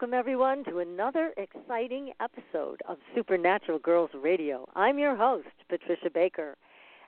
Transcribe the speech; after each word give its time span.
Welcome, 0.00 0.14
everyone, 0.14 0.62
to 0.66 0.78
another 0.78 1.32
exciting 1.36 2.12
episode 2.20 2.80
of 2.88 2.98
Supernatural 3.16 3.80
Girlz 3.80 4.10
Radio. 4.14 4.64
I'm 4.76 4.96
your 4.96 5.16
host, 5.16 5.48
Patricia 5.68 6.08
Baker. 6.14 6.54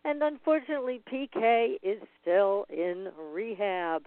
And 0.05 0.21
unfortunately, 0.25 1.01
PK 1.09 1.77
is 1.85 2.03
still 2.21 2.67
in 2.69 3.11
rehab 3.33 4.07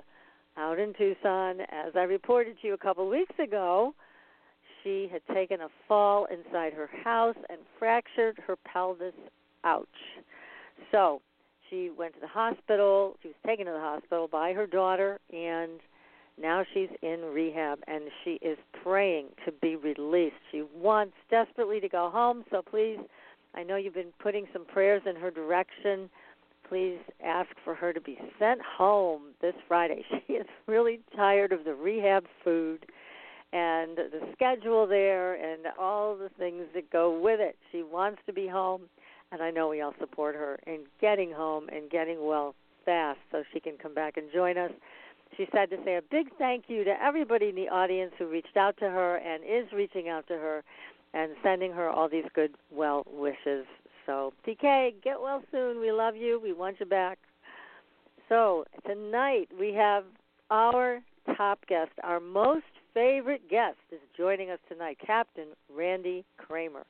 out 0.58 0.80
in 0.80 0.94
Tucson. 0.98 1.62
As 1.70 1.94
I 1.96 2.02
reported 2.02 2.60
to 2.60 2.68
you 2.68 2.74
a 2.74 2.78
couple 2.78 3.08
weeks 3.08 3.34
ago, 3.42 3.96
she 4.84 5.10
had 5.10 5.22
taken 5.34 5.62
a 5.62 5.70
fall 5.88 6.26
inside 6.26 6.74
her 6.74 6.90
house 7.06 7.38
and 7.50 7.60
fractured 7.80 8.38
her 8.46 8.58
pelvis. 8.66 9.14
Ouch. 9.64 9.88
So 10.92 11.22
she 11.70 11.90
went 11.98 12.16
to 12.16 12.20
the 12.20 12.28
hospital. 12.28 13.16
She 13.22 13.30
was 13.30 13.38
taken 13.48 13.66
to 13.68 13.72
the 13.72 13.80
hospital 13.80 14.28
by 14.28 14.52
her 14.52 14.68
daughter, 14.68 15.22
and 15.32 15.80
now 16.42 16.64
she's 16.74 16.90
in 17.02 17.22
rehab 17.34 17.80
and 17.88 18.06
she 18.24 18.40
is 18.42 18.58
praying 18.84 19.28
to 19.46 19.52
be 19.52 19.76
released. 19.76 20.36
She 20.52 20.64
wants 20.76 21.14
desperately 21.30 21.80
to 21.80 21.90
go 21.90 22.10
home, 22.10 22.44
so 22.50 22.62
please, 22.62 22.98
I 23.54 23.64
know 23.64 23.76
you've 23.76 23.94
been 23.94 24.14
putting 24.20 24.48
some 24.52 24.66
prayers 24.66 25.04
in 25.08 25.16
her 25.16 25.30
direction. 25.30 26.10
Please 26.68 26.98
ask 27.24 27.50
for 27.64 27.76
her 27.76 27.94
to 27.94 28.02
be 28.02 28.18
sent 28.40 28.62
home 28.62 29.34
this 29.42 29.56
Friday. 29.68 30.04
She 30.28 30.34
is 30.34 30.48
really 30.68 31.02
tired 31.16 31.52
of 31.52 31.66
the 31.66 31.76
rehab 31.76 32.26
food 32.44 32.86
and 33.52 33.96
the 33.96 34.22
schedule 34.34 34.88
there 34.88 35.36
and 35.36 35.68
all 35.78 36.18
the 36.18 36.30
things 36.40 36.64
that 36.74 36.90
go 36.92 37.20
with 37.20 37.40
it. 37.40 37.56
She 37.72 37.84
wants 37.84 38.20
to 38.26 38.34
be 38.34 38.48
home, 38.48 38.84
and 39.32 39.44
I 39.44 39.52
know 39.52 39.70
we 39.70 39.82
all 39.82 39.94
support 40.00 40.34
her 40.34 40.60
in 40.66 40.80
getting 41.00 41.32
home 41.32 41.70
and 41.70 41.90
getting 41.92 42.26
well 42.26 42.56
fast 42.84 43.20
so 43.32 43.44
she 43.54 43.60
can 43.60 43.74
come 43.78 43.94
back 43.94 44.18
and 44.18 44.32
join 44.34 44.58
us 44.58 44.72
she 45.38 45.48
said 45.52 45.70
to 45.70 45.78
say 45.84 45.96
a 45.96 46.02
big 46.02 46.28
thank 46.38 46.66
you 46.68 46.84
to 46.84 46.94
everybody 47.02 47.50
in 47.50 47.56
the 47.56 47.70
audience 47.70 48.12
who 48.18 48.28
reached 48.28 48.58
out 48.58 48.78
to 48.78 48.90
her 48.90 49.18
and 49.18 49.44
is 49.44 49.72
reaching 49.74 50.10
out 50.10 50.28
to 50.28 50.34
her 50.34 50.64
and 51.14 51.32
sending 51.44 51.72
her 51.72 51.90
all 51.90 52.10
these 52.10 52.26
good 52.34 52.56
well 52.72 53.06
wishes. 53.12 53.66
So, 54.06 54.34
TK, 54.46 54.96
get 55.04 55.22
well 55.22 55.44
soon. 55.52 55.80
We 55.80 55.92
love 55.92 56.16
you. 56.16 56.40
We 56.42 56.54
want 56.54 56.80
you 56.80 56.86
back. 56.86 57.20
So, 58.30 58.66
tonight 58.86 59.48
we 59.58 59.74
have 59.74 60.04
our 60.50 61.00
top 61.38 61.66
guest, 61.68 61.92
our 62.04 62.20
most 62.20 62.66
favorite 62.94 63.50
guest 63.50 63.78
is 63.92 64.00
joining 64.16 64.50
us 64.50 64.60
tonight, 64.70 64.98
Captain 65.06 65.48
Randy 65.74 66.26
Cramer. 66.38 66.84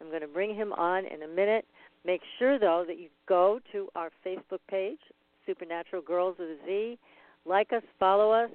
I'm 0.00 0.08
going 0.08 0.20
to 0.20 0.28
bring 0.28 0.54
him 0.54 0.72
on 0.74 1.04
in 1.06 1.22
a 1.22 1.28
minute. 1.28 1.64
Make 2.04 2.20
sure, 2.38 2.58
though, 2.58 2.84
that 2.86 2.98
you 2.98 3.08
go 3.28 3.60
to 3.72 3.88
our 3.94 4.10
Facebook 4.26 4.58
page, 4.68 4.98
Supernatural 5.46 6.02
Girlz 6.02 6.38
with 6.38 6.48
a 6.48 6.56
Z 6.66 6.98
like 7.44 7.72
us, 7.72 7.82
follow 7.98 8.30
us, 8.32 8.50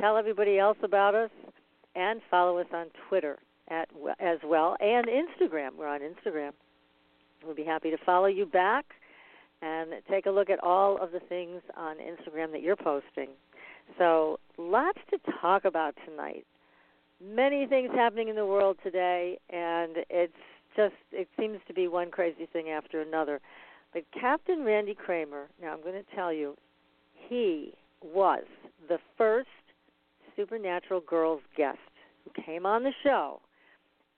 tell 0.00 0.16
everybody 0.16 0.58
else 0.58 0.78
about 0.82 1.14
us, 1.14 1.30
and 1.94 2.20
follow 2.30 2.58
us 2.58 2.66
on 2.72 2.86
Twitter 3.08 3.38
at, 3.68 3.88
as 4.20 4.38
well 4.44 4.76
and 4.80 5.06
Instagram. 5.06 5.70
We're 5.78 5.88
on 5.88 6.00
Instagram. 6.00 6.52
We'll 7.44 7.54
be 7.54 7.64
happy 7.64 7.90
to 7.90 7.98
follow 8.04 8.26
you 8.26 8.46
back 8.46 8.84
and 9.62 9.90
take 10.10 10.26
a 10.26 10.30
look 10.30 10.50
at 10.50 10.62
all 10.62 10.98
of 11.02 11.12
the 11.12 11.20
things 11.20 11.62
on 11.76 11.96
Instagram 11.96 12.52
that 12.52 12.62
you're 12.62 12.76
posting. 12.76 13.28
So, 13.96 14.38
lots 14.58 14.98
to 15.10 15.18
talk 15.40 15.64
about 15.64 15.94
tonight. 16.06 16.44
Many 17.24 17.66
things 17.66 17.90
happening 17.94 18.28
in 18.28 18.36
the 18.36 18.46
world 18.46 18.76
today, 18.82 19.38
and 19.50 19.96
it's 20.10 20.32
just, 20.76 20.94
it 21.10 21.26
seems 21.38 21.58
to 21.66 21.74
be 21.74 21.88
one 21.88 22.10
crazy 22.10 22.46
thing 22.52 22.68
after 22.68 23.00
another. 23.00 23.40
But 23.92 24.04
Captain 24.18 24.62
Randy 24.64 24.94
Cramer, 24.94 25.48
now 25.60 25.72
I'm 25.72 25.82
going 25.82 25.94
to 25.94 26.14
tell 26.14 26.32
you, 26.32 26.54
he 27.28 27.74
was 28.02 28.44
the 28.88 28.98
first 29.16 29.48
Supernatural 30.36 31.00
Girlz 31.00 31.40
guest 31.56 31.78
who 32.24 32.42
came 32.42 32.64
on 32.64 32.82
the 32.84 32.92
show 33.02 33.40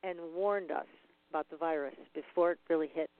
and 0.02 0.18
warned 0.34 0.70
us 0.70 0.86
about 1.30 1.48
the 1.50 1.56
virus 1.56 1.94
before 2.14 2.52
it 2.52 2.58
really 2.68 2.90
hit. 2.92 3.10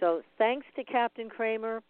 So, 0.00 0.22
thanks 0.38 0.66
to 0.76 0.84
Captain 0.84 1.28
Cramer, 1.28 1.82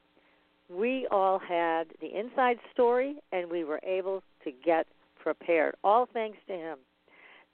we 0.69 1.07
all 1.11 1.39
had 1.39 1.85
the 2.01 2.19
inside 2.19 2.59
story 2.73 3.17
and 3.31 3.51
we 3.51 3.65
were 3.65 3.81
able 3.85 4.23
to 4.45 4.53
get 4.65 4.87
prepared. 5.21 5.75
All 5.85 6.09
thanks 6.13 6.39
to 6.49 6.55
him. 6.55 6.79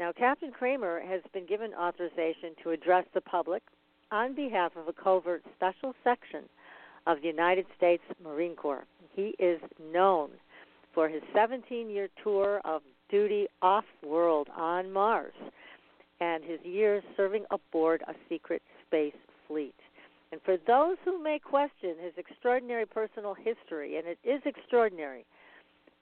Now, 0.00 0.12
Captain 0.12 0.52
Cramer 0.52 1.00
has 1.00 1.20
been 1.32 1.46
given 1.46 1.74
authorization 1.74 2.54
to 2.62 2.70
address 2.70 3.04
the 3.14 3.20
public 3.20 3.62
on 4.10 4.34
behalf 4.34 4.72
of 4.76 4.88
a 4.88 4.92
covert 4.92 5.42
special 5.56 5.94
section 6.04 6.44
of 7.06 7.20
the 7.20 7.26
United 7.26 7.66
States 7.76 8.02
Marine 8.22 8.54
Corps. 8.54 8.86
He 9.18 9.34
is 9.40 9.60
known 9.92 10.30
for 10.94 11.08
his 11.08 11.22
17 11.34 11.90
year 11.90 12.08
tour 12.22 12.60
of 12.64 12.82
duty 13.10 13.48
off 13.62 13.84
world 14.06 14.46
on 14.56 14.92
Mars 14.92 15.34
and 16.20 16.44
his 16.44 16.60
years 16.62 17.02
serving 17.16 17.44
aboard 17.50 18.04
a 18.06 18.14
secret 18.28 18.62
space 18.86 19.16
fleet. 19.48 19.74
And 20.30 20.40
for 20.42 20.56
those 20.56 20.98
who 21.04 21.20
may 21.20 21.40
question 21.40 21.96
his 22.00 22.12
extraordinary 22.16 22.86
personal 22.86 23.34
history, 23.34 23.96
and 23.96 24.06
it 24.06 24.18
is 24.22 24.40
extraordinary, 24.44 25.26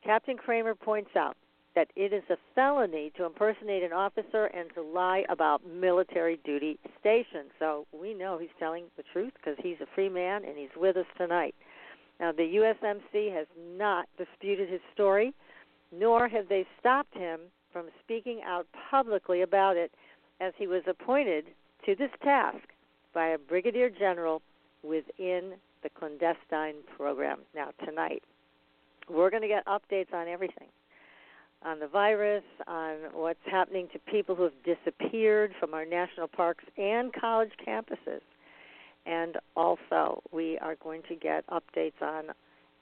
Captain 0.05 0.37
Cramer 0.37 0.75
points 0.75 1.17
out 1.17 1.39
that 1.75 1.89
it 1.97 2.13
is 2.13 2.25
a 2.29 2.37
felony 2.55 3.13
to 3.17 3.25
impersonate 3.25 3.83
an 3.83 3.95
officer 3.95 4.47
and 4.47 4.69
to 4.75 4.83
lie 4.83 5.25
about 5.31 5.67
military 5.67 6.39
duty 6.45 6.79
stations. 7.01 7.51
So 7.59 7.87
we 7.99 8.13
know 8.13 8.37
he's 8.37 8.51
telling 8.59 8.85
the 8.99 9.05
truth 9.11 9.33
because 9.37 9.57
he's 9.63 9.81
a 9.81 9.95
free 9.95 10.11
man 10.11 10.45
and 10.45 10.59
he's 10.59 10.77
with 10.77 10.99
us 10.99 11.07
tonight. 11.17 11.55
Now, 12.21 12.33
the 12.33 12.43
USMC 12.43 13.33
has 13.35 13.47
not 13.77 14.09
disputed 14.17 14.69
his 14.69 14.81
story, 14.95 15.35
nor 15.93 16.29
have 16.29 16.49
they 16.49 16.67
stopped 16.81 17.15
him 17.15 17.41
from 17.73 17.87
speaking 18.03 18.41
out 18.45 18.67
publicly 18.91 19.43
about 19.43 19.77
it 19.77 19.93
as 20.41 20.53
he 20.57 20.67
was 20.67 20.83
appointed 20.87 21.47
to 21.85 21.95
this 21.95 22.11
task 22.23 22.69
by 23.15 23.29
a 23.29 23.39
brigadier 23.39 23.91
general 23.91 24.43
within 24.83 25.53
the 25.83 25.91
clandestine 25.91 26.77
program. 26.97 27.41
Now, 27.55 27.71
tonight, 27.85 28.23
we're 29.09 29.31
going 29.31 29.43
to 29.43 29.49
get 29.49 29.65
updates 29.67 30.13
on 30.13 30.27
everything 30.27 30.69
on 31.65 31.81
the 31.81 31.89
virus, 31.89 32.45
on 32.67 32.97
what's 33.13 33.41
happening 33.51 33.89
to 33.93 33.99
people 33.99 34.35
who 34.35 34.45
have 34.45 34.53
disappeared 34.65 35.53
from 35.59 35.75
our 35.75 35.85
national 35.85 36.29
parks 36.29 36.65
and 36.77 37.13
college 37.13 37.51
campuses. 37.67 38.21
And 39.07 39.37
also, 39.57 40.23
we 40.33 40.59
are 40.59 40.77
going 40.77 41.03
to 41.09 41.15
get 41.15 41.45
updates 41.49 42.03
on 42.03 42.25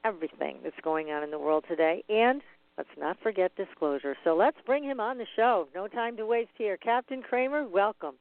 everything 0.04 0.58
that's 0.62 0.76
going 0.82 1.10
on 1.10 1.22
in 1.22 1.30
the 1.30 1.38
world 1.38 1.64
today. 1.68 2.02
And 2.08 2.40
let's 2.78 2.88
not 2.98 3.16
forget 3.22 3.54
disclosure. 3.56 4.16
So 4.24 4.34
let's 4.34 4.56
bring 4.66 4.84
him 4.84 5.00
on 5.00 5.18
the 5.18 5.26
show. 5.36 5.68
No 5.74 5.86
time 5.86 6.16
to 6.16 6.26
waste 6.26 6.50
here. 6.56 6.76
Captain 6.76 7.22
Cramer, 7.22 7.66
welcome. 7.66 8.14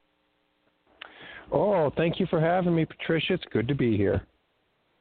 Oh, 1.51 1.91
thank 1.95 2.19
you 2.19 2.25
for 2.29 2.39
having 2.39 2.75
me, 2.75 2.85
Patricia. 2.85 3.33
It's 3.33 3.43
good 3.51 3.67
to 3.67 3.75
be 3.75 3.95
here. 3.97 4.25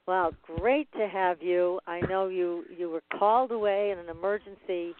Well, 0.06 0.32
great 0.58 0.90
to 0.92 1.06
have 1.06 1.40
you. 1.40 1.78
I 1.86 2.00
know 2.00 2.28
you 2.28 2.64
you 2.76 2.90
were 2.90 3.02
called 3.18 3.52
away 3.52 3.92
in 3.92 3.98
an 3.98 4.08
emergency 4.08 4.94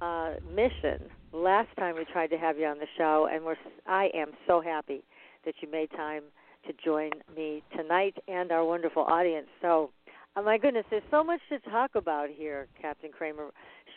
uh, 0.00 0.34
mission 0.52 1.08
last 1.32 1.68
time 1.78 1.94
we 1.96 2.04
tried 2.12 2.28
to 2.28 2.38
have 2.38 2.58
you 2.58 2.66
on 2.66 2.78
the 2.78 2.86
show, 2.98 3.28
and 3.32 3.44
we're 3.44 3.56
I 3.86 4.10
am 4.14 4.32
so 4.46 4.60
happy 4.60 5.04
that 5.44 5.54
you 5.60 5.70
made 5.70 5.90
time 5.92 6.24
to 6.66 6.72
join 6.84 7.10
me 7.34 7.62
tonight 7.76 8.16
and 8.28 8.52
our 8.52 8.64
wonderful 8.64 9.02
audience. 9.02 9.46
So, 9.60 9.90
oh 10.36 10.42
my 10.42 10.58
goodness, 10.58 10.84
there's 10.90 11.02
so 11.10 11.22
much 11.24 11.40
to 11.48 11.58
talk 11.70 11.92
about 11.94 12.28
here, 12.30 12.68
Captain 12.80 13.10
Cramer. 13.10 13.50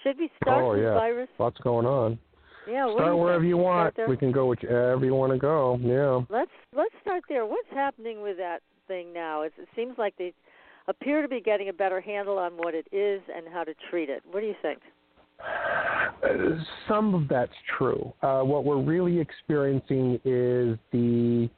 Should 0.03 0.17
we 0.17 0.29
start 0.41 0.63
oh, 0.63 0.71
with 0.71 0.83
yeah. 0.83 0.93
virus? 0.93 1.29
Lots 1.39 1.57
going 1.63 1.85
on. 1.85 2.19
Yeah, 2.69 2.91
start 2.95 3.17
wherever 3.17 3.43
you 3.43 3.57
want. 3.57 3.95
We 4.07 4.17
can 4.17 4.31
go 4.31 4.47
whichever 4.47 5.05
you 5.05 5.13
want 5.13 5.31
to 5.33 5.37
go. 5.37 5.77
Yeah. 5.81 6.21
Let's 6.35 6.51
let's 6.75 6.93
start 7.01 7.23
there. 7.29 7.45
What's 7.45 7.69
happening 7.71 8.21
with 8.21 8.37
that 8.37 8.61
thing 8.87 9.13
now. 9.13 9.43
It's, 9.43 9.55
it 9.57 9.67
seems 9.75 9.97
like 9.97 10.15
they 10.17 10.33
appear 10.87 11.21
to 11.21 11.27
be 11.27 11.41
getting 11.41 11.69
a 11.69 11.73
better 11.73 12.01
handle 12.01 12.37
on 12.37 12.53
what 12.53 12.73
it 12.73 12.87
is 12.91 13.21
and 13.35 13.47
how 13.51 13.63
to 13.63 13.73
treat 13.89 14.09
it. 14.09 14.23
What 14.29 14.41
do 14.41 14.47
you 14.47 14.55
think? 14.61 14.79
Uh, 15.43 16.29
some 16.87 17.13
of 17.13 17.27
that's 17.27 17.51
true. 17.77 18.13
Uh, 18.21 18.41
what 18.41 18.63
we're 18.63 18.81
really 18.81 19.19
experiencing 19.19 20.19
is 20.23 20.77
the 20.91 21.49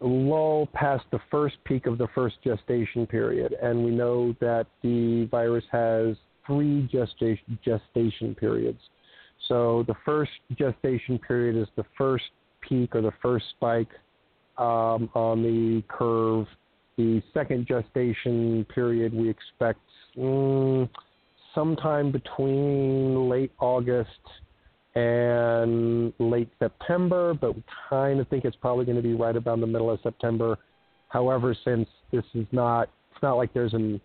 lull 0.00 0.68
past 0.72 1.04
the 1.10 1.20
first 1.30 1.56
peak 1.64 1.86
of 1.86 1.98
the 1.98 2.08
first 2.14 2.36
gestation 2.42 3.06
period, 3.06 3.54
and 3.62 3.84
we 3.84 3.90
know 3.90 4.34
that 4.40 4.66
the 4.82 5.26
virus 5.30 5.64
has 5.70 6.16
three 6.46 6.88
gestation, 6.90 7.58
gestation 7.64 8.34
periods. 8.34 8.80
So 9.48 9.84
the 9.86 9.94
first 10.04 10.32
gestation 10.56 11.18
period 11.18 11.56
is 11.56 11.68
the 11.76 11.84
first 11.96 12.24
peak 12.60 12.94
or 12.94 13.02
the 13.02 13.12
first 13.22 13.46
spike 13.50 13.90
um, 14.58 15.10
on 15.14 15.42
the 15.42 15.82
curve. 15.88 16.46
The 16.96 17.22
second 17.32 17.66
gestation 17.66 18.66
period 18.74 19.14
we 19.14 19.28
expect 19.28 19.80
mm, 20.16 20.88
sometime 21.54 22.12
between 22.12 23.28
late 23.28 23.52
August 23.58 24.08
and 24.94 26.12
late 26.18 26.48
September, 26.58 27.34
but 27.34 27.54
we 27.54 27.62
kind 27.88 28.20
of 28.20 28.28
think 28.28 28.44
it's 28.44 28.56
probably 28.56 28.84
going 28.84 28.96
to 28.96 29.02
be 29.02 29.14
right 29.14 29.36
about 29.36 29.60
the 29.60 29.66
middle 29.66 29.90
of 29.90 30.00
September. 30.02 30.58
However, 31.08 31.56
since 31.64 31.88
this 32.12 32.24
is 32.34 32.46
not, 32.52 32.88
it's 33.12 33.22
not 33.22 33.34
like 33.34 33.52
there's 33.54 33.74
an 33.74 34.00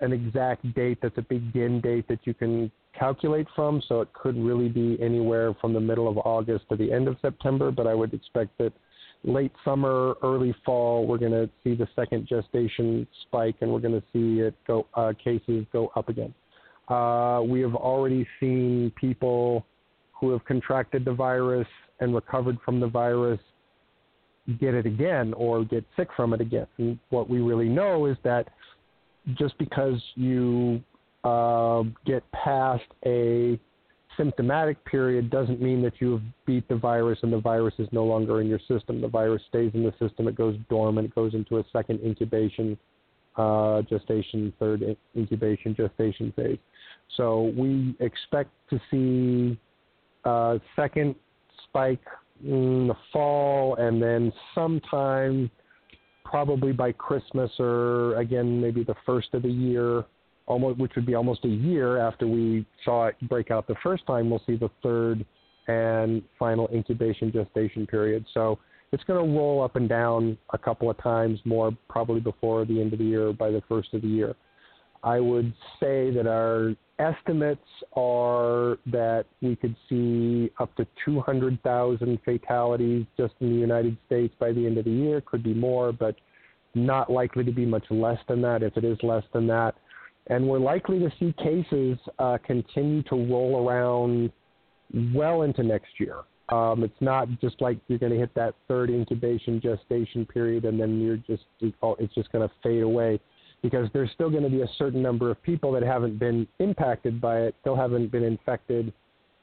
an 0.00 0.12
exact 0.12 0.62
date 0.74 0.98
that's 1.02 1.18
a 1.18 1.22
begin 1.22 1.80
date 1.80 2.06
that 2.08 2.20
you 2.24 2.32
can 2.32 2.70
calculate 2.96 3.48
from, 3.56 3.82
so 3.88 4.00
it 4.00 4.12
could 4.12 4.36
really 4.36 4.68
be 4.68 4.96
anywhere 5.00 5.54
from 5.60 5.72
the 5.72 5.80
middle 5.80 6.08
of 6.08 6.18
August 6.18 6.64
to 6.68 6.76
the 6.76 6.92
end 6.92 7.08
of 7.08 7.16
September. 7.20 7.70
But 7.72 7.86
I 7.86 7.94
would 7.94 8.14
expect 8.14 8.56
that 8.58 8.72
late 9.24 9.52
summer, 9.64 10.14
early 10.22 10.54
fall, 10.64 11.06
we're 11.06 11.18
going 11.18 11.32
to 11.32 11.50
see 11.64 11.74
the 11.74 11.88
second 11.96 12.28
gestation 12.28 13.06
spike, 13.22 13.56
and 13.60 13.72
we're 13.72 13.80
going 13.80 14.00
to 14.00 14.06
see 14.12 14.40
it 14.40 14.54
go 14.66 14.86
uh, 14.94 15.12
cases 15.22 15.66
go 15.72 15.90
up 15.96 16.08
again. 16.08 16.32
Uh, 16.88 17.42
we 17.44 17.60
have 17.60 17.74
already 17.74 18.26
seen 18.40 18.92
people 18.98 19.66
who 20.20 20.30
have 20.30 20.44
contracted 20.44 21.04
the 21.04 21.12
virus 21.12 21.68
and 22.00 22.14
recovered 22.14 22.58
from 22.64 22.80
the 22.80 22.86
virus 22.86 23.40
get 24.60 24.74
it 24.74 24.86
again 24.86 25.34
or 25.34 25.64
get 25.64 25.84
sick 25.96 26.08
from 26.16 26.32
it 26.32 26.40
again. 26.40 26.66
And 26.78 26.98
what 27.10 27.28
we 27.28 27.40
really 27.40 27.68
know 27.68 28.06
is 28.06 28.16
that 28.24 28.48
just 29.34 29.58
because 29.58 30.00
you 30.14 30.82
uh, 31.24 31.82
get 32.06 32.22
past 32.32 32.84
a 33.04 33.58
symptomatic 34.16 34.82
period 34.84 35.30
doesn't 35.30 35.60
mean 35.60 35.82
that 35.82 36.00
you 36.00 36.12
have 36.12 36.22
beat 36.46 36.66
the 36.68 36.76
virus 36.76 37.18
and 37.22 37.32
the 37.32 37.40
virus 37.40 37.74
is 37.78 37.88
no 37.92 38.04
longer 38.04 38.40
in 38.40 38.48
your 38.48 38.60
system. 38.66 39.00
The 39.00 39.08
virus 39.08 39.42
stays 39.48 39.70
in 39.74 39.82
the 39.82 39.92
system. 39.98 40.26
It 40.28 40.34
goes 40.34 40.56
dormant. 40.70 41.06
It 41.06 41.14
goes 41.14 41.34
into 41.34 41.58
a 41.58 41.64
second 41.72 42.00
incubation, 42.00 42.78
uh, 43.36 43.82
gestation, 43.82 44.52
third 44.58 44.82
incubation, 45.16 45.74
gestation 45.74 46.32
phase. 46.34 46.58
So 47.16 47.52
we 47.56 47.94
expect 48.00 48.50
to 48.70 48.80
see 48.90 49.58
uh, 50.28 50.58
second 50.76 51.14
spike 51.64 52.04
in 52.44 52.88
the 52.88 52.94
fall, 53.12 53.76
and 53.76 54.02
then 54.02 54.32
sometime, 54.54 55.50
probably 56.24 56.72
by 56.72 56.92
Christmas 56.92 57.50
or 57.58 58.14
again 58.16 58.60
maybe 58.60 58.84
the 58.84 58.94
first 59.06 59.28
of 59.32 59.42
the 59.42 59.48
year, 59.48 60.04
almost 60.46 60.78
which 60.78 60.92
would 60.96 61.06
be 61.06 61.14
almost 61.14 61.44
a 61.44 61.48
year 61.48 61.98
after 61.98 62.26
we 62.26 62.66
saw 62.84 63.06
it 63.06 63.16
break 63.28 63.50
out 63.50 63.66
the 63.66 63.74
first 63.82 64.06
time, 64.06 64.28
we'll 64.28 64.42
see 64.46 64.56
the 64.56 64.70
third 64.82 65.24
and 65.68 66.22
final 66.38 66.68
incubation 66.72 67.32
gestation 67.32 67.86
period. 67.86 68.24
So 68.34 68.58
it's 68.92 69.04
going 69.04 69.22
to 69.24 69.38
roll 69.38 69.62
up 69.62 69.76
and 69.76 69.88
down 69.88 70.38
a 70.52 70.58
couple 70.58 70.90
of 70.90 70.96
times 71.02 71.38
more, 71.44 71.70
probably 71.88 72.20
before 72.20 72.64
the 72.64 72.80
end 72.80 72.92
of 72.92 72.98
the 72.98 73.04
year, 73.04 73.32
by 73.32 73.50
the 73.50 73.62
first 73.68 73.92
of 73.94 74.02
the 74.02 74.08
year. 74.08 74.34
I 75.02 75.20
would 75.20 75.52
say 75.80 76.10
that 76.10 76.26
our 76.26 76.74
estimates 76.98 77.60
are 77.94 78.78
that 78.86 79.24
we 79.40 79.56
could 79.56 79.76
see 79.88 80.50
up 80.58 80.74
to 80.76 80.86
200,000 81.04 82.18
fatalities 82.24 83.06
just 83.16 83.34
in 83.40 83.50
the 83.50 83.60
United 83.60 83.96
States 84.06 84.34
by 84.38 84.52
the 84.52 84.66
end 84.66 84.78
of 84.78 84.84
the 84.84 84.90
year. 84.90 85.20
Could 85.20 85.42
be 85.42 85.54
more, 85.54 85.92
but 85.92 86.16
not 86.74 87.10
likely 87.10 87.44
to 87.44 87.52
be 87.52 87.64
much 87.64 87.84
less 87.90 88.18
than 88.28 88.42
that 88.42 88.62
if 88.62 88.76
it 88.76 88.84
is 88.84 88.98
less 89.02 89.24
than 89.32 89.46
that. 89.48 89.74
And 90.28 90.46
we're 90.46 90.58
likely 90.58 90.98
to 90.98 91.10
see 91.18 91.34
cases 91.42 91.98
uh, 92.18 92.38
continue 92.46 93.02
to 93.04 93.14
roll 93.14 93.66
around 93.66 94.30
well 95.14 95.42
into 95.42 95.62
next 95.62 95.98
year. 95.98 96.16
Um, 96.50 96.82
it's 96.82 97.00
not 97.00 97.28
just 97.40 97.60
like 97.60 97.78
you're 97.88 97.98
going 97.98 98.12
to 98.12 98.18
hit 98.18 98.34
that 98.34 98.54
third 98.68 98.90
incubation 98.90 99.60
gestation 99.60 100.24
period 100.24 100.64
and 100.64 100.80
then 100.80 101.00
you're 101.00 101.18
just 101.18 101.42
it's 101.60 102.14
just 102.14 102.32
going 102.32 102.46
to 102.48 102.54
fade 102.62 102.82
away 102.82 103.20
because 103.62 103.88
there's 103.92 104.10
still 104.12 104.30
going 104.30 104.42
to 104.42 104.50
be 104.50 104.62
a 104.62 104.68
certain 104.78 105.02
number 105.02 105.30
of 105.30 105.42
people 105.42 105.72
that 105.72 105.82
haven't 105.82 106.18
been 106.18 106.46
impacted 106.58 107.20
by 107.20 107.40
it, 107.40 107.54
still 107.60 107.76
haven't 107.76 108.10
been 108.12 108.22
infected, 108.22 108.92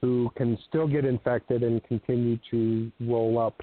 who 0.01 0.29
can 0.35 0.57
still 0.69 0.87
get 0.87 1.05
infected 1.05 1.63
and 1.63 1.83
continue 1.83 2.37
to 2.51 2.91
roll 3.01 3.39
up 3.39 3.61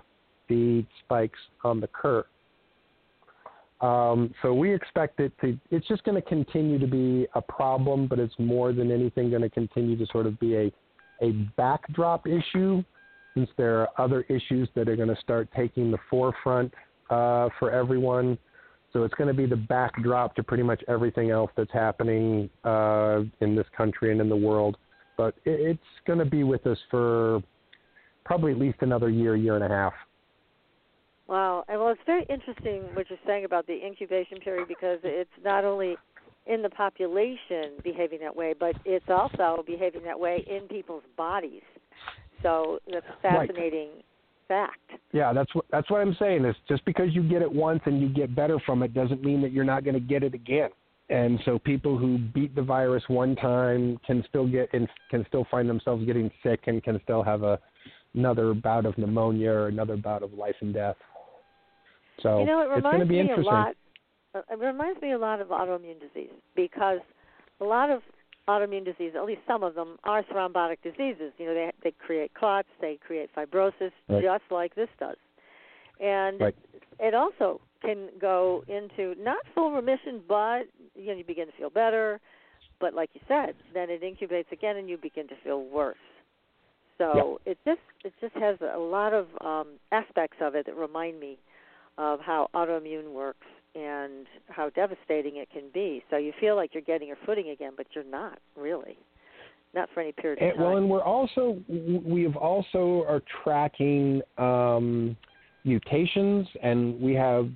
the 0.48 0.84
spikes 1.04 1.38
on 1.64 1.80
the 1.80 1.86
curve. 1.86 2.24
Um, 3.80 4.32
so 4.42 4.54
we 4.54 4.72
expect 4.72 5.18
it 5.18 5.32
to, 5.40 5.58
it's 5.70 5.86
just 5.88 6.04
going 6.04 6.14
to 6.14 6.28
continue 6.28 6.78
to 6.78 6.86
be 6.86 7.26
a 7.34 7.42
problem, 7.42 8.06
but 8.06 8.20
it's 8.20 8.34
more 8.38 8.72
than 8.72 8.92
anything 8.92 9.30
going 9.30 9.42
to 9.42 9.50
continue 9.50 9.96
to 9.96 10.06
sort 10.12 10.26
of 10.26 10.38
be 10.38 10.54
a, 10.54 10.72
a 11.20 11.32
backdrop 11.56 12.26
issue 12.26 12.84
since 13.34 13.48
there 13.56 13.80
are 13.80 13.88
other 13.98 14.22
issues 14.28 14.68
that 14.76 14.88
are 14.88 14.94
going 14.94 15.08
to 15.08 15.20
start 15.20 15.48
taking 15.56 15.90
the 15.90 15.98
forefront 16.08 16.72
uh, 17.10 17.48
for 17.58 17.72
everyone. 17.72 18.38
So 18.92 19.04
it's 19.04 19.14
going 19.14 19.28
to 19.28 19.34
be 19.34 19.46
the 19.46 19.56
backdrop 19.56 20.34
to 20.36 20.42
pretty 20.42 20.62
much 20.62 20.82
everything 20.88 21.30
else 21.30 21.50
that's 21.56 21.72
happening 21.72 22.50
uh, 22.64 23.20
in 23.40 23.56
this 23.56 23.66
country 23.76 24.12
and 24.12 24.20
in 24.20 24.28
the 24.28 24.36
world. 24.36 24.76
But 25.16 25.34
it, 25.44 25.60
it's 25.60 25.80
going 26.06 26.18
to 26.18 26.24
be 26.24 26.44
with 26.44 26.66
us 26.66 26.78
for 26.90 27.42
probably 28.24 28.52
at 28.52 28.58
least 28.58 28.78
another 28.80 29.08
year, 29.08 29.34
year 29.34 29.54
and 29.54 29.64
a 29.64 29.68
half. 29.68 29.94
Wow. 31.26 31.64
And 31.68 31.80
well, 31.80 31.90
it's 31.90 32.00
very 32.04 32.26
interesting 32.28 32.82
what 32.94 33.08
you're 33.08 33.18
saying 33.26 33.44
about 33.44 33.66
the 33.66 33.78
incubation 33.84 34.38
period 34.38 34.68
because 34.68 34.98
it's 35.02 35.30
not 35.42 35.64
only 35.64 35.96
in 36.46 36.60
the 36.60 36.70
population 36.70 37.72
behaving 37.82 38.18
that 38.20 38.34
way, 38.34 38.54
but 38.58 38.74
it's 38.84 39.08
also 39.08 39.62
behaving 39.66 40.02
that 40.04 40.18
way 40.18 40.44
in 40.50 40.68
people's 40.68 41.04
bodies. 41.16 41.62
So 42.42 42.80
that's 42.90 43.06
fascinating 43.22 43.88
right 43.88 44.04
fact. 44.48 44.78
Yeah, 45.12 45.32
that's 45.32 45.54
what 45.54 45.64
that's 45.70 45.90
what 45.90 46.00
I'm 46.00 46.16
saying. 46.18 46.44
Is 46.44 46.56
just 46.68 46.84
because 46.84 47.08
you 47.12 47.22
get 47.22 47.42
it 47.42 47.52
once 47.52 47.80
and 47.86 48.00
you 48.00 48.08
get 48.08 48.34
better 48.34 48.58
from 48.64 48.82
it 48.82 48.94
doesn't 48.94 49.22
mean 49.22 49.40
that 49.42 49.52
you're 49.52 49.64
not 49.64 49.84
going 49.84 49.94
to 49.94 50.00
get 50.00 50.22
it 50.22 50.34
again. 50.34 50.70
And 51.08 51.38
so 51.44 51.58
people 51.58 51.98
who 51.98 52.18
beat 52.18 52.54
the 52.54 52.62
virus 52.62 53.02
one 53.08 53.36
time 53.36 53.98
can 54.06 54.24
still 54.28 54.46
get 54.46 54.68
and 54.72 54.88
can 55.10 55.26
still 55.28 55.46
find 55.50 55.68
themselves 55.68 56.04
getting 56.06 56.30
sick 56.42 56.60
and 56.66 56.82
can 56.82 57.00
still 57.04 57.22
have 57.22 57.42
a 57.42 57.58
another 58.14 58.54
bout 58.54 58.86
of 58.86 58.96
pneumonia 58.98 59.50
or 59.50 59.68
another 59.68 59.96
bout 59.96 60.22
of 60.22 60.32
life 60.34 60.54
and 60.60 60.74
death. 60.74 60.96
So 62.22 62.40
you 62.40 62.46
know, 62.46 62.60
it 62.60 62.68
it's 62.76 62.82
going 62.82 63.00
to 63.00 63.06
be 63.06 63.20
interesting. 63.20 63.46
A 63.46 63.54
lot, 63.54 63.74
it 64.34 64.58
reminds 64.58 65.00
me 65.00 65.12
a 65.12 65.18
lot 65.18 65.40
of 65.40 65.48
autoimmune 65.48 66.00
disease 66.00 66.32
because 66.54 67.00
a 67.60 67.64
lot 67.64 67.90
of 67.90 68.02
autoimmune 68.48 68.84
diseases, 68.84 69.14
at 69.16 69.24
least 69.24 69.42
some 69.46 69.62
of 69.62 69.74
them, 69.74 69.98
are 70.04 70.22
thrombotic 70.24 70.78
diseases. 70.82 71.32
You 71.38 71.46
know, 71.46 71.54
they 71.54 71.72
they 71.82 71.92
create 72.04 72.34
clots, 72.34 72.68
they 72.80 72.98
create 73.04 73.30
fibrosis, 73.34 73.92
right. 74.08 74.22
just 74.22 74.44
like 74.50 74.74
this 74.74 74.88
does. 74.98 75.16
And 76.00 76.40
right. 76.40 76.56
it 76.98 77.14
also 77.14 77.60
can 77.80 78.08
go 78.20 78.64
into 78.68 79.14
not 79.20 79.38
full 79.54 79.72
remission, 79.72 80.20
but 80.26 80.62
you 80.94 81.06
know, 81.06 81.14
you 81.14 81.24
begin 81.24 81.46
to 81.46 81.52
feel 81.52 81.70
better. 81.70 82.20
But 82.80 82.94
like 82.94 83.10
you 83.14 83.20
said, 83.28 83.54
then 83.72 83.88
it 83.90 84.02
incubates 84.02 84.50
again, 84.50 84.76
and 84.76 84.88
you 84.88 84.96
begin 84.96 85.28
to 85.28 85.34
feel 85.44 85.62
worse. 85.64 85.96
So 86.98 87.38
yep. 87.46 87.56
it 87.56 87.58
just 87.64 87.80
it 88.04 88.12
just 88.20 88.34
has 88.34 88.58
a 88.60 88.78
lot 88.78 89.12
of 89.12 89.26
um, 89.40 89.74
aspects 89.92 90.38
of 90.40 90.54
it 90.54 90.66
that 90.66 90.76
remind 90.76 91.20
me 91.20 91.38
of 91.98 92.20
how 92.20 92.48
autoimmune 92.54 93.12
works 93.12 93.46
and 93.74 94.26
how 94.48 94.70
devastating 94.70 95.36
it 95.36 95.48
can 95.50 95.64
be. 95.72 96.02
So 96.10 96.16
you 96.16 96.32
feel 96.40 96.56
like 96.56 96.74
you're 96.74 96.82
getting 96.82 97.08
your 97.08 97.16
footing 97.24 97.50
again, 97.50 97.72
but 97.76 97.86
you're 97.94 98.04
not 98.04 98.38
really, 98.56 98.98
not 99.74 99.88
for 99.94 100.00
any 100.00 100.12
period 100.12 100.42
of 100.42 100.54
time. 100.54 100.62
Well, 100.62 100.76
and 100.76 100.88
we're 100.88 101.02
also 101.02 101.58
we 101.68 102.22
have 102.24 102.36
also 102.36 103.04
are 103.08 103.22
tracking 103.42 104.20
um, 104.38 105.16
mutations, 105.64 106.46
and 106.62 107.00
we 107.00 107.14
have 107.14 107.48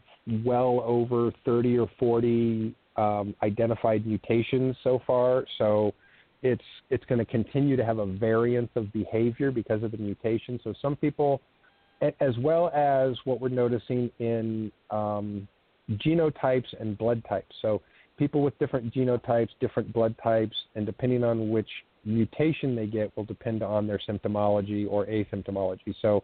well 0.45 0.83
over 0.85 1.33
30 1.45 1.79
or 1.79 1.91
40 1.99 2.75
um, 2.97 3.35
identified 3.43 4.07
mutations 4.07 4.77
so 4.83 5.01
far. 5.07 5.45
So 5.59 5.93
it's 6.43 6.65
it's 6.91 7.05
going 7.07 7.19
to 7.19 7.25
continue 7.25 7.77
to 7.77 7.85
have 7.85 7.99
a 7.99 8.07
variance 8.07 8.71
of 8.75 8.93
behavior 8.93 9.51
because 9.51 9.83
of 9.83 9.91
the 9.91 9.99
mutation. 9.99 10.59
So 10.65 10.73
some 10.81 10.97
people, 10.97 11.41
as 12.01 12.37
well 12.39 12.71
as 12.71 13.17
what 13.25 13.41
we're 13.41 13.49
noticing 13.49 14.11
in 14.19 14.73
um, 14.91 15.47
genotypes 15.93 16.69
and 16.81 16.97
blood 16.99 17.23
types. 17.29 17.55
So 17.63 17.83
people 18.19 18.43
with 18.43 18.59
different 18.59 18.93
genotypes, 18.93 19.51
different 19.61 19.93
blood 19.93 20.15
types, 20.23 20.57
and 20.75 20.87
depending 20.87 21.25
on 21.25 21.51
which 21.51 21.69
mutation 22.05 22.77
they 22.77 22.87
get 22.87 23.15
will 23.17 23.25
depend 23.25 23.63
on 23.63 23.87
their 23.87 24.01
symptomology 24.09 24.87
or 24.89 25.07
asymptomology. 25.07 25.95
So 26.01 26.23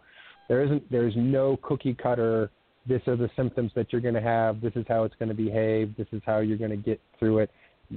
there 0.49 0.63
isn't 0.63 0.91
there's 0.91 1.15
no 1.17 1.59
cookie 1.63 1.95
cutter 1.95 2.51
this 2.87 3.03
are 3.07 3.17
the 3.17 3.31
symptoms 3.37 3.71
that 3.75 3.93
you're 3.93 4.01
going 4.01 4.15
to 4.15 4.21
have. 4.21 4.61
This 4.61 4.73
is 4.75 4.85
how 4.89 5.05
it's 5.05 5.15
going 5.19 5.29
to 5.29 5.35
behave. 5.35 5.97
This 5.97 6.09
is 6.13 6.21
how 6.27 6.39
you're 6.39 6.59
going 6.59 6.71
to 6.71 6.77
get 6.77 7.01
through 7.19 7.39
it. 7.39 7.51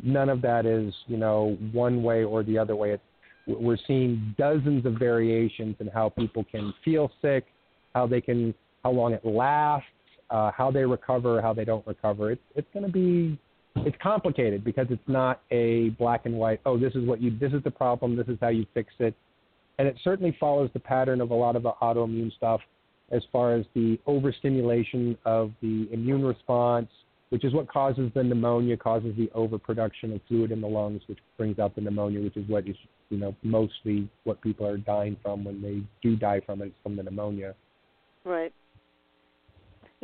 None 0.03 0.29
of 0.29 0.41
that 0.41 0.65
is, 0.65 0.93
you 1.07 1.17
know, 1.17 1.57
one 1.71 2.03
way 2.03 2.23
or 2.23 2.43
the 2.43 2.57
other 2.57 2.75
way. 2.75 2.91
It, 2.91 3.01
we're 3.47 3.77
seeing 3.87 4.35
dozens 4.37 4.85
of 4.85 4.93
variations 4.93 5.75
in 5.79 5.87
how 5.87 6.09
people 6.09 6.43
can 6.51 6.73
feel 6.83 7.11
sick, 7.21 7.45
how 7.93 8.05
they 8.07 8.21
can, 8.21 8.53
how 8.83 8.91
long 8.91 9.13
it 9.13 9.25
lasts, 9.25 9.87
uh, 10.29 10.51
how 10.51 10.71
they 10.71 10.85
recover, 10.85 11.41
how 11.41 11.53
they 11.53 11.65
don't 11.65 11.85
recover. 11.85 12.31
It's 12.31 12.41
it's 12.55 12.67
going 12.73 12.85
to 12.85 12.91
be 12.91 13.39
it's 13.77 13.97
complicated 14.01 14.63
because 14.63 14.87
it's 14.89 15.07
not 15.07 15.41
a 15.51 15.89
black 15.99 16.25
and 16.25 16.35
white. 16.35 16.61
Oh, 16.65 16.77
this 16.77 16.95
is 16.95 17.05
what 17.05 17.21
you. 17.21 17.37
This 17.37 17.53
is 17.53 17.63
the 17.63 17.71
problem. 17.71 18.15
This 18.15 18.27
is 18.27 18.37
how 18.41 18.49
you 18.49 18.65
fix 18.73 18.93
it. 18.99 19.13
And 19.77 19.87
it 19.87 19.97
certainly 20.03 20.35
follows 20.39 20.69
the 20.73 20.79
pattern 20.79 21.19
of 21.19 21.31
a 21.31 21.33
lot 21.33 21.55
of 21.55 21.63
the 21.63 21.73
autoimmune 21.81 22.33
stuff 22.35 22.61
as 23.11 23.21
far 23.31 23.53
as 23.53 23.65
the 23.75 23.99
overstimulation 24.07 25.17
of 25.25 25.51
the 25.61 25.87
immune 25.91 26.23
response, 26.23 26.87
which 27.29 27.43
is 27.43 27.53
what 27.53 27.67
causes 27.67 28.09
the 28.15 28.23
pneumonia, 28.23 28.77
causes 28.77 29.13
the 29.17 29.29
overproduction 29.35 30.13
of 30.13 30.21
fluid 30.27 30.51
in 30.51 30.61
the 30.61 30.67
lungs, 30.67 31.01
which 31.07 31.19
brings 31.37 31.59
out 31.59 31.75
the 31.75 31.81
pneumonia, 31.81 32.21
which 32.21 32.37
is 32.37 32.47
what 32.47 32.67
is, 32.67 32.75
you 33.09 33.17
know, 33.17 33.35
mostly 33.43 34.09
what 34.23 34.41
people 34.41 34.65
are 34.65 34.77
dying 34.77 35.17
from 35.21 35.43
when 35.43 35.61
they 35.61 35.81
do 36.01 36.15
die 36.15 36.41
from 36.45 36.61
it, 36.61 36.71
from 36.81 36.95
the 36.95 37.03
pneumonia. 37.03 37.53
Right. 38.23 38.53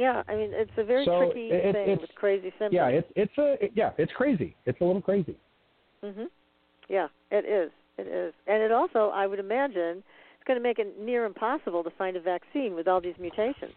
Yeah, 0.02 0.24
I 0.28 0.36
mean 0.36 0.50
it's 0.52 0.72
a 0.78 0.84
very 0.84 1.06
so 1.06 1.20
tricky 1.20 1.50
it, 1.52 1.74
thing 1.74 1.98
with 2.02 2.10
crazy 2.16 2.50
symptoms. 2.58 2.74
Yeah, 2.74 2.88
it's 2.88 3.08
it's 3.16 3.38
a 3.38 3.66
it, 3.66 3.72
yeah, 3.76 3.92
it's 4.00 4.12
crazy. 4.14 4.56
It's 4.66 4.82
a 4.82 4.84
little 4.84 5.02
crazy. 5.02 5.38
Mhm. 6.04 6.26
Yeah, 6.90 7.08
it 7.30 7.46
is. 7.46 7.72
It 8.00 8.08
is, 8.08 8.34
and 8.48 8.64
it 8.64 8.72
also, 8.72 9.12
I 9.14 9.28
would 9.28 9.38
imagine, 9.38 10.02
it's 10.36 10.48
going 10.48 10.58
to 10.58 10.64
make 10.64 10.80
it 10.80 11.00
near 11.00 11.26
impossible 11.26 11.84
to 11.84 11.92
find 11.92 12.18
a 12.18 12.22
vaccine 12.22 12.74
with 12.74 12.88
all 12.88 13.00
these 13.00 13.14
mutations. 13.20 13.74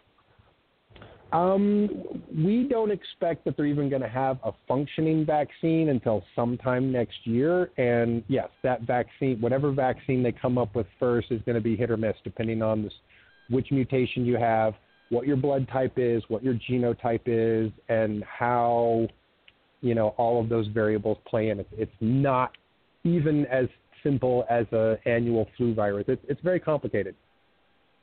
Um, 1.32 1.90
we 2.34 2.66
don't 2.70 2.90
expect 2.90 3.44
that 3.44 3.56
they're 3.56 3.66
even 3.66 3.90
going 3.90 4.00
to 4.00 4.08
have 4.08 4.38
a 4.44 4.52
functioning 4.66 5.26
vaccine 5.26 5.90
until 5.90 6.22
sometime 6.34 6.92
next 6.92 7.18
year. 7.24 7.70
And 7.76 8.22
yes, 8.28 8.48
that 8.62 8.82
vaccine, 8.82 9.40
whatever 9.40 9.72
vaccine 9.72 10.22
they 10.22 10.32
come 10.32 10.56
up 10.56 10.74
with 10.74 10.86
first, 10.98 11.32
is 11.32 11.42
going 11.42 11.56
to 11.56 11.60
be 11.60 11.76
hit 11.76 11.90
or 11.90 11.96
miss 11.96 12.14
depending 12.22 12.62
on 12.62 12.82
this, 12.84 12.94
which 13.50 13.72
mutation 13.72 14.24
you 14.24 14.36
have, 14.36 14.74
what 15.14 15.26
your 15.26 15.36
blood 15.36 15.68
type 15.72 15.94
is, 15.96 16.22
what 16.28 16.42
your 16.42 16.54
genotype 16.68 17.22
is, 17.26 17.70
and 17.88 18.24
how 18.24 19.06
you 19.80 19.94
know 19.94 20.08
all 20.16 20.40
of 20.42 20.48
those 20.48 20.66
variables 20.68 21.18
play 21.26 21.50
in. 21.50 21.60
It's, 21.60 21.70
it's 21.72 21.96
not 22.00 22.56
even 23.04 23.46
as 23.46 23.66
simple 24.02 24.44
as 24.50 24.66
a 24.72 24.98
annual 25.06 25.48
flu 25.56 25.72
virus. 25.74 26.04
It's 26.08 26.22
it's 26.28 26.40
very 26.42 26.60
complicated. 26.60 27.14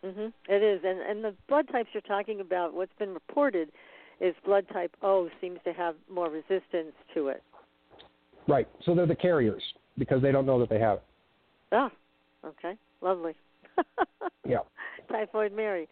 Mhm. 0.04 0.32
It 0.48 0.64
is, 0.64 0.82
and 0.84 1.00
and 1.02 1.24
the 1.24 1.36
blood 1.48 1.68
types 1.72 1.90
you're 1.94 2.02
talking 2.02 2.40
about, 2.40 2.74
what's 2.74 2.94
been 2.98 3.14
reported, 3.14 3.70
is 4.22 4.34
blood 4.46 4.66
type 4.72 4.96
O 5.04 5.30
seems 5.42 5.60
to 5.66 5.74
have 5.74 5.96
more 6.10 6.30
resistance 6.30 6.94
to 7.14 7.28
it. 7.28 7.44
Right. 8.48 8.68
So 8.86 8.96
they're 8.96 9.06
the 9.06 9.16
carriers 9.16 9.62
because 9.98 10.22
they 10.22 10.32
don't 10.32 10.46
know 10.46 10.60
that 10.60 10.70
they 10.70 10.80
have 10.80 10.98
it. 10.98 11.04
Ah, 11.74 11.92
okay, 12.46 12.76
lovely. 13.02 13.34
yeah. 14.48 14.60
Typhoid 15.10 15.54
Mary. 15.54 15.88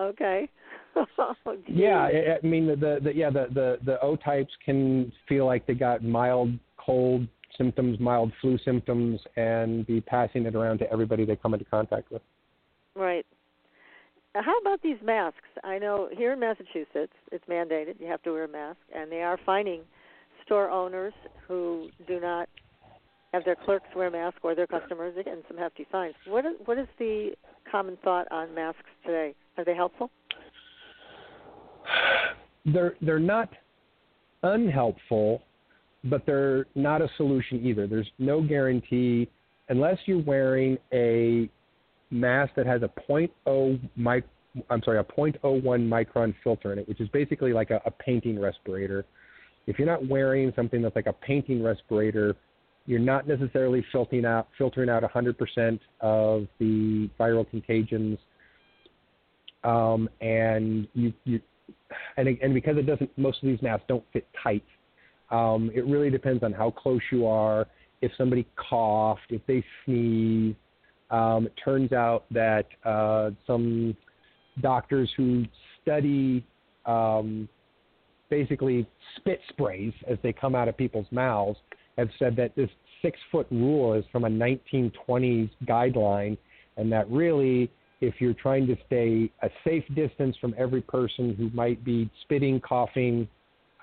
Okay. 0.00 0.48
oh, 0.96 1.34
yeah, 1.66 2.08
I, 2.08 2.38
I 2.42 2.46
mean 2.46 2.66
the, 2.66 2.76
the, 2.76 2.98
the 3.02 3.14
yeah 3.14 3.30
the, 3.30 3.46
the 3.52 3.78
the 3.84 4.00
O 4.00 4.16
types 4.16 4.52
can 4.64 5.12
feel 5.28 5.46
like 5.46 5.66
they 5.66 5.74
got 5.74 6.02
mild 6.02 6.50
cold 6.78 7.26
symptoms, 7.56 7.98
mild 7.98 8.32
flu 8.40 8.58
symptoms, 8.64 9.20
and 9.36 9.86
be 9.86 10.00
passing 10.00 10.46
it 10.46 10.54
around 10.54 10.78
to 10.78 10.92
everybody 10.92 11.24
they 11.24 11.36
come 11.36 11.54
into 11.54 11.64
contact 11.66 12.10
with. 12.10 12.22
Right. 12.94 13.26
Uh, 14.34 14.42
how 14.42 14.58
about 14.58 14.80
these 14.82 14.98
masks? 15.02 15.38
I 15.64 15.78
know 15.78 16.08
here 16.16 16.32
in 16.32 16.40
Massachusetts 16.40 17.12
it's 17.32 17.44
mandated 17.48 18.00
you 18.00 18.06
have 18.06 18.22
to 18.22 18.32
wear 18.32 18.44
a 18.44 18.48
mask, 18.48 18.78
and 18.94 19.10
they 19.10 19.22
are 19.22 19.38
fining 19.44 19.82
store 20.44 20.70
owners 20.70 21.12
who 21.46 21.88
do 22.06 22.20
not 22.20 22.48
have 23.32 23.44
their 23.44 23.56
clerks 23.56 23.88
wear 23.94 24.10
masks 24.10 24.40
or 24.42 24.54
their 24.54 24.66
customers. 24.66 25.14
Getting 25.16 25.42
some 25.48 25.58
hefty 25.58 25.86
fines. 25.90 26.14
What 26.26 26.46
is 26.46 26.54
what 26.64 26.78
is 26.78 26.88
the 26.98 27.32
common 27.70 27.98
thought 28.02 28.30
on 28.30 28.54
masks 28.54 28.80
today? 29.04 29.34
Are 29.58 29.64
they 29.64 29.74
helpful? 29.74 30.10
They're 32.64 32.94
they're 33.02 33.18
not 33.18 33.50
unhelpful, 34.42 35.42
but 36.04 36.24
they're 36.26 36.66
not 36.74 37.02
a 37.02 37.08
solution 37.16 37.64
either. 37.66 37.86
There's 37.86 38.10
no 38.18 38.40
guarantee 38.40 39.28
unless 39.68 39.98
you're 40.06 40.22
wearing 40.22 40.78
a 40.92 41.50
mask 42.10 42.52
that 42.56 42.66
has 42.66 42.82
a 42.82 42.90
0.0 43.10 43.80
mic 43.96 44.24
I'm 44.70 44.82
sorry, 44.82 44.98
a 44.98 45.04
0.01 45.04 45.62
micron 45.62 46.34
filter 46.42 46.72
in 46.72 46.78
it, 46.78 46.88
which 46.88 47.00
is 47.00 47.08
basically 47.10 47.52
like 47.52 47.70
a, 47.70 47.80
a 47.84 47.90
painting 47.90 48.40
respirator. 48.40 49.04
If 49.66 49.78
you're 49.78 49.86
not 49.86 50.08
wearing 50.08 50.52
something 50.56 50.80
that's 50.80 50.96
like 50.96 51.06
a 51.06 51.12
painting 51.12 51.62
respirator, 51.62 52.34
you're 52.86 52.98
not 52.98 53.28
necessarily 53.28 53.84
filtering 53.92 54.24
out 54.24 54.48
filtering 54.56 54.88
out 54.88 55.02
100% 55.02 55.78
of 56.00 56.46
the 56.58 57.10
viral 57.20 57.48
contagions, 57.48 58.18
um, 59.64 60.08
and 60.20 60.86
you, 60.94 61.12
you 61.24 61.40
and 62.16 62.28
and 62.28 62.54
because 62.54 62.76
it 62.76 62.86
doesn't, 62.86 63.10
most 63.16 63.42
of 63.42 63.48
these 63.48 63.60
masks 63.62 63.84
don't 63.88 64.04
fit 64.12 64.26
tight. 64.42 64.64
Um, 65.30 65.70
it 65.74 65.84
really 65.86 66.10
depends 66.10 66.42
on 66.42 66.52
how 66.52 66.70
close 66.70 67.00
you 67.12 67.26
are. 67.26 67.66
If 68.00 68.12
somebody 68.16 68.46
coughed, 68.56 69.30
if 69.30 69.42
they 69.46 69.64
sneezed, 69.84 70.56
um, 71.10 71.46
it 71.46 71.52
turns 71.62 71.92
out 71.92 72.24
that 72.30 72.66
uh, 72.84 73.30
some 73.46 73.96
doctors 74.60 75.10
who 75.16 75.44
study 75.82 76.44
um, 76.86 77.48
basically 78.30 78.86
spit 79.16 79.40
sprays 79.48 79.92
as 80.08 80.18
they 80.22 80.32
come 80.32 80.54
out 80.54 80.68
of 80.68 80.76
people's 80.76 81.06
mouths 81.10 81.58
have 81.96 82.08
said 82.18 82.36
that 82.36 82.54
this 82.56 82.70
six 83.02 83.18
foot 83.30 83.46
rule 83.50 83.94
is 83.94 84.04
from 84.12 84.24
a 84.24 84.28
1920s 84.28 85.50
guideline, 85.66 86.36
and 86.76 86.90
that 86.92 87.10
really, 87.10 87.70
if 88.00 88.20
you're 88.20 88.34
trying 88.34 88.66
to 88.66 88.76
stay 88.86 89.30
a 89.42 89.50
safe 89.64 89.84
distance 89.94 90.36
from 90.40 90.54
every 90.56 90.80
person 90.80 91.34
who 91.34 91.50
might 91.50 91.84
be 91.84 92.10
spitting, 92.22 92.60
coughing, 92.60 93.28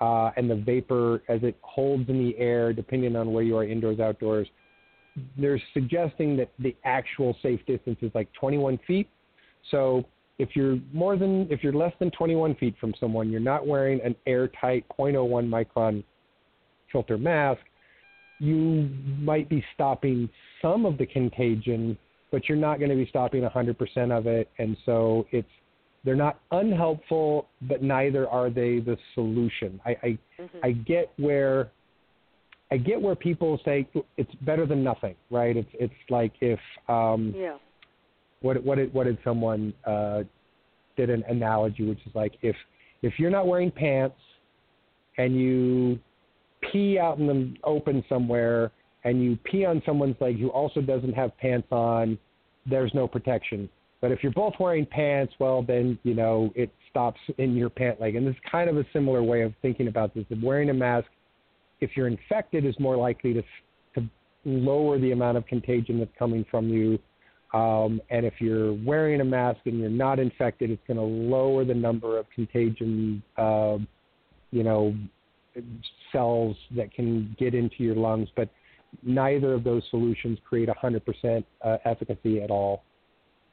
uh, 0.00 0.30
and 0.36 0.50
the 0.50 0.56
vapor 0.56 1.22
as 1.28 1.42
it 1.42 1.56
holds 1.62 2.08
in 2.08 2.18
the 2.18 2.36
air, 2.38 2.72
depending 2.72 3.16
on 3.16 3.32
where 3.32 3.42
you 3.42 3.56
are 3.56 3.64
indoors, 3.64 4.00
outdoors, 4.00 4.48
they're 5.38 5.60
suggesting 5.72 6.36
that 6.36 6.50
the 6.58 6.74
actual 6.84 7.36
safe 7.42 7.60
distance 7.66 7.98
is 8.02 8.10
like 8.14 8.28
21 8.34 8.78
feet. 8.86 9.08
So 9.70 10.04
if 10.38 10.50
you're 10.54 10.78
more 10.92 11.16
than 11.16 11.46
if 11.50 11.62
you're 11.62 11.72
less 11.72 11.92
than 11.98 12.10
21 12.10 12.56
feet 12.56 12.74
from 12.78 12.92
someone, 13.00 13.30
you're 13.30 13.40
not 13.40 13.66
wearing 13.66 14.00
an 14.02 14.14
airtight 14.26 14.84
0.01 14.98 15.48
micron 15.48 16.04
filter 16.92 17.16
mask. 17.16 17.62
You 18.38 18.90
might 19.18 19.48
be 19.48 19.64
stopping 19.74 20.28
some 20.60 20.84
of 20.84 20.98
the 20.98 21.06
contagion, 21.06 21.96
but 22.36 22.50
you're 22.50 22.58
not 22.58 22.78
going 22.78 22.90
to 22.90 22.96
be 22.96 23.06
stopping 23.08 23.40
100% 23.40 24.18
of 24.18 24.26
it. 24.26 24.50
And 24.58 24.76
so 24.84 25.26
it's 25.32 25.48
they're 26.04 26.14
not 26.14 26.38
unhelpful, 26.50 27.48
but 27.62 27.82
neither 27.82 28.28
are 28.28 28.50
they 28.50 28.78
the 28.78 28.98
solution. 29.14 29.80
I 29.86 29.90
I, 29.90 30.18
mm-hmm. 30.38 30.58
I 30.62 30.72
get 30.72 31.14
where 31.16 31.70
I 32.70 32.76
get 32.76 33.00
where 33.00 33.14
people 33.14 33.58
say 33.64 33.88
it's 34.18 34.34
better 34.42 34.66
than 34.66 34.84
nothing, 34.84 35.14
right? 35.30 35.56
It's 35.56 35.70
it's 35.72 35.94
like 36.10 36.34
if 36.42 36.60
um, 36.90 37.32
yeah. 37.34 37.56
What 38.42 38.62
what 38.62 38.74
did 38.74 38.92
what 38.92 39.04
did 39.04 39.16
someone 39.24 39.72
uh, 39.86 40.24
did 40.94 41.08
an 41.08 41.24
analogy, 41.30 41.88
which 41.88 42.00
is 42.04 42.14
like 42.14 42.34
if 42.42 42.54
if 43.00 43.14
you're 43.18 43.30
not 43.30 43.46
wearing 43.46 43.70
pants 43.70 44.20
and 45.16 45.40
you 45.40 45.98
pee 46.70 46.98
out 46.98 47.16
in 47.16 47.26
the 47.26 47.54
open 47.64 48.04
somewhere 48.10 48.72
and 49.06 49.22
you 49.22 49.38
pee 49.44 49.64
on 49.64 49.80
someone's 49.86 50.16
leg 50.20 50.38
who 50.38 50.48
also 50.48 50.80
doesn't 50.82 51.14
have 51.14 51.36
pants 51.38 51.68
on, 51.70 52.18
there's 52.68 52.92
no 52.92 53.06
protection. 53.06 53.68
But 54.00 54.10
if 54.10 54.22
you're 54.22 54.32
both 54.32 54.54
wearing 54.60 54.84
pants, 54.84 55.32
well, 55.38 55.62
then 55.62 55.98
you 56.02 56.12
know 56.12 56.50
it 56.54 56.70
stops 56.90 57.20
in 57.38 57.56
your 57.56 57.70
pant 57.70 58.00
leg. 58.00 58.16
And 58.16 58.26
this 58.26 58.34
is 58.34 58.40
kind 58.50 58.68
of 58.68 58.76
a 58.76 58.84
similar 58.92 59.22
way 59.22 59.42
of 59.42 59.54
thinking 59.62 59.86
about 59.88 60.12
this. 60.14 60.24
Wearing 60.42 60.70
a 60.70 60.74
mask 60.74 61.06
if 61.80 61.90
you're 61.96 62.08
infected, 62.08 62.64
is 62.64 62.74
more 62.80 62.96
likely 62.96 63.32
to 63.34 63.42
to 63.94 64.08
lower 64.44 64.98
the 64.98 65.12
amount 65.12 65.38
of 65.38 65.46
contagion 65.46 65.98
that's 65.98 66.10
coming 66.18 66.44
from 66.50 66.68
you. 66.68 66.98
Um, 67.54 68.00
and 68.10 68.26
if 68.26 68.34
you're 68.40 68.74
wearing 68.84 69.20
a 69.20 69.24
mask 69.24 69.60
and 69.66 69.78
you're 69.78 69.88
not 69.88 70.18
infected, 70.18 70.70
it's 70.70 70.82
going 70.86 70.96
to 70.96 71.02
lower 71.02 71.64
the 71.64 71.74
number 71.74 72.18
of 72.18 72.26
contagion, 72.34 73.22
uh, 73.36 73.78
you 74.50 74.64
know, 74.64 74.94
cells 76.12 76.56
that 76.74 76.92
can 76.92 77.34
get 77.38 77.54
into 77.54 77.76
your 77.78 77.94
lungs. 77.94 78.28
But 78.34 78.48
neither 79.02 79.52
of 79.54 79.64
those 79.64 79.82
solutions 79.90 80.38
create 80.48 80.68
100% 80.68 81.44
uh, 81.64 81.76
efficacy 81.84 82.42
at 82.42 82.50
all. 82.50 82.82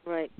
Right, 0.05 0.31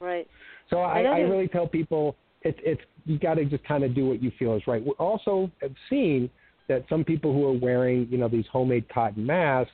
right. 0.00 0.26
So 0.70 0.78
I, 0.78 1.02
I 1.02 1.18
really 1.20 1.48
tell 1.48 1.66
people 1.66 2.16
it's 2.42 2.58
it's 2.62 2.80
you 3.06 3.18
got 3.18 3.34
to 3.34 3.44
just 3.46 3.64
kind 3.64 3.84
of 3.84 3.94
do 3.94 4.06
what 4.06 4.22
you 4.22 4.30
feel 4.38 4.54
is 4.54 4.62
right. 4.66 4.84
We 4.84 4.92
also 4.92 5.50
have 5.62 5.72
seen 5.88 6.28
that 6.68 6.84
some 6.90 7.04
people 7.04 7.32
who 7.32 7.46
are 7.46 7.58
wearing, 7.58 8.06
you 8.10 8.18
know, 8.18 8.28
these 8.28 8.44
homemade 8.52 8.86
cotton 8.92 9.24
masks 9.24 9.72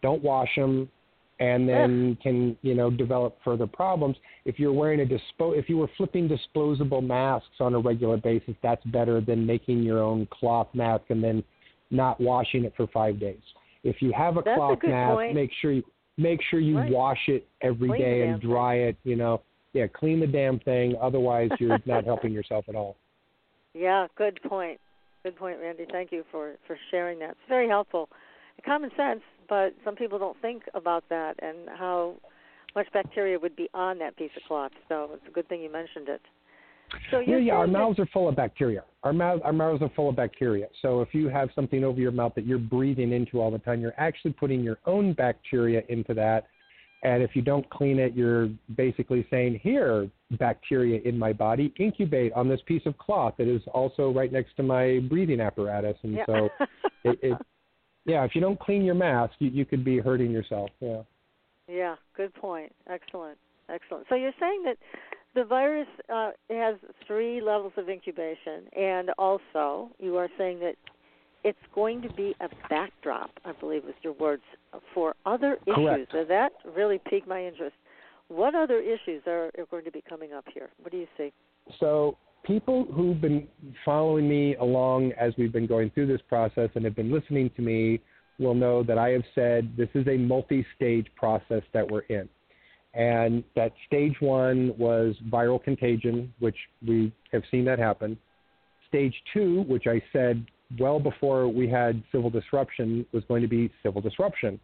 don't 0.00 0.22
wash 0.22 0.48
them 0.56 0.88
and 1.42 1.68
then 1.68 2.16
can 2.22 2.56
you 2.62 2.74
know 2.74 2.90
develop 2.90 3.36
further 3.44 3.66
problems. 3.66 4.16
If 4.44 4.58
you're 4.58 4.72
wearing 4.72 5.00
a 5.00 5.04
dispo, 5.04 5.58
if 5.58 5.68
you 5.68 5.76
were 5.76 5.90
flipping 5.96 6.28
disposable 6.28 7.02
masks 7.02 7.48
on 7.60 7.74
a 7.74 7.80
regular 7.80 8.16
basis, 8.16 8.54
that's 8.62 8.84
better 8.86 9.20
than 9.20 9.44
making 9.44 9.82
your 9.82 10.00
own 10.00 10.28
cloth 10.30 10.68
mask 10.72 11.04
and 11.08 11.22
then 11.22 11.42
not 11.90 12.20
washing 12.20 12.64
it 12.64 12.72
for 12.76 12.86
five 12.88 13.18
days. 13.18 13.40
If 13.84 14.00
you 14.00 14.12
have 14.12 14.36
a 14.36 14.42
That's 14.42 14.56
cloth 14.56 14.80
good 14.80 14.90
mask, 14.90 15.14
point. 15.16 15.34
make 15.34 15.50
sure 15.60 15.72
you 15.72 15.82
make 16.18 16.40
sure 16.50 16.60
you 16.60 16.78
Right. 16.78 16.92
wash 16.92 17.28
it 17.28 17.48
every 17.62 17.88
Clean 17.88 18.00
day 18.00 18.28
and 18.28 18.40
dry 18.40 18.74
it. 18.76 18.96
You 19.04 19.16
know, 19.16 19.40
yeah, 19.72 19.86
clean 19.86 20.20
the 20.20 20.26
damn 20.26 20.58
thing. 20.60 20.94
Otherwise, 21.00 21.50
you're 21.58 21.78
not 21.86 22.04
helping 22.04 22.32
yourself 22.32 22.68
at 22.68 22.74
all. 22.74 22.96
Yeah, 23.74 24.06
good 24.16 24.40
point. 24.42 24.78
Good 25.22 25.36
point, 25.36 25.58
Randy. 25.60 25.86
Thank 25.90 26.12
you 26.12 26.24
for 26.30 26.54
for 26.66 26.76
sharing 26.90 27.18
that. 27.20 27.30
It's 27.30 27.48
very 27.48 27.68
helpful. 27.68 28.08
Common 28.64 28.90
sense, 28.96 29.22
but 29.48 29.74
some 29.84 29.96
people 29.96 30.18
don't 30.18 30.40
think 30.40 30.62
about 30.74 31.04
that 31.08 31.34
and 31.42 31.68
how 31.68 32.14
much 32.76 32.86
bacteria 32.92 33.38
would 33.38 33.56
be 33.56 33.68
on 33.74 33.98
that 33.98 34.16
piece 34.16 34.30
of 34.36 34.42
cloth. 34.46 34.72
So 34.88 35.10
it's 35.14 35.26
a 35.26 35.30
good 35.30 35.48
thing 35.48 35.60
you 35.62 35.70
mentioned 35.72 36.08
it. 36.08 36.20
So 37.10 37.20
Yeah, 37.20 37.38
yeah. 37.38 37.54
Our 37.54 37.66
mouths 37.66 37.98
are 37.98 38.06
full 38.06 38.28
of 38.28 38.36
bacteria. 38.36 38.84
Our 39.02 39.12
mouth, 39.12 39.40
our 39.44 39.52
mouths 39.52 39.82
are 39.82 39.90
full 39.96 40.08
of 40.08 40.16
bacteria. 40.16 40.68
So 40.80 41.00
if 41.00 41.12
you 41.12 41.28
have 41.28 41.50
something 41.54 41.84
over 41.84 42.00
your 42.00 42.12
mouth 42.12 42.34
that 42.36 42.46
you're 42.46 42.58
breathing 42.58 43.12
into 43.12 43.40
all 43.40 43.50
the 43.50 43.58
time, 43.58 43.80
you're 43.80 43.98
actually 43.98 44.32
putting 44.32 44.62
your 44.62 44.78
own 44.86 45.12
bacteria 45.12 45.82
into 45.88 46.14
that. 46.14 46.46
And 47.02 47.22
if 47.22 47.34
you 47.34 47.42
don't 47.42 47.68
clean 47.70 47.98
it, 47.98 48.14
you're 48.14 48.48
basically 48.76 49.26
saying, 49.28 49.58
"Here, 49.60 50.08
bacteria 50.38 51.00
in 51.00 51.18
my 51.18 51.32
body, 51.32 51.74
incubate 51.78 52.32
on 52.34 52.48
this 52.48 52.60
piece 52.66 52.86
of 52.86 52.96
cloth 52.96 53.34
that 53.38 53.48
is 53.48 53.60
also 53.72 54.12
right 54.12 54.30
next 54.30 54.54
to 54.56 54.62
my 54.62 55.00
breathing 55.08 55.40
apparatus." 55.40 55.96
And 56.04 56.14
yeah. 56.14 56.26
so, 56.26 56.48
it, 57.04 57.18
it, 57.20 57.38
yeah, 58.04 58.24
if 58.24 58.36
you 58.36 58.40
don't 58.40 58.58
clean 58.60 58.84
your 58.84 58.94
mask, 58.94 59.34
you, 59.40 59.50
you 59.50 59.64
could 59.64 59.84
be 59.84 59.98
hurting 59.98 60.30
yourself. 60.30 60.70
Yeah. 60.78 61.02
Yeah, 61.68 61.96
good 62.16 62.34
point. 62.34 62.72
Excellent. 62.88 63.38
Excellent. 63.68 64.06
So 64.08 64.14
you're 64.14 64.32
saying 64.38 64.62
that 64.64 64.76
the 65.34 65.44
virus 65.44 65.88
uh, 66.12 66.30
has 66.50 66.76
three 67.06 67.40
levels 67.40 67.72
of 67.76 67.88
incubation, 67.88 68.68
and 68.76 69.10
also 69.18 69.90
you 69.98 70.16
are 70.16 70.28
saying 70.36 70.60
that 70.60 70.74
it's 71.44 71.58
going 71.74 72.02
to 72.02 72.12
be 72.12 72.34
a 72.40 72.48
backdrop, 72.68 73.30
I 73.44 73.52
believe 73.52 73.84
was 73.84 73.94
your 74.02 74.12
words, 74.14 74.42
for 74.94 75.14
other 75.26 75.58
issues. 75.66 75.74
Correct. 75.74 76.12
So 76.12 76.24
that 76.28 76.52
really 76.76 77.00
piqued 77.08 77.26
my 77.26 77.44
interest. 77.44 77.74
What 78.28 78.54
other 78.54 78.78
issues 78.78 79.22
are, 79.26 79.50
are 79.58 79.66
going 79.70 79.84
to 79.84 79.90
be 79.90 80.02
coming 80.08 80.32
up 80.32 80.44
here? 80.52 80.70
What 80.80 80.92
do 80.92 80.98
you 80.98 81.08
see? 81.18 81.32
So 81.80 82.16
people 82.44 82.86
who've 82.94 83.20
been 83.20 83.48
following 83.84 84.28
me 84.28 84.54
along 84.56 85.12
as 85.12 85.32
we've 85.36 85.52
been 85.52 85.66
going 85.66 85.90
through 85.90 86.06
this 86.06 86.20
process 86.28 86.70
and 86.74 86.84
have 86.84 86.96
been 86.96 87.12
listening 87.12 87.50
to 87.56 87.62
me 87.62 88.00
will 88.38 88.54
know 88.54 88.82
that 88.82 88.98
I 88.98 89.10
have 89.10 89.24
said 89.34 89.72
this 89.76 89.88
is 89.94 90.06
a 90.08 90.16
multi-stage 90.16 91.06
process 91.16 91.62
that 91.72 91.88
we're 91.88 92.00
in. 92.00 92.28
And 92.94 93.42
that 93.56 93.72
stage 93.86 94.16
one 94.20 94.74
was 94.76 95.14
viral 95.30 95.62
contagion, 95.62 96.32
which 96.40 96.56
we 96.86 97.12
have 97.32 97.42
seen 97.50 97.64
that 97.64 97.78
happen. 97.78 98.18
Stage 98.88 99.14
two, 99.32 99.62
which 99.66 99.86
I 99.86 100.02
said 100.12 100.44
well 100.78 101.00
before 101.00 101.48
we 101.48 101.68
had 101.68 102.02
civil 102.12 102.30
disruption, 102.30 103.06
was 103.12 103.24
going 103.28 103.42
to 103.42 103.48
be 103.48 103.70
civil 103.82 104.00
disruption. 104.00 104.60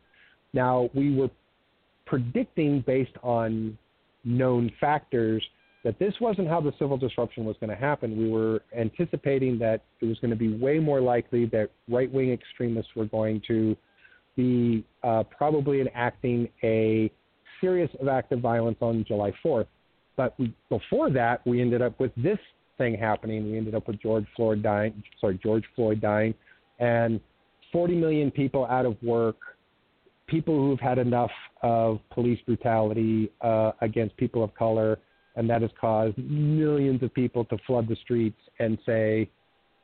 Now, 0.53 0.91
we 0.95 1.15
were 1.15 1.31
predicting 2.07 2.83
based 2.87 3.17
on 3.23 3.77
known 4.25 4.71
factors 4.81 5.43
that 5.85 5.99
this 5.99 6.15
wasn't 6.21 6.49
how 6.49 6.61
the 6.61 6.73
civil 6.79 6.97
disruption 6.97 7.45
was 7.45 7.57
going 7.61 7.71
to 7.71 7.77
happen. 7.77 8.19
We 8.19 8.31
were 8.31 8.63
anticipating 8.77 9.59
that 9.61 9.83
it 10.01 10.07
was 10.07 10.19
going 10.19 10.31
to 10.31 10.37
be 10.37 10.55
way 10.55 10.79
more 10.79 11.01
likely 11.01 11.47
that 11.47 11.71
right 11.89 12.13
wing 12.13 12.33
extremists 12.33 12.91
were 12.97 13.07
going 13.07 13.41
to 13.49 13.77
be 14.37 14.85
uh, 15.03 15.23
probably 15.25 15.81
enacting 15.81 16.49
a 16.63 17.11
series 17.61 17.89
of 18.01 18.09
active 18.09 18.41
violence 18.41 18.79
on 18.81 19.05
July 19.07 19.33
4th. 19.45 19.67
But 20.17 20.39
we, 20.39 20.55
before 20.69 21.11
that, 21.11 21.47
we 21.47 21.61
ended 21.61 21.83
up 21.83 21.99
with 22.01 22.13
this 22.17 22.39
thing 22.77 22.97
happening. 22.97 23.51
We 23.51 23.59
ended 23.59 23.75
up 23.75 23.87
with 23.87 24.01
George 24.01 24.27
Floyd 24.37 24.63
dying, 24.63 25.03
sorry, 25.21 25.39
George 25.43 25.65
Floyd 25.77 26.01
dying, 26.01 26.35
and 26.79 27.21
40 27.73 27.95
million 27.97 28.31
people 28.31 28.67
out 28.67 28.87
of 28.87 28.97
work, 29.03 29.37
people 30.27 30.57
who've 30.57 30.81
had 30.81 30.99
enough 30.99 31.31
of 31.63 32.01
police 32.11 32.39
brutality 32.47 33.31
uh, 33.41 33.73
against 33.81 34.17
people 34.17 34.43
of 34.43 34.55
color, 34.55 34.99
and 35.37 35.49
that 35.51 35.63
has 35.63 35.71
caused 35.81 36.17
millions 36.19 37.03
of 37.03 37.13
people 37.15 37.45
to 37.47 37.59
flood 37.67 37.89
the 37.89 37.97
streets 37.97 38.41
and 38.59 38.79
say, 38.87 39.29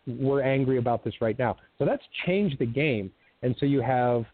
"We're 0.07 0.42
angry 0.42 0.79
about 0.79 1.05
this 1.05 1.14
right 1.20 1.38
now." 1.38 1.57
So 1.79 1.85
that's 1.85 2.03
changed 2.27 2.59
the 2.59 2.66
game, 2.66 3.12
and 3.42 3.55
so 3.59 3.66
you 3.66 3.81
have 3.81 4.25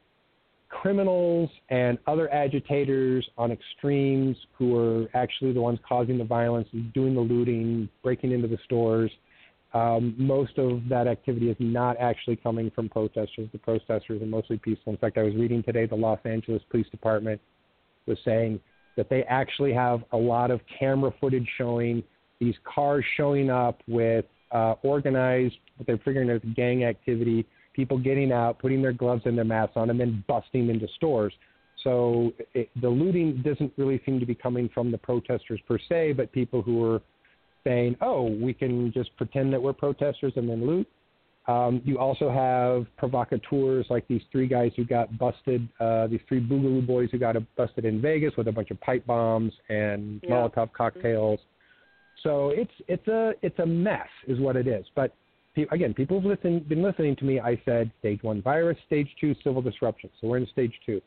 criminals 0.70 1.50
and 1.68 1.98
other 2.06 2.33
agitators 2.33 3.28
on 3.37 3.50
extremes 3.50 4.37
who 4.56 4.76
are 4.78 5.09
actually 5.14 5.52
the 5.52 5.61
ones 5.61 5.78
causing 5.87 6.16
the 6.16 6.24
violence, 6.24 6.68
doing 6.94 7.14
the 7.14 7.20
looting, 7.20 7.88
breaking 8.02 8.33
into 8.33 8.48
the 8.48 8.59
stores. 8.64 9.11
Um, 9.74 10.14
most 10.16 10.59
of 10.59 10.83
that 10.88 11.06
activity 11.06 11.50
is 11.50 11.56
not 11.59 11.96
actually 11.98 12.37
coming 12.37 12.70
from 12.70 12.88
protesters. 12.88 13.48
The 13.52 13.59
protesters 13.59 14.22
are 14.22 14.26
mostly 14.26 14.59
peaceful. 14.59 14.92
In 14.92 14.98
fact, 14.98 15.18
I 15.18 15.22
was 15.22 15.35
reading 15.35 15.62
today 15.62 15.87
the 15.87 15.96
Los 15.96 16.18
Angeles 16.24 16.62
Police 16.70 16.88
Department 16.90 17.40
was 18.06 18.18
saying 18.24 18.61
that 18.96 19.09
they 19.11 19.22
actually 19.24 19.72
have 19.72 20.02
a 20.12 20.16
lot 20.16 20.50
of 20.50 20.61
camera 20.78 21.12
footage 21.20 21.48
showing 21.59 22.02
these 22.40 22.54
cars 22.64 23.04
showing 23.16 23.50
up 23.50 23.83
with 23.87 24.24
uh, 24.52 24.74
organized, 24.83 25.56
what 25.76 25.87
they're 25.87 25.98
figuring 25.98 26.30
out 26.30 26.42
gang 26.54 26.85
activity, 26.85 27.46
people 27.72 27.98
getting 27.98 28.33
out, 28.33 28.59
putting 28.59 28.83
their 28.83 28.92
gloves 28.92 29.22
and 29.24 29.37
their 29.37 29.44
masks 29.44 29.74
on, 29.76 29.90
and 29.90 29.98
then 29.98 30.24
busting 30.26 30.68
into 30.68 30.87
stores. 30.96 31.33
So 31.83 32.33
it, 32.54 32.68
the 32.80 32.88
looting 32.88 33.42
doesn't 33.42 33.72
really 33.76 34.00
seem 34.04 34.20
to 34.20 34.26
be 34.26 34.35
coming 34.35 34.68
from 34.72 34.90
the 34.90 34.98
protesters 34.98 35.61
per 35.66 35.78
se, 35.88 36.12
but 36.12 36.30
people 36.33 36.62
who 36.62 36.85
are 36.85 37.00
saying, 37.64 37.96
"Oh, 38.00 38.24
we 38.24 38.52
can 38.52 38.92
just 38.92 39.16
pretend 39.16 39.52
that 39.52 39.62
we're 39.62 39.72
protesters 39.72 40.33
and 40.37 40.48
then 40.48 40.66
loot." 40.66 40.87
Um, 41.46 41.80
you 41.85 41.98
also 41.98 42.30
have 42.30 42.87
provocateurs 42.96 43.87
like 43.88 44.06
these 44.09 44.20
three 44.30 44.46
guys 44.46 44.72
who 44.76 44.85
got 44.85 45.16
busted, 45.18 45.66
uh, 45.80 46.06
these 46.06 46.20
three 46.28 46.40
Boogaloo 46.40 46.87
boys 46.87 47.09
who 47.11 47.18
got 47.18 47.35
busted 47.56 47.85
in 47.87 48.00
Vegas 48.00 48.37
with 48.37 48.46
a 48.48 48.52
bunch 48.52 48.70
of 48.70 48.80
pipe 48.80 49.04
bombs 49.06 49.52
and 49.68 50.20
Yeah. 50.22 50.30
Molotov 50.30 50.72
cocktails. 50.72 51.40
So 52.22 52.50
it's 52.50 52.72
it's 52.87 53.09
a 53.09 53.35
it's 53.42 53.59
a 53.59 53.66
mess, 53.66 54.09
is 54.26 54.38
what 54.38 54.56
it 54.56 54.66
is. 54.66 54.87
But 54.94 55.12
again, 55.56 55.94
people 55.94 56.20
have 56.20 56.42
been 56.42 56.82
listening 56.82 57.16
to 57.16 57.24
me. 57.24 57.40
I 57.40 57.60
said 57.64 57.90
stage 57.98 58.22
one 58.22 58.42
virus, 58.42 58.76
stage 58.86 59.08
two 59.20 59.34
civil 59.42 59.62
disruption. 59.62 60.10
So 60.20 60.28
we're 60.28 60.38
in 60.38 60.46
stage 60.48 60.72
two. 60.86 61.00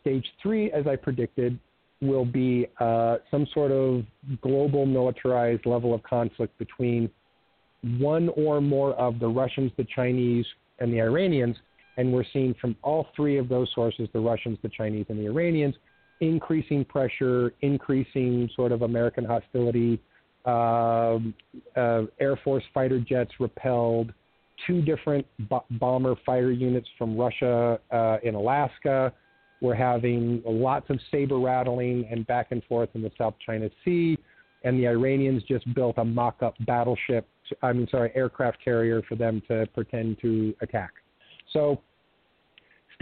Stage 0.00 0.24
three, 0.42 0.70
as 0.72 0.86
I 0.86 0.96
predicted, 0.96 1.58
will 2.00 2.24
be 2.24 2.66
uh, 2.80 3.18
some 3.30 3.46
sort 3.54 3.70
of 3.70 4.04
global 4.40 4.86
militarized 4.86 5.64
level 5.66 5.94
of 5.94 6.02
conflict 6.02 6.56
between 6.58 7.08
one 7.98 8.28
or 8.30 8.60
more 8.60 8.94
of 8.94 9.18
the 9.20 9.28
Russians, 9.28 9.70
the 9.76 9.86
Chinese, 9.94 10.46
and 10.80 10.92
the 10.92 11.00
Iranians. 11.00 11.56
And 11.96 12.12
we're 12.12 12.24
seeing 12.32 12.54
from 12.60 12.74
all 12.82 13.08
three 13.14 13.38
of 13.38 13.48
those 13.48 13.70
sources, 13.74 14.08
the 14.12 14.20
Russians, 14.20 14.58
the 14.62 14.70
Chinese, 14.70 15.06
and 15.08 15.18
the 15.18 15.26
Iranians, 15.26 15.74
increasing 16.20 16.84
pressure, 16.84 17.52
increasing 17.60 18.48
sort 18.56 18.72
of 18.72 18.82
American 18.82 19.24
hostility. 19.24 20.00
Um, 20.44 21.34
uh, 21.76 22.02
Air 22.20 22.36
Force 22.42 22.64
fighter 22.74 22.98
jets 22.98 23.30
repelled 23.38 24.12
two 24.66 24.82
different 24.82 25.26
bo- 25.48 25.64
bomber 25.72 26.14
fighter 26.26 26.52
units 26.52 26.88
from 26.98 27.16
Russia 27.16 27.78
uh, 27.90 28.18
in 28.22 28.34
Alaska. 28.34 29.12
We're 29.60 29.74
having 29.74 30.42
lots 30.44 30.90
of 30.90 30.98
saber 31.10 31.38
rattling 31.38 32.08
and 32.10 32.26
back 32.26 32.48
and 32.50 32.62
forth 32.64 32.90
in 32.94 33.02
the 33.02 33.12
South 33.16 33.34
China 33.44 33.70
Sea. 33.84 34.18
And 34.64 34.78
the 34.78 34.86
Iranians 34.86 35.42
just 35.44 35.72
built 35.74 35.98
a 35.98 36.04
mock 36.04 36.42
up 36.42 36.54
battleship, 36.66 37.28
I 37.62 37.72
mean, 37.72 37.88
sorry, 37.90 38.12
aircraft 38.14 38.58
carrier 38.62 39.02
for 39.08 39.16
them 39.16 39.42
to 39.48 39.66
pretend 39.74 40.20
to 40.22 40.54
attack. 40.60 40.92
So, 41.52 41.80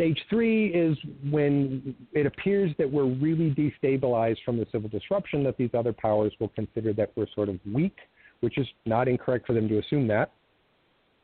stage 0.00 0.18
three 0.30 0.68
is 0.68 0.96
when 1.30 1.94
it 2.14 2.24
appears 2.24 2.72
that 2.78 2.90
we're 2.90 3.04
really 3.04 3.50
destabilized 3.54 4.38
from 4.46 4.56
the 4.56 4.66
civil 4.72 4.88
disruption, 4.88 5.44
that 5.44 5.58
these 5.58 5.68
other 5.74 5.92
powers 5.92 6.32
will 6.40 6.48
consider 6.48 6.94
that 6.94 7.10
we're 7.16 7.26
sort 7.34 7.50
of 7.50 7.58
weak, 7.70 7.96
which 8.40 8.56
is 8.56 8.66
not 8.86 9.08
incorrect 9.08 9.46
for 9.46 9.52
them 9.52 9.68
to 9.68 9.78
assume 9.78 10.08
that. 10.08 10.32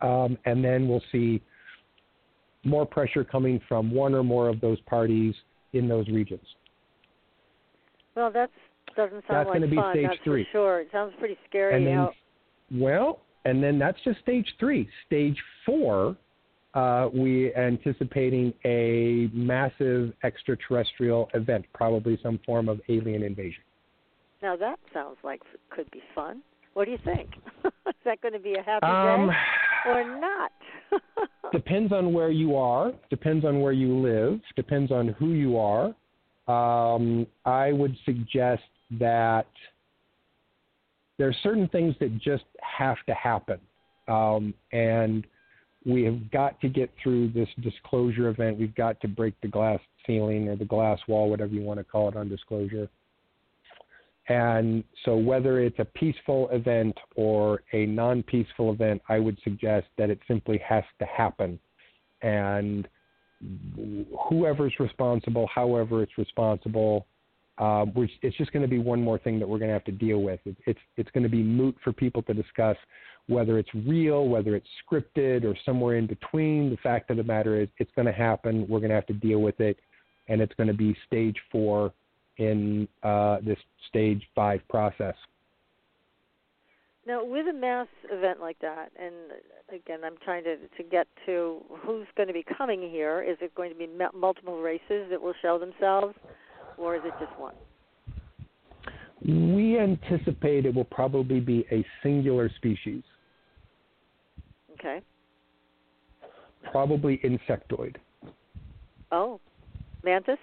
Um, 0.03 0.37
and 0.45 0.63
then 0.63 0.89
we'll 0.89 1.03
see 1.11 1.41
more 2.65 2.85
pressure 2.85 3.25
coming 3.25 3.61
from 3.67 3.91
one 3.91 4.15
or 4.15 4.23
more 4.23 4.51
of 4.51 4.61
those 4.61 4.79
parties 4.83 5.35
in 5.73 5.89
those 5.89 6.07
regions. 6.09 6.45
Well, 8.15 8.31
that 8.33 8.51
doesn't 8.95 9.25
sound 9.27 9.47
That's 9.47 9.49
like 9.49 9.61
gonna 9.61 9.69
be 9.69 9.77
fun. 9.77 9.95
stage 9.95 10.07
that's 10.09 10.21
three. 10.23 10.45
for 10.45 10.51
sure. 10.53 10.81
It 10.81 10.89
sounds 10.93 11.15
pretty 11.19 11.39
scary. 11.49 11.77
And 11.77 11.87
then, 11.87 12.09
well, 12.79 13.21
and 13.47 13.63
then 13.63 13.79
that's 13.79 13.99
just 14.05 14.21
stage 14.21 14.47
three. 14.61 14.87
Stage 15.07 15.39
four, 15.65 16.17
uh, 16.77 17.09
we 17.13 17.53
anticipating 17.55 18.53
a 18.65 19.29
massive 19.33 20.13
extraterrestrial 20.23 21.29
event, 21.35 21.65
probably 21.75 22.19
some 22.23 22.39
form 22.47 22.69
of 22.69 22.81
alien 22.89 23.23
invasion. 23.23 23.63
now 24.43 24.55
that 24.57 24.79
sounds 24.93 25.17
like 25.25 25.41
could 25.71 25.91
be 25.91 26.03
fun. 26.15 26.43
What 26.75 26.85
do 26.85 26.91
you 26.91 26.99
think? 27.05 27.31
Is 27.65 27.95
that 28.05 28.21
going 28.21 28.35
to 28.35 28.39
be 28.51 28.55
a 28.55 28.63
happy 28.63 28.87
Um, 28.87 29.29
day 29.29 29.91
or 29.93 30.21
not? 30.21 30.53
depends 31.53 31.91
on 31.93 32.13
where 32.13 32.31
you 32.31 32.55
are, 32.57 32.93
depends 33.11 33.45
on 33.45 33.61
where 33.61 33.73
you 33.73 33.97
live, 33.97 34.41
depends 34.57 34.93
on 34.93 35.09
who 35.19 35.31
you 35.33 35.59
are. 35.59 35.87
um, 36.49 37.27
I 37.45 37.73
would 37.73 37.97
suggest 38.05 38.63
that 38.99 39.47
there 41.19 41.29
are 41.29 41.37
certain 41.43 41.69
things 41.69 41.95
that 42.01 42.11
just 42.19 42.45
have 42.61 42.99
to 43.07 43.15
happen. 43.15 43.59
Um, 44.07 44.55
and 44.73 45.27
we 45.87 46.03
have 46.03 46.31
got 46.33 46.61
to 46.61 46.69
get 46.69 46.91
through 47.01 47.29
this 47.31 47.49
disclosure 47.63 48.29
event. 48.29 48.59
We've 48.59 48.75
got 48.75 49.01
to 49.03 49.09
break 49.09 49.41
the 49.41 49.49
glass 49.49 49.79
ceiling 50.07 50.49
or 50.49 50.57
the 50.57 50.65
glass 50.65 50.99
wall, 51.07 51.31
whatever 51.31 51.53
you 51.53 51.63
want 51.63 51.79
to 51.79 51.85
call 51.85 52.09
it 52.09 52.17
on 52.17 52.29
disclosure. 52.29 52.89
And 54.29 54.83
so, 55.05 55.17
whether 55.17 55.61
it's 55.61 55.79
a 55.79 55.85
peaceful 55.85 56.49
event 56.51 56.97
or 57.15 57.63
a 57.73 57.87
non 57.87 58.25
peaceful 58.25 58.73
event, 58.73 59.01
I 59.09 59.21
would 59.21 59.39
suggest 59.45 59.87
that 59.99 60.11
it 60.11 60.19
simply 60.27 60.61
has 60.69 60.83
to 60.99 61.07
happen. 61.07 61.61
And 62.23 62.89
whoever's 64.29 64.75
responsible, 64.81 65.49
however 65.55 66.03
it's 66.03 66.19
responsible, 66.19 67.07
uh, 67.59 67.87
it's 68.23 68.37
just 68.37 68.53
going 68.53 68.63
to 68.63 68.69
be 68.69 68.79
one 68.81 69.01
more 69.01 69.19
thing 69.19 69.39
that 69.39 69.49
we're 69.49 69.59
going 69.59 69.69
to 69.69 69.75
have 69.75 69.85
to 69.85 69.93
deal 69.93 70.21
with. 70.23 70.41
It, 70.45 70.57
it's 70.67 70.81
it's 70.97 71.11
going 71.13 71.23
to 71.23 71.31
be 71.31 71.45
moot 71.45 71.77
for 71.85 71.93
people 71.93 72.23
to 72.23 72.35
discuss 72.35 72.77
whether 73.29 73.59
it's 73.59 73.69
real, 73.75 74.29
whether 74.29 74.55
it's 74.55 74.69
scripted, 74.85 75.45
or 75.45 75.57
somewhere 75.65 75.97
in 75.97 76.07
between. 76.07 76.71
The 76.71 76.77
fact 76.79 77.11
of 77.11 77.17
the 77.17 77.25
matter 77.25 77.61
is, 77.61 77.69
it's 77.79 77.91
going 77.97 78.07
to 78.07 78.13
happen. 78.13 78.67
We're 78.69 78.81
going 78.81 78.91
to 78.91 78.95
have 78.95 79.07
to 79.07 79.15
deal 79.15 79.41
with 79.41 79.61
it, 79.61 79.79
and 80.29 80.41
it's 80.41 80.55
going 80.55 80.69
to 80.69 80.75
be 80.75 80.97
stage 81.07 81.37
four 81.51 81.93
in 82.39 82.87
uh, 83.03 83.39
this 83.45 83.59
stage 83.89 84.23
five 84.35 84.61
process. 84.69 85.15
Now, 87.07 87.25
with 87.25 87.47
a 87.47 87.53
mass 87.53 87.87
event 88.11 88.41
like 88.41 88.59
that, 88.61 88.91
and 89.01 89.15
again, 89.73 90.01
I'm 90.05 90.17
trying 90.25 90.43
to 90.45 90.57
to 90.57 90.83
get 90.91 91.07
to 91.27 91.63
who's 91.69 92.07
going 92.17 92.27
to 92.27 92.33
be 92.33 92.45
coming 92.59 92.91
here. 92.91 93.23
Is 93.23 93.37
it 93.41 93.55
going 93.55 93.71
to 93.71 93.77
be 93.77 93.89
multiple 94.15 94.61
races 94.61 95.09
that 95.11 95.23
will 95.23 95.35
show 95.41 95.59
themselves, 95.59 96.17
or 96.77 96.97
is 96.97 97.03
it 97.05 97.15
just 97.21 97.39
one? 97.39 97.55
We 99.25 99.79
anticipate 99.79 100.67
it 100.67 100.75
will 100.75 100.85
probably 100.85 101.41
be 101.41 101.65
a 101.71 101.85
singular 102.03 102.51
species. 102.57 103.03
Okay. 104.79 105.01
Probably 106.71 107.19
insectoid. 107.25 107.97
Oh, 109.13 109.41
mantis? 110.05 110.39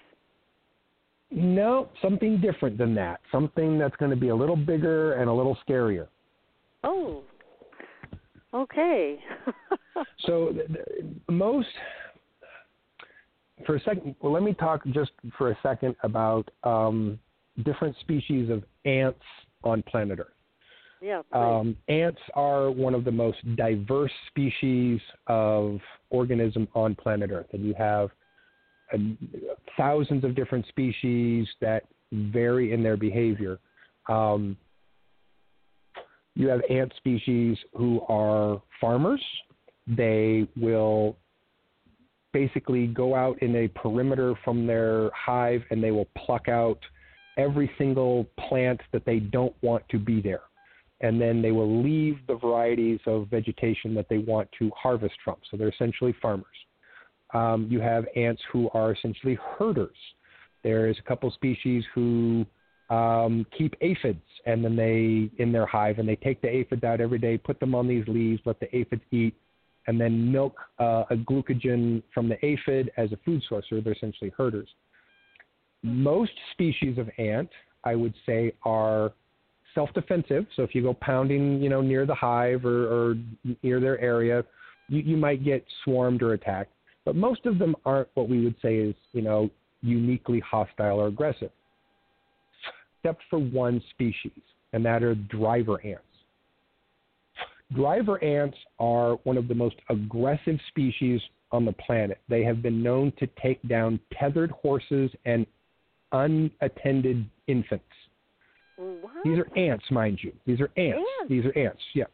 No, 1.32 1.89
something 2.02 2.39
different 2.39 2.78
than 2.78 2.93
that. 2.96 3.19
Something 3.32 3.78
that's 3.78 3.96
going 3.98 4.12
to 4.12 4.17
be 4.17 4.30
a 4.30 4.36
little 4.36 4.56
bigger 4.56 5.13
and 5.13 5.30
a 5.30 5.34
little 5.34 5.58
scarier. 5.67 6.08
Oh, 6.84 7.24
okay. 8.54 9.19
so 10.19 10.54
most 11.30 11.67
for 13.65 13.76
a 13.76 13.80
second, 13.82 14.15
well, 14.22 14.34
let 14.34 14.43
me 14.43 14.54
talk 14.54 14.84
just 14.91 15.12
for 15.38 15.52
a 15.52 15.58
second 15.63 15.96
about 16.04 16.50
um, 16.63 17.19
different 17.63 17.96
species 18.02 18.50
of 18.50 18.63
ants 18.86 19.24
on 19.63 19.84
planet 19.84 20.19
Earth. 20.19 20.33
Um, 21.34 21.76
ants 21.89 22.22
are 22.34 22.72
one 22.72 22.96
of 22.96 23.04
the 23.04 23.12
most 23.12 23.38
diverse 23.56 24.12
species 24.30 25.02
of 25.28 25.80
organism 26.10 26.68
on 26.74 26.96
planet 26.96 27.30
Earth, 27.32 27.48
and 27.52 27.66
you 27.66 27.74
have 27.78 28.10
uh, 28.94 28.98
thousands 29.78 30.24
of 30.24 30.34
different 30.36 30.66
species 30.68 31.48
that 31.60 31.84
vary 32.12 32.74
in 32.74 32.82
their 32.82 32.96
behavior. 32.96 33.60
Um, 34.08 34.56
you 36.36 36.48
have 36.48 36.62
ant 36.70 36.94
species 36.98 37.58
who 37.76 38.02
are 38.08 38.62
farmers. 38.80 39.22
They 39.86 40.48
will 40.56 41.18
basically 42.32 42.88
go 42.88 43.13
out 43.13 43.42
in 43.44 43.56
a 43.56 43.68
perimeter 43.68 44.34
from 44.44 44.66
their 44.66 45.12
hive 45.13 45.62
and 45.70 45.84
they 45.84 45.92
will 45.92 46.08
pluck 46.18 46.48
out 46.48 46.80
every 47.38 47.70
single 47.78 48.26
plant 48.48 48.80
that 48.92 49.06
they 49.06 49.20
don't 49.20 49.54
want 49.62 49.84
to 49.89 50.00
be 50.00 50.22
there 50.22 50.42
and 51.04 51.20
then 51.20 51.42
they 51.42 51.52
will 51.52 51.84
leave 51.84 52.18
the 52.28 52.36
varieties 52.36 53.00
of 53.06 53.28
vegetation 53.28 53.94
that 53.94 54.08
they 54.10 54.18
want 54.18 54.50
to 54.58 54.72
harvest 54.76 55.16
from. 55.24 55.36
So 55.52 55.58
they're 55.58 55.70
essentially 55.70 56.16
farmers. 56.22 56.46
Um, 57.34 57.68
you 57.70 57.82
have 57.82 58.06
ants 58.16 58.42
who 58.52 58.70
are 58.74 58.94
essentially 58.94 59.38
herders. 59.58 59.98
There's 60.63 60.98
a 60.98 61.08
couple 61.08 61.30
species 61.32 61.84
who 61.94 62.46
um, 62.89 63.46
keep 63.58 63.76
aphids, 63.82 64.24
and 64.46 64.63
then 64.63 64.76
they 64.78 65.30
in 65.44 65.52
their 65.52 65.66
hive, 65.66 66.00
and 66.00 66.08
they 66.08 66.16
take 66.16 66.42
the 66.42 66.48
aphids 66.48 66.84
out 66.84 67.02
every 67.02 67.20
day, 67.20 67.38
put 67.38 67.60
them 67.60 67.76
on 67.76 67.88
these 67.88 68.08
leaves, 68.08 68.42
let 68.46 68.60
the 68.62 68.74
aphids 68.76 69.04
eat, 69.12 69.36
and 69.88 70.00
then 70.00 70.32
milk 70.32 70.56
uh, 70.80 71.04
a 71.10 71.16
glucogen 71.16 72.02
from 72.13 72.30
the 72.30 72.44
aphid 72.46 72.92
as 72.96 73.12
a 73.12 73.18
food 73.26 73.44
source. 73.50 73.66
So 73.70 73.82
they're 73.82 73.94
essentially 73.94 74.32
herders. 74.38 74.70
Most 75.82 76.32
species 76.54 76.98
of 76.98 77.10
ant, 77.18 77.50
I 77.84 77.96
would 77.96 78.13
say, 78.26 78.54
are 78.63 79.12
self-defensive. 79.75 80.45
So 80.55 80.63
if 80.63 80.73
you 80.75 80.81
go 80.81 80.93
pounding, 80.93 81.62
you 81.62 81.69
know, 81.69 81.81
near 81.81 82.05
the 82.05 82.15
hive 82.15 82.65
or, 82.65 82.88
or 82.88 83.15
near 83.63 83.79
their 83.79 83.99
area, 83.99 84.43
you, 84.89 85.01
you 85.01 85.17
might 85.17 85.43
get 85.43 85.65
swarmed 85.83 86.21
or 86.21 86.33
attacked. 86.33 86.71
But 87.05 87.15
most 87.15 87.45
of 87.45 87.59
them 87.59 87.75
aren't 87.86 88.07
what 88.13 88.29
we 88.29 88.43
would 88.43 88.55
say 88.62 88.77
is, 88.77 88.95
you 89.12 89.21
know, 89.21 89.49
uniquely 89.81 90.39
hostile 90.39 90.99
or 90.99 91.07
aggressive, 91.07 91.51
except 92.97 93.21
for 93.29 93.39
one 93.39 93.81
species, 93.89 94.31
and 94.71 94.86
that 94.86 95.03
are 95.03 95.15
driver 95.15 95.86
ants. 95.86 96.03
Driver 97.75 98.23
ants 98.23 98.57
are 98.79 99.15
one 99.23 99.38
of 99.38 99.47
the 99.47 99.55
most 99.55 99.75
aggressive 99.89 100.59
species 100.69 101.19
on 101.51 101.65
the 101.65 101.73
planet. 101.73 102.19
They 102.29 102.43
have 102.43 102.62
been 102.62 102.81
known 102.81 103.12
to 103.19 103.27
take 103.41 103.62
down 103.67 103.99
tethered 104.17 104.51
horses 104.51 105.12
and 105.25 105.45
unattended 106.12 107.25
infants. 107.47 107.83
What? 108.77 109.13
These 109.23 109.39
are 109.39 109.57
ants, 109.57 109.86
mind 109.91 110.19
you. 110.21 110.33
These 110.45 110.59
are 110.59 110.69
ants. 110.77 110.97
ants. 111.19 111.29
These 111.29 111.45
are 111.45 111.57
ants. 111.57 111.81
Yeah. 111.93 112.05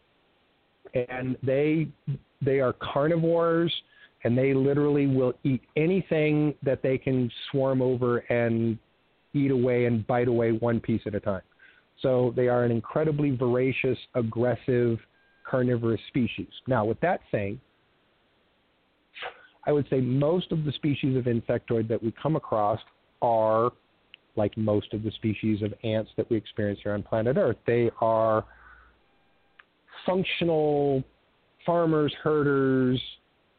And 0.94 1.38
they 1.44 1.88
they 2.42 2.60
are 2.60 2.74
carnivores, 2.74 3.74
and 4.24 4.38
they 4.38 4.54
literally 4.54 5.08
will 5.08 5.34
eat 5.44 5.62
anything 5.76 6.54
that 6.64 6.82
they 6.82 6.98
can 6.98 7.32
swarm 7.52 7.82
over 7.82 8.20
and 8.32 8.78
eat 9.34 9.52
away 9.52 9.86
and 9.86 10.06
bite 10.08 10.28
away 10.28 10.52
one 10.52 10.80
piece 10.80 11.02
at 11.06 11.16
a 11.16 11.20
time. 11.20 11.42
So 12.02 12.34
they 12.36 12.48
are 12.48 12.64
an 12.64 12.72
incredibly 12.72 13.36
voracious, 13.36 13.98
aggressive, 14.16 15.00
carnivorous 15.46 16.02
species. 16.08 16.48
Now, 16.68 16.86
with 16.86 17.00
that 17.02 17.20
saying, 17.32 17.60
I 19.66 19.72
would 19.72 19.88
say 19.90 20.00
most 20.00 20.52
of 20.52 20.64
the 20.64 20.72
species 20.72 21.18
of 21.18 21.26
insectoid 21.26 21.88
that 21.90 22.02
we 22.02 22.14
come 22.22 22.36
across 22.36 22.80
are 23.22 23.72
like 24.36 24.56
most 24.58 24.94
of 24.94 25.04
the 25.04 25.12
species 25.12 25.62
of 25.62 25.74
ants 25.84 26.12
that 26.18 26.30
we 26.30 26.38
experience 26.38 26.80
here 26.84 26.94
on 26.94 27.04
planet 27.04 27.38
Earth. 27.38 27.58
They 27.66 27.90
are 28.02 28.46
functional 30.06 31.04
farmers, 31.66 32.14
herders, 32.24 33.02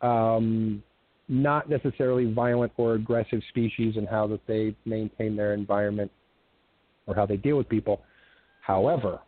um, 0.01 0.83
not 1.29 1.69
necessarily 1.71 2.33
violent 2.33 2.73
or 2.77 2.95
aggressive 2.95 3.41
species 3.51 3.97
in 3.97 4.07
how 4.07 4.27
that 4.27 4.41
they 4.47 4.75
maintain 4.85 5.37
their 5.37 5.55
environment 5.55 6.11
or 7.07 7.15
how 7.15 7.25
they 7.27 7.37
deal 7.37 7.57
with 7.57 7.69
people. 7.69 8.01
However, 8.63 9.21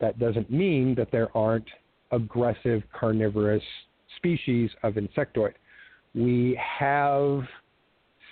that 0.00 0.18
doesn't 0.18 0.50
mean 0.50 0.94
that 0.96 1.10
there 1.10 1.36
aren't 1.36 1.66
aggressive 2.12 2.82
carnivorous 2.98 3.62
species 4.16 4.70
of 4.82 4.94
insectoid. 4.94 5.54
We 6.14 6.58
have 6.78 7.42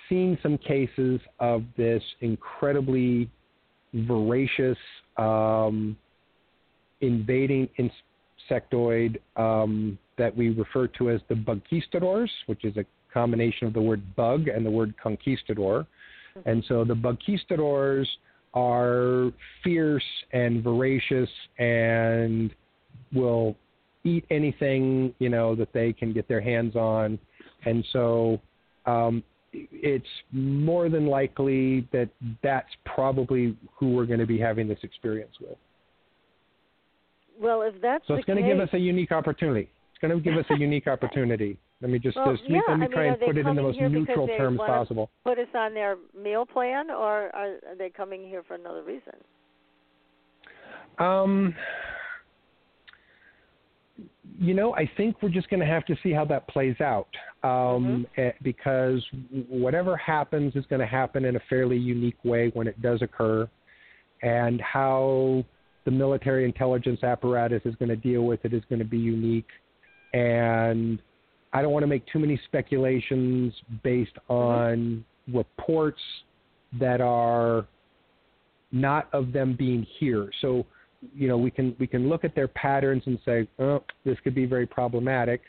seen 0.09 0.37
some 0.41 0.57
cases 0.57 1.19
of 1.39 1.63
this 1.75 2.01
incredibly 2.21 3.29
voracious 3.93 4.77
um, 5.17 5.97
invading 7.01 7.69
insectoid 7.77 9.19
um, 9.35 9.97
that 10.17 10.35
we 10.35 10.49
refer 10.49 10.87
to 10.87 11.09
as 11.09 11.21
the 11.29 11.35
bugquistadors, 11.35 12.29
which 12.47 12.65
is 12.65 12.75
a 12.77 12.85
combination 13.13 13.67
of 13.67 13.73
the 13.73 13.81
word 13.81 14.03
bug 14.15 14.47
and 14.47 14.65
the 14.65 14.71
word 14.71 14.93
conquistador. 15.01 15.85
And 16.45 16.63
so 16.67 16.83
the 16.83 16.95
bugquistadors 16.95 18.05
are 18.53 19.31
fierce 19.63 20.03
and 20.33 20.63
voracious 20.63 21.29
and 21.57 22.53
will 23.13 23.55
eat 24.03 24.25
anything 24.29 25.13
you 25.19 25.29
know 25.29 25.55
that 25.55 25.73
they 25.73 25.93
can 25.93 26.13
get 26.13 26.27
their 26.27 26.41
hands 26.41 26.75
on. 26.75 27.19
And 27.65 27.85
so 27.91 28.39
um, 28.85 29.23
it's 29.53 30.05
more 30.31 30.89
than 30.89 31.07
likely 31.07 31.87
that 31.91 32.09
that's 32.43 32.69
probably 32.85 33.55
who 33.75 33.93
we're 33.93 34.05
going 34.05 34.19
to 34.19 34.25
be 34.25 34.39
having 34.39 34.67
this 34.67 34.79
experience 34.83 35.33
with. 35.39 35.57
Well, 37.39 37.61
if 37.61 37.79
that's 37.81 38.07
so, 38.07 38.15
it's 38.15 38.25
going 38.25 38.41
to 38.41 38.47
give 38.47 38.59
us 38.59 38.69
a 38.73 38.77
unique 38.77 39.11
opportunity. 39.11 39.69
It's 39.91 40.01
going 40.01 40.15
to 40.15 40.19
give 40.19 40.37
us 40.37 40.45
a 40.49 40.57
unique 40.57 40.87
opportunity. 40.87 41.57
Let 41.81 41.91
me 41.91 41.99
just, 41.99 42.17
well, 42.17 42.35
just 42.35 42.49
yeah, 42.49 42.61
let 42.67 42.79
me 42.79 42.85
I 42.85 42.87
mean, 42.87 42.91
try 42.91 43.05
and 43.05 43.19
put 43.19 43.37
it 43.37 43.45
in 43.45 43.55
the 43.55 43.61
most 43.61 43.79
neutral 43.79 44.27
terms 44.27 44.57
possible. 44.57 45.11
Put 45.23 45.37
us 45.37 45.47
on 45.55 45.75
their 45.75 45.97
meal 46.19 46.45
plan, 46.45 46.89
or 46.89 47.35
are 47.35 47.55
they 47.77 47.89
coming 47.89 48.23
here 48.23 48.43
for 48.47 48.55
another 48.55 48.81
reason? 48.81 49.13
Um, 50.97 51.53
you 54.39 54.53
know, 54.53 54.73
I 54.75 54.89
think 54.97 55.21
we're 55.21 55.29
just 55.29 55.49
going 55.49 55.59
to 55.59 55.65
have 55.65 55.85
to 55.85 55.95
see 56.03 56.11
how 56.11 56.23
that 56.25 56.47
plays 56.47 56.79
out 56.79 57.07
um, 57.43 58.05
mm-hmm. 58.17 58.29
because 58.43 59.03
whatever 59.49 59.97
happens 59.97 60.55
is 60.55 60.65
going 60.67 60.79
to 60.79 60.85
happen 60.87 61.25
in 61.25 61.35
a 61.35 61.39
fairly 61.49 61.77
unique 61.77 62.23
way 62.23 62.51
when 62.53 62.67
it 62.67 62.79
does 62.81 63.01
occur, 63.01 63.49
and 64.21 64.61
how 64.61 65.43
the 65.85 65.91
military 65.91 66.45
intelligence 66.45 67.03
apparatus 67.03 67.61
is 67.65 67.73
going 67.75 67.89
to 67.89 67.95
deal 67.95 68.23
with 68.23 68.43
it 68.43 68.53
is 68.53 68.61
going 68.69 68.79
to 68.79 68.85
be 68.85 68.97
unique. 68.97 69.47
And 70.13 70.99
I 71.53 71.61
don't 71.61 71.71
want 71.71 71.83
to 71.83 71.87
make 71.87 72.05
too 72.07 72.19
many 72.19 72.39
speculations 72.45 73.53
based 73.83 74.15
mm-hmm. 74.29 74.33
on 74.33 74.77
mm-hmm. 74.77 75.37
reports 75.37 76.01
that 76.79 77.01
are 77.01 77.65
not 78.71 79.07
of 79.13 79.31
them 79.31 79.55
being 79.57 79.87
here. 79.99 80.29
So 80.41 80.65
you 81.13 81.27
know 81.27 81.37
we 81.37 81.51
can 81.51 81.75
we 81.79 81.87
can 81.87 82.09
look 82.09 82.23
at 82.23 82.35
their 82.35 82.47
patterns 82.47 83.03
and 83.05 83.19
say, 83.25 83.47
oh, 83.59 83.83
this 84.05 84.17
could 84.23 84.35
be 84.35 84.45
very 84.45 84.65
problematic. 84.65 85.41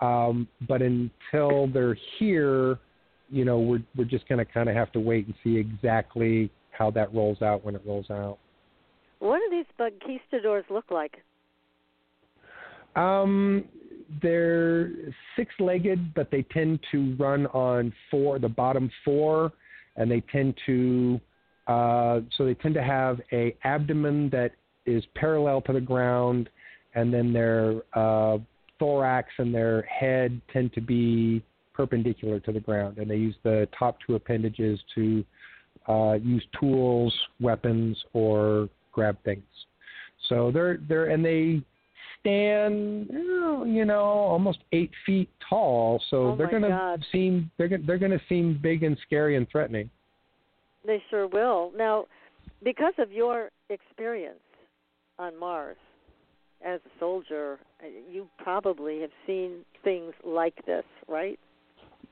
Um, 0.00 0.48
but 0.68 0.82
until 0.82 1.68
they're 1.68 1.96
here, 2.18 2.78
you 3.30 3.44
know, 3.44 3.60
we're 3.60 3.82
we're 3.96 4.04
just 4.04 4.28
going 4.28 4.38
to 4.38 4.44
kind 4.44 4.68
of 4.68 4.74
have 4.74 4.92
to 4.92 5.00
wait 5.00 5.26
and 5.26 5.34
see 5.44 5.56
exactly 5.56 6.50
how 6.70 6.90
that 6.90 7.14
rolls 7.14 7.42
out 7.42 7.64
when 7.64 7.74
it 7.74 7.82
rolls 7.86 8.10
out. 8.10 8.38
What 9.20 9.38
do 9.38 9.56
these 9.56 9.66
bug 9.78 9.92
conquistadors 10.00 10.64
look 10.68 10.90
like? 10.90 11.18
Um, 12.96 13.64
they're 14.20 14.90
six-legged, 15.36 16.12
but 16.14 16.30
they 16.30 16.42
tend 16.42 16.80
to 16.90 17.14
run 17.16 17.46
on 17.46 17.92
four, 18.10 18.38
the 18.38 18.48
bottom 18.48 18.90
four, 19.04 19.52
and 19.96 20.10
they 20.10 20.20
tend 20.32 20.54
to, 20.66 21.20
uh, 21.68 22.20
so 22.36 22.44
they 22.44 22.54
tend 22.54 22.74
to 22.74 22.82
have 22.82 23.20
a 23.30 23.56
abdomen 23.64 24.28
that 24.30 24.50
is 24.86 25.04
parallel 25.14 25.60
to 25.62 25.72
the 25.72 25.80
ground, 25.80 26.48
and 26.94 27.12
then 27.12 27.32
their 27.32 27.82
uh, 27.94 28.38
thorax 28.78 29.28
and 29.38 29.54
their 29.54 29.82
head 29.82 30.40
tend 30.52 30.72
to 30.74 30.80
be 30.80 31.42
perpendicular 31.74 32.38
to 32.40 32.52
the 32.52 32.60
ground, 32.60 32.98
and 32.98 33.10
they 33.10 33.16
use 33.16 33.36
the 33.42 33.68
top 33.78 33.96
two 34.06 34.14
appendages 34.14 34.78
to 34.94 35.24
uh, 35.88 36.14
use 36.22 36.44
tools, 36.58 37.14
weapons, 37.40 37.96
or 38.12 38.68
grab 38.92 39.16
things. 39.24 39.42
So 40.28 40.50
they're 40.52 40.78
they're 40.88 41.06
and 41.06 41.24
they 41.24 41.62
stand, 42.20 43.08
you 43.10 43.84
know, 43.84 44.02
almost 44.02 44.58
eight 44.72 44.90
feet 45.04 45.28
tall. 45.48 46.00
So 46.10 46.28
oh 46.28 46.36
they're 46.36 46.50
going 46.50 46.62
to 46.62 46.98
seem 47.10 47.50
they're 47.58 47.70
they're 47.86 47.98
going 47.98 48.12
to 48.12 48.20
seem 48.28 48.58
big 48.62 48.82
and 48.82 48.96
scary 49.06 49.36
and 49.36 49.48
threatening. 49.50 49.90
They 50.86 51.02
sure 51.10 51.26
will. 51.26 51.72
Now, 51.76 52.06
because 52.64 52.94
of 52.98 53.12
your 53.12 53.50
experience, 53.70 54.38
on 55.22 55.38
Mars 55.38 55.76
as 56.64 56.80
a 56.84 56.98
soldier, 56.98 57.58
uh, 57.82 57.86
you 58.10 58.28
probably 58.38 59.00
have 59.00 59.10
seen 59.26 59.64
things 59.84 60.12
like 60.24 60.54
this, 60.66 60.84
right? 61.08 61.38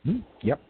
Mm-hmm. 0.06 0.20
Yep. 0.42 0.60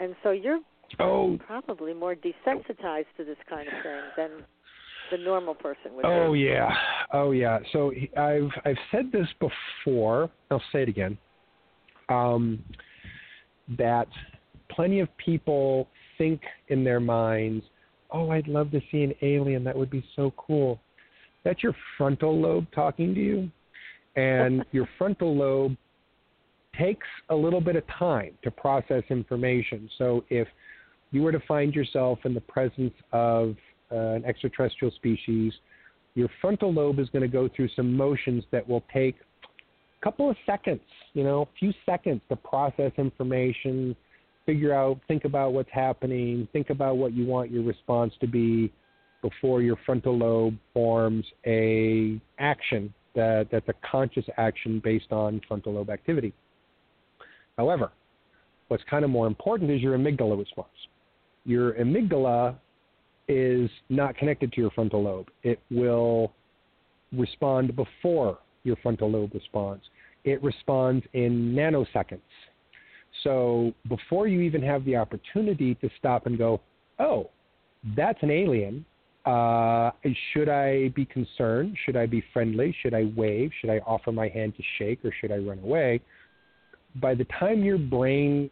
And 0.00 0.14
so 0.22 0.30
you're 0.30 0.60
oh. 0.98 1.38
probably 1.46 1.94
more 1.94 2.14
desensitized 2.14 3.06
to 3.16 3.24
this 3.24 3.36
kind 3.48 3.68
of 3.68 3.74
thing 3.82 4.00
than 4.16 4.30
the 5.10 5.18
normal 5.18 5.54
person 5.54 5.94
would. 5.94 6.02
Be 6.02 6.08
Oh 6.08 6.32
be. 6.32 6.40
yeah, 6.40 6.70
oh 7.12 7.30
yeah. 7.30 7.58
So 7.72 7.92
I've 8.16 8.50
I've 8.64 8.78
said 8.90 9.12
this 9.12 9.28
before. 9.38 10.30
I'll 10.50 10.62
say 10.72 10.82
it 10.82 10.88
again. 10.88 11.16
Um, 12.08 12.62
that 13.78 14.08
plenty 14.70 15.00
of 15.00 15.08
people 15.18 15.88
think 16.18 16.40
in 16.68 16.84
their 16.84 17.00
minds, 17.00 17.64
"Oh, 18.10 18.30
I'd 18.30 18.48
love 18.48 18.70
to 18.72 18.80
see 18.90 19.04
an 19.04 19.14
alien. 19.22 19.62
That 19.64 19.76
would 19.76 19.90
be 19.90 20.04
so 20.16 20.32
cool." 20.36 20.80
That's 21.44 21.62
your 21.62 21.74
frontal 21.96 22.40
lobe 22.40 22.66
talking 22.74 23.14
to 23.14 23.20
you. 23.20 23.50
And 24.16 24.64
your 24.72 24.88
frontal 24.98 25.36
lobe 25.36 25.76
takes 26.78 27.06
a 27.28 27.34
little 27.34 27.60
bit 27.60 27.76
of 27.76 27.84
time 27.86 28.32
to 28.42 28.50
process 28.50 29.02
information. 29.10 29.88
So 29.98 30.24
if 30.30 30.48
you 31.12 31.22
were 31.22 31.32
to 31.32 31.40
find 31.46 31.74
yourself 31.74 32.18
in 32.24 32.34
the 32.34 32.40
presence 32.40 32.94
of 33.12 33.56
uh, 33.92 33.96
an 33.96 34.24
extraterrestrial 34.24 34.92
species, 34.94 35.52
your 36.14 36.28
frontal 36.40 36.72
lobe 36.72 36.98
is 36.98 37.08
going 37.10 37.22
to 37.22 37.28
go 37.28 37.48
through 37.54 37.68
some 37.76 37.96
motions 37.96 38.44
that 38.50 38.68
will 38.68 38.84
take 38.92 39.16
a 39.42 40.04
couple 40.04 40.30
of 40.30 40.36
seconds, 40.46 40.80
you 41.12 41.24
know, 41.24 41.42
a 41.42 41.58
few 41.58 41.72
seconds 41.86 42.20
to 42.28 42.36
process 42.36 42.92
information, 42.98 43.94
figure 44.46 44.74
out, 44.74 44.98
think 45.08 45.24
about 45.24 45.52
what's 45.52 45.70
happening, 45.72 46.48
think 46.52 46.70
about 46.70 46.96
what 46.96 47.12
you 47.12 47.26
want 47.26 47.50
your 47.50 47.62
response 47.62 48.12
to 48.20 48.26
be, 48.26 48.72
before 49.24 49.62
your 49.62 49.76
frontal 49.86 50.18
lobe 50.18 50.54
forms 50.74 51.24
a 51.46 52.20
action 52.38 52.92
that, 53.14 53.48
that's 53.50 53.66
a 53.68 53.74
conscious 53.90 54.26
action 54.36 54.82
based 54.84 55.10
on 55.12 55.40
frontal 55.48 55.72
lobe 55.72 55.88
activity. 55.88 56.34
However, 57.56 57.90
what's 58.68 58.84
kind 58.90 59.02
of 59.02 59.10
more 59.10 59.26
important 59.26 59.70
is 59.70 59.80
your 59.80 59.96
amygdala 59.96 60.38
response. 60.38 60.68
Your 61.46 61.72
amygdala 61.72 62.56
is 63.26 63.70
not 63.88 64.14
connected 64.18 64.52
to 64.52 64.60
your 64.60 64.70
frontal 64.72 65.02
lobe. 65.02 65.28
It 65.42 65.58
will 65.70 66.30
respond 67.16 67.74
before 67.74 68.38
your 68.62 68.76
frontal 68.82 69.10
lobe 69.10 69.32
responds. 69.32 69.84
It 70.24 70.42
responds 70.42 71.02
in 71.14 71.54
nanoseconds. 71.54 72.20
So 73.22 73.72
before 73.88 74.26
you 74.28 74.42
even 74.42 74.62
have 74.62 74.84
the 74.84 74.96
opportunity 74.96 75.76
to 75.76 75.88
stop 75.98 76.26
and 76.26 76.36
go, 76.36 76.60
oh, 76.98 77.30
that's 77.96 78.18
an 78.22 78.30
alien, 78.30 78.84
uh, 79.26 79.90
should 80.32 80.48
I 80.48 80.88
be 80.88 81.06
concerned? 81.06 81.76
Should 81.84 81.96
I 81.96 82.06
be 82.06 82.22
friendly? 82.32 82.76
Should 82.82 82.94
I 82.94 83.10
wave? 83.16 83.50
Should 83.60 83.70
I 83.70 83.78
offer 83.86 84.12
my 84.12 84.28
hand 84.28 84.54
to 84.56 84.62
shake 84.78 85.04
or 85.04 85.12
should 85.20 85.32
I 85.32 85.38
run 85.38 85.58
away? 85.60 86.00
By 86.96 87.14
the 87.14 87.24
time 87.38 87.64
your 87.64 87.78
brain, 87.78 88.50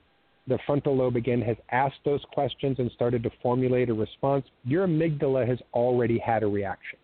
the 0.48 0.58
frontal 0.66 0.96
lobe 0.96 1.16
again, 1.16 1.42
has 1.42 1.56
asked 1.70 2.00
those 2.04 2.22
questions 2.32 2.78
and 2.78 2.90
started 2.92 3.22
to 3.24 3.30
formulate 3.42 3.90
a 3.90 3.94
response, 3.94 4.46
your 4.64 4.86
amygdala 4.86 5.46
has 5.46 5.58
already 5.74 6.18
had 6.18 6.42
a 6.42 6.46
reaction. 6.46 6.98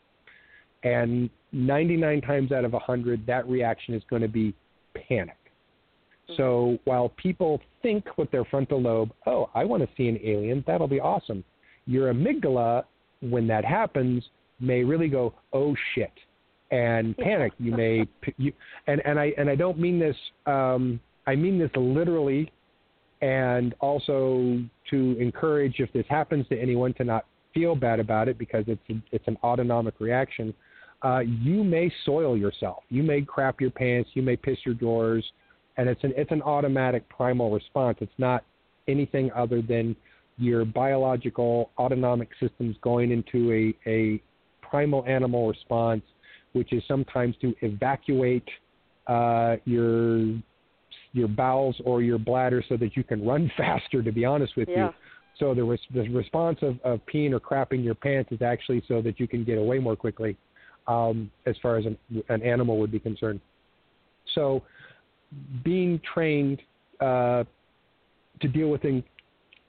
And 0.82 1.28
99 1.52 2.20
times 2.22 2.52
out 2.52 2.64
of 2.64 2.72
100, 2.72 3.26
that 3.26 3.46
reaction 3.48 3.94
is 3.94 4.02
going 4.08 4.22
to 4.22 4.28
be 4.28 4.54
panic. 4.94 5.36
Mm-hmm. 6.30 6.34
So 6.36 6.78
while 6.84 7.10
people 7.10 7.60
think 7.82 8.16
with 8.16 8.30
their 8.30 8.44
frontal 8.46 8.80
lobe, 8.80 9.10
oh, 9.26 9.50
I 9.54 9.64
want 9.64 9.82
to 9.82 9.88
see 9.96 10.08
an 10.08 10.18
alien, 10.24 10.64
that'll 10.66 10.88
be 10.88 11.00
awesome, 11.00 11.44
your 11.86 12.12
amygdala 12.12 12.84
when 13.20 13.46
that 13.48 13.64
happens 13.64 14.24
may 14.60 14.84
really 14.84 15.08
go, 15.08 15.34
oh 15.52 15.74
shit, 15.94 16.12
and 16.70 17.16
panic. 17.16 17.52
You 17.58 17.72
may, 17.72 18.06
you, 18.36 18.52
and 18.86 19.00
and 19.04 19.18
I 19.18 19.32
and 19.38 19.48
I 19.48 19.54
don't 19.54 19.78
mean 19.78 19.98
this. 19.98 20.16
Um, 20.46 21.00
I 21.26 21.36
mean 21.36 21.58
this 21.58 21.70
literally, 21.76 22.50
and 23.20 23.74
also 23.80 24.60
to 24.90 25.16
encourage 25.18 25.76
if 25.78 25.92
this 25.92 26.06
happens 26.08 26.46
to 26.48 26.60
anyone 26.60 26.94
to 26.94 27.04
not 27.04 27.26
feel 27.54 27.74
bad 27.74 28.00
about 28.00 28.28
it 28.28 28.38
because 28.38 28.64
it's 28.66 28.80
a, 28.90 28.94
it's 29.12 29.26
an 29.26 29.36
autonomic 29.42 29.94
reaction. 30.00 30.54
Uh, 31.02 31.20
you 31.20 31.62
may 31.62 31.92
soil 32.04 32.36
yourself. 32.36 32.82
You 32.88 33.02
may 33.02 33.22
crap 33.22 33.60
your 33.60 33.70
pants. 33.70 34.10
You 34.14 34.22
may 34.22 34.36
piss 34.36 34.58
your 34.64 34.74
drawers, 34.74 35.24
and 35.76 35.88
it's 35.88 36.02
an 36.02 36.12
it's 36.16 36.32
an 36.32 36.42
automatic 36.42 37.08
primal 37.08 37.50
response. 37.50 37.98
It's 38.00 38.12
not 38.18 38.44
anything 38.88 39.30
other 39.32 39.62
than 39.62 39.94
your 40.38 40.64
biological 40.64 41.70
autonomic 41.78 42.28
systems 42.40 42.76
going 42.80 43.10
into 43.10 43.52
a, 43.52 43.90
a 43.90 44.22
primal 44.62 45.04
animal 45.06 45.48
response, 45.48 46.02
which 46.52 46.72
is 46.72 46.82
sometimes 46.86 47.34
to 47.40 47.54
evacuate 47.60 48.48
uh, 49.06 49.56
your 49.64 50.38
your 51.12 51.28
bowels 51.28 51.74
or 51.84 52.02
your 52.02 52.18
bladder 52.18 52.62
so 52.68 52.76
that 52.76 52.96
you 52.96 53.02
can 53.02 53.24
run 53.26 53.50
faster. 53.56 54.02
To 54.02 54.12
be 54.12 54.24
honest 54.24 54.56
with 54.56 54.68
yeah. 54.68 54.86
you, 54.86 54.94
so 55.38 55.54
the, 55.54 55.64
res- 55.64 55.80
the 55.94 56.08
response 56.08 56.58
of, 56.62 56.78
of 56.82 57.00
peeing 57.12 57.32
or 57.32 57.40
crapping 57.40 57.84
your 57.84 57.94
pants 57.94 58.32
is 58.32 58.42
actually 58.42 58.82
so 58.88 59.00
that 59.02 59.20
you 59.20 59.28
can 59.28 59.44
get 59.44 59.58
away 59.58 59.78
more 59.78 59.96
quickly, 59.96 60.36
um, 60.86 61.30
as 61.46 61.56
far 61.62 61.78
as 61.78 61.86
an, 61.86 61.96
an 62.28 62.42
animal 62.42 62.78
would 62.78 62.90
be 62.90 62.98
concerned. 62.98 63.40
So, 64.34 64.62
being 65.62 66.00
trained 66.12 66.60
uh, 67.00 67.44
to 68.40 68.48
deal 68.48 68.68
with 68.68 68.84
in, 68.84 69.02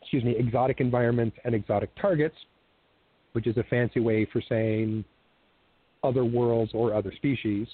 excuse 0.02 0.24
me, 0.24 0.36
exotic 0.38 0.80
environments 0.80 1.38
and 1.44 1.54
exotic 1.54 1.90
targets, 2.00 2.36
which 3.34 3.48
is 3.48 3.58
a 3.58 3.64
fancy 3.64 4.00
way 4.00 4.26
for 4.32 4.42
saying 4.48 5.04
other 6.04 6.26
worlds 6.26 6.72
or 6.74 6.94
other 6.94 7.12
species. 7.16 7.68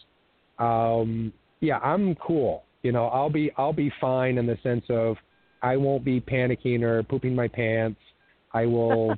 Um, 0.60 1.32
yeah, 1.60 1.78
I'm 1.80 2.16
cool. 2.16 2.64
You 2.84 2.92
know, 2.92 3.06
I'll 3.08 3.30
be 3.30 3.52
I'll 3.58 3.74
be 3.74 3.92
fine 4.00 4.38
in 4.38 4.46
the 4.46 4.58
sense 4.64 4.86
of 4.90 5.18
I 5.62 5.78
won't 5.78 6.06
be 6.06 6.22
panicking 6.22 6.84
or 6.84 7.04
pooping 7.04 7.36
my 7.36 7.48
pants. 7.48 8.00
I 8.54 8.66
will 8.66 9.16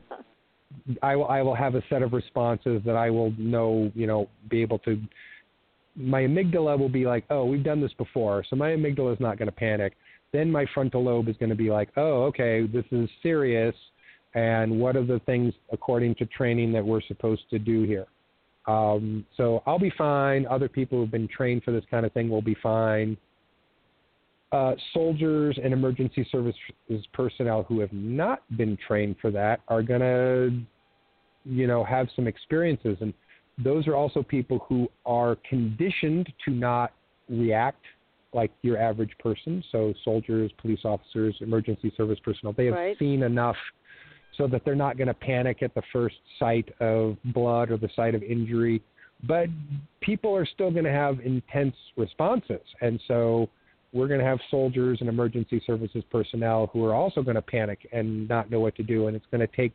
I 1.01 1.15
will 1.15 1.27
I 1.27 1.41
will 1.41 1.55
have 1.55 1.75
a 1.75 1.83
set 1.89 2.01
of 2.01 2.13
responses 2.13 2.81
that 2.85 2.95
I 2.95 3.09
will 3.09 3.31
know, 3.37 3.91
you 3.93 4.07
know, 4.07 4.29
be 4.49 4.61
able 4.61 4.79
to 4.79 5.01
my 5.95 6.21
amygdala 6.21 6.77
will 6.77 6.89
be 6.89 7.05
like, 7.05 7.25
"Oh, 7.29 7.45
we've 7.45 7.63
done 7.63 7.81
this 7.81 7.93
before." 7.93 8.43
So 8.49 8.55
my 8.55 8.69
amygdala 8.69 9.13
is 9.13 9.19
not 9.19 9.37
going 9.37 9.47
to 9.47 9.51
panic 9.51 9.93
then 10.33 10.51
my 10.51 10.65
frontal 10.73 11.03
lobe 11.03 11.29
is 11.29 11.37
going 11.37 11.49
to 11.49 11.55
be 11.55 11.69
like, 11.69 11.89
oh, 11.97 12.23
okay, 12.23 12.67
this 12.67 12.85
is 12.91 13.09
serious. 13.23 13.75
And 14.33 14.79
what 14.79 14.95
are 14.95 15.05
the 15.05 15.19
things, 15.25 15.53
according 15.71 16.15
to 16.15 16.25
training, 16.25 16.71
that 16.73 16.85
we're 16.85 17.01
supposed 17.01 17.49
to 17.49 17.59
do 17.59 17.83
here? 17.83 18.07
Um, 18.67 19.25
so 19.37 19.63
I'll 19.65 19.79
be 19.79 19.93
fine. 19.97 20.45
Other 20.47 20.67
people 20.67 20.99
who've 20.99 21.11
been 21.11 21.29
trained 21.29 21.63
for 21.63 21.71
this 21.71 21.85
kind 21.89 22.05
of 22.05 22.11
thing 22.11 22.29
will 22.29 22.41
be 22.41 22.55
fine. 22.61 23.17
Uh, 24.51 24.73
soldiers 24.93 25.57
and 25.61 25.73
emergency 25.73 26.27
services 26.31 26.59
personnel 27.13 27.63
who 27.63 27.79
have 27.79 27.91
not 27.91 28.43
been 28.57 28.77
trained 28.87 29.15
for 29.21 29.31
that 29.31 29.61
are 29.67 29.81
going 29.81 30.01
to, 30.01 30.61
you 31.45 31.67
know, 31.67 31.83
have 31.83 32.07
some 32.15 32.27
experiences. 32.27 32.97
And 33.01 33.13
those 33.63 33.87
are 33.87 33.95
also 33.95 34.21
people 34.21 34.65
who 34.67 34.87
are 35.05 35.37
conditioned 35.49 36.31
to 36.45 36.51
not 36.51 36.93
react 37.29 37.83
like 38.33 38.51
your 38.61 38.77
average 38.77 39.11
person. 39.19 39.63
So 39.71 39.93
soldiers, 40.03 40.51
police 40.57 40.81
officers, 40.83 41.35
emergency 41.41 41.91
service 41.95 42.19
personnel, 42.23 42.53
they 42.53 42.65
have 42.65 42.75
right. 42.75 42.97
seen 42.99 43.23
enough 43.23 43.55
so 44.37 44.47
that 44.47 44.63
they're 44.63 44.75
not 44.75 44.97
going 44.97 45.07
to 45.07 45.13
panic 45.13 45.63
at 45.63 45.73
the 45.73 45.81
first 45.91 46.15
sight 46.37 46.69
of 46.79 47.17
blood 47.25 47.71
or 47.71 47.77
the 47.77 47.89
sight 47.95 48.13
of 48.15 48.23
injury. 48.23 48.81
But 49.23 49.47
people 50.01 50.35
are 50.35 50.45
still 50.45 50.69
going 50.69 50.83
to 50.83 50.91
have 50.91 51.19
intense 51.21 51.75
responses. 51.95 52.61
And 52.81 52.99
so 53.07 53.49
we're 53.93 54.07
going 54.07 54.19
to 54.19 54.25
have 54.25 54.39
soldiers 54.51 54.99
and 54.99 55.09
emergency 55.09 55.61
services 55.65 56.03
personnel 56.11 56.69
who 56.71 56.85
are 56.85 56.93
also 56.93 57.23
going 57.23 57.35
to 57.35 57.41
panic 57.41 57.87
and 57.91 58.27
not 58.29 58.51
know 58.51 58.59
what 58.59 58.75
to 58.75 58.83
do. 58.83 59.07
And 59.07 59.15
it's 59.15 59.25
going 59.31 59.41
to 59.41 59.55
take 59.55 59.73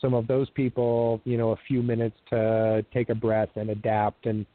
some 0.00 0.14
of 0.14 0.26
those 0.26 0.48
people, 0.50 1.20
you 1.24 1.36
know, 1.36 1.50
a 1.52 1.56
few 1.66 1.82
minutes 1.82 2.16
to 2.30 2.84
take 2.92 3.08
a 3.08 3.14
breath 3.14 3.48
and 3.56 3.70
adapt 3.70 4.26
and, 4.26 4.46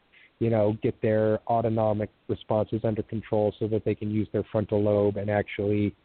you 0.41 0.49
know, 0.49 0.75
get 0.81 0.99
their 1.03 1.39
autonomic 1.47 2.09
responses 2.27 2.81
under 2.83 3.03
control 3.03 3.53
so 3.59 3.67
that 3.67 3.85
they 3.85 3.93
can 3.93 4.09
use 4.09 4.27
their 4.33 4.43
frontal 4.51 4.81
lobe 4.81 5.17
and 5.17 5.29
actually, 5.29 5.95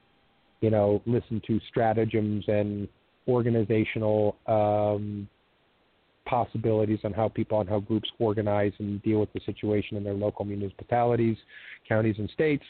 you 0.60 0.68
know, 0.68 1.02
listen 1.06 1.40
to 1.46 1.58
stratagems 1.70 2.44
and 2.46 2.86
organizational 3.26 4.36
um, 4.46 5.26
possibilities 6.26 6.98
on 7.02 7.14
how 7.14 7.30
people 7.30 7.60
and 7.60 7.68
how 7.70 7.80
groups 7.80 8.10
organize 8.18 8.74
and 8.78 9.02
deal 9.02 9.20
with 9.20 9.32
the 9.32 9.40
situation 9.46 9.96
in 9.96 10.04
their 10.04 10.12
local 10.12 10.44
municipalities, 10.44 11.38
counties, 11.88 12.16
and 12.18 12.28
states, 12.28 12.64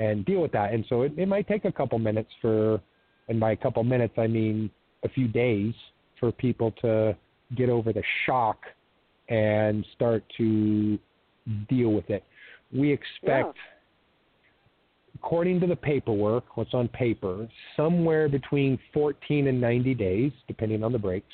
and 0.00 0.24
deal 0.24 0.42
with 0.42 0.50
that. 0.50 0.72
And 0.72 0.84
so 0.88 1.02
it, 1.02 1.12
it 1.16 1.28
might 1.28 1.46
take 1.46 1.64
a 1.64 1.70
couple 1.70 2.00
minutes 2.00 2.30
for, 2.42 2.80
and 3.28 3.38
by 3.38 3.52
a 3.52 3.56
couple 3.56 3.84
minutes 3.84 4.14
I 4.18 4.26
mean 4.26 4.68
a 5.04 5.08
few 5.08 5.28
days 5.28 5.74
for 6.18 6.32
people 6.32 6.72
to 6.82 7.16
get 7.56 7.68
over 7.68 7.92
the 7.92 8.02
shock 8.26 8.58
and 9.28 9.84
start 9.94 10.24
to 10.36 10.98
deal 11.68 11.90
with 11.90 12.10
it. 12.10 12.24
We 12.72 12.92
expect. 12.92 13.56
Yeah 13.56 13.62
according 15.24 15.58
to 15.58 15.66
the 15.66 15.76
paperwork, 15.76 16.56
what's 16.56 16.74
on 16.74 16.86
paper, 16.88 17.48
somewhere 17.76 18.28
between 18.28 18.78
14 18.92 19.46
and 19.46 19.58
90 19.58 19.94
days, 19.94 20.32
depending 20.46 20.84
on 20.84 20.92
the 20.92 20.98
breaks, 20.98 21.32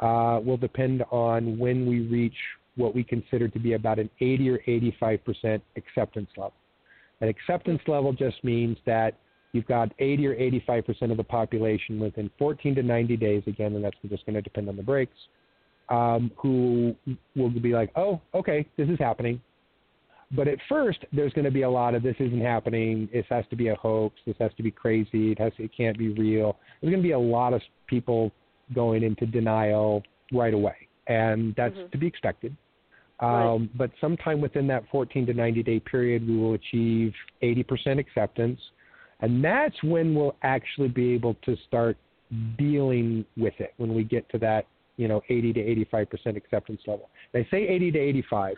uh, 0.00 0.40
will 0.44 0.56
depend 0.56 1.04
on 1.12 1.58
when 1.58 1.86
we 1.86 2.00
reach 2.00 2.34
what 2.74 2.94
we 2.94 3.04
consider 3.04 3.46
to 3.48 3.58
be 3.58 3.74
about 3.74 4.00
an 4.00 4.10
80 4.20 4.50
or 4.50 4.58
85% 4.66 5.60
acceptance 5.76 6.28
level. 6.36 6.54
An 7.20 7.28
acceptance 7.28 7.80
level 7.86 8.12
just 8.12 8.42
means 8.42 8.76
that 8.84 9.14
you've 9.52 9.66
got 9.66 9.92
80 10.00 10.26
or 10.26 10.34
85% 10.36 11.10
of 11.10 11.16
the 11.16 11.24
population 11.24 12.00
within 12.00 12.30
14 12.38 12.74
to 12.76 12.82
90 12.82 13.16
days, 13.16 13.42
again, 13.46 13.74
and 13.74 13.84
that's 13.84 13.96
just 14.08 14.26
going 14.26 14.34
to 14.34 14.42
depend 14.42 14.68
on 14.68 14.76
the 14.76 14.82
breaks, 14.82 15.16
um, 15.88 16.30
who 16.36 16.94
will 17.34 17.50
be 17.50 17.72
like, 17.72 17.90
oh, 17.96 18.20
okay, 18.34 18.66
this 18.76 18.88
is 18.88 18.98
happening. 18.98 19.40
But 20.30 20.46
at 20.46 20.58
first, 20.68 20.98
there's 21.12 21.32
going 21.32 21.46
to 21.46 21.50
be 21.50 21.62
a 21.62 21.70
lot 21.70 21.94
of 21.94 22.02
this 22.02 22.16
isn't 22.20 22.40
happening. 22.40 23.08
This 23.12 23.24
has 23.30 23.44
to 23.48 23.56
be 23.56 23.68
a 23.68 23.74
hoax. 23.76 24.16
This 24.26 24.36
has 24.38 24.50
to 24.58 24.62
be 24.62 24.70
crazy. 24.70 25.32
It 25.32 25.38
has. 25.38 25.52
It 25.58 25.70
can't 25.74 25.96
be 25.96 26.10
real. 26.10 26.56
There's 26.80 26.90
going 26.90 27.02
to 27.02 27.06
be 27.06 27.12
a 27.12 27.18
lot 27.18 27.54
of 27.54 27.62
people 27.86 28.30
going 28.74 29.02
into 29.02 29.24
denial 29.24 30.02
right 30.32 30.52
away, 30.52 30.76
and 31.06 31.54
that's 31.56 31.74
mm-hmm. 31.74 31.90
to 31.90 31.98
be 31.98 32.06
expected. 32.06 32.54
Um, 33.20 33.30
right. 33.30 33.78
But 33.78 33.90
sometime 34.00 34.40
within 34.42 34.66
that 34.66 34.84
14 34.92 35.26
to 35.26 35.32
90 35.34 35.62
day 35.62 35.80
period, 35.80 36.28
we 36.28 36.36
will 36.36 36.54
achieve 36.54 37.14
80% 37.42 37.98
acceptance, 37.98 38.60
and 39.20 39.42
that's 39.42 39.82
when 39.82 40.14
we'll 40.14 40.36
actually 40.42 40.88
be 40.88 41.14
able 41.14 41.34
to 41.46 41.56
start 41.66 41.96
dealing 42.58 43.24
with 43.38 43.54
it. 43.58 43.72
When 43.78 43.94
we 43.94 44.04
get 44.04 44.28
to 44.30 44.38
that, 44.38 44.66
you 44.98 45.08
know, 45.08 45.22
80 45.30 45.54
to 45.54 45.86
85% 45.94 46.36
acceptance 46.36 46.82
level. 46.86 47.08
They 47.32 47.46
say 47.50 47.66
80 47.66 47.92
to 47.92 47.98
85 47.98 48.56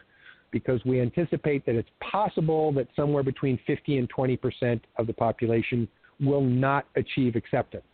because 0.51 0.85
we 0.85 1.01
anticipate 1.01 1.65
that 1.67 1.77
it's 1.77 1.91
possible 2.01 2.73
that 2.73 2.89
somewhere 2.97 3.23
between 3.23 3.61
50 3.67 3.99
and 3.99 4.09
20 4.09 4.37
percent 4.37 4.85
of 4.97 5.07
the 5.07 5.13
population 5.13 5.87
will 6.19 6.41
not 6.41 6.87
achieve 6.97 7.37
acceptance. 7.37 7.85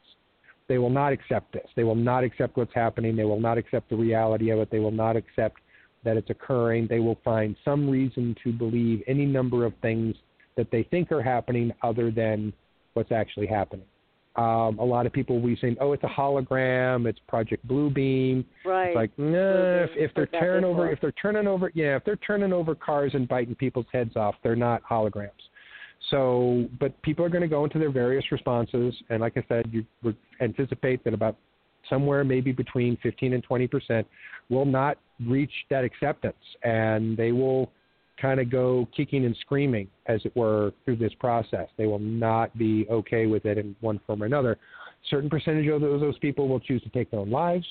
They 0.69 0.79
will 0.79 0.91
not 0.91 1.13
accept 1.13 1.53
this. 1.53 1.67
They 1.77 1.85
will 1.85 1.95
not 1.95 2.25
accept 2.25 2.57
what's 2.57 2.75
happening. 2.75 3.15
They 3.15 3.25
will 3.25 3.41
not 3.41 3.59
accept 3.59 3.91
the 3.91 3.97
reality 3.97 4.51
of 4.51 4.59
it. 4.61 4.71
They 4.71 4.79
will 4.79 4.91
not 4.91 5.17
accept 5.17 5.61
that 6.05 6.17
it's 6.17 6.31
occurring. 6.31 6.87
They 6.89 7.01
will 7.01 7.19
find 7.25 7.57
some 7.65 7.89
reason 7.89 8.35
to 8.43 8.53
believe 8.53 9.03
any 9.07 9.27
number 9.27 9.67
of 9.67 9.75
things 9.83 10.17
that 10.57 10.71
they 10.71 10.85
think 10.85 11.13
are 11.13 11.23
happening 11.23 11.73
other 11.83 12.11
than 12.11 12.53
what's 12.95 13.13
actually 13.13 13.47
happening. 13.47 13.87
Um, 14.37 14.79
a 14.79 14.85
lot 14.85 15.07
of 15.07 15.13
people 15.13 15.41
will 15.41 15.49
be 15.49 15.57
saying, 15.61 15.77
"Oh, 15.81 15.93
it's 15.93 16.05
a 16.05 16.09
hologram. 16.09 17.07
It's 17.07 17.19
Project 17.27 17.67
Bluebeam." 17.67 18.45
Right. 18.65 18.89
It's 18.89 18.97
like, 18.97 19.19
nah, 19.19 19.85
if, 19.85 19.91
if 19.97 20.11
they're 20.15 20.27
turning 20.27 20.65
over, 20.65 20.91
if 20.91 21.01
they're 21.01 21.13
turning 21.13 21.47
over, 21.47 21.73
yeah, 21.75 21.97
if 21.97 22.05
they're 22.05 22.17
turning 22.17 22.53
over 22.53 22.75
cars 22.75 23.13
and 23.15 23.27
biting 23.27 23.55
people's 23.55 23.87
heads 23.93 24.15
off, 24.15 24.35
they're 24.43 24.55
not 24.55 24.83
holograms. 24.83 25.31
So, 26.11 26.69
but 26.79 27.01
people 27.03 27.25
are 27.25 27.31
going 27.31 27.43
to 27.43 27.49
go 27.49 27.65
into 27.65 27.79
their 27.79 27.91
various 27.91 28.31
responses, 28.31 28.95
and 29.09 29.21
like 29.21 29.37
I 29.37 29.45
said, 29.49 29.71
you 29.73 29.85
would 30.03 30.17
anticipate 30.41 31.03
that 31.05 31.15
about 31.15 31.37
somewhere 31.89 32.23
maybe 32.23 32.53
between 32.53 32.99
15 33.03 33.33
and 33.33 33.43
20 33.43 33.67
percent 33.67 34.07
will 34.51 34.67
not 34.67 34.99
reach 35.27 35.53
that 35.71 35.83
acceptance, 35.83 36.37
and 36.63 37.17
they 37.17 37.33
will 37.33 37.71
kind 38.21 38.41
of 38.41 38.51
go 38.51 38.89
kicking 38.97 39.25
and 39.25 39.37
screaming, 39.41 39.89
as 40.07 40.21
it 40.25 40.35
were, 40.37 40.73
through 40.85 40.97
this 40.97 41.13
process. 41.21 41.69
They 41.77 41.87
will 41.87 41.99
not 41.99 42.57
be 42.57 42.87
okay 42.91 43.27
with 43.27 43.45
it 43.45 43.59
in 43.59 43.77
one 43.81 44.01
form 44.07 44.23
or 44.23 44.27
another. 44.27 44.59
Certain 45.11 45.31
percentage 45.31 45.67
of 45.69 45.81
those, 45.81 46.01
those 46.01 46.19
people 46.19 46.49
will 46.49 46.61
choose 46.61 46.83
to 46.83 46.89
take 46.89 47.11
their 47.11 47.21
own 47.21 47.31
lives. 47.31 47.67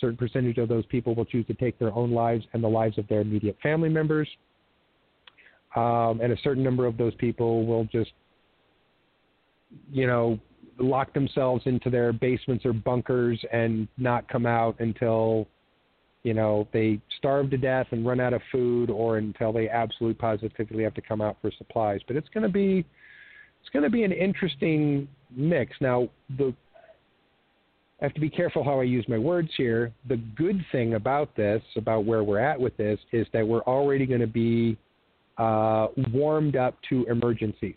Certain 0.00 0.16
percentage 0.16 0.58
of 0.58 0.68
those 0.68 0.84
people 0.86 1.14
will 1.14 1.24
choose 1.24 1.46
to 1.46 1.54
take 1.54 1.78
their 1.78 1.92
own 1.94 2.12
lives 2.12 2.44
and 2.52 2.62
the 2.62 2.68
lives 2.68 2.98
of 2.98 3.08
their 3.08 3.22
immediate 3.22 3.56
family 3.62 3.88
members. 3.88 4.28
Um, 5.74 6.20
and 6.22 6.32
a 6.32 6.36
certain 6.42 6.62
number 6.62 6.86
of 6.86 6.96
those 6.96 7.14
people 7.16 7.66
will 7.66 7.84
just, 7.84 8.12
you 9.90 10.06
know, 10.06 10.38
lock 10.78 11.12
themselves 11.14 11.62
into 11.66 11.90
their 11.90 12.12
basements 12.12 12.64
or 12.66 12.72
bunkers 12.72 13.42
and 13.52 13.88
not 13.96 14.28
come 14.28 14.46
out 14.46 14.78
until 14.80 15.46
you 16.26 16.34
know, 16.34 16.66
they 16.72 17.00
starve 17.18 17.50
to 17.50 17.56
death 17.56 17.86
and 17.92 18.04
run 18.04 18.18
out 18.18 18.32
of 18.32 18.42
food 18.50 18.90
or 18.90 19.18
until 19.18 19.52
they 19.52 19.68
absolutely 19.68 20.18
positively 20.18 20.82
have 20.82 20.92
to 20.94 21.00
come 21.00 21.20
out 21.20 21.36
for 21.40 21.52
supplies. 21.56 22.00
But 22.08 22.16
it's 22.16 22.28
going 22.30 22.42
to 22.42 22.48
be 22.48 22.84
it's 23.60 23.70
going 23.72 23.84
to 23.84 23.90
be 23.90 24.02
an 24.02 24.10
interesting 24.10 25.06
mix. 25.30 25.76
Now, 25.80 26.08
the 26.36 26.52
I 28.00 28.04
have 28.04 28.14
to 28.14 28.20
be 28.20 28.28
careful 28.28 28.64
how 28.64 28.80
I 28.80 28.82
use 28.82 29.06
my 29.08 29.18
words 29.18 29.50
here. 29.56 29.92
The 30.08 30.16
good 30.16 30.66
thing 30.72 30.94
about 30.94 31.34
this, 31.36 31.62
about 31.76 32.04
where 32.04 32.24
we're 32.24 32.40
at 32.40 32.60
with 32.60 32.76
this, 32.76 32.98
is 33.12 33.28
that 33.32 33.46
we're 33.46 33.62
already 33.62 34.04
going 34.04 34.20
to 34.20 34.26
be 34.26 34.76
uh, 35.38 35.86
warmed 36.12 36.56
up 36.56 36.76
to 36.88 37.06
emergencies. 37.08 37.76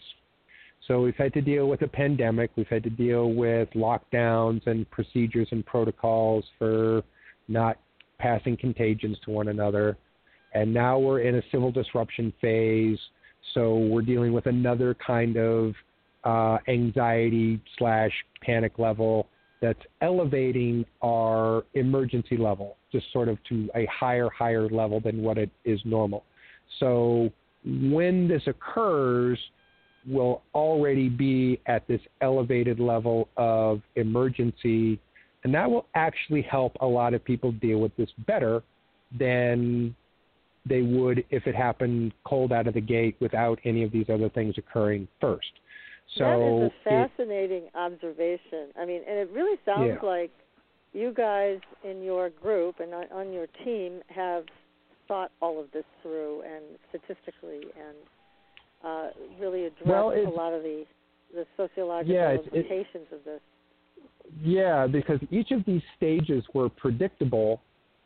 So 0.88 1.02
we've 1.02 1.16
had 1.16 1.34
to 1.36 1.42
deal 1.42 1.68
with 1.70 1.84
a 1.84 1.88
pandemic. 1.88 2.50
We've 2.56 2.68
had 2.68 2.82
to 2.84 2.90
deal 2.90 3.32
with 3.32 3.70
lockdowns 3.76 4.66
and 4.66 4.90
procedures 4.90 5.48
and 5.52 5.64
protocols 5.64 6.46
for 6.58 7.04
not 7.48 7.78
passing 8.20 8.56
contagions 8.58 9.18
to 9.26 9.32
one 9.32 9.48
another. 9.48 9.98
And 10.54 10.74
now 10.74 11.00
we're 11.00 11.22
in 11.22 11.36
a 11.36 11.42
civil 11.52 11.72
disruption 11.72 12.34
phase. 12.42 13.00
So 13.54 13.78
we're 13.78 14.02
dealing 14.02 14.34
with 14.34 14.46
another 14.46 14.96
kind 15.06 15.38
of 15.38 15.74
uh, 16.24 16.58
anxiety 16.68 17.62
slash 17.78 18.12
panic 18.44 18.78
level 18.78 19.28
that's 19.62 19.80
elevating 20.02 20.86
our 21.02 21.64
emergency 21.74 22.38
level 22.38 22.78
just 22.92 23.06
sort 23.12 23.28
of 23.28 23.38
to 23.50 23.70
a 23.76 23.86
higher, 23.88 24.30
higher 24.30 24.70
level 24.70 25.00
than 25.00 25.22
what 25.22 25.38
it 25.38 25.50
is 25.66 25.80
normal. 25.86 26.24
So 26.80 27.32
when 27.66 28.28
this 28.28 28.42
occurs, 28.48 29.38
we'll 30.08 30.42
already 30.56 31.10
be 31.10 31.60
at 31.66 31.88
this 31.88 32.02
elevated 32.22 32.80
level 32.80 33.30
of 33.38 33.82
emergency 33.96 35.00
and 35.44 35.54
that 35.54 35.70
will 35.70 35.86
actually 35.96 36.42
help 36.42 36.76
a 36.82 36.86
lot 36.86 37.14
of 37.14 37.24
people 37.24 37.52
deal 37.54 37.80
with 37.80 37.96
this 37.98 38.10
better 38.28 38.62
than 39.18 39.96
they 40.66 40.82
would 40.82 41.24
if 41.30 41.48
it 41.48 41.56
happened 41.56 42.14
cold 42.26 42.52
out 42.52 42.68
of 42.68 42.74
the 42.74 42.82
gate 42.82 43.16
without 43.20 43.58
any 43.64 43.84
of 43.84 43.92
these 43.92 44.10
other 44.10 44.30
things 44.30 44.56
occurring 44.58 45.08
first. 45.22 45.52
So 46.18 46.24
that 46.24 46.38
is 46.40 46.62
a 46.62 46.66
it- 46.66 46.74
fascinating 46.84 47.64
observation. 47.76 48.68
I 48.80 48.86
mean, 48.86 49.02
and 49.08 49.18
it 49.20 49.30
really 49.32 49.58
sounds 49.66 49.98
Yeah. 50.02 50.08
like 50.08 50.32
you 50.94 51.12
guys 51.14 51.60
in 51.84 52.04
your 52.04 52.30
group 52.30 52.80
and 52.80 52.94
on, 52.94 53.32
your 53.32 53.48
team 53.64 54.02
have 54.08 54.46
thought 55.08 55.32
all 55.42 55.60
of 55.60 55.72
this 55.72 55.86
through 56.02 56.42
and 56.42 56.64
statistically 56.90 57.62
and 57.78 57.98
uh, 58.84 59.10
really 59.40 59.66
addressed 59.66 59.88
Well, 59.88 60.12
a 60.12 60.30
lot 60.30 60.54
of 60.54 60.64
the 60.64 60.86
the 61.34 61.46
sociological 61.58 62.12
Yeah, 62.16 62.32
it's- 62.32 62.48
it- 62.48 62.54
implications 62.56 63.06
of 63.12 63.24
this. 63.24 63.42
Yeah, 64.44 64.88
because 64.88 65.20
each 65.32 65.52
of 65.52 65.66
these 65.66 65.82
stages 65.98 66.44
were 66.54 66.70
predictable 66.70 67.62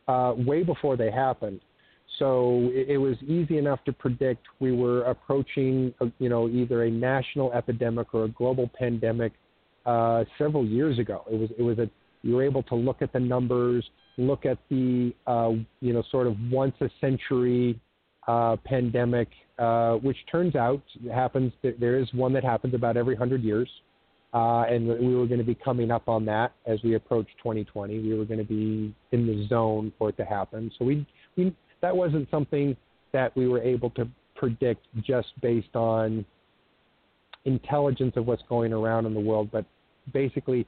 uh, 0.08 0.34
way 0.36 0.62
before 0.62 0.96
they 0.96 1.10
happened. 1.10 1.60
So 2.18 2.70
it, 2.72 2.90
it 2.90 2.98
was 2.98 3.16
easy 3.26 3.58
enough 3.58 3.82
to 3.84 3.92
predict 3.92 4.46
we 4.60 4.72
were 4.72 5.02
approaching, 5.02 5.92
a, 6.00 6.06
you 6.18 6.28
know, 6.28 6.48
either 6.48 6.84
a 6.84 6.90
national 6.90 7.52
epidemic 7.52 8.14
or 8.14 8.24
a 8.24 8.28
global 8.28 8.70
pandemic 8.78 9.32
uh, 9.86 10.24
several 10.38 10.64
years 10.64 10.98
ago. 10.98 11.24
It 11.30 11.38
was 11.38 11.50
it 11.58 11.62
was 11.62 11.78
a 11.78 11.90
you 12.22 12.36
were 12.36 12.42
able 12.42 12.62
to 12.64 12.74
look 12.74 13.02
at 13.02 13.12
the 13.12 13.20
numbers, 13.20 13.84
look 14.16 14.46
at 14.46 14.58
the 14.70 15.14
uh, 15.26 15.52
you 15.80 15.92
know 15.92 16.02
sort 16.10 16.26
of 16.26 16.36
once 16.50 16.74
a 16.80 16.88
century 17.00 17.78
uh, 18.26 18.56
pandemic, 18.64 19.28
uh, 19.58 19.94
which 19.96 20.16
turns 20.30 20.56
out 20.56 20.82
happens. 21.12 21.52
There 21.62 21.98
is 21.98 22.12
one 22.14 22.32
that 22.32 22.44
happens 22.44 22.74
about 22.74 22.96
every 22.96 23.16
hundred 23.16 23.42
years. 23.42 23.68
Uh, 24.34 24.64
and 24.68 24.88
we 24.88 25.14
were 25.14 25.26
going 25.26 25.38
to 25.38 25.44
be 25.44 25.54
coming 25.54 25.92
up 25.92 26.08
on 26.08 26.24
that 26.24 26.52
as 26.66 26.80
we 26.82 26.96
approach 26.96 27.28
2020. 27.38 28.00
We 28.00 28.18
were 28.18 28.24
going 28.24 28.40
to 28.40 28.44
be 28.44 28.92
in 29.12 29.26
the 29.26 29.46
zone 29.46 29.92
for 29.96 30.08
it 30.08 30.16
to 30.16 30.24
happen. 30.24 30.72
So 30.76 30.84
we, 30.84 31.06
we 31.36 31.54
that 31.80 31.96
wasn't 31.96 32.28
something 32.30 32.76
that 33.12 33.34
we 33.36 33.46
were 33.46 33.62
able 33.62 33.90
to 33.90 34.08
predict 34.34 34.86
just 35.06 35.28
based 35.40 35.76
on 35.76 36.24
intelligence 37.44 38.14
of 38.16 38.26
what's 38.26 38.42
going 38.48 38.72
around 38.72 39.06
in 39.06 39.14
the 39.14 39.20
world, 39.20 39.50
but 39.52 39.64
basically 40.12 40.66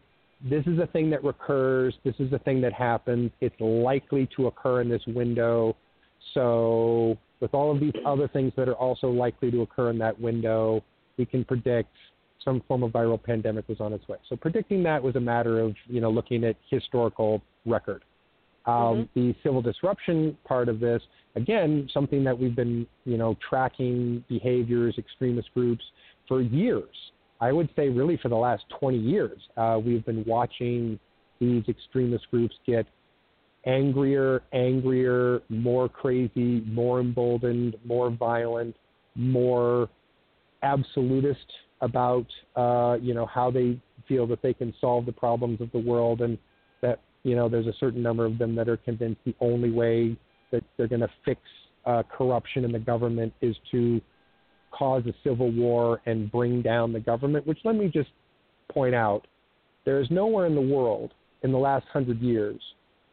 this 0.49 0.65
is 0.67 0.79
a 0.79 0.87
thing 0.87 1.11
that 1.11 1.25
recurs, 1.25 1.95
this 2.05 2.15
is 2.19 2.33
a 2.33 2.39
thing 2.41 2.61
that 2.61 2.73
happens, 2.73 3.31
it's 3.41 3.59
likely 3.59 4.29
to 4.37 4.47
occur 4.47 4.83
in 4.83 4.89
this 4.89 5.03
window. 5.07 5.75
So 6.35 7.17
with 7.41 7.55
all 7.55 7.73
of 7.73 7.81
these 7.81 7.95
other 8.05 8.29
things 8.29 8.53
that 8.57 8.69
are 8.69 8.75
also 8.75 9.09
likely 9.09 9.51
to 9.51 9.63
occur 9.63 9.91
in 9.91 9.99
that 9.99 10.21
window, 10.21 10.85
we 11.17 11.25
can 11.25 11.45
predict 11.45 11.91
some 12.45 12.63
form 12.69 12.83
of 12.83 12.93
viral 12.93 13.23
pandemic 13.23 13.69
was 13.69 13.81
on 13.81 13.93
its 13.93 14.07
way. 14.09 14.19
So 14.29 14.37
predicting 14.37 14.83
that 14.85 15.03
was 15.03 15.17
a 15.17 15.21
matter 15.21 15.61
of 15.61 15.75
you 15.87 16.01
know 16.01 16.11
looking 16.11 16.45
at 16.45 16.57
historical 16.71 17.43
record. 17.65 18.05
Um, 18.67 18.75
mm-hmm. 18.75 19.29
The 19.29 19.35
civil 19.45 19.63
disruption 19.63 20.37
part 20.45 20.69
of 20.69 20.81
this, 20.81 21.01
again, 21.37 21.89
something 21.95 22.25
that 22.25 22.39
we've 22.39 22.57
been 22.57 22.87
you 23.05 23.17
know 23.17 23.37
tracking 23.49 24.25
behaviors, 24.29 24.95
extremist 24.99 25.49
groups 25.55 25.85
for 26.29 26.41
years. 26.41 26.95
I 27.41 27.53
would 27.53 27.69
say 27.77 27.89
really 27.89 28.19
for 28.23 28.29
the 28.29 28.37
last 28.37 28.65
20 28.81 28.97
years, 28.97 29.39
uh, 29.57 29.79
we've 29.85 30.05
been 30.07 30.25
watching 30.27 30.99
these 31.39 31.63
extremist 31.69 32.25
groups 32.31 32.55
get 32.67 32.87
angrier, 33.67 34.43
angrier, 34.53 35.43
more 35.49 35.89
crazy, 35.89 36.63
more 36.67 37.01
emboldened, 37.01 37.77
more 37.85 38.11
violent, 38.11 38.75
more 39.17 39.89
absolutist 40.63 41.47
about 41.87 42.27
uh, 42.55 42.99
you 43.01 43.15
know 43.15 43.27
how 43.27 43.51
they 43.51 43.81
feel 44.07 44.27
that 44.27 44.43
they 44.43 44.53
can 44.53 44.75
solve 44.81 45.07
the 45.07 45.13
problems 45.13 45.61
of 45.61 45.73
the 45.73 45.79
world, 45.79 46.21
and 46.21 46.37
that 46.83 47.01
you 47.23 47.35
know 47.35 47.49
there's 47.49 47.67
a 47.67 47.75
certain 47.81 48.03
number 48.03 48.27
of 48.27 48.39
them 48.39 48.55
that 48.55 48.69
are 48.69 48.77
convinced 48.77 49.21
the 49.25 49.35
only 49.41 49.71
way 49.71 50.17
that 50.53 50.63
they're 50.77 50.89
going 50.89 51.01
to 51.01 51.11
fix 51.25 51.41
uh, 51.87 52.03
corruption 52.17 52.65
in 52.65 52.73
the 52.73 52.79
government 52.79 53.33
is 53.41 53.57
to 53.71 54.01
cause 54.71 55.03
a 55.07 55.15
civil 55.25 55.51
war 55.51 56.01
and 56.07 56.31
bring 56.31 56.61
down 56.61 56.93
the 56.93 57.01
government. 57.01 57.47
Which 57.47 57.59
let 57.65 57.75
me 57.75 57.89
just 57.89 58.11
point 58.71 58.95
out, 58.95 59.27
there 59.85 60.01
is 60.01 60.09
nowhere 60.11 60.47
in 60.47 60.55
the 60.55 60.61
world 60.61 61.15
in 61.43 61.53
the 61.53 61.59
last 61.59 61.87
hundred 61.93 62.21
years 62.21 62.61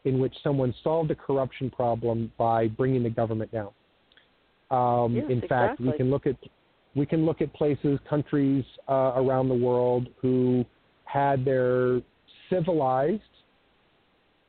in 0.06 0.20
which 0.20 0.34
someone 0.44 0.74
solved 0.84 1.12
a 1.12 1.16
corruption 1.16 1.70
problem 1.70 2.32
by 2.38 2.68
bringing 2.68 3.04
the 3.04 3.10
government 3.10 3.52
down. 3.52 3.70
Um, 4.70 5.16
yes, 5.16 5.26
in 5.30 5.42
fact, 5.42 5.80
exactly. 5.80 5.88
we 5.88 5.98
can 5.98 6.10
look 6.10 6.28
at 6.28 6.36
we 6.96 7.06
can 7.06 7.26
look 7.26 7.42
at 7.42 7.54
places, 7.54 8.00
countries 8.10 8.64
uh, 8.88 9.14
around 9.16 9.50
the 9.50 9.56
world 9.56 10.08
who 10.22 10.66
had 11.06 11.44
their 11.44 12.02
civilized 12.50 13.22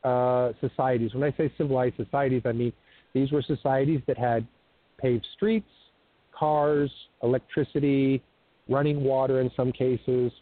uh, 0.03 0.53
societies. 0.61 1.15
When 1.15 1.25
I 1.25 1.35
say 1.37 1.53
civilized 1.57 1.97
societies, 1.97 2.43
I 2.45 2.53
mean 2.53 2.73
these 3.15 3.33
were 3.33 3.43
societies 3.43 4.01
that 4.07 4.19
had 4.19 4.47
paved 4.99 5.27
streets, 5.35 5.69
cars, 6.33 6.91
electricity, 7.23 8.23
running 8.69 9.03
water 9.03 9.41
in 9.41 9.51
some 9.57 9.73
cases. 9.73 10.33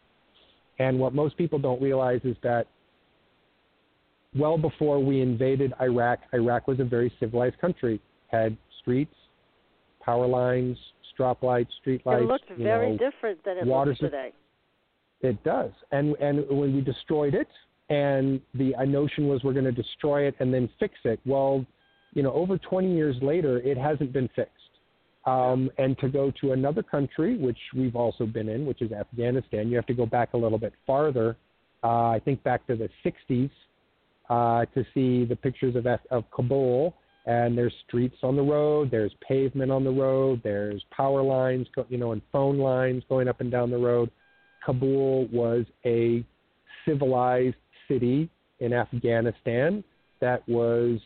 And 0.79 0.99
what 0.99 1.15
most 1.15 1.37
people 1.37 1.59
don't 1.59 1.81
realize 1.81 2.21
is 2.25 2.37
that 2.43 2.67
well 4.37 4.59
before 4.59 4.99
we 4.99 5.21
invaded 5.21 5.73
Iraq, 5.81 6.21
Iraq 6.33 6.67
was 6.67 6.81
a 6.81 6.85
very 6.85 7.13
civilized 7.21 7.59
country, 7.61 8.01
had 8.29 8.57
streets, 8.81 9.15
power 10.05 10.27
lines, 10.27 10.77
strop 11.13 11.43
lights, 11.43 11.73
street 11.81 12.03
lights. 12.05 12.23
It 12.23 12.29
looked 12.29 12.51
very 12.59 12.93
know, 12.93 12.99
different 12.99 13.45
than 13.45 13.59
it 13.59 13.67
looks 13.67 13.99
today. 13.99 14.33
It 15.21 15.43
does, 15.45 15.71
and 15.93 16.17
and 16.17 16.45
when 16.49 16.75
we 16.75 16.81
destroyed 16.81 17.35
it, 17.35 17.49
and 17.89 18.41
the 18.55 18.73
notion 18.87 19.29
was 19.29 19.45
we're 19.45 19.53
going 19.53 19.65
to 19.65 19.73
destroy 19.73 20.27
it 20.27 20.35
and 20.41 20.53
then 20.53 20.69
fix 20.81 20.95
it. 21.05 21.21
Well, 21.27 21.65
you 22.15 22.23
know, 22.23 22.33
over 22.33 22.59
20 22.59 22.95
years 22.95 23.17
later, 23.23 23.61
it 23.61 23.77
hasn't 23.77 24.13
been 24.13 24.29
fixed. 24.35 24.53
Um, 25.25 25.71
and 25.79 25.97
to 25.99 26.09
go 26.09 26.33
to 26.41 26.53
another 26.53 26.83
country, 26.83 27.37
which 27.37 27.59
we've 27.77 27.95
also 27.95 28.27
been 28.27 28.49
in, 28.49 28.67
which 28.67 28.83
is 28.83 28.91
Afghanistan, 28.93 29.69
you 29.69 29.77
have 29.77 29.87
to 29.87 29.95
go 29.95 30.05
back 30.05 30.35
a 30.35 30.37
little 30.37 30.59
bit 30.59 30.73
farther. 30.87 31.37
Uh, 31.85 32.09
I 32.09 32.21
think 32.25 32.43
back 32.43 32.67
to 32.67 32.77
the 32.77 32.89
60s 33.05 33.51
uh, 34.29 34.67
to 34.75 34.85
see 34.95 35.25
the 35.25 35.37
pictures 35.37 35.77
of, 35.77 35.87
of 36.11 36.25
Kabul 36.33 36.95
and 37.27 37.57
there's 37.57 37.73
streets 37.87 38.17
on 38.23 38.37
the 38.37 38.43
road, 38.43 38.91
there's 38.91 39.13
pavement 39.27 39.71
on 39.71 39.85
the 39.85 39.91
road, 39.91 40.41
there's 40.43 40.83
power 40.91 41.23
lines, 41.23 41.67
you 41.89 41.99
know, 41.99 42.13
and 42.13 42.23
phone 42.33 42.59
lines 42.59 43.05
going 43.09 43.29
up 43.29 43.41
and 43.41 43.51
down 43.51 43.71
the 43.71 43.79
road. 43.79 44.11
Kabul 44.65 45.27
was 45.33 45.65
a 45.85 46.25
civilized 46.85 47.57
city 47.89 48.29
in 48.61 48.73
Afghanistan 48.73 49.85
that 50.21 50.49
was, 50.49 50.99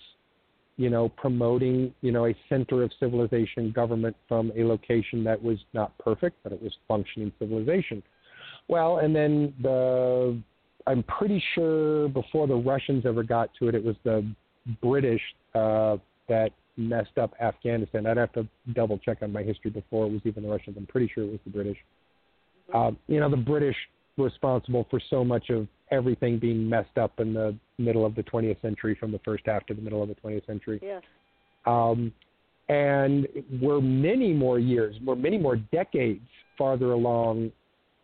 you 0.77 0.91
know, 0.91 1.09
promoting, 1.09 1.93
you 2.01 2.13
know, 2.13 2.27
a 2.27 2.35
center 2.49 2.83
of 2.83 2.91
civilization 2.99 3.73
government 3.73 4.17
from 4.29 4.53
a 4.57 4.65
location 4.65 5.25
that 5.25 5.43
was 5.43 5.59
not 5.75 5.97
perfect, 5.99 6.37
but 6.43 6.53
it 6.53 6.63
was 6.63 6.73
functioning 6.89 7.33
civilization. 7.39 8.03
Well, 8.69 8.99
and 8.99 9.15
then 9.15 9.55
the, 9.63 10.41
I'm 10.87 11.03
pretty 11.05 11.43
sure 11.55 12.09
before 12.09 12.47
the 12.47 12.57
Russians 12.57 13.05
ever 13.07 13.23
got 13.23 13.51
to 13.59 13.69
it, 13.69 13.75
it 13.75 13.85
was 13.85 13.97
the 14.05 14.27
British 14.83 15.23
uh, 15.55 15.97
that 16.29 16.51
messed 16.77 17.19
up 17.19 17.35
Afghanistan. 17.41 18.07
I'd 18.07 18.17
have 18.17 18.33
to 18.33 18.47
double 18.75 18.99
check 18.99 19.19
on 19.23 19.33
my 19.33 19.43
history 19.43 19.71
before 19.71 20.07
it 20.07 20.13
was 20.13 20.21
even 20.25 20.43
the 20.43 20.49
Russians. 20.49 20.77
I'm 20.77 20.87
pretty 20.87 21.11
sure 21.15 21.25
it 21.25 21.31
was 21.31 21.41
the 21.45 21.51
British. 21.51 21.79
Uh, 22.75 22.91
you 23.07 23.21
know, 23.21 23.31
the 23.31 23.37
British 23.37 23.77
responsible 24.19 24.87
for 24.91 25.01
so 25.11 25.25
much 25.25 25.51
of 25.51 25.69
everything 25.91 26.39
being 26.39 26.69
messed 26.69 26.99
up 26.99 27.21
in 27.21 27.33
the 27.33 27.57
middle 27.79 28.05
of 28.05 28.15
the 28.15 28.23
20th 28.23 28.61
century, 28.61 28.97
from 28.99 29.13
the 29.13 29.21
first 29.25 29.45
half 29.47 29.65
to 29.67 29.75
the 29.75 29.83
middle 29.83 30.03
of 30.03 30.09
the 30.09 30.17
20th 30.17 30.47
century. 30.47 30.81
Yes. 30.83 31.03
Um, 31.65 32.13
and 32.69 33.29
we're 33.61 33.81
many 33.81 34.33
more 34.33 34.59
years, 34.59 34.97
we're 35.05 35.15
many 35.15 35.39
more 35.39 35.57
decades 35.57 36.25
farther 36.59 36.93
along 36.93 37.53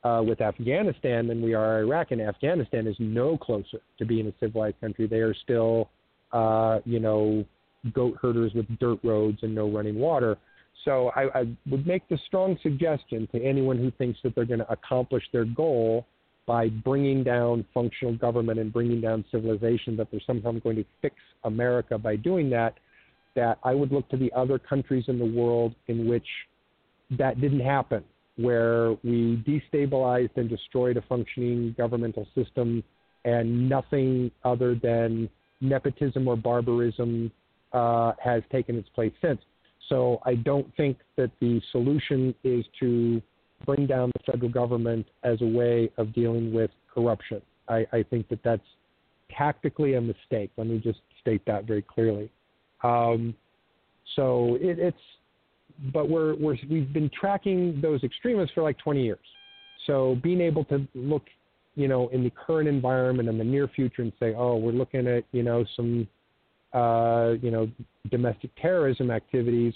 uh, 0.05 0.23
with 0.25 0.41
Afghanistan 0.41 1.27
than 1.27 1.43
we 1.43 1.55
are 1.55 1.81
Iraq, 1.81 2.11
and 2.11 2.21
Afghanistan 2.21 2.87
is 2.87 2.97
no 2.99 3.37
closer 3.37 3.79
to 3.99 4.05
being 4.05 4.29
a 4.29 4.33
civilized 4.41 4.81
country. 4.81 5.07
They 5.07 5.19
are 5.19 5.35
still 5.35 5.91
uh, 6.33 6.81
you 6.85 7.01
know, 7.01 7.45
goat 7.93 8.17
herders 8.21 8.53
with 8.55 8.67
dirt 8.79 8.99
roads 9.03 9.39
and 9.43 9.55
no 9.55 9.69
running 9.69 9.99
water. 9.99 10.39
So 10.85 11.11
I, 11.15 11.41
I 11.41 11.57
would 11.71 11.87
make 11.87 12.09
the 12.09 12.19
strong 12.27 12.59
suggestion 12.63 13.29
to 13.33 13.43
anyone 13.43 13.79
who 13.79 13.91
thinks 13.93 14.19
that 14.23 14.35
they're 14.35 14.45
going 14.45 14.61
to 14.61 14.73
accomplish 14.73 15.23
their 15.33 15.45
goal 15.45 16.07
by 16.47 16.69
bringing 16.69 17.23
down 17.23 17.65
functional 17.73 18.17
government 18.17 18.59
and 18.59 18.73
bringing 18.73 19.01
down 19.01 19.25
civilization, 19.31 19.97
that 19.97 20.09
they're 20.11 20.21
somehow 20.27 20.53
going 20.53 20.77
to 20.77 20.85
fix 21.01 21.15
America 21.45 21.97
by 21.97 22.17
doing 22.17 22.51
that, 22.51 22.75
that 23.37 23.59
I 23.63 23.75
would 23.75 23.93
look 23.93 24.09
to 24.11 24.17
the 24.17 24.33
other 24.33 24.59
countries 24.59 25.05
in 25.07 25.19
the 25.19 25.25
world 25.25 25.75
in 25.87 26.09
which 26.09 26.27
that 27.19 27.41
didn't 27.41 27.61
happen, 27.61 28.03
where 28.37 28.93
we 29.05 29.43
destabilized 29.47 30.37
and 30.37 30.49
destroyed 30.49 30.97
a 30.97 31.03
functioning 31.03 31.75
governmental 31.79 32.27
system 32.35 32.83
and 33.25 33.69
nothing 33.69 34.31
other 34.45 34.75
than 34.75 35.29
nepotism 35.63 36.29
or 36.29 36.37
barbarism 36.37 37.31
uh, 37.73 38.13
has 38.23 38.43
taken 38.51 38.77
its 38.77 38.89
place 38.91 39.13
since. 39.23 39.41
So 39.89 40.21
I 40.25 40.35
don't 40.35 40.75
think 40.77 40.99
that 41.17 41.31
the 41.41 41.61
solution 41.71 42.35
is 42.45 42.65
to 42.81 43.23
bring 43.65 43.87
down 43.87 44.11
the 44.15 44.33
federal 44.33 44.51
government 44.51 45.07
as 45.23 45.41
a 45.41 45.47
way 45.47 45.91
of 45.97 46.13
dealing 46.13 46.53
with 46.53 46.71
corruption. 46.93 47.41
I, 47.69 47.87
I 47.93 48.03
think 48.03 48.29
that 48.29 48.41
that's 48.43 48.63
tactically 49.37 49.95
a 49.95 50.01
mistake. 50.01 50.51
Let 50.57 50.67
me 50.67 50.79
just 50.79 51.01
state 51.21 51.43
that 51.47 51.65
very 51.65 51.83
clearly. 51.83 52.31
Um, 52.83 53.35
so 54.17 54.57
it, 54.61 54.79
it's, 54.79 54.97
but 55.93 56.09
we're, 56.09 56.35
we're, 56.37 56.57
we've 56.71 56.93
been 56.93 57.11
tracking 57.19 57.81
those 57.81 58.03
extremists 58.03 58.55
for 58.55 58.63
like 58.63 58.79
20 58.79 59.03
years. 59.03 59.19
So 59.87 60.19
being 60.23 60.41
able 60.41 60.65
to 60.67 60.87
look 60.95 61.23
you 61.75 61.89
know, 61.89 62.09
in 62.09 62.23
the 62.23 62.31
current 62.31 62.69
environment 62.69 63.29
and 63.29 63.41
the 63.41 63.45
near 63.45 63.69
future 63.69 64.03
and 64.03 64.13
say, 64.21 64.35
oh, 64.37 64.57
we're 64.57 64.73
looking 64.73 65.07
at, 65.07 65.25
you 65.33 65.43
know, 65.43 65.65
some, 65.75 66.07
uh, 66.73 67.33
you 67.41 67.51
know, 67.51 67.71
domestic 68.11 68.51
terrorism 68.61 69.11
activities, 69.11 69.75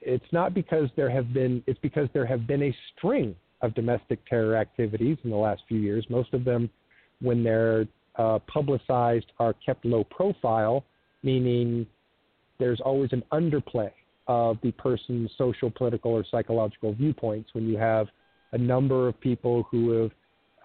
it's 0.00 0.24
not 0.32 0.54
because 0.54 0.88
there 0.96 1.10
have 1.10 1.32
been, 1.32 1.62
it's 1.66 1.78
because 1.80 2.08
there 2.12 2.26
have 2.26 2.46
been 2.46 2.62
a 2.64 2.76
string 2.96 3.34
of 3.62 3.74
domestic 3.74 4.18
terror 4.26 4.56
activities 4.56 5.16
in 5.24 5.30
the 5.30 5.36
last 5.36 5.62
few 5.68 5.78
years. 5.78 6.04
Most 6.10 6.34
of 6.34 6.44
them, 6.44 6.68
when 7.20 7.42
they're 7.42 7.86
uh, 8.16 8.38
publicized, 8.46 9.26
are 9.38 9.54
kept 9.64 9.84
low 9.84 10.04
profile. 10.04 10.84
meaning 11.22 11.86
there's 12.58 12.80
always 12.80 13.12
an 13.12 13.22
underplay 13.32 13.90
of 14.28 14.58
the 14.62 14.72
person's 14.72 15.30
social, 15.38 15.70
political, 15.70 16.12
or 16.12 16.24
psychological 16.30 16.92
viewpoints 16.94 17.50
when 17.52 17.68
you 17.68 17.76
have 17.76 18.08
a 18.52 18.58
number 18.58 19.08
of 19.08 19.20
people 19.20 19.66
who 19.70 19.90
have 19.90 20.10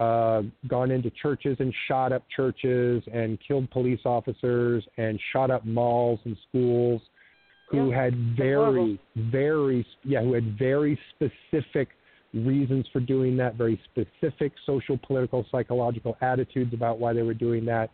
uh, 0.02 0.41
gone 0.68 0.89
into 0.89 1.12
churches 1.22 1.58
and 1.60 1.72
shot 1.88 2.12
up 2.12 2.24
churches 2.36 3.04
and 3.14 3.38
killed 3.47 3.70
police 3.70 3.99
officers 4.04 4.84
and 4.97 5.20
shot 5.32 5.52
up 5.52 5.64
malls 5.64 6.20
and 6.26 6.36
schools 6.49 7.02
who 7.70 7.89
Yeah, 7.89 8.04
had 8.04 8.14
very, 8.36 8.99
very, 9.16 9.86
yeah, 10.04 10.22
who 10.22 10.34
had 10.34 10.58
very 10.58 10.99
specific 11.14 11.89
reasons 12.34 12.86
for 12.91 12.99
doing 12.99 13.38
that, 13.38 13.56
very 13.56 13.80
specific 13.91 14.54
social, 14.66 14.97
political, 15.06 15.45
psychological 15.52 16.18
attitudes 16.22 16.74
about 16.74 16.97
why 16.97 17.14
they 17.14 17.22
were 17.22 17.36
doing 17.36 17.64
that. 17.66 17.91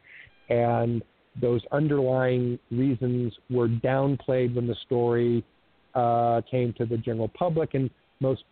And 0.50 1.04
those 1.42 1.62
underlying 1.74 2.58
reasons 2.72 3.34
were 3.50 3.68
downplayed 3.68 4.56
when 4.56 4.66
the 4.66 4.78
story 4.86 5.44
uh, 5.94 6.42
came 6.50 6.74
to 6.78 6.86
the 6.86 6.98
general 6.98 7.28
public. 7.28 7.74
And 7.74 7.90
most, 8.22 8.44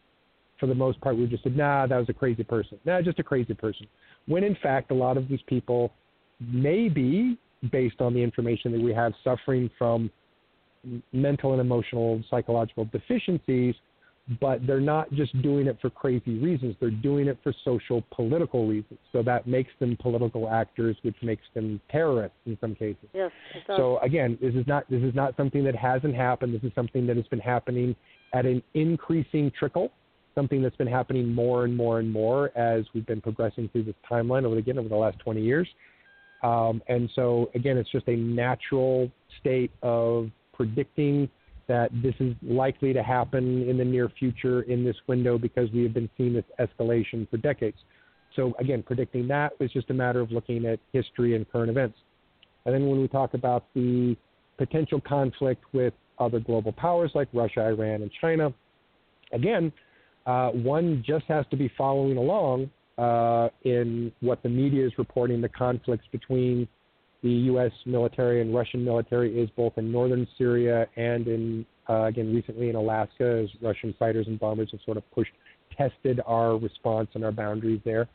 for 0.59 0.67
the 0.67 0.75
most 0.75 0.99
part, 1.01 1.17
we 1.17 1.27
just 1.27 1.43
said, 1.43 1.55
nah, 1.55 1.85
that 1.87 1.97
was 1.97 2.09
a 2.09 2.13
crazy 2.13 2.43
person. 2.43 2.79
Nah, 2.85 3.01
just 3.01 3.19
a 3.19 3.23
crazy 3.23 3.53
person. 3.53 3.87
When 4.27 4.43
in 4.43 4.55
fact, 4.61 4.91
a 4.91 4.93
lot 4.93 5.17
of 5.17 5.27
these 5.27 5.41
people 5.47 5.91
may 6.39 6.89
be, 6.89 7.37
based 7.71 7.99
on 7.99 8.13
the 8.13 8.21
information 8.21 8.71
that 8.71 8.81
we 8.81 8.93
have, 8.93 9.13
suffering 9.23 9.69
from 9.77 10.11
mental 11.11 11.51
and 11.51 11.61
emotional 11.61 12.21
psychological 12.29 12.85
deficiencies 12.85 13.75
but 14.39 14.65
they're 14.65 14.79
not 14.79 15.11
just 15.13 15.39
doing 15.43 15.67
it 15.67 15.77
for 15.81 15.89
crazy 15.89 16.39
reasons 16.39 16.75
they're 16.79 16.89
doing 16.89 17.27
it 17.27 17.37
for 17.43 17.53
social 17.63 18.03
political 18.11 18.67
reasons 18.67 18.99
so 19.11 19.21
that 19.21 19.47
makes 19.47 19.71
them 19.79 19.95
political 19.99 20.49
actors 20.49 20.95
which 21.03 21.15
makes 21.21 21.43
them 21.53 21.79
terrorists 21.91 22.37
in 22.45 22.57
some 22.59 22.73
cases 22.73 23.07
Yes. 23.13 23.31
so 23.67 23.99
again 23.99 24.37
this 24.41 24.55
is 24.55 24.65
not 24.67 24.89
this 24.89 25.03
is 25.03 25.13
not 25.13 25.35
something 25.37 25.63
that 25.63 25.75
hasn't 25.75 26.15
happened 26.15 26.53
this 26.55 26.63
is 26.63 26.71
something 26.75 27.05
that 27.07 27.15
has 27.17 27.27
been 27.27 27.39
happening 27.39 27.95
at 28.33 28.45
an 28.45 28.63
increasing 28.73 29.51
trickle 29.57 29.91
something 30.35 30.61
that's 30.61 30.75
been 30.75 30.87
happening 30.87 31.33
more 31.33 31.65
and 31.65 31.75
more 31.75 31.99
and 31.99 32.11
more 32.11 32.55
as 32.57 32.85
we've 32.93 33.05
been 33.05 33.21
progressing 33.21 33.69
through 33.69 33.83
this 33.83 33.95
timeline 34.09 34.43
over 34.43 34.57
again 34.57 34.77
over 34.77 34.89
the 34.89 34.95
last 34.95 35.17
20 35.19 35.41
years 35.41 35.67
um, 36.43 36.81
and 36.87 37.09
so 37.15 37.49
again 37.55 37.77
it's 37.77 37.89
just 37.89 38.07
a 38.07 38.15
natural 38.15 39.09
state 39.39 39.71
of 39.81 40.29
predicting 40.53 41.29
that 41.67 41.89
this 42.03 42.13
is 42.19 42.35
likely 42.43 42.93
to 42.93 43.01
happen 43.01 43.67
in 43.67 43.77
the 43.77 43.85
near 43.85 44.09
future 44.09 44.61
in 44.63 44.83
this 44.83 44.95
window 45.07 45.37
because 45.37 45.69
we 45.71 45.83
have 45.83 45.93
been 45.93 46.09
seeing 46.17 46.33
this 46.33 46.45
escalation 46.59 47.29
for 47.29 47.37
decades. 47.37 47.77
So 48.35 48.53
again, 48.59 48.83
predicting 48.83 49.27
that 49.29 49.59
was 49.59 49.71
just 49.71 49.89
a 49.89 49.93
matter 49.93 50.19
of 50.19 50.31
looking 50.31 50.65
at 50.65 50.79
history 50.93 51.35
and 51.35 51.49
current 51.51 51.69
events. 51.69 51.97
And 52.65 52.73
then 52.73 52.87
when 52.87 53.01
we 53.01 53.07
talk 53.07 53.33
about 53.33 53.65
the 53.73 54.15
potential 54.57 55.01
conflict 55.01 55.63
with 55.73 55.93
other 56.19 56.39
global 56.39 56.71
powers 56.71 57.11
like 57.15 57.27
Russia, 57.33 57.61
Iran, 57.61 58.01
and 58.01 58.11
China, 58.21 58.53
again, 59.31 59.71
uh, 60.25 60.49
one 60.49 61.03
just 61.05 61.25
has 61.25 61.45
to 61.51 61.57
be 61.57 61.71
following 61.77 62.17
along 62.17 62.69
uh, 62.97 63.49
in 63.63 64.11
what 64.21 64.41
the 64.43 64.49
media 64.49 64.85
is 64.85 64.91
reporting 64.97 65.41
the 65.41 65.49
conflicts 65.49 66.05
between 66.11 66.67
the 67.23 67.29
U.S. 67.29 67.71
military 67.85 68.41
and 68.41 68.53
Russian 68.53 68.83
military 68.83 69.39
is 69.39 69.49
both 69.55 69.73
in 69.77 69.91
northern 69.91 70.27
Syria 70.37 70.87
and 70.95 71.27
in, 71.27 71.65
uh, 71.89 72.03
again, 72.03 72.33
recently 72.33 72.69
in 72.69 72.75
Alaska, 72.75 73.43
as 73.43 73.49
Russian 73.61 73.95
fighters 73.97 74.27
and 74.27 74.39
bombers 74.39 74.69
have 74.71 74.79
sort 74.85 74.97
of 74.97 75.11
pushed, 75.11 75.31
tested 75.75 76.21
our 76.25 76.57
response 76.57 77.09
and 77.15 77.25
our 77.25 77.31
boundaries 77.31 77.81
there. 77.83 78.07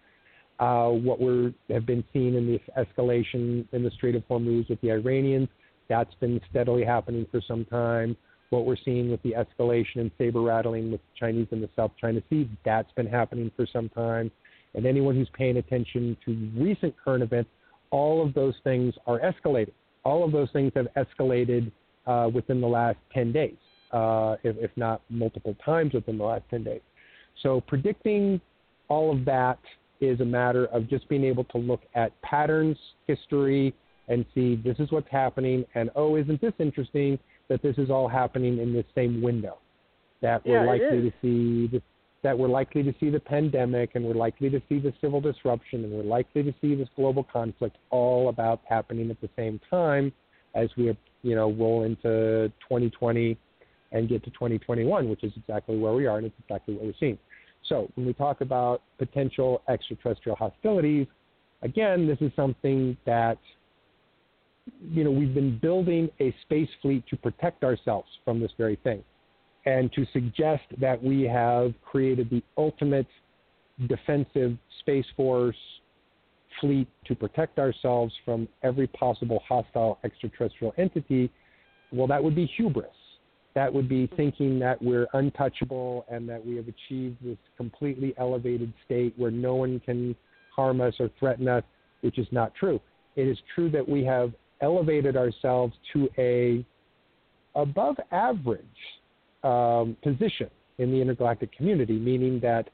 Uh, 0.60 0.90
what 0.90 1.20
we 1.20 1.54
have 1.70 1.86
been 1.86 2.04
seeing 2.12 2.34
in 2.34 2.46
the 2.46 2.60
escalation 2.78 3.66
in 3.72 3.82
the 3.82 3.90
Strait 3.96 4.14
of 4.14 4.22
Hormuz 4.28 4.68
with 4.68 4.80
the 4.80 4.92
Iranians, 4.92 5.48
that's 5.88 6.14
been 6.20 6.40
steadily 6.48 6.84
happening 6.84 7.26
for 7.30 7.40
some 7.48 7.64
time. 7.64 8.16
What 8.50 8.66
we're 8.66 8.76
seeing 8.84 9.10
with 9.10 9.22
the 9.22 9.34
escalation 9.34 9.96
and 9.96 10.10
saber 10.18 10.40
rattling 10.40 10.90
with 10.90 11.00
the 11.00 11.18
Chinese 11.18 11.46
in 11.52 11.60
the 11.60 11.70
South 11.76 11.92
China 12.00 12.20
Sea, 12.28 12.48
that's 12.64 12.90
been 12.92 13.06
happening 13.06 13.50
for 13.56 13.66
some 13.66 13.88
time. 13.88 14.30
And 14.74 14.86
anyone 14.86 15.14
who's 15.14 15.30
paying 15.32 15.56
attention 15.56 16.16
to 16.24 16.50
recent 16.56 16.94
current 17.02 17.22
events, 17.22 17.50
all 17.90 18.24
of 18.24 18.34
those 18.34 18.54
things 18.62 18.94
are 19.06 19.20
escalating. 19.20 19.72
All 20.04 20.24
of 20.24 20.32
those 20.32 20.50
things 20.52 20.72
have 20.74 20.88
escalated 20.96 21.70
uh, 22.06 22.28
within 22.32 22.60
the 22.60 22.66
last 22.66 22.98
10 23.12 23.32
days, 23.32 23.56
uh, 23.92 24.36
if, 24.42 24.56
if 24.58 24.70
not 24.76 25.00
multiple 25.10 25.56
times 25.64 25.94
within 25.94 26.18
the 26.18 26.24
last 26.24 26.44
10 26.50 26.64
days. 26.64 26.80
So 27.42 27.60
predicting 27.60 28.40
all 28.88 29.12
of 29.12 29.24
that 29.24 29.58
is 30.00 30.20
a 30.20 30.24
matter 30.24 30.66
of 30.66 30.88
just 30.88 31.08
being 31.08 31.24
able 31.24 31.44
to 31.44 31.58
look 31.58 31.82
at 31.94 32.20
patterns, 32.22 32.76
history, 33.06 33.74
and 34.08 34.24
see 34.34 34.56
this 34.56 34.76
is 34.78 34.90
what's 34.90 35.10
happening. 35.10 35.64
And 35.74 35.90
oh, 35.94 36.16
isn't 36.16 36.40
this 36.40 36.52
interesting 36.58 37.18
that 37.50 37.60
this 37.60 37.76
is 37.76 37.90
all 37.90 38.08
happening 38.08 38.58
in 38.58 38.72
the 38.72 38.84
same 38.94 39.20
window? 39.20 39.58
That 40.22 40.46
we're 40.46 40.66
likely 40.66 41.02
to 41.02 41.12
see 41.20 41.66
the 41.66 41.82
that 42.22 42.38
we're 42.38 42.48
likely 42.48 42.82
to 42.82 42.94
see 43.00 43.08
the 43.08 43.20
pandemic 43.20 43.90
and 43.94 44.04
we're 44.04 44.14
likely 44.14 44.50
to 44.50 44.60
see 44.68 44.78
the 44.78 44.92
civil 45.00 45.20
disruption 45.20 45.84
and 45.84 45.92
we're 45.92 46.02
likely 46.02 46.42
to 46.42 46.52
see 46.60 46.74
this 46.74 46.88
global 46.94 47.24
conflict 47.24 47.76
all 47.90 48.28
about 48.28 48.60
happening 48.68 49.10
at 49.10 49.20
the 49.20 49.28
same 49.36 49.60
time 49.70 50.12
as 50.54 50.68
we 50.76 50.94
you 51.22 51.34
know 51.34 51.50
roll 51.52 51.84
into 51.84 52.52
2020 52.60 53.36
and 53.92 54.08
get 54.08 54.22
to 54.22 54.30
2021 54.30 55.08
which 55.08 55.24
is 55.24 55.32
exactly 55.36 55.78
where 55.78 55.94
we 55.94 56.06
are 56.06 56.18
and 56.18 56.26
it's 56.26 56.36
exactly 56.40 56.74
what 56.74 56.84
we're 56.84 56.92
seeing 57.00 57.18
so 57.66 57.90
when 57.94 58.06
we 58.06 58.12
talk 58.12 58.42
about 58.42 58.82
potential 58.98 59.62
extraterrestrial 59.68 60.36
hostilities 60.36 61.06
again 61.62 62.06
this 62.06 62.18
is 62.20 62.30
something 62.36 62.96
that 63.06 63.38
you 64.82 65.04
know 65.04 65.10
we've 65.10 65.34
been 65.34 65.58
building 65.58 66.08
a 66.20 66.34
space 66.42 66.68
fleet 66.82 67.04
to 67.08 67.16
protect 67.16 67.64
ourselves 67.64 68.08
from 68.24 68.40
this 68.40 68.50
very 68.58 68.76
thing 68.76 69.02
and 69.66 69.92
to 69.92 70.06
suggest 70.12 70.62
that 70.80 71.02
we 71.02 71.22
have 71.22 71.74
created 71.82 72.30
the 72.30 72.42
ultimate 72.56 73.06
defensive 73.88 74.56
space 74.80 75.04
force 75.16 75.56
fleet 76.60 76.88
to 77.06 77.14
protect 77.14 77.58
ourselves 77.58 78.12
from 78.24 78.48
every 78.62 78.86
possible 78.88 79.42
hostile 79.46 79.98
extraterrestrial 80.04 80.74
entity, 80.78 81.30
well, 81.92 82.06
that 82.06 82.22
would 82.22 82.34
be 82.34 82.46
hubris. 82.56 82.88
That 83.54 83.72
would 83.72 83.88
be 83.88 84.08
thinking 84.16 84.58
that 84.60 84.80
we're 84.80 85.06
untouchable 85.12 86.04
and 86.08 86.28
that 86.28 86.44
we 86.44 86.56
have 86.56 86.66
achieved 86.68 87.16
this 87.22 87.38
completely 87.56 88.14
elevated 88.16 88.72
state 88.84 89.12
where 89.16 89.30
no 89.30 89.56
one 89.56 89.80
can 89.80 90.14
harm 90.54 90.80
us 90.80 90.94
or 91.00 91.10
threaten 91.18 91.48
us, 91.48 91.64
which 92.02 92.18
is 92.18 92.28
not 92.30 92.54
true. 92.54 92.80
It 93.16 93.26
is 93.26 93.38
true 93.54 93.70
that 93.70 93.86
we 93.88 94.04
have 94.04 94.32
elevated 94.60 95.16
ourselves 95.16 95.74
to 95.92 96.08
a 96.18 96.64
above 97.54 97.96
average 98.12 98.64
um, 99.42 99.96
position 100.02 100.50
in 100.78 100.90
the 100.90 101.00
intergalactic 101.00 101.52
community, 101.52 101.98
meaning 101.98 102.40
that 102.40 102.70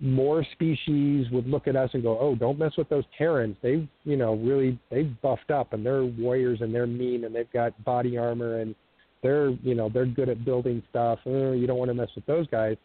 more 0.00 0.46
species 0.52 1.26
would 1.32 1.46
look 1.46 1.66
at 1.66 1.74
us 1.74 1.90
and 1.92 2.02
go, 2.02 2.18
"Oh, 2.20 2.34
don't 2.34 2.58
mess 2.58 2.76
with 2.76 2.88
those 2.88 3.04
Terrans. 3.16 3.56
They've, 3.62 3.86
you 4.04 4.16
know, 4.16 4.34
really 4.36 4.78
they've 4.90 5.10
buffed 5.22 5.50
up 5.50 5.72
and 5.72 5.84
they're 5.84 6.04
warriors 6.04 6.60
and 6.60 6.72
they're 6.72 6.86
mean 6.86 7.24
and 7.24 7.34
they've 7.34 7.52
got 7.52 7.82
body 7.84 8.16
armor 8.16 8.60
and 8.60 8.74
they're, 9.22 9.50
you 9.50 9.74
know, 9.74 9.88
they're 9.92 10.06
good 10.06 10.28
at 10.28 10.44
building 10.44 10.82
stuff. 10.90 11.18
Oh, 11.26 11.52
you 11.52 11.66
don't 11.66 11.78
want 11.78 11.88
to 11.88 11.94
mess 11.94 12.10
with 12.14 12.26
those 12.26 12.46
guys." 12.46 12.76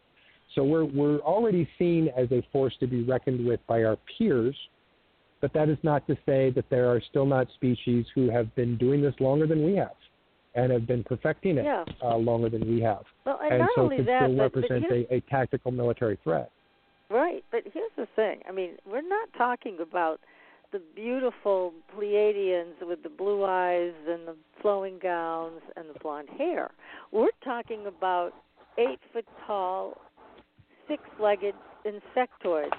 So 0.56 0.64
we're 0.64 0.86
we're 0.86 1.20
already 1.20 1.68
seen 1.78 2.10
as 2.18 2.32
a 2.32 2.43
force 2.51 2.76
to 2.80 2.88
be 2.88 3.04
reckoned 3.04 3.45
with 3.45 3.60
by 3.68 3.84
our 3.84 3.97
peers, 4.18 4.56
but 5.44 5.52
that 5.52 5.68
is 5.68 5.78
not 5.84 6.08
to 6.08 6.16
say 6.26 6.52
that 6.52 6.64
there 6.70 6.88
are 6.89 7.02
still 7.10 7.26
not 7.26 7.48
species 7.56 8.06
who 8.16 8.30
have 8.30 8.56
been 8.56 8.78
doing 8.78 9.02
this 9.02 9.14
longer 9.20 9.46
than 9.46 9.66
we 9.66 9.76
have 9.76 9.91
and 10.56 10.72
have 10.72 10.88
been 10.88 11.04
perfecting 11.04 11.58
it 11.58 11.66
Yeah. 11.66 11.84
uh, 12.02 12.16
longer 12.16 12.48
than 12.48 12.66
we 12.66 12.80
have, 12.80 13.04
Well, 13.26 13.39
and, 13.44 13.52
and 13.52 13.60
not 13.60 13.70
so 13.76 13.82
only 13.82 13.98
that, 14.04 14.22
still 14.24 14.38
but, 14.38 14.54
but 14.54 14.62
represent 14.62 14.86
here's, 14.89 15.06
a, 15.12 15.16
a 15.16 15.22
tactical 15.30 15.72
military 15.72 16.18
threat. 16.24 16.50
right. 17.10 17.44
But 17.52 17.64
here's 17.74 17.91
the 17.98 18.08
thing. 18.16 18.39
I 18.48 18.54
mean, 18.54 18.78
we're 18.89 19.02
not 19.02 19.28
talking 19.38 19.80
about 19.82 20.22
the 20.72 20.82
beautiful 20.96 21.74
Pleiadians 21.94 22.76
with 22.82 23.04
the 23.04 23.10
blue 23.10 23.44
eyes 23.44 23.91
and 24.08 24.26
the 24.26 24.38
flowing 24.62 24.98
gowns 25.04 25.60
and 25.76 25.89
the 25.94 26.00
blonde 26.00 26.30
hair. 26.38 26.72
We're 27.12 27.28
talking 27.44 27.88
about 27.88 28.32
eight 28.78 29.00
foot 29.12 29.26
tall, 29.46 29.98
six 30.88 31.04
legged 31.20 31.56
insectoids, 31.86 32.70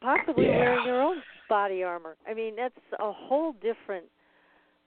possibly 0.00 0.46
Yeah. 0.46 0.58
wearing 0.58 0.84
their 0.86 1.02
own 1.02 1.22
body 1.52 1.82
armor. 1.82 2.16
I 2.26 2.32
mean, 2.32 2.56
that's 2.56 2.74
a 2.98 3.12
whole 3.12 3.52
different 3.60 4.06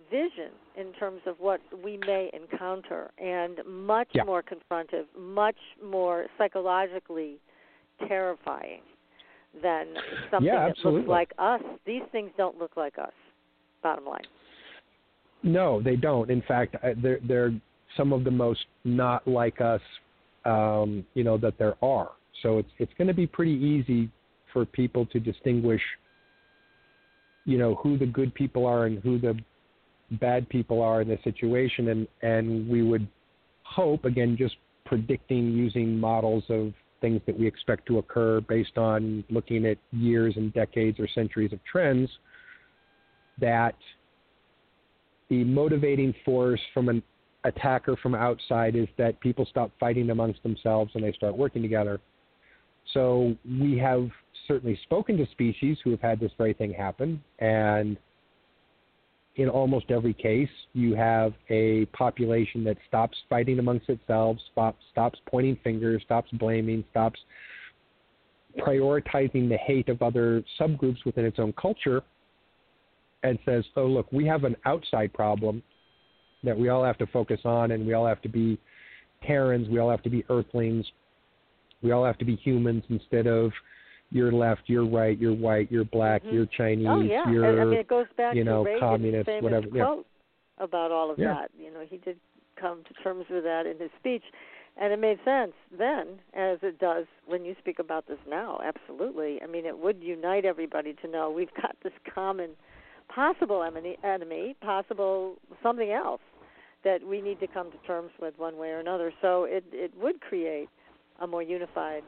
vision 0.10 0.50
in 0.76 0.92
terms 0.94 1.22
of 1.28 1.36
what 1.40 1.62
we 1.84 1.96
may 1.98 2.32
encounter 2.34 3.12
and 3.20 3.64
much 3.68 4.10
Yeah. 4.14 4.24
more 4.24 4.42
confrontive, 4.42 5.06
much 5.16 5.60
more 5.80 6.26
psychologically 6.40 7.40
terrifying 8.08 8.82
than 9.62 9.96
something 10.32 10.52
Yeah, 10.52 10.70
that 10.70 10.84
looks 10.84 11.08
like 11.08 11.32
us. 11.38 11.62
These 11.86 12.04
things 12.12 12.32
don't 12.36 12.58
look 12.58 12.76
like 12.76 12.98
us. 12.98 13.14
Bottom 13.84 14.06
line. 14.06 14.26
No, 15.44 15.80
they 15.80 15.96
don't. 15.96 16.32
In 16.32 16.42
fact, 16.42 16.76
they're 17.04 17.20
they're 17.22 17.54
some 17.96 18.12
of 18.12 18.24
the 18.24 18.32
most 18.32 18.66
not 18.84 19.28
like 19.28 19.62
us, 19.62 19.82
um, 20.46 21.06
you 21.14 21.24
know, 21.24 21.38
that 21.38 21.58
there 21.60 21.76
are. 21.84 22.12
So 22.42 22.58
it's 22.58 22.72
it's 22.80 22.94
going 22.98 23.08
to 23.08 23.14
be 23.14 23.28
pretty 23.28 23.58
easy 23.74 24.10
for 24.52 24.66
people 24.66 25.06
to 25.14 25.20
distinguish, 25.20 25.84
you 27.46 27.58
know, 27.58 27.76
who 27.76 27.98
the 27.98 28.06
good 28.06 28.34
people 28.34 28.66
are 28.66 28.86
and 28.86 29.00
who 29.00 29.20
the 29.20 29.38
bad 30.20 30.48
people 30.50 30.82
are 30.82 31.02
in 31.02 31.08
this 31.08 31.24
situation, 31.24 31.90
and 31.90 32.08
and 32.22 32.70
we 32.70 32.84
would 32.84 33.08
hope 33.64 34.06
again 34.06 34.36
just 34.38 34.56
predicting 34.86 35.52
using 35.52 36.00
models 36.00 36.44
of 36.50 36.74
things 37.02 37.22
that 37.26 37.38
we 37.38 37.48
expect 37.48 37.86
to 37.88 37.98
occur 37.98 38.42
based 38.42 38.78
on 38.78 39.24
looking 39.30 39.66
at 39.66 39.78
years 39.92 40.36
and 40.38 40.54
decades 40.54 41.00
or 41.00 41.08
centuries 41.14 41.52
of 41.52 41.60
trends 41.70 42.10
that 43.40 43.76
the 45.30 45.44
motivating 45.44 46.14
force 46.24 46.62
from 46.74 46.90
an 46.90 47.02
attacker 47.44 47.96
from 47.98 48.16
outside 48.16 48.76
is 48.76 48.88
that 48.98 49.20
people 49.20 49.46
stop 49.50 49.72
fighting 49.80 50.10
amongst 50.10 50.42
themselves 50.44 50.92
and 50.96 51.04
they 51.04 51.12
start 51.12 51.36
working 51.38 51.62
together. 51.62 52.00
So 52.94 53.36
we 53.60 53.78
have 53.78 54.10
certainly 54.48 54.80
spoken 54.84 55.18
to 55.18 55.26
species 55.32 55.78
who 55.84 55.92
have 55.92 56.02
had 56.02 56.20
this 56.20 56.32
very 56.38 56.54
thing 56.54 56.74
happen, 56.74 57.24
and 57.40 57.98
in 59.38 59.50
almost 59.50 59.92
every 59.92 60.14
case, 60.14 60.50
you 60.74 60.96
have 60.96 61.34
a 61.50 61.86
population 61.88 62.64
that 62.64 62.78
stops 62.88 63.18
fighting 63.30 63.60
amongst 63.60 63.90
itself, 63.90 64.38
stops, 64.52 64.78
stops 64.92 65.20
pointing 65.30 65.58
fingers, 65.64 66.02
stops 66.04 66.30
blaming, 66.34 66.84
stops 66.92 67.20
prioritizing 68.58 69.50
the 69.50 69.58
hate 69.58 69.90
of 69.90 70.02
other 70.02 70.44
subgroups 70.60 71.04
within 71.06 71.26
its 71.26 71.40
own 71.40 71.52
culture, 71.54 72.02
and 73.24 73.38
says, 73.44 73.66
"Oh, 73.76 73.88
look, 73.88 74.10
we 74.14 74.26
have 74.26 74.46
an 74.46 74.56
outside 74.66 75.12
problem 75.12 75.62
that 76.44 76.58
we 76.58 76.70
all 76.70 76.84
have 76.84 76.98
to 77.00 77.08
focus 77.08 77.42
on, 77.44 77.72
and 77.72 77.86
we 77.86 77.94
all 77.94 78.06
have 78.06 78.22
to 78.22 78.30
be 78.30 78.58
Terrans, 79.24 79.68
we 79.68 79.80
all 79.80 79.90
have 79.90 80.04
to 80.04 80.10
be 80.10 80.24
Earthlings, 80.30 80.90
we 81.86 81.92
all 81.92 82.04
have 82.04 82.18
to 82.18 82.26
be 82.26 82.36
humans 82.36 82.84
instead 82.90 83.28
of." 83.28 83.52
you're 84.12 84.32
left, 84.32 84.62
you're 84.68 84.88
right, 84.88 85.20
you're 85.20 85.34
white, 85.34 85.72
you're 85.72 85.86
black, 85.86 86.24
mm-hmm. 86.24 86.36
you're 86.36 86.46
Chinese, 86.58 86.88
oh, 86.90 87.02
yeah. 87.02 87.30
you're 87.30 87.62
I 87.62 87.66
mean, 87.66 87.74
it 87.80 87.88
goes 87.88 88.06
back 88.18 88.36
you 88.36 88.44
know 88.44 88.64
to 88.64 88.70
Reagan's 88.70 88.80
communist, 88.80 89.26
famous 89.26 89.44
whatever. 89.44 89.68
Quote 89.68 90.06
yeah. 90.58 90.64
about 90.64 90.92
all 90.92 91.12
of 91.12 91.20
yeah. 91.20 91.34
that. 91.34 91.52
You 91.58 91.74
know, 91.74 91.84
he 91.90 91.98
did 91.98 92.18
come 92.60 92.84
to 92.88 93.04
terms 93.04 93.26
with 93.30 93.44
that 93.44 93.66
in 93.66 93.80
his 93.80 93.90
speech, 94.00 94.24
and 94.78 94.94
it 94.94 95.00
made 95.00 95.18
sense 95.26 95.54
then, 95.78 96.20
as 96.34 96.60
it 96.62 96.80
does 96.80 97.06
when 97.26 97.46
you 97.46 97.56
speak 97.60 97.80
about 97.80 98.08
this 98.08 98.20
now. 98.28 98.60
Absolutely. 98.64 99.40
I 99.44 99.48
mean, 99.48 99.66
it 99.66 99.78
would 99.78 100.02
unite 100.02 100.46
everybody 100.46 100.94
to 101.02 101.08
know 101.08 101.32
we've 101.32 101.54
got 101.62 101.76
this 101.84 101.94
common 102.14 102.52
possible 103.14 103.64
enemy, 103.64 103.98
enemy 104.04 104.56
possible 104.62 105.36
something 105.62 105.92
else 105.92 106.22
that 106.84 107.06
we 107.06 107.20
need 107.20 107.40
to 107.40 107.48
come 107.48 107.72
to 107.72 107.78
terms 107.88 108.12
with 108.22 108.38
one 108.38 108.58
way 108.58 108.70
or 108.70 108.80
another. 108.80 109.12
So 109.22 109.46
it 109.46 109.64
it 109.72 109.92
would 110.00 110.22
create 110.22 110.70
a 111.22 111.28
more 111.28 111.42
unified 111.42 112.04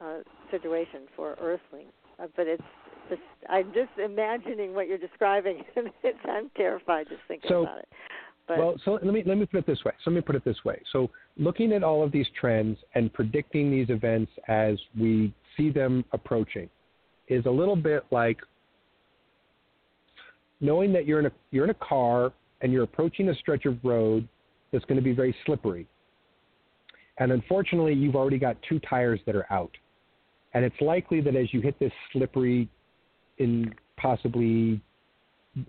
uh, 0.00 0.18
situation 0.50 1.02
for 1.16 1.36
Earthlings. 1.40 1.92
Uh, 2.20 2.26
but 2.36 2.46
it's 2.46 2.62
just 3.08 3.22
I'm 3.48 3.72
just 3.72 3.90
imagining 4.02 4.74
what 4.74 4.88
you're 4.88 4.98
describing, 4.98 5.64
and 5.76 5.90
it's, 6.02 6.18
I'm 6.24 6.50
terrified 6.56 7.06
just 7.08 7.22
thinking 7.28 7.48
so, 7.48 7.62
about 7.62 7.78
it. 7.78 7.88
But, 8.46 8.58
well, 8.58 8.80
so 8.84 8.92
let 8.92 9.04
me 9.04 9.22
let 9.26 9.36
me 9.36 9.46
put 9.46 9.58
it 9.58 9.66
this 9.66 9.84
way. 9.84 9.92
So 10.04 10.10
let 10.10 10.16
me 10.16 10.20
put 10.22 10.34
it 10.34 10.44
this 10.44 10.64
way. 10.64 10.80
So 10.92 11.10
looking 11.36 11.72
at 11.72 11.82
all 11.84 12.02
of 12.02 12.10
these 12.12 12.26
trends 12.38 12.78
and 12.94 13.12
predicting 13.12 13.70
these 13.70 13.90
events 13.90 14.32
as 14.48 14.78
we 14.98 15.34
see 15.56 15.70
them 15.70 16.04
approaching 16.12 16.70
is 17.28 17.44
a 17.44 17.50
little 17.50 17.76
bit 17.76 18.04
like 18.10 18.38
knowing 20.60 20.92
that 20.94 21.06
you're 21.06 21.20
in 21.20 21.26
a 21.26 21.32
you're 21.50 21.64
in 21.64 21.70
a 21.70 21.74
car 21.74 22.32
and 22.62 22.72
you're 22.72 22.84
approaching 22.84 23.28
a 23.28 23.34
stretch 23.34 23.66
of 23.66 23.76
road 23.84 24.26
that's 24.72 24.84
going 24.86 24.96
to 24.96 25.02
be 25.02 25.12
very 25.12 25.34
slippery. 25.44 25.86
And 27.18 27.32
unfortunately, 27.32 27.94
you've 27.94 28.16
already 28.16 28.38
got 28.38 28.56
two 28.68 28.78
tires 28.80 29.20
that 29.26 29.34
are 29.34 29.50
out. 29.52 29.76
And 30.54 30.64
it's 30.64 30.80
likely 30.80 31.20
that 31.20 31.36
as 31.36 31.52
you 31.52 31.60
hit 31.60 31.78
this 31.78 31.92
slippery, 32.12 32.68
in 33.38 33.72
possibly 33.96 34.80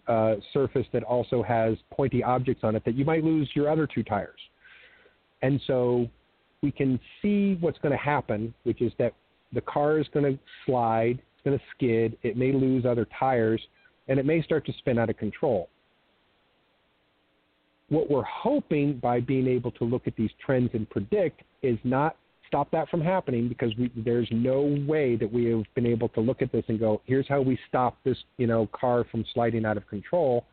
uh, 0.07 0.35
surface 0.53 0.85
that 0.93 1.03
also 1.03 1.41
has 1.41 1.75
pointy 1.91 2.23
objects 2.23 2.63
on 2.63 2.75
it, 2.75 2.83
that 2.85 2.95
you 2.95 3.05
might 3.05 3.23
lose 3.23 3.49
your 3.55 3.69
other 3.69 3.87
two 3.87 4.03
tires. 4.03 4.39
And 5.41 5.59
so 5.65 6.07
we 6.61 6.71
can 6.71 6.99
see 7.21 7.57
what's 7.59 7.77
going 7.79 7.91
to 7.91 8.03
happen, 8.03 8.53
which 8.63 8.81
is 8.81 8.91
that 8.99 9.13
the 9.53 9.61
car 9.61 9.99
is 9.99 10.07
going 10.13 10.33
to 10.33 10.39
slide, 10.65 11.21
it's 11.35 11.43
going 11.43 11.57
to 11.57 11.63
skid, 11.75 12.17
it 12.23 12.37
may 12.37 12.51
lose 12.51 12.85
other 12.85 13.07
tires, 13.17 13.61
and 14.07 14.19
it 14.19 14.25
may 14.25 14.41
start 14.41 14.65
to 14.65 14.73
spin 14.79 14.99
out 14.99 15.09
of 15.09 15.17
control. 15.17 15.69
What 17.89 18.09
we're 18.09 18.23
hoping 18.23 18.97
by 18.97 19.19
being 19.19 19.47
able 19.47 19.71
to 19.71 19.83
look 19.83 20.07
at 20.07 20.15
these 20.15 20.29
trends 20.43 20.69
and 20.73 20.89
predict 20.89 21.41
is 21.61 21.77
not 21.83 22.15
stop 22.47 22.69
that 22.71 22.89
from 22.89 22.99
happening 22.99 23.47
because 23.47 23.71
we, 23.77 23.91
there's 23.95 24.27
no 24.31 24.83
way 24.87 25.15
that 25.15 25.31
we 25.31 25.45
have 25.45 25.63
been 25.75 25.85
able 25.85 26.09
to 26.09 26.19
look 26.19 26.41
at 26.41 26.51
this 26.51 26.65
and 26.67 26.79
go, 26.79 27.01
here's 27.05 27.27
how 27.27 27.41
we 27.41 27.57
stop 27.67 27.97
this, 28.03 28.17
you 28.37 28.47
know, 28.47 28.67
car 28.73 29.05
from 29.11 29.23
sliding 29.33 29.65
out 29.65 29.77
of 29.77 29.87
control. 29.87 30.45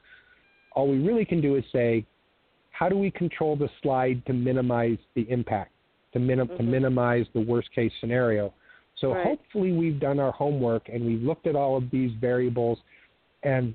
All 0.72 0.88
we 0.88 0.98
really 0.98 1.24
can 1.24 1.40
do 1.40 1.56
is 1.56 1.64
say, 1.72 2.06
how 2.70 2.90
do 2.90 2.98
we 2.98 3.10
control 3.10 3.56
the 3.56 3.70
slide 3.82 4.24
to 4.26 4.34
minimize 4.34 4.98
the 5.14 5.22
impact, 5.30 5.72
to, 6.12 6.18
minim- 6.18 6.48
mm-hmm. 6.48 6.58
to 6.58 6.62
minimize 6.62 7.24
the 7.32 7.40
worst 7.40 7.72
case 7.74 7.92
scenario? 8.00 8.52
So 9.00 9.14
right. 9.14 9.26
hopefully 9.26 9.72
we've 9.72 9.98
done 9.98 10.20
our 10.20 10.32
homework 10.32 10.90
and 10.92 11.04
we've 11.04 11.22
looked 11.22 11.46
at 11.46 11.56
all 11.56 11.76
of 11.76 11.90
these 11.90 12.12
variables 12.20 12.78
and 13.42 13.74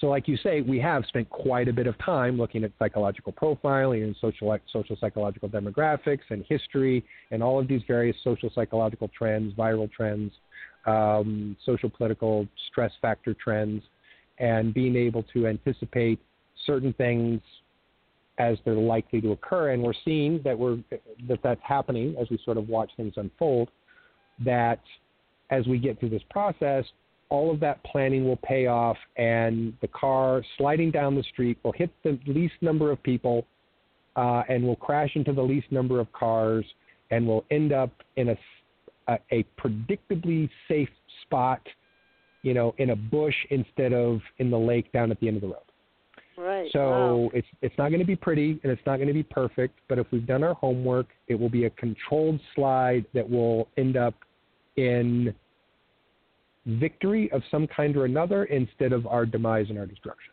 so, 0.00 0.08
like 0.08 0.26
you 0.26 0.36
say, 0.36 0.60
we 0.60 0.80
have 0.80 1.04
spent 1.06 1.30
quite 1.30 1.68
a 1.68 1.72
bit 1.72 1.86
of 1.86 1.96
time 1.98 2.36
looking 2.36 2.64
at 2.64 2.72
psychological 2.80 3.32
profiling 3.32 4.02
and 4.02 4.16
social 4.20 4.56
social 4.72 4.96
psychological 5.00 5.48
demographics 5.48 6.22
and 6.30 6.44
history 6.48 7.04
and 7.30 7.42
all 7.42 7.60
of 7.60 7.68
these 7.68 7.82
various 7.86 8.16
social 8.24 8.50
psychological 8.54 9.08
trends, 9.16 9.54
viral 9.54 9.90
trends, 9.90 10.32
um, 10.86 11.56
social 11.64 11.88
political 11.88 12.46
stress 12.70 12.90
factor 13.00 13.34
trends, 13.34 13.82
and 14.38 14.74
being 14.74 14.96
able 14.96 15.22
to 15.32 15.46
anticipate 15.46 16.18
certain 16.66 16.92
things 16.94 17.40
as 18.38 18.58
they're 18.64 18.74
likely 18.74 19.20
to 19.20 19.30
occur. 19.30 19.70
And 19.70 19.82
we're 19.82 19.92
seeing 20.04 20.40
that 20.42 20.58
we're 20.58 20.78
that 21.28 21.38
that's 21.44 21.60
happening 21.62 22.16
as 22.20 22.28
we 22.30 22.38
sort 22.44 22.56
of 22.56 22.68
watch 22.68 22.90
things 22.96 23.14
unfold. 23.16 23.70
That 24.44 24.80
as 25.50 25.68
we 25.68 25.78
get 25.78 26.00
through 26.00 26.10
this 26.10 26.24
process, 26.30 26.84
all 27.28 27.50
of 27.50 27.60
that 27.60 27.82
planning 27.84 28.26
will 28.26 28.38
pay 28.38 28.66
off, 28.66 28.96
and 29.16 29.72
the 29.80 29.88
car 29.88 30.42
sliding 30.58 30.90
down 30.90 31.14
the 31.14 31.22
street 31.24 31.58
will 31.62 31.72
hit 31.72 31.90
the 32.02 32.18
least 32.26 32.54
number 32.60 32.90
of 32.90 33.02
people 33.02 33.46
uh, 34.16 34.42
and 34.48 34.64
will 34.64 34.76
crash 34.76 35.10
into 35.14 35.32
the 35.32 35.42
least 35.42 35.70
number 35.70 36.00
of 36.00 36.12
cars 36.12 36.64
and 37.10 37.26
will 37.26 37.44
end 37.50 37.72
up 37.72 37.90
in 38.16 38.30
a, 38.30 38.36
a, 39.08 39.18
a 39.32 39.44
predictably 39.58 40.48
safe 40.68 40.88
spot, 41.22 41.60
you 42.42 42.54
know, 42.54 42.74
in 42.78 42.90
a 42.90 42.96
bush 42.96 43.34
instead 43.50 43.92
of 43.92 44.20
in 44.38 44.50
the 44.50 44.58
lake 44.58 44.90
down 44.92 45.10
at 45.10 45.18
the 45.20 45.28
end 45.28 45.36
of 45.36 45.42
the 45.42 45.48
road. 45.48 45.58
Right. 46.36 46.68
So 46.72 46.80
wow. 46.80 47.30
it's 47.32 47.46
it's 47.62 47.78
not 47.78 47.90
going 47.90 48.00
to 48.00 48.06
be 48.06 48.16
pretty 48.16 48.58
and 48.62 48.72
it's 48.72 48.82
not 48.86 48.96
going 48.96 49.08
to 49.08 49.14
be 49.14 49.22
perfect, 49.22 49.78
but 49.88 49.98
if 49.98 50.06
we've 50.10 50.26
done 50.26 50.42
our 50.42 50.54
homework, 50.54 51.06
it 51.28 51.36
will 51.36 51.48
be 51.48 51.66
a 51.66 51.70
controlled 51.70 52.40
slide 52.54 53.06
that 53.14 53.28
will 53.28 53.68
end 53.76 53.96
up 53.96 54.14
in 54.76 55.32
victory 56.66 57.30
of 57.32 57.42
some 57.50 57.66
kind 57.66 57.96
or 57.96 58.04
another 58.04 58.44
instead 58.44 58.92
of 58.92 59.06
our 59.06 59.26
demise 59.26 59.66
and 59.68 59.78
our 59.78 59.86
destruction. 59.86 60.32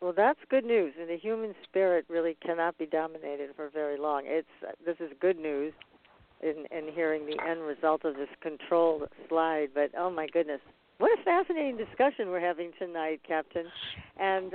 Well, 0.00 0.12
that's 0.16 0.38
good 0.48 0.64
news, 0.64 0.94
and 0.98 1.08
the 1.08 1.16
human 1.16 1.54
spirit 1.64 2.04
really 2.08 2.36
cannot 2.44 2.78
be 2.78 2.86
dominated 2.86 3.50
for 3.56 3.68
very 3.68 3.98
long. 3.98 4.22
It's 4.26 4.46
this 4.86 4.96
is 5.00 5.10
good 5.20 5.38
news 5.38 5.72
in 6.40 6.66
in 6.70 6.92
hearing 6.92 7.26
the 7.26 7.36
end 7.44 7.62
result 7.62 8.04
of 8.04 8.14
this 8.14 8.28
controlled 8.40 9.08
slide. 9.28 9.70
But 9.74 9.90
oh 9.98 10.08
my 10.08 10.28
goodness, 10.28 10.60
what 10.98 11.18
a 11.18 11.22
fascinating 11.24 11.76
discussion 11.76 12.28
we're 12.28 12.38
having 12.40 12.70
tonight, 12.78 13.20
Captain. 13.26 13.66
And 14.18 14.54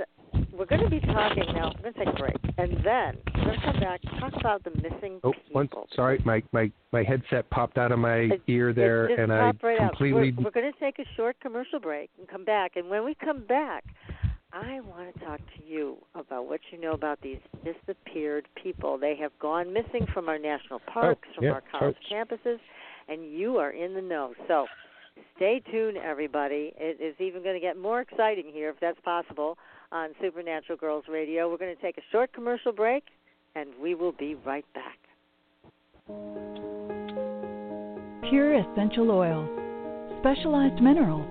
we're 0.56 0.66
going 0.66 0.82
to 0.82 0.90
be 0.90 1.00
talking 1.00 1.44
now. 1.54 1.72
We're 1.76 1.90
going 1.90 1.94
to 1.94 2.04
take 2.04 2.08
a 2.08 2.18
break, 2.18 2.36
and 2.58 2.72
then 2.84 3.18
we're 3.36 3.44
going 3.44 3.60
to 3.60 3.64
come 3.64 3.80
back 3.80 4.00
talk 4.20 4.32
about 4.38 4.64
the 4.64 4.70
missing 4.70 5.20
oh, 5.24 5.32
people. 5.32 5.52
One, 5.52 5.68
sorry, 5.94 6.22
my, 6.24 6.42
my 6.52 6.70
my 6.92 7.02
headset 7.02 7.48
popped 7.50 7.78
out 7.78 7.92
of 7.92 7.98
my 7.98 8.16
it, 8.16 8.42
ear 8.46 8.72
there, 8.72 9.06
and 9.06 9.32
I 9.32 9.52
right 9.62 9.78
completely. 9.78 10.28
Out. 10.28 10.38
We're, 10.38 10.44
we're 10.44 10.50
going 10.50 10.72
to 10.72 10.78
take 10.78 10.98
a 10.98 11.04
short 11.16 11.36
commercial 11.40 11.80
break 11.80 12.10
and 12.18 12.28
come 12.28 12.44
back. 12.44 12.76
And 12.76 12.88
when 12.88 13.04
we 13.04 13.14
come 13.14 13.44
back, 13.46 13.84
I 14.52 14.80
want 14.80 15.12
to 15.14 15.24
talk 15.24 15.40
to 15.40 15.64
you 15.66 15.98
about 16.14 16.46
what 16.46 16.60
you 16.70 16.80
know 16.80 16.92
about 16.92 17.20
these 17.20 17.40
disappeared 17.64 18.46
people. 18.62 18.98
They 18.98 19.16
have 19.16 19.32
gone 19.40 19.72
missing 19.72 20.06
from 20.12 20.28
our 20.28 20.38
national 20.38 20.80
oh, 20.88 20.92
parks, 20.92 21.28
oh, 21.32 21.34
from 21.34 21.44
yeah, 21.44 21.50
our 21.50 21.62
college 21.70 21.96
so, 22.08 22.14
campuses, 22.14 22.58
and 23.08 23.32
you 23.32 23.56
are 23.56 23.70
in 23.70 23.94
the 23.94 24.02
know. 24.02 24.34
So 24.46 24.66
stay 25.36 25.60
tuned, 25.70 25.96
everybody. 25.96 26.72
It 26.76 27.00
is 27.02 27.14
even 27.18 27.42
going 27.42 27.56
to 27.56 27.60
get 27.60 27.76
more 27.76 28.00
exciting 28.00 28.50
here, 28.52 28.70
if 28.70 28.76
that's 28.80 29.00
possible, 29.00 29.58
on 29.92 30.10
Supernatural 30.20 30.78
Girlz 30.78 31.08
Radio. 31.08 31.50
We're 31.50 31.58
going 31.58 31.74
to 31.74 31.82
take 31.82 31.98
a 31.98 32.02
short 32.12 32.32
commercial 32.32 32.72
break, 32.72 33.04
and 33.54 33.70
we 33.82 33.94
will 33.94 34.12
be 34.12 34.34
right 34.44 34.64
back. 34.74 34.98
Pure 38.28 38.54
essential 38.54 39.10
oils, 39.10 39.48
specialized 40.20 40.82
minerals, 40.82 41.28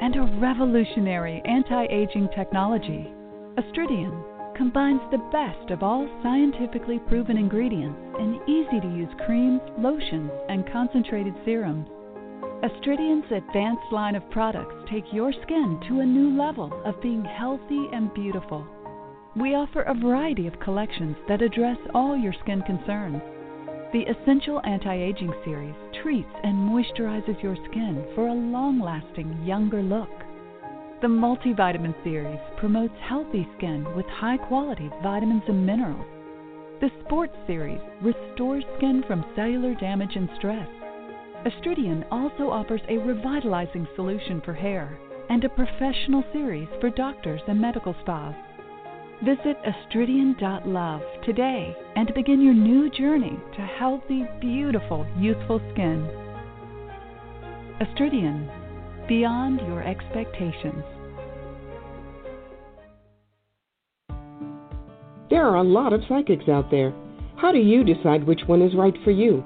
and 0.00 0.14
a 0.16 0.38
revolutionary 0.38 1.42
anti 1.44 1.86
aging 1.86 2.28
technology. 2.36 3.10
Astridian 3.56 4.22
combines 4.56 5.00
the 5.10 5.18
best 5.32 5.70
of 5.70 5.82
all 5.82 6.08
scientifically 6.22 6.98
proven 7.08 7.36
ingredients 7.36 7.98
in 8.18 8.40
easy 8.46 8.80
to 8.80 8.88
use 8.88 9.08
creams, 9.24 9.60
lotions, 9.78 10.30
and 10.48 10.70
concentrated 10.72 11.34
serums 11.44 11.88
Astridian's 12.62 13.30
advanced 13.30 13.92
line 13.92 14.14
of 14.14 14.30
products 14.30 14.74
take 14.90 15.04
your 15.12 15.30
skin 15.42 15.78
to 15.86 16.00
a 16.00 16.06
new 16.06 16.36
level 16.38 16.72
of 16.86 17.00
being 17.02 17.22
healthy 17.22 17.86
and 17.92 18.12
beautiful. 18.14 18.66
We 19.36 19.54
offer 19.54 19.82
a 19.82 19.92
variety 19.92 20.46
of 20.46 20.58
collections 20.60 21.16
that 21.28 21.42
address 21.42 21.76
all 21.92 22.16
your 22.16 22.32
skin 22.42 22.62
concerns. 22.62 23.20
The 23.92 24.06
Essential 24.08 24.62
Anti 24.64 24.94
Aging 24.94 25.34
Series 25.44 25.74
treats 26.02 26.32
and 26.44 26.56
moisturizes 26.56 27.42
your 27.42 27.56
skin 27.70 28.06
for 28.14 28.28
a 28.28 28.34
long 28.34 28.80
lasting, 28.80 29.44
younger 29.44 29.82
look. 29.82 30.08
The 31.02 31.08
Multivitamin 31.08 31.94
Series 32.02 32.40
promotes 32.56 32.96
healthy 33.06 33.46
skin 33.58 33.84
with 33.94 34.06
high 34.06 34.38
quality 34.38 34.90
vitamins 35.02 35.42
and 35.46 35.66
minerals. 35.66 36.06
The 36.80 36.90
Sports 37.04 37.36
Series 37.46 37.80
restores 38.00 38.64
skin 38.78 39.04
from 39.06 39.26
cellular 39.36 39.74
damage 39.74 40.16
and 40.16 40.30
stress. 40.38 40.68
Astridian 41.46 42.04
also 42.10 42.50
offers 42.50 42.80
a 42.88 42.98
revitalizing 42.98 43.86
solution 43.94 44.42
for 44.44 44.52
hair 44.52 44.98
and 45.30 45.44
a 45.44 45.48
professional 45.48 46.24
series 46.32 46.66
for 46.80 46.90
doctors 46.90 47.40
and 47.46 47.60
medical 47.60 47.94
spas. 48.00 48.34
Visit 49.24 49.56
astridian.love 49.62 51.00
today 51.24 51.76
and 51.94 52.12
begin 52.16 52.40
your 52.42 52.52
new 52.52 52.90
journey 52.90 53.38
to 53.54 53.60
healthy, 53.60 54.24
beautiful, 54.40 55.06
youthful 55.16 55.60
skin. 55.72 56.08
Astridian, 57.80 58.50
beyond 59.06 59.60
your 59.60 59.84
expectations. 59.84 60.82
There 65.30 65.46
are 65.46 65.56
a 65.56 65.62
lot 65.62 65.92
of 65.92 66.02
psychics 66.08 66.48
out 66.48 66.72
there. 66.72 66.92
How 67.36 67.52
do 67.52 67.58
you 67.58 67.84
decide 67.84 68.24
which 68.24 68.40
one 68.46 68.62
is 68.62 68.74
right 68.74 68.94
for 69.04 69.12
you? 69.12 69.44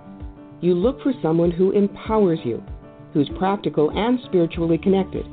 You 0.60 0.74
look 0.74 1.02
for 1.02 1.14
someone 1.22 1.50
who 1.50 1.70
empowers 1.70 2.38
you, 2.44 2.62
who's 3.14 3.30
practical 3.38 3.90
and 3.96 4.20
spiritually 4.26 4.76
connected, 4.76 5.24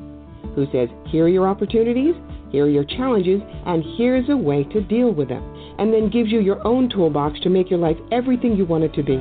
who 0.55 0.65
says, 0.71 0.87
Here 1.07 1.25
are 1.25 1.29
your 1.29 1.49
opportunities, 1.49 2.15
here 2.49 2.65
are 2.65 2.69
your 2.69 2.85
challenges, 2.85 3.41
and 3.65 3.83
here's 3.97 4.29
a 4.29 4.37
way 4.37 4.63
to 4.63 4.79
deal 4.79 5.13
with 5.13 5.27
them, 5.27 5.43
and 5.79 5.93
then 5.93 6.09
gives 6.09 6.31
you 6.31 6.39
your 6.39 6.65
own 6.65 6.89
toolbox 6.89 7.41
to 7.41 7.49
make 7.49 7.69
your 7.69 7.79
life 7.79 7.97
everything 8.09 8.55
you 8.55 8.65
want 8.65 8.85
it 8.85 8.93
to 8.93 9.03
be. 9.03 9.17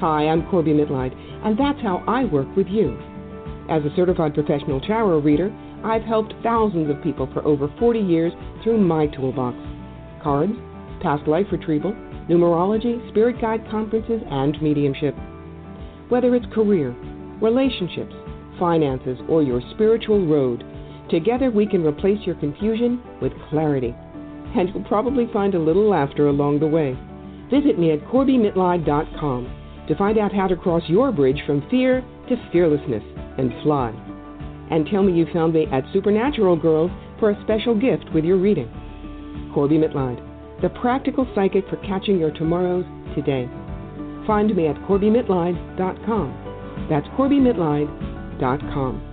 Hi, 0.00 0.26
I'm 0.26 0.50
Corbie 0.50 0.72
Mitleid, 0.72 1.14
and 1.44 1.56
that's 1.56 1.80
how 1.80 2.02
I 2.08 2.24
work 2.24 2.48
with 2.56 2.66
you. 2.66 2.98
As 3.70 3.84
a 3.84 3.94
certified 3.94 4.34
professional 4.34 4.80
tarot 4.80 5.20
reader, 5.20 5.54
I've 5.84 6.02
helped 6.02 6.34
thousands 6.42 6.90
of 6.90 7.04
people 7.04 7.28
for 7.32 7.44
over 7.46 7.72
40 7.78 8.00
years 8.00 8.32
through 8.64 8.78
my 8.78 9.06
toolbox 9.06 9.56
cards, 10.24 10.52
past 11.00 11.28
life 11.28 11.46
retrieval, 11.52 11.94
numerology, 12.30 13.06
spirit 13.10 13.40
guide 13.40 13.68
conferences, 13.70 14.22
and 14.30 14.60
mediumship. 14.62 15.14
Whether 16.08 16.34
it's 16.34 16.46
career, 16.54 16.94
relationships, 17.42 18.14
finances, 18.58 19.18
or 19.28 19.42
your 19.42 19.60
spiritual 19.74 20.26
road, 20.26 20.64
together 21.10 21.50
we 21.50 21.66
can 21.66 21.84
replace 21.84 22.24
your 22.24 22.36
confusion 22.36 23.02
with 23.20 23.32
clarity. 23.48 23.94
And 24.56 24.68
you'll 24.68 24.84
probably 24.84 25.28
find 25.32 25.54
a 25.54 25.58
little 25.58 25.88
laughter 25.88 26.28
along 26.28 26.60
the 26.60 26.66
way. 26.66 26.96
Visit 27.50 27.78
me 27.78 27.90
at 27.90 28.04
CorbieMitleid.com 28.06 29.86
to 29.88 29.96
find 29.96 30.18
out 30.18 30.32
how 30.32 30.46
to 30.46 30.56
cross 30.56 30.82
your 30.86 31.10
bridge 31.10 31.42
from 31.46 31.68
fear 31.68 32.00
to 32.28 32.48
fearlessness 32.52 33.02
and 33.38 33.52
fly. 33.64 33.90
And 34.70 34.86
tell 34.86 35.02
me 35.02 35.12
you 35.12 35.26
found 35.32 35.54
me 35.54 35.66
at 35.72 35.84
Supernatural 35.92 36.58
Girlz 36.58 36.94
for 37.18 37.30
a 37.30 37.42
special 37.42 37.74
gift 37.78 38.04
with 38.14 38.24
your 38.24 38.36
reading. 38.36 38.70
Corbie 39.52 39.78
Mitleid, 39.78 40.29
the 40.62 40.70
practical 40.80 41.26
psychic 41.34 41.68
for 41.68 41.76
catching 41.78 42.18
your 42.18 42.30
tomorrows 42.32 42.84
today. 43.14 43.48
Find 44.26 44.54
me 44.54 44.66
at 44.66 44.76
CorbieMitleid.com. 44.76 46.86
That's 46.90 47.06
CorbieMitleid.com. 47.08 49.06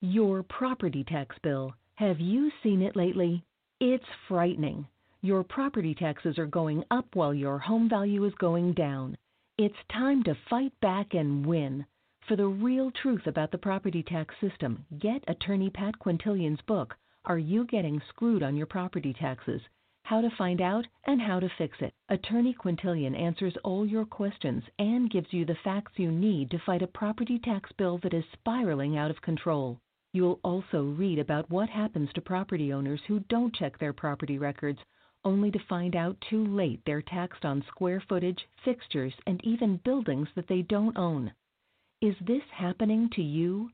Your 0.00 0.42
property 0.42 1.04
tax 1.04 1.36
bill. 1.42 1.74
Have 1.94 2.20
you 2.20 2.50
seen 2.62 2.82
it 2.82 2.94
lately? 2.94 3.42
It's 3.80 4.04
frightening. 4.28 4.86
Your 5.22 5.42
property 5.42 5.94
taxes 5.94 6.38
are 6.38 6.46
going 6.46 6.84
up 6.90 7.06
while 7.14 7.32
your 7.32 7.58
home 7.58 7.88
value 7.88 8.22
is 8.24 8.34
going 8.38 8.74
down. 8.74 9.16
It's 9.56 9.74
time 9.90 10.22
to 10.24 10.36
fight 10.50 10.72
back 10.82 11.14
and 11.14 11.46
win. 11.46 11.86
For 12.28 12.36
the 12.36 12.46
real 12.46 12.90
truth 12.90 13.26
about 13.26 13.50
the 13.50 13.58
property 13.58 14.02
tax 14.02 14.34
system, 14.40 14.84
get 14.98 15.24
attorney 15.28 15.70
Pat 15.70 15.98
Quintilian's 15.98 16.60
book, 16.66 16.94
Are 17.26 17.38
You 17.38 17.64
Getting 17.64 18.02
Screwed 18.10 18.42
on 18.42 18.54
Your 18.54 18.66
Property 18.66 19.14
Taxes? 19.14 19.62
How 20.02 20.20
to 20.20 20.28
Find 20.36 20.60
Out 20.60 20.86
and 21.06 21.22
How 21.22 21.40
to 21.40 21.48
Fix 21.56 21.78
It. 21.80 21.94
Attorney 22.10 22.52
Quintilian 22.52 23.14
answers 23.14 23.56
all 23.64 23.86
your 23.86 24.04
questions 24.04 24.62
and 24.78 25.10
gives 25.10 25.32
you 25.32 25.46
the 25.46 25.56
facts 25.64 25.92
you 25.96 26.12
need 26.12 26.50
to 26.50 26.58
fight 26.66 26.82
a 26.82 26.86
property 26.86 27.38
tax 27.38 27.72
bill 27.78 27.96
that 28.02 28.12
is 28.12 28.26
spiraling 28.34 28.98
out 28.98 29.10
of 29.10 29.22
control. 29.22 29.78
You'll 30.12 30.38
also 30.44 30.82
read 30.84 31.18
about 31.18 31.48
what 31.48 31.70
happens 31.70 32.10
to 32.12 32.20
property 32.20 32.74
owners 32.74 33.00
who 33.08 33.20
don't 33.20 33.54
check 33.54 33.78
their 33.78 33.94
property 33.94 34.36
records, 34.36 34.80
only 35.24 35.50
to 35.50 35.66
find 35.66 35.96
out 35.96 36.22
too 36.28 36.44
late 36.44 36.82
they're 36.84 37.00
taxed 37.00 37.46
on 37.46 37.64
square 37.68 38.02
footage, 38.06 38.46
fixtures, 38.66 39.14
and 39.26 39.42
even 39.44 39.80
buildings 39.82 40.28
that 40.34 40.46
they 40.46 40.60
don't 40.60 40.98
own. 40.98 41.32
Is 42.02 42.16
this 42.20 42.44
happening 42.52 43.08
to 43.14 43.22
you? 43.22 43.70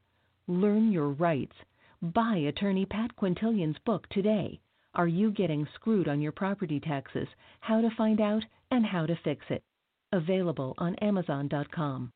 Learn 0.46 0.92
your 0.92 1.08
rights. 1.08 1.56
Buy 2.02 2.38
attorney 2.48 2.86
Pat 2.86 3.14
Quintilian's 3.14 3.76
book 3.84 4.08
today. 4.08 4.58
Are 4.94 5.06
you 5.06 5.30
getting 5.30 5.68
screwed 5.74 6.08
on 6.08 6.22
your 6.22 6.32
property 6.32 6.80
taxes? 6.80 7.28
How 7.60 7.82
to 7.82 7.90
find 7.94 8.22
out 8.22 8.42
and 8.70 8.86
how 8.86 9.04
to 9.04 9.18
fix 9.22 9.44
it. 9.50 9.62
Available 10.10 10.74
on 10.78 10.94
Amazon.com. 10.96 12.10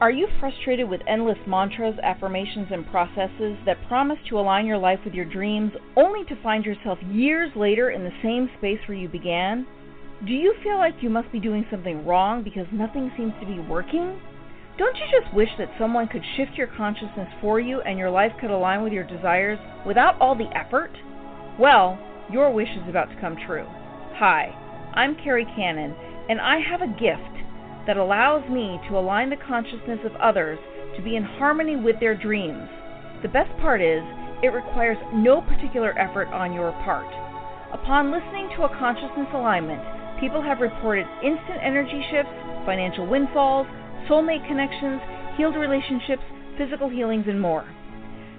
Are 0.00 0.10
you 0.10 0.26
frustrated 0.40 0.88
with 0.88 1.02
endless 1.06 1.38
mantras, 1.46 1.94
affirmations, 2.02 2.66
and 2.72 2.84
processes 2.90 3.56
that 3.64 3.86
promise 3.86 4.18
to 4.28 4.40
align 4.40 4.66
your 4.66 4.78
life 4.78 4.98
with 5.04 5.14
your 5.14 5.26
dreams 5.26 5.70
only 5.96 6.24
to 6.24 6.42
find 6.42 6.64
yourself 6.64 6.98
years 7.12 7.52
later 7.54 7.90
in 7.90 8.02
the 8.02 8.10
same 8.24 8.50
space 8.58 8.80
where 8.88 8.98
you 8.98 9.08
began? 9.08 9.64
Do 10.26 10.32
you 10.32 10.54
feel 10.64 10.78
like 10.78 10.94
you 11.00 11.10
must 11.10 11.30
be 11.30 11.38
doing 11.38 11.64
something 11.70 12.04
wrong 12.04 12.42
because 12.42 12.66
nothing 12.72 13.12
seems 13.16 13.34
to 13.38 13.46
be 13.46 13.60
working? 13.60 14.20
Don't 14.80 14.96
you 14.96 15.20
just 15.20 15.34
wish 15.34 15.50
that 15.58 15.68
someone 15.78 16.08
could 16.08 16.24
shift 16.38 16.52
your 16.56 16.66
consciousness 16.66 17.28
for 17.42 17.60
you 17.60 17.82
and 17.82 17.98
your 17.98 18.08
life 18.08 18.32
could 18.40 18.48
align 18.50 18.82
with 18.82 18.94
your 18.94 19.04
desires 19.04 19.58
without 19.86 20.18
all 20.22 20.34
the 20.34 20.48
effort? 20.56 20.90
Well, 21.58 21.98
your 22.32 22.50
wish 22.50 22.70
is 22.70 22.88
about 22.88 23.10
to 23.10 23.20
come 23.20 23.36
true. 23.46 23.66
Hi, 24.16 24.56
I'm 24.94 25.16
Carrie 25.22 25.44
Cannon, 25.54 25.94
and 26.30 26.40
I 26.40 26.60
have 26.64 26.80
a 26.80 26.96
gift 26.96 27.44
that 27.86 27.98
allows 27.98 28.48
me 28.48 28.80
to 28.88 28.96
align 28.96 29.28
the 29.28 29.36
consciousness 29.36 30.00
of 30.02 30.16
others 30.16 30.58
to 30.96 31.02
be 31.02 31.14
in 31.14 31.24
harmony 31.24 31.76
with 31.76 32.00
their 32.00 32.16
dreams. 32.16 32.64
The 33.20 33.28
best 33.28 33.52
part 33.60 33.82
is, 33.82 34.00
it 34.42 34.56
requires 34.56 34.96
no 35.12 35.42
particular 35.42 35.92
effort 35.98 36.28
on 36.28 36.54
your 36.54 36.72
part. 36.88 37.12
Upon 37.74 38.10
listening 38.10 38.48
to 38.56 38.64
a 38.64 38.78
consciousness 38.80 39.28
alignment, 39.34 39.84
people 40.20 40.40
have 40.40 40.64
reported 40.64 41.04
instant 41.22 41.60
energy 41.60 42.00
shifts, 42.10 42.32
financial 42.64 43.06
windfalls, 43.06 43.66
soulmate 44.08 44.46
connections, 44.46 45.00
healed 45.36 45.56
relationships, 45.56 46.22
physical 46.56 46.88
healings, 46.88 47.24
and 47.26 47.40
more. 47.40 47.64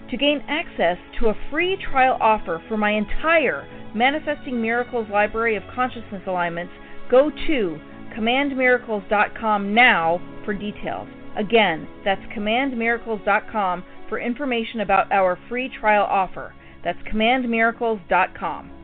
To 0.10 0.18
gain 0.18 0.44
access 0.48 0.98
to 1.20 1.30
a 1.30 1.36
free 1.50 1.78
trial 1.92 2.18
offer 2.20 2.62
for 2.68 2.78
my 2.78 2.92
entire 2.92 3.68
Manifesting 3.94 4.62
Miracles 4.62 5.08
library 5.12 5.56
of 5.56 5.64
consciousness 5.74 6.22
alignments, 6.28 6.74
go 7.10 7.30
to 7.48 7.80
commandmiracles.com 8.18 9.74
now 9.74 10.22
for 10.46 10.54
details. 10.54 11.08
Again, 11.38 11.88
that's 12.04 12.22
commandmiracles.com 12.38 13.84
for 14.10 14.20
information 14.20 14.82
about 14.82 15.12
our 15.12 15.40
free 15.48 15.70
trial 15.80 16.06
offer. 16.06 16.54
That's 16.84 17.00
commandmiracles.com. 17.04 18.81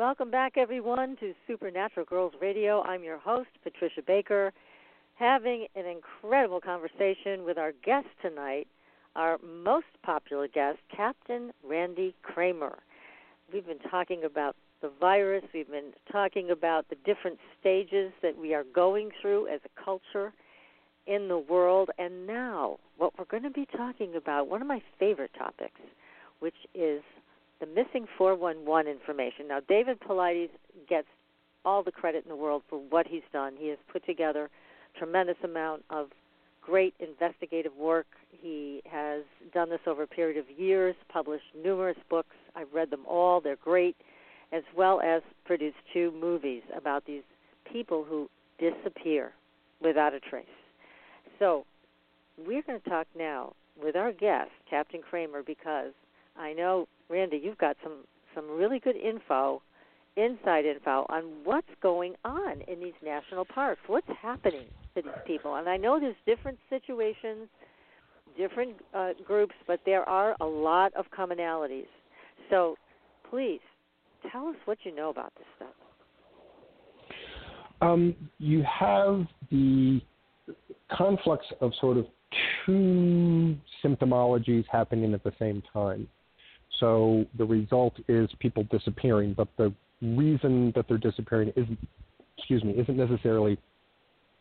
Welcome 0.00 0.30
back, 0.30 0.56
everyone, 0.56 1.18
to 1.20 1.34
Supernatural 1.46 2.06
Girlz 2.06 2.32
Radio. 2.40 2.80
I'm 2.84 3.04
your 3.04 3.18
host, 3.18 3.50
Patricia 3.62 4.00
Baker, 4.00 4.50
having 5.16 5.66
an 5.76 5.84
incredible 5.84 6.58
conversation 6.58 7.44
with 7.44 7.58
our 7.58 7.72
guest 7.84 8.06
tonight, 8.22 8.66
our 9.14 9.36
most 9.44 9.88
popular 10.02 10.48
guest, 10.48 10.78
Captain 10.90 11.52
Randy 11.62 12.14
Cramer. 12.22 12.78
We've 13.52 13.66
been 13.66 13.90
talking 13.90 14.24
about 14.24 14.56
the 14.80 14.90
virus, 14.98 15.44
we've 15.52 15.70
been 15.70 15.92
talking 16.10 16.50
about 16.50 16.88
the 16.88 16.96
different 17.04 17.38
stages 17.60 18.10
that 18.22 18.38
we 18.38 18.54
are 18.54 18.64
going 18.74 19.10
through 19.20 19.48
as 19.48 19.60
a 19.66 19.84
culture 19.84 20.32
in 21.06 21.28
the 21.28 21.36
world, 21.38 21.90
and 21.98 22.26
now 22.26 22.78
what 22.96 23.12
we're 23.18 23.26
going 23.26 23.42
to 23.42 23.50
be 23.50 23.66
talking 23.76 24.16
about, 24.16 24.48
one 24.48 24.62
of 24.62 24.66
my 24.66 24.80
favorite 24.98 25.32
topics, 25.36 25.82
which 26.38 26.56
is 26.74 27.02
the 27.60 27.66
missing 27.66 28.06
411 28.16 28.90
information. 28.90 29.48
Now, 29.48 29.60
David 29.68 30.00
Paulides 30.00 30.50
gets 30.88 31.06
all 31.64 31.82
the 31.82 31.92
credit 31.92 32.24
in 32.24 32.30
the 32.30 32.36
world 32.36 32.62
for 32.68 32.80
what 32.88 33.06
he's 33.06 33.22
done. 33.32 33.54
He 33.58 33.68
has 33.68 33.78
put 33.92 34.04
together 34.06 34.48
a 34.94 34.98
tremendous 34.98 35.36
amount 35.44 35.84
of 35.90 36.08
great 36.62 36.94
investigative 37.00 37.74
work. 37.76 38.06
He 38.30 38.82
has 38.90 39.22
done 39.52 39.70
this 39.70 39.80
over 39.86 40.04
a 40.04 40.06
period 40.06 40.38
of 40.38 40.58
years, 40.58 40.94
published 41.12 41.44
numerous 41.56 41.98
books. 42.08 42.36
I've 42.56 42.72
read 42.72 42.90
them 42.90 43.04
all, 43.06 43.40
they're 43.40 43.56
great, 43.56 43.96
as 44.52 44.62
well 44.76 45.00
as 45.00 45.22
produced 45.44 45.76
two 45.92 46.12
movies 46.18 46.62
about 46.76 47.04
these 47.06 47.22
people 47.70 48.04
who 48.08 48.28
disappear 48.58 49.32
without 49.82 50.14
a 50.14 50.20
trace. 50.20 50.46
So, 51.38 51.64
we're 52.38 52.62
going 52.62 52.80
to 52.80 52.88
talk 52.88 53.06
now 53.16 53.52
with 53.82 53.96
our 53.96 54.12
guest, 54.12 54.50
Captain 54.68 55.00
Cramer, 55.02 55.42
because 55.42 55.92
I 56.40 56.54
know, 56.54 56.88
Randy, 57.08 57.40
you've 57.42 57.58
got 57.58 57.76
some 57.82 58.04
some 58.34 58.48
really 58.48 58.78
good 58.78 58.96
info, 58.96 59.60
inside 60.16 60.64
info 60.64 61.04
on 61.08 61.24
what's 61.44 61.66
going 61.82 62.14
on 62.24 62.62
in 62.68 62.80
these 62.80 62.94
national 63.04 63.44
parks. 63.44 63.80
What's 63.86 64.06
happening 64.22 64.66
to 64.94 65.02
these 65.02 65.12
people? 65.26 65.56
And 65.56 65.68
I 65.68 65.76
know 65.76 65.98
there's 65.98 66.16
different 66.26 66.58
situations, 66.68 67.48
different 68.38 68.76
uh, 68.94 69.10
groups, 69.26 69.54
but 69.66 69.80
there 69.84 70.08
are 70.08 70.36
a 70.40 70.46
lot 70.46 70.94
of 70.94 71.06
commonalities. 71.16 71.88
So, 72.48 72.76
please 73.28 73.60
tell 74.30 74.48
us 74.48 74.56
what 74.64 74.78
you 74.84 74.94
know 74.94 75.10
about 75.10 75.32
this 75.36 75.46
stuff. 75.56 75.74
Um, 77.82 78.14
you 78.38 78.62
have 78.62 79.26
the 79.50 80.00
conflux 80.96 81.44
of 81.60 81.72
sort 81.80 81.96
of 81.96 82.06
two 82.64 83.56
symptomologies 83.84 84.64
happening 84.70 85.14
at 85.14 85.24
the 85.24 85.32
same 85.38 85.62
time. 85.72 86.06
So 86.80 87.26
the 87.36 87.44
result 87.44 87.94
is 88.08 88.28
people 88.38 88.66
disappearing, 88.70 89.34
but 89.34 89.48
the 89.56 89.72
reason 90.02 90.72
that 90.74 90.86
they're 90.88 90.98
disappearing 90.98 91.52
isn't, 91.56 91.78
excuse 92.38 92.64
me, 92.64 92.72
isn't 92.72 92.96
necessarily 92.96 93.58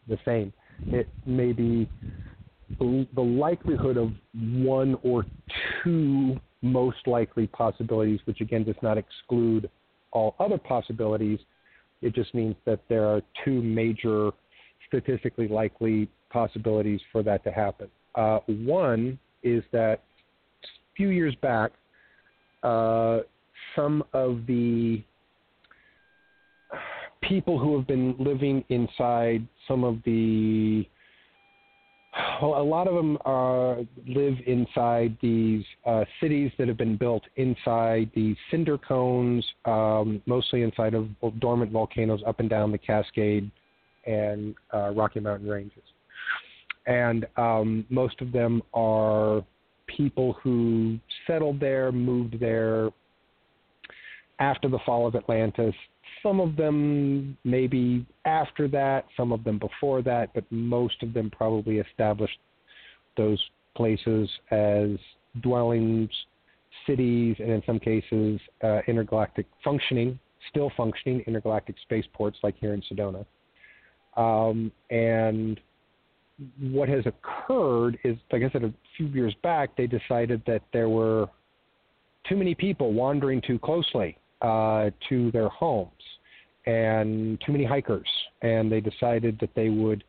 the 0.08 0.18
same. 0.26 0.54
It 0.88 1.08
may 1.26 1.52
be 1.52 1.90
the 2.80 3.22
likelihood 3.22 3.98
of 3.98 4.12
one 4.34 4.96
or 5.04 5.26
two 5.84 6.40
most 6.62 7.08
likely 7.08 7.48
possibilities, 7.48 8.20
which 8.26 8.42
again 8.42 8.64
does 8.64 8.76
not 8.82 8.98
exclude 8.98 9.70
all 10.12 10.36
other 10.40 10.58
possibilities. 10.58 11.40
It 12.02 12.16
just 12.16 12.34
means 12.34 12.56
that 12.66 12.80
there 12.90 13.06
are 13.06 13.22
two 13.44 13.62
major 13.62 14.32
statistically 14.88 15.48
likely 15.48 16.10
possibilities 16.30 17.02
for 17.12 17.22
that 17.24 17.44
to 17.44 17.52
happen. 17.52 17.90
Uh, 18.16 18.40
one 18.48 19.20
is 19.44 19.64
that 19.72 20.04
a 20.64 20.68
few 20.96 21.10
years 21.10 21.36
back, 21.42 21.72
uh, 22.64 23.20
some 23.76 24.04
of 24.14 24.46
the 24.48 25.02
people 27.22 27.60
who 27.60 27.78
have 27.78 27.88
been 27.88 28.16
living 28.18 28.64
inside 28.70 29.48
some 29.68 29.84
of 29.84 29.98
the 30.06 30.86
well, 32.42 32.60
a 32.60 32.64
lot 32.64 32.88
of 32.88 32.96
them 32.96 33.18
are, 33.26 33.78
live 34.08 34.36
inside 34.48 35.16
these 35.22 35.64
uh, 35.86 36.06
cities 36.22 36.52
that 36.58 36.68
have 36.68 36.78
been 36.78 36.98
built 36.98 37.24
inside 37.36 38.10
these 38.16 38.36
cinder 38.50 38.78
cones, 38.78 39.46
um, 39.66 40.22
mostly 40.26 40.64
inside 40.64 40.94
of 40.94 41.08
dormant 41.40 41.72
volcanoes 41.72 42.22
up 42.26 42.40
and 42.40 42.50
down 42.50 42.72
the 42.72 42.78
Cascade 42.78 43.50
and 44.08 44.56
uh, 44.74 44.92
Rocky 44.92 45.20
Mountain 45.20 45.48
ranges. 45.48 45.84
And 46.88 47.28
um, 47.38 47.86
most 47.90 48.20
of 48.22 48.32
them 48.32 48.64
are 48.74 49.44
people 49.96 50.34
who 50.42 50.98
settled 51.28 51.60
there, 51.60 51.92
moved 51.92 52.40
there 52.40 52.90
after 54.40 54.70
the 54.70 54.80
fall 54.86 55.08
of 55.08 55.16
Atlantis. 55.16 55.74
Some 56.24 56.40
of 56.40 56.56
them 56.56 57.38
maybe 57.44 58.06
after 58.26 58.68
that, 58.70 59.06
some 59.16 59.32
of 59.32 59.44
them 59.44 59.60
before 59.60 60.02
that, 60.04 60.34
but 60.34 60.44
most 60.50 61.02
of 61.04 61.14
them 61.14 61.30
probably 61.30 61.78
established 61.78 62.40
those 63.18 63.42
places 63.76 64.30
as 64.52 64.92
dwellings, 65.42 66.10
cities, 66.88 67.36
and 67.40 67.52
in 67.52 67.64
some 67.66 67.80
cases, 67.80 68.40
uh, 68.64 68.80
intergalactic 68.88 69.46
functioning, 69.64 70.20
still 70.50 70.72
functioning 70.76 71.24
intergalactic 71.28 71.76
spaceports 71.84 72.38
like 72.44 72.56
here 72.60 72.74
in 72.74 72.82
Sedona. 72.82 73.26
Um, 74.18 74.72
and 74.90 75.60
what 76.60 76.90
has 76.90 77.04
occurred 77.06 77.98
is, 78.04 78.18
like 78.32 78.44
I 78.44 78.50
said, 78.52 78.64
a 78.64 78.74
few 78.98 79.08
years 79.08 79.36
back, 79.44 79.76
they 79.78 79.88
decided 79.88 80.42
that 80.48 80.62
there 80.72 80.90
were 80.90 81.28
too 82.28 82.36
many 82.36 82.56
people 82.56 82.94
wandering 82.94 83.42
too 83.42 83.60
closely 83.60 84.18
uh, 84.42 84.90
to 85.10 85.32
their 85.32 85.50
homes 85.50 85.92
and 86.66 87.42
too 87.46 87.52
many 87.52 87.64
hikers, 87.66 88.08
and 88.42 88.72
they 88.72 88.80
decided 88.82 89.38
that 89.40 89.50
they 89.56 89.70
would 89.70 90.04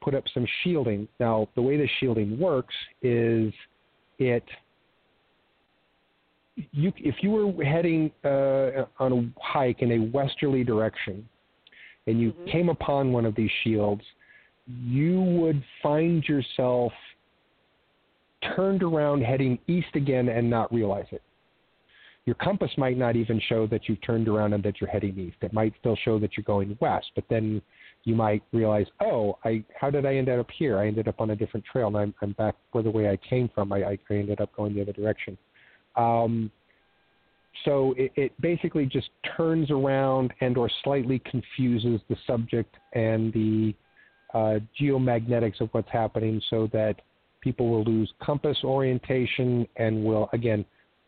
put 0.00 0.14
up 0.14 0.24
some 0.32 0.46
shielding. 0.62 1.08
Now, 1.20 1.48
the 1.54 1.62
way 1.62 1.76
the 1.76 1.88
shielding 2.00 2.38
works 2.38 2.74
is 3.02 3.52
it 4.18 4.44
you 6.72 6.92
if 6.96 7.16
you 7.22 7.30
were 7.30 7.64
heading 7.64 8.10
uh, 8.24 8.86
on 8.98 9.12
a 9.12 9.42
hike 9.42 9.82
in 9.82 9.92
a 9.92 9.98
westerly 10.10 10.64
direction 10.64 11.28
and 12.06 12.20
you 12.20 12.32
mm-hmm. 12.32 12.50
came 12.50 12.68
upon 12.68 13.12
one 13.12 13.26
of 13.26 13.34
these 13.34 13.50
shields, 13.62 14.02
you 14.66 15.20
would 15.20 15.62
find 15.82 16.24
yourself 16.24 16.92
turned 18.54 18.82
around 18.82 19.22
heading 19.22 19.58
east 19.66 19.94
again 19.94 20.28
and 20.28 20.48
not 20.48 20.72
realize 20.72 21.06
it. 21.10 21.22
Your 22.26 22.34
compass 22.34 22.70
might 22.76 22.98
not 22.98 23.14
even 23.14 23.40
show 23.48 23.68
that 23.68 23.88
you've 23.88 24.02
turned 24.02 24.26
around 24.26 24.52
and 24.52 24.62
that 24.64 24.80
you're 24.80 24.90
heading 24.90 25.16
east. 25.16 25.36
It 25.42 25.52
might 25.52 25.72
still 25.78 25.96
show 26.04 26.18
that 26.18 26.36
you're 26.36 26.44
going 26.44 26.76
west, 26.80 27.06
but 27.14 27.24
then 27.30 27.62
you 28.02 28.16
might 28.16 28.42
realize, 28.52 28.86
oh, 29.00 29.38
I 29.44 29.62
how 29.78 29.90
did 29.90 30.04
I 30.04 30.16
end 30.16 30.28
up 30.28 30.48
here? 30.56 30.78
I 30.78 30.88
ended 30.88 31.06
up 31.06 31.20
on 31.20 31.30
a 31.30 31.36
different 31.36 31.64
trail, 31.70 31.86
and 31.86 31.96
I'm, 31.96 32.14
I'm 32.22 32.32
back 32.32 32.56
where 32.72 32.82
the 32.82 32.90
way 32.90 33.08
I 33.08 33.16
came 33.16 33.48
from. 33.54 33.72
I, 33.72 33.84
I 33.84 33.98
ended 34.10 34.40
up 34.40 34.54
going 34.56 34.74
the 34.74 34.82
other 34.82 34.92
direction. 34.92 35.38
Um, 35.94 36.50
so 37.64 37.94
it, 37.96 38.12
it 38.16 38.40
basically 38.40 38.86
just 38.86 39.08
turns 39.36 39.70
around 39.70 40.32
and 40.40 40.58
or 40.58 40.70
slightly 40.82 41.20
confuses 41.30 42.00
the 42.08 42.16
subject 42.26 42.74
and 42.92 43.32
the 43.32 43.74
uh, 44.36 44.58
geomagnetics 44.78 45.62
of 45.62 45.70
what's 45.72 45.90
happening 45.90 46.42
so 46.50 46.68
that 46.70 46.96
people 47.40 47.70
will 47.70 47.84
lose 47.84 48.12
compass 48.22 48.58
orientation 48.64 49.66
and 49.76 50.04
will, 50.04 50.28
again, 50.34 50.62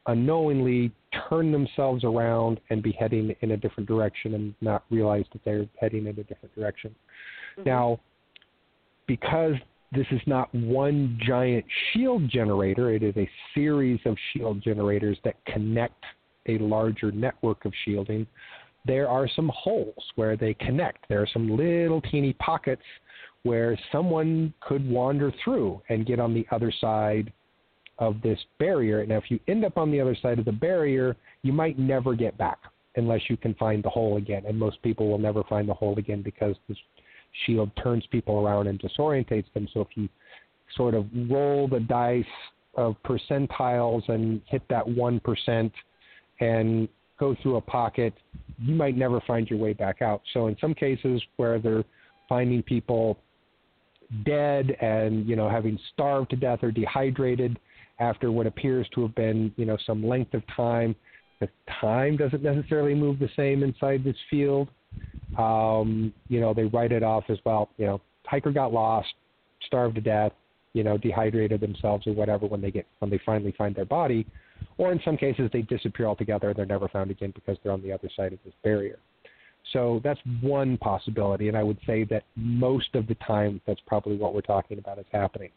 unknowingly 0.07 0.91
turn 1.29 1.53
themselves 1.53 2.05
around 2.05 2.59
and 2.71 2.83
be 2.83 2.93
heading 2.93 3.35
in 3.43 3.51
a 3.51 3.57
different 3.57 3.87
direction 3.87 4.35
and 4.35 4.55
not 4.63 4.83
realize 4.91 5.27
that 5.33 5.45
they're 5.45 5.67
heading 5.79 6.07
in 6.07 6.19
a 6.19 6.23
different 6.23 6.55
direction. 6.55 6.95
Mm-hmm. 7.59 7.69
Now, 7.69 8.01
because 9.07 9.55
this 9.93 10.07
is 10.11 10.21
not 10.27 10.55
one 10.55 11.19
giant 11.27 11.67
shield 11.93 12.31
generator, 12.31 12.95
it 12.95 13.03
is 13.03 13.15
a 13.19 13.29
series 13.55 14.01
of 14.07 14.17
shield 14.33 14.63
generators 14.63 15.19
that 15.25 15.35
connect 15.45 16.03
a 16.47 16.57
larger 16.59 17.13
network 17.13 17.67
of 17.67 17.75
shielding. 17.85 18.27
There 18.87 19.07
are 19.07 19.29
some 19.37 19.51
holes 19.55 20.03
where 20.15 20.35
they 20.35 20.55
connect. 20.55 21.11
There 21.11 21.21
are 21.21 21.29
some 21.31 21.55
little 21.55 22.01
teeny 22.01 22.33
pockets 22.35 22.83
where 23.49 23.79
someone 23.91 24.53
could 24.61 24.87
wander 24.87 25.33
through 25.43 25.81
and 25.89 26.05
get 26.05 26.21
on 26.21 26.35
the 26.35 26.47
other 26.51 26.71
side 26.83 27.33
of 27.99 28.21
this 28.21 28.39
barrier. 28.59 29.07
Now, 29.07 29.17
if 29.17 29.31
you 29.31 29.41
end 29.49 29.65
up 29.65 29.79
on 29.79 29.91
the 29.91 29.99
other 30.03 30.15
side 30.21 30.39
of 30.39 30.45
the 30.45 30.53
barrier, 30.53 31.17
you 31.41 31.55
might 31.55 31.79
never 31.79 32.15
get 32.15 32.37
back 32.37 32.59
unless 32.97 33.23
you 33.31 33.39
can 33.39 33.55
find 33.55 33.83
the 33.83 33.89
hole 33.89 34.19
again. 34.19 34.45
And 34.47 34.59
most 34.59 34.83
people 34.83 35.09
will 35.09 35.19
never 35.19 35.43
find 35.45 35.67
the 35.67 35.73
hole 35.73 35.97
again 35.97 36.21
because 36.21 36.57
the 36.69 36.77
shield 37.47 37.71
turns 37.83 38.05
people 38.11 38.39
around 38.45 38.67
and 38.67 38.79
disorientates 38.79 39.51
them. 39.55 39.67
So 39.73 39.81
if 39.81 39.89
you 39.95 40.11
sort 40.77 40.93
of 40.93 41.07
roll 41.31 41.69
the 41.69 41.81
dice 41.81 42.25
of 42.77 42.97
percentiles 43.03 44.07
and 44.11 44.43
hit 44.45 44.61
that 44.69 44.85
1% 44.85 45.73
and 46.41 46.89
go 47.19 47.35
through 47.43 47.57
a 47.57 47.63
pocket, 47.63 48.13
you 48.59 48.75
might 48.75 48.97
never 48.97 49.23
find 49.27 49.49
your 49.49 49.59
way 49.59 49.73
back 49.73 50.03
out. 50.03 50.21
So 50.35 50.49
in 50.49 50.57
some 50.61 50.75
cases 50.75 51.23
where 51.37 51.59
they're 51.59 51.85
finding 52.29 52.63
people 52.63 53.19
dead 54.25 54.77
and 54.81 55.27
you 55.29 55.37
know 55.37 55.49
having 55.49 55.79
starved 55.93 56.31
to 56.31 56.37
death 56.37 56.61
or 56.63 56.71
dehydrated 56.71 57.59
after 58.01 58.31
what 58.31 58.47
appears 58.47 58.87
to 58.95 59.03
have 59.03 59.15
been 59.15 59.53
you 59.57 59.67
know 59.67 59.77
some 59.87 60.07
length 60.07 60.35
of 60.35 60.43
time. 60.55 60.95
The 61.41 61.49
time 61.81 62.17
doesn't 62.17 62.43
necessarily 62.43 62.95
move 62.95 63.19
the 63.19 63.29
same 63.37 63.63
inside 63.63 64.03
this 64.03 64.17
field. 64.31 64.69
Um, 65.39 66.13
you 66.29 66.41
know 66.41 66.55
they 66.55 66.65
write 66.65 66.93
it 66.93 67.03
off 67.03 67.25
as 67.29 67.39
well. 67.45 67.69
You 67.77 67.87
know 67.87 68.01
hiker 68.27 68.51
got 68.51 68.73
lost, 68.73 69.09
starved 69.67 69.97
to 69.97 70.01
death, 70.01 70.33
you 70.73 70.83
know 70.83 70.97
dehydrated 70.97 71.61
themselves 71.61 72.07
or 72.07 72.13
whatever 72.15 72.47
when 72.47 72.61
they 72.61 72.71
get 72.71 72.87
when 73.01 73.11
they 73.11 73.21
finally 73.25 73.55
find 73.59 73.75
their 73.75 73.85
body, 73.85 74.27
or 74.79 74.91
in 74.91 75.01
some 75.05 75.17
cases 75.17 75.51
they 75.53 75.63
disappear 75.63 76.07
altogether 76.07 76.49
and 76.49 76.57
they're 76.57 76.67
never 76.67 76.89
found 76.89 77.11
again 77.11 77.33
because 77.35 77.59
they're 77.63 77.73
on 77.73 77.83
the 77.83 77.93
other 77.93 78.09
side 78.17 78.33
of 78.33 78.39
this 78.45 78.55
barrier. 78.65 78.99
So 79.73 80.01
that's 80.03 80.21
one 80.41 80.79
possibility, 80.79 81.49
and 81.49 81.57
I 81.57 81.63
would 81.63 81.79
say 81.87 82.05
that 82.05 82.25
most 82.37 82.95
of 82.95 83.07
the 83.07 83.17
time 83.17 83.61
that's 83.67 83.81
probably 83.87 84.17
what 84.17 84.35
we're 84.35 84.41
talking 84.41 84.79
about 84.79 84.99
is 84.99 85.05
happening. 85.13 85.51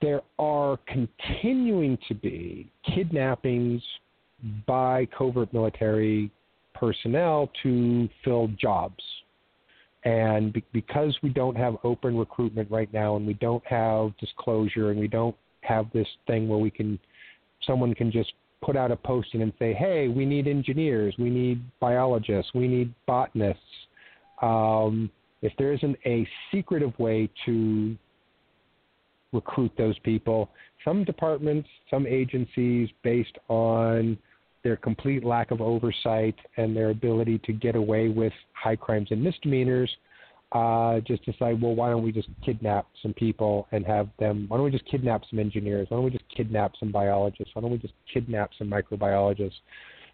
There 0.00 0.20
are 0.38 0.78
continuing 0.86 1.96
to 2.08 2.14
be 2.14 2.70
kidnappings 2.94 3.82
by 4.66 5.06
covert 5.16 5.52
military 5.52 6.30
personnel 6.74 7.50
to 7.62 8.08
fill 8.24 8.48
jobs. 8.60 9.02
And 10.04 10.52
be- 10.52 10.64
because 10.72 11.16
we 11.22 11.28
don't 11.30 11.56
have 11.56 11.76
open 11.84 12.18
recruitment 12.18 12.70
right 12.70 12.92
now, 12.92 13.16
and 13.16 13.26
we 13.26 13.34
don't 13.34 13.64
have 13.66 14.16
disclosure, 14.18 14.90
and 14.90 14.98
we 14.98 15.06
don't 15.06 15.36
have 15.60 15.86
this 15.92 16.08
thing 16.26 16.48
where 16.48 16.58
we 16.58 16.70
can, 16.70 16.98
someone 17.64 17.94
can 17.94 18.10
just 18.10 18.32
put 18.62 18.76
out 18.76 18.90
a 18.90 18.96
posting 18.96 19.42
and 19.42 19.52
say, 19.58 19.72
"Hey, 19.72 20.08
we 20.08 20.24
need 20.24 20.46
engineers, 20.46 21.14
we 21.18 21.30
need 21.30 21.62
biologists, 21.80 22.54
we 22.54 22.68
need 22.68 22.94
botanists." 23.06 23.62
Um, 24.40 25.10
if 25.42 25.52
there 25.56 25.72
isn't 25.72 25.96
a 26.06 26.26
secretive 26.50 26.98
way 26.98 27.28
to 27.44 27.96
recruit 29.32 29.72
those 29.76 29.98
people, 30.00 30.50
some 30.84 31.04
departments, 31.04 31.68
some 31.90 32.06
agencies, 32.06 32.88
based 33.02 33.36
on 33.48 34.16
their 34.62 34.76
complete 34.76 35.24
lack 35.24 35.50
of 35.50 35.60
oversight 35.60 36.36
and 36.56 36.76
their 36.76 36.90
ability 36.90 37.38
to 37.38 37.52
get 37.52 37.74
away 37.74 38.08
with 38.08 38.32
high 38.52 38.76
crimes 38.76 39.08
and 39.10 39.22
misdemeanors, 39.22 39.90
uh, 40.52 41.00
just 41.00 41.24
decide, 41.24 41.60
well, 41.60 41.74
why 41.74 41.90
don't 41.90 42.02
we 42.02 42.12
just 42.12 42.28
kidnap 42.44 42.86
some 43.02 43.14
people 43.14 43.66
and 43.72 43.86
have 43.86 44.08
them? 44.18 44.44
Why 44.48 44.58
don't 44.58 44.64
we 44.64 44.70
just 44.70 44.84
kidnap 44.84 45.22
some 45.28 45.38
engineers? 45.38 45.86
Why 45.88 45.96
don't 45.96 46.04
we 46.04 46.10
just 46.10 46.21
kidnap 46.34 46.72
some 46.78 46.90
biologists? 46.90 47.54
Why 47.54 47.62
don't 47.62 47.70
we 47.70 47.78
just 47.78 47.94
kidnap 48.12 48.50
some 48.58 48.68
microbiologists? 48.68 49.60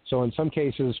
So 0.07 0.23
in 0.23 0.31
some 0.33 0.49
cases, 0.49 0.99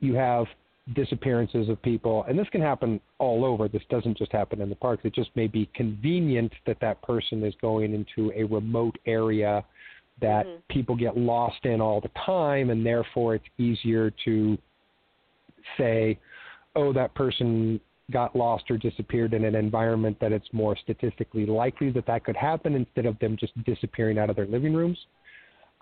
you 0.00 0.14
have 0.14 0.46
disappearances 0.94 1.68
of 1.68 1.80
people, 1.82 2.24
and 2.28 2.38
this 2.38 2.48
can 2.50 2.62
happen 2.62 3.00
all 3.18 3.44
over. 3.44 3.68
This 3.68 3.82
doesn't 3.90 4.16
just 4.16 4.32
happen 4.32 4.60
in 4.60 4.70
the 4.70 4.76
parks. 4.76 5.04
It 5.04 5.14
just 5.14 5.30
may 5.36 5.46
be 5.46 5.68
convenient 5.74 6.52
that 6.66 6.78
that 6.80 7.02
person 7.02 7.44
is 7.44 7.54
going 7.60 7.92
into 7.92 8.32
a 8.34 8.44
remote 8.44 8.96
area 9.06 9.64
that 10.20 10.46
Mhm. 10.46 10.62
people 10.68 10.96
get 10.96 11.16
lost 11.16 11.64
in 11.64 11.80
all 11.80 12.00
the 12.00 12.08
time, 12.08 12.70
and 12.70 12.84
therefore 12.84 13.34
it's 13.34 13.48
easier 13.58 14.10
to 14.24 14.58
say, 15.76 16.18
oh, 16.74 16.92
that 16.92 17.12
person 17.14 17.80
got 18.10 18.34
lost 18.34 18.64
or 18.70 18.78
disappeared 18.78 19.34
in 19.34 19.44
an 19.44 19.54
environment 19.54 20.16
that 20.20 20.32
it's 20.32 20.48
more 20.52 20.76
statistically 20.76 21.46
likely 21.46 21.90
that 21.90 22.06
that 22.06 22.24
could 22.24 22.36
happen 22.36 22.74
instead 22.74 23.06
of 23.06 23.18
them 23.18 23.36
just 23.38 23.52
disappearing 23.64 24.18
out 24.18 24.30
of 24.30 24.36
their 24.36 24.46
living 24.46 24.74
rooms. 24.74 24.98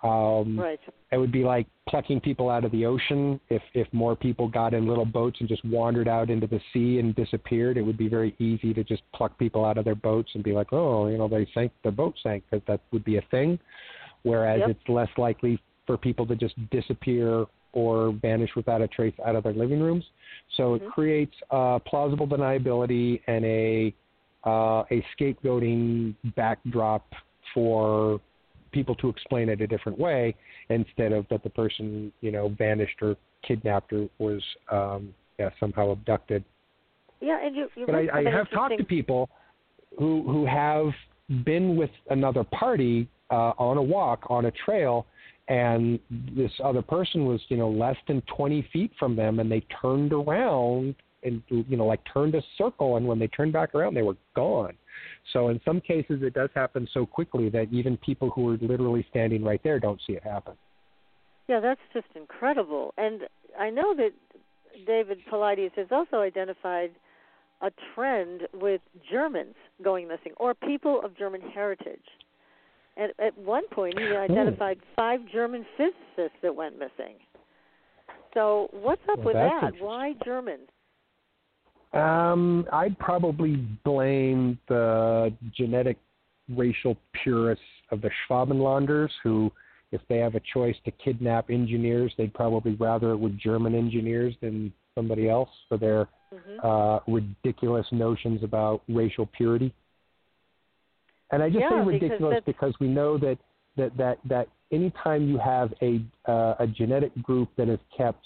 Um, 0.03 0.59
Right. 0.59 0.79
it 1.11 1.17
would 1.17 1.31
be 1.31 1.43
like 1.43 1.65
plucking 1.89 2.21
people 2.21 2.49
out 2.49 2.63
of 2.63 2.71
the 2.71 2.85
ocean. 2.85 3.39
If 3.49 3.63
if 3.73 3.91
more 3.93 4.15
people 4.15 4.47
got 4.47 4.75
in 4.75 4.85
little 4.85 5.05
boats 5.05 5.39
and 5.39 5.49
just 5.49 5.65
wandered 5.65 6.07
out 6.07 6.29
into 6.29 6.45
the 6.45 6.61
sea 6.71 6.99
and 6.99 7.15
disappeared, 7.15 7.77
it 7.77 7.81
would 7.81 7.97
be 7.97 8.07
very 8.07 8.35
easy 8.37 8.73
to 8.75 8.83
just 8.83 9.01
pluck 9.13 9.37
people 9.39 9.65
out 9.65 9.77
of 9.79 9.85
their 9.85 9.95
boats 9.95 10.29
and 10.35 10.43
be 10.43 10.51
like, 10.51 10.71
oh, 10.71 11.07
you 11.07 11.17
know, 11.17 11.27
they 11.27 11.47
sank, 11.53 11.71
their 11.81 11.91
boat 11.91 12.13
sank, 12.21 12.43
because 12.49 12.63
that 12.67 12.81
would 12.91 13.03
be 13.05 13.17
a 13.17 13.21
thing. 13.31 13.57
Whereas 14.23 14.59
Yep. 14.59 14.69
it's 14.69 14.89
less 14.89 15.09
likely 15.17 15.59
for 15.87 15.97
people 15.97 16.27
to 16.27 16.35
just 16.35 16.53
disappear 16.69 17.45
or 17.77 18.11
vanish 18.23 18.49
without 18.55 18.81
a 18.81 18.87
trace 18.87 19.13
out 19.23 19.35
of 19.35 19.43
their 19.43 19.53
living 19.53 19.79
rooms. 19.79 20.03
So 20.55 20.73
it 20.75 20.81
Mhm. 20.81 20.91
creates 20.91 21.35
uh, 21.51 21.77
plausible 21.79 22.27
deniability 22.27 23.21
and 23.27 23.45
a 23.45 23.93
uh, 24.45 24.83
a 24.95 25.05
scapegoating 25.13 26.15
backdrop 26.35 27.05
for 27.53 28.21
people 28.71 28.95
to 28.95 29.09
explain 29.09 29.49
it 29.49 29.59
a 29.61 29.67
different 29.67 29.97
way 29.99 30.33
instead 30.69 31.11
of 31.11 31.27
that 31.29 31.43
the 31.43 31.49
person 31.49 32.11
you 32.21 32.31
know 32.31 32.49
vanished 32.49 32.99
or 33.01 33.15
kidnapped 33.47 33.93
or 33.93 34.09
was 34.17 34.41
um, 34.71 35.13
yeah, 35.37 35.49
somehow 35.59 35.89
abducted. 35.91 36.43
Yeah, 37.19 37.45
and 37.45 37.55
you. 37.55 37.67
you 37.75 37.85
But 37.85 37.95
I, 37.95 38.07
I 38.19 38.23
have 38.37 38.49
talked 38.49 38.77
to 38.77 38.83
people 38.83 39.29
who 39.99 40.23
who 40.31 40.45
have 40.45 40.89
been 41.43 41.75
with 41.75 41.93
another 42.09 42.43
party 42.43 43.07
uh, 43.29 43.53
on 43.57 43.77
a 43.77 43.81
walk 43.81 44.19
on 44.29 44.45
a 44.45 44.51
trail, 44.65 45.05
and 45.47 45.99
this 46.35 46.51
other 46.63 46.81
person 46.81 47.25
was 47.25 47.41
you 47.49 47.57
know 47.57 47.69
less 47.69 47.97
than 48.07 48.21
20 48.35 48.67
feet 48.73 48.91
from 48.99 49.15
them, 49.15 49.39
and 49.39 49.51
they 49.51 49.61
turned 49.81 50.13
around 50.13 50.95
and 51.23 51.41
you 51.49 51.77
know 51.77 51.85
like 51.85 52.01
turned 52.11 52.35
a 52.35 52.41
circle, 52.57 52.97
and 52.97 53.07
when 53.07 53.19
they 53.19 53.27
turned 53.27 53.53
back 53.53 53.73
around, 53.75 53.93
they 53.93 54.01
were 54.01 54.17
gone. 54.35 54.73
So 55.33 55.49
in 55.49 55.59
some 55.65 55.81
cases, 55.81 56.21
it 56.21 56.33
does 56.33 56.49
happen 56.55 56.87
so 56.93 57.05
quickly 57.05 57.49
that 57.49 57.67
even 57.71 57.97
people 57.97 58.29
who 58.29 58.49
are 58.49 58.57
literally 58.57 59.05
standing 59.09 59.43
right 59.43 59.61
there 59.63 59.79
don't 59.79 59.99
see 60.07 60.13
it 60.13 60.23
happen. 60.23 60.53
Yeah, 61.47 61.59
that's 61.59 61.81
just 61.93 62.07
incredible. 62.15 62.93
And 62.97 63.21
I 63.57 63.69
know 63.69 63.95
that 63.95 64.11
David 64.85 65.19
Paulides 65.31 65.71
has 65.75 65.87
also 65.91 66.17
identified 66.17 66.91
a 67.61 67.71
trend 67.95 68.41
with 68.53 68.81
Germans 69.11 69.55
going 69.83 70.07
missing 70.07 70.33
or 70.37 70.53
people 70.53 71.01
of 71.03 71.17
German 71.17 71.41
heritage. 71.41 71.99
And 72.97 73.11
at 73.19 73.37
one 73.37 73.67
point, 73.69 73.99
he 73.99 74.15
identified 74.15 74.79
five 74.95 75.19
German 75.31 75.65
physicists 75.77 76.37
that 76.41 76.55
went 76.55 76.79
missing. 76.79 77.15
So, 78.33 78.69
what's 78.71 79.01
up 79.11 79.19
Well, 79.19 79.27
with 79.27 79.35
that? 79.35 79.71
Why 79.79 80.13
Germans? 80.25 80.67
Um, 81.93 82.65
I'd 82.73 82.97
probably 82.99 83.55
blame 83.83 84.59
the 84.67 85.33
genetic 85.55 85.97
racial 86.55 86.97
purists 87.23 87.63
of 87.91 88.01
the 88.01 88.09
Schwabenlanders 88.27 89.09
who, 89.23 89.51
if 89.91 90.01
they 90.09 90.17
have 90.17 90.35
a 90.35 90.41
choice 90.53 90.75
to 90.85 90.91
kidnap 90.91 91.49
engineers, 91.49 92.13
they'd 92.17 92.33
probably 92.33 92.75
rather 92.75 93.11
it 93.11 93.17
with 93.17 93.37
German 93.39 93.73
engineers 93.75 94.35
than 94.41 94.73
somebody 94.95 95.29
else 95.29 95.49
for 95.69 95.77
their 95.77 96.07
hmm 96.31 96.59
uh, 96.63 96.99
ridiculous 97.07 97.85
notions 97.91 98.43
about 98.43 98.81
racial 98.89 99.27
purity. 99.27 99.73
And 101.31 101.43
I 101.43 101.49
just 101.49 101.59
Yeah, 101.61 101.69
say 101.69 101.85
ridiculous 101.85 102.35
that's- 102.35 102.43
because 102.45 102.73
we 102.79 102.87
know 102.87 103.17
that 103.17 103.37
that 103.75 103.95
that 103.97 104.17
that 104.25 104.47
anytime 104.71 105.27
you 105.27 105.37
have 105.37 105.73
a 105.81 106.01
uh, 106.25 106.55
a 106.59 106.67
genetic 106.67 107.13
group 107.21 107.49
that 107.57 107.69
is 107.69 107.79
kept 107.95 108.23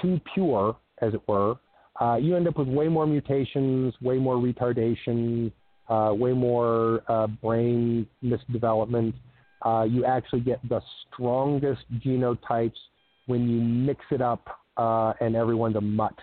too 0.00 0.20
pure, 0.32 0.76
as 1.00 1.14
it 1.14 1.20
were, 1.28 1.56
uh, 2.00 2.16
you 2.20 2.36
end 2.36 2.48
up 2.48 2.58
with 2.58 2.68
way 2.68 2.88
more 2.88 3.06
mutations, 3.06 3.94
way 4.00 4.18
more 4.18 4.36
retardation, 4.36 5.52
uh, 5.88 6.12
way 6.14 6.32
more 6.32 7.02
uh, 7.08 7.26
brain 7.26 8.06
misdevelopment. 8.22 9.14
Uh, 9.64 9.86
you 9.88 10.04
actually 10.04 10.40
get 10.40 10.60
the 10.68 10.80
strongest 11.06 11.82
genotypes 12.04 12.76
when 13.26 13.48
you 13.48 13.60
mix 13.60 14.04
it 14.10 14.20
up 14.20 14.46
uh, 14.76 15.12
and 15.20 15.34
everyone's 15.34 15.76
a 15.76 15.80
mutt. 15.80 16.14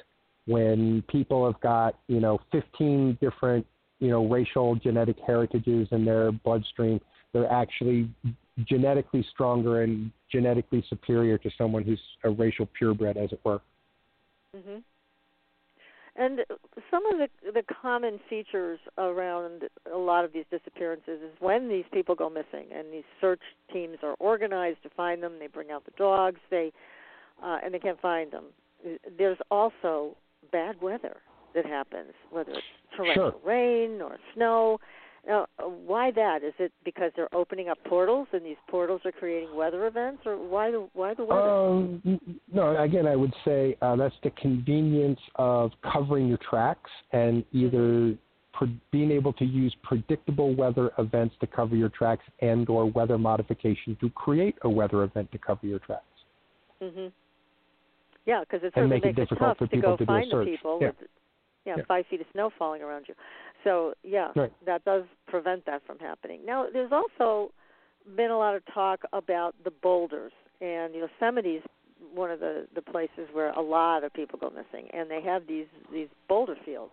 When 0.46 1.04
people 1.08 1.46
have 1.46 1.60
got 1.62 1.96
you 2.08 2.20
know 2.20 2.40
15 2.52 3.18
different 3.22 3.66
you 4.02 4.10
know 4.10 4.28
racial 4.28 4.76
genetic 4.76 5.16
heritages 5.26 5.88
in 5.92 6.04
their 6.04 6.32
bloodstream, 6.32 7.00
they're 7.32 7.52
actually 7.52 8.10
genetically 8.68 9.26
stronger 9.32 9.84
and 9.84 10.12
genetically 10.30 10.84
superior 10.90 11.38
to 11.38 11.50
someone 11.58 11.84
who's 11.84 12.02
a 12.26 12.30
racial 12.30 12.68
purebred, 12.78 13.16
as 13.16 13.32
it 13.32 13.40
were. 13.46 13.62
Mm-hmm. 14.56 14.80
And 16.18 16.40
some 16.90 17.06
of 17.06 17.20
the 17.20 17.52
the 17.54 17.64
common 17.82 18.20
features 18.30 18.80
around 18.98 19.64
a 19.94 19.98
lot 19.98 20.26
of 20.26 20.34
these 20.34 20.46
disappearances 20.52 21.22
is 21.22 21.32
when 21.40 21.70
these 21.70 21.86
people 21.94 22.16
go 22.16 22.30
missing, 22.30 22.68
and 22.76 22.92
these 22.92 23.06
search 23.22 23.42
teams 23.72 23.98
are 24.04 24.16
organized 24.20 24.84
to 24.84 24.90
find 24.90 25.24
them. 25.24 25.34
They 25.40 25.48
bring 25.48 25.72
out 25.72 25.86
the 25.86 25.92
dogs, 25.98 26.40
they 26.50 26.74
uh, 27.42 27.60
and 27.64 27.74
they 27.74 27.80
can't 27.80 28.02
find 28.02 28.32
them. 28.32 28.46
There's 29.18 29.38
also 29.52 30.18
bad 30.52 30.82
weather 30.82 31.18
that 31.54 31.66
happens, 31.66 32.14
whether 32.32 32.52
it's 32.52 32.62
torrential 33.04 33.32
Sure. 33.32 33.42
rain 33.44 34.02
or 34.02 34.18
snow. 34.34 34.80
Now, 35.28 35.46
why 35.60 36.10
that? 36.12 36.44
Is 36.44 36.54
it 36.58 36.72
because 36.84 37.12
they're 37.16 37.34
opening 37.34 37.70
up 37.70 37.78
portals, 37.84 38.28
and 38.34 38.44
these 38.44 38.58
portals 38.68 39.02
are 39.06 39.12
creating 39.12 39.56
weather 39.56 39.86
events, 39.86 40.24
or 40.26 40.36
why 40.36 40.72
the 40.72 40.88
why 40.94 41.14
the 41.14 41.24
weather? 41.24 41.48
Um, 41.50 42.20
no, 42.52 42.76
again, 42.82 43.06
I 43.06 43.16
would 43.16 43.34
say 43.46 43.78
uh, 43.84 43.96
that's 43.96 44.16
the 44.24 44.32
convenience 44.32 45.20
of 45.36 45.72
covering 45.94 46.28
your 46.28 46.40
tracks 46.50 46.90
and 47.12 47.46
either 47.52 48.16
pre- 48.52 48.82
being 48.92 49.12
able 49.12 49.32
to 49.34 49.46
use 49.46 49.76
predictable 49.84 50.56
weather 50.56 50.92
events 50.98 51.36
to 51.42 51.46
cover 51.46 51.76
your 51.76 51.90
tracks 51.90 52.24
and 52.42 52.68
or 52.68 52.90
weather 52.90 53.20
modification 53.20 53.96
to 54.02 54.10
create 54.12 54.56
a 54.64 54.70
weather 54.70 55.04
event 55.04 55.32
to 55.34 55.38
cover 55.38 55.68
your 55.68 55.80
tracks. 55.80 56.04
hmm 56.82 57.08
Yeah, 58.26 58.40
because 58.42 58.64
it 58.64 58.74
And 58.76 58.90
make 58.90 59.06
it 59.06 59.16
difficult 59.16 59.40
tough 59.52 59.58
for 59.60 59.68
to 59.68 59.76
people 59.76 59.92
go 59.92 59.98
to 59.98 60.06
do 60.06 60.14
a 60.16 60.26
search. 60.32 60.48
people 60.48 60.80
Yeah. 60.82 60.88
with 60.88 61.10
yeah, 61.66 61.76
Yeah. 61.78 61.84
five 61.88 62.06
feet 62.08 62.22
of 62.22 62.28
snow 62.32 62.50
falling 62.58 62.82
around 62.82 63.08
you. 63.08 63.16
So 63.64 63.94
yeah, 64.04 64.32
Right. 64.36 64.52
that 64.66 64.84
does 64.86 65.04
prevent 65.28 65.66
that 65.66 65.84
from 65.86 66.00
happening. 66.00 66.46
Now, 66.46 66.68
there's 66.72 66.92
also 66.92 67.52
been 68.16 68.32
a 68.32 68.38
lot 68.38 68.56
of 68.56 68.66
talk 68.66 69.04
about 69.14 69.56
the 69.64 69.72
boulders, 69.72 70.34
and 70.60 70.94
Yosemite's 70.96 71.66
one 72.14 72.32
of 72.32 72.40
the 72.40 72.68
the 72.74 72.82
places 72.82 73.30
where 73.32 73.52
a 73.52 73.62
lot 73.62 74.04
of 74.04 74.12
people 74.14 74.40
go 74.40 74.50
missing, 74.50 74.90
and 74.92 75.10
they 75.10 75.22
have 75.22 75.46
these 75.48 75.68
these 75.92 76.10
boulder 76.28 76.56
fields. 76.66 76.92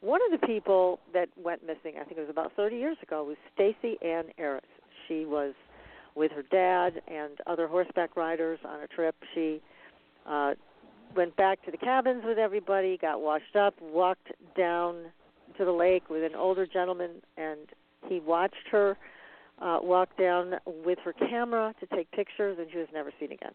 One 0.00 0.20
of 0.30 0.38
the 0.38 0.46
people 0.46 1.00
that 1.14 1.28
went 1.36 1.64
missing, 1.64 1.98
I 1.98 2.04
think 2.04 2.18
it 2.18 2.20
was 2.20 2.28
about 2.28 2.52
30 2.56 2.76
years 2.76 2.98
ago, 3.02 3.24
was 3.24 3.36
Stacy 3.54 3.96
Ann 4.02 4.24
Arras. 4.36 4.60
She 5.08 5.24
was 5.24 5.54
with 6.14 6.30
her 6.32 6.42
dad 6.42 7.00
and 7.08 7.38
other 7.46 7.66
horseback 7.66 8.14
riders 8.16 8.58
on 8.64 8.80
a 8.80 8.86
trip. 8.86 9.14
She 9.34 9.62
uh, 10.26 10.54
went 11.16 11.36
back 11.36 11.64
to 11.64 11.70
the 11.70 11.76
cabins 11.76 12.22
with 12.24 12.38
everybody, 12.38 12.98
got 12.98 13.20
washed 13.20 13.56
up, 13.56 13.74
walked 13.80 14.32
down 14.56 14.96
to 15.58 15.64
the 15.64 15.72
lake 15.72 16.10
with 16.10 16.22
an 16.24 16.34
older 16.34 16.66
gentleman, 16.66 17.22
and 17.36 17.60
he 18.08 18.20
watched 18.20 18.68
her 18.70 18.96
uh, 19.60 19.78
walk 19.82 20.08
down 20.18 20.54
with 20.66 20.98
her 21.04 21.12
camera 21.12 21.74
to 21.80 21.86
take 21.94 22.10
pictures, 22.10 22.58
and 22.58 22.68
she 22.72 22.78
was 22.78 22.88
never 22.92 23.12
seen 23.20 23.30
again. 23.32 23.52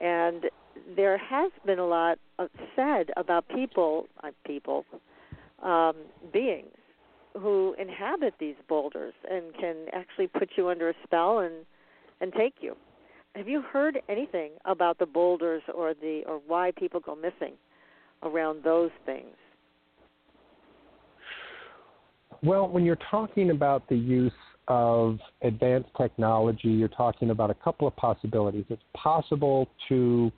and 0.00 0.44
there 0.94 1.16
has 1.16 1.50
been 1.64 1.78
a 1.78 1.86
lot 1.86 2.18
said 2.74 3.10
about 3.16 3.48
people, 3.48 4.06
uh, 4.22 4.30
people, 4.46 4.84
um, 5.62 5.94
beings 6.32 6.76
who 7.34 7.74
inhabit 7.78 8.34
these 8.38 8.56
boulders 8.68 9.14
and 9.30 9.54
can 9.58 9.76
actually 9.92 10.26
put 10.26 10.50
you 10.56 10.68
under 10.68 10.88
a 10.90 10.94
spell 11.04 11.38
and 11.38 11.54
and 12.20 12.32
take 12.32 12.54
you. 12.60 12.74
Have 13.36 13.48
you 13.48 13.60
heard 13.60 13.98
anything 14.08 14.52
about 14.64 14.98
the 14.98 15.04
boulders 15.04 15.62
or 15.74 15.92
the 15.92 16.22
or 16.26 16.40
why 16.46 16.72
people 16.78 17.00
go 17.00 17.14
missing 17.14 17.52
around 18.22 18.64
those 18.64 18.90
things? 19.04 19.34
Well, 22.42 22.66
when 22.66 22.86
you're 22.86 22.98
talking 23.10 23.50
about 23.50 23.86
the 23.90 23.96
use 23.96 24.32
of 24.68 25.18
advanced 25.42 25.90
technology, 25.98 26.68
you're 26.68 26.88
talking 26.88 27.28
about 27.28 27.50
a 27.50 27.54
couple 27.54 27.86
of 27.86 27.94
possibilities. 27.96 28.64
It's 28.70 28.82
possible 28.94 29.68
to 29.90 30.32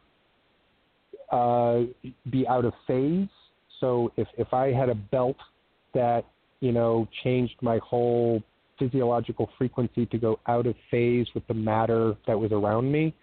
uh, 1.31 1.83
be 2.31 2.49
out 2.49 2.65
of 2.65 2.73
phase. 2.89 3.29
So 3.79 4.13
if, 4.17 4.27
if 4.37 4.53
I 4.53 4.73
had 4.73 4.89
a 4.89 4.95
belt 4.97 5.37
that, 5.95 6.25
you 6.61 6.73
know, 6.73 7.07
changed 7.23 7.55
my 7.63 7.79
whole 7.79 8.43
physiological 8.79 9.49
frequency 9.59 10.07
to 10.07 10.19
go 10.19 10.39
out 10.47 10.67
of 10.67 10.75
phase 10.91 11.27
with 11.35 11.47
the 11.47 11.55
matter 11.55 12.17
that 12.27 12.39
was 12.39 12.53
around 12.53 12.91
me, 12.91 13.15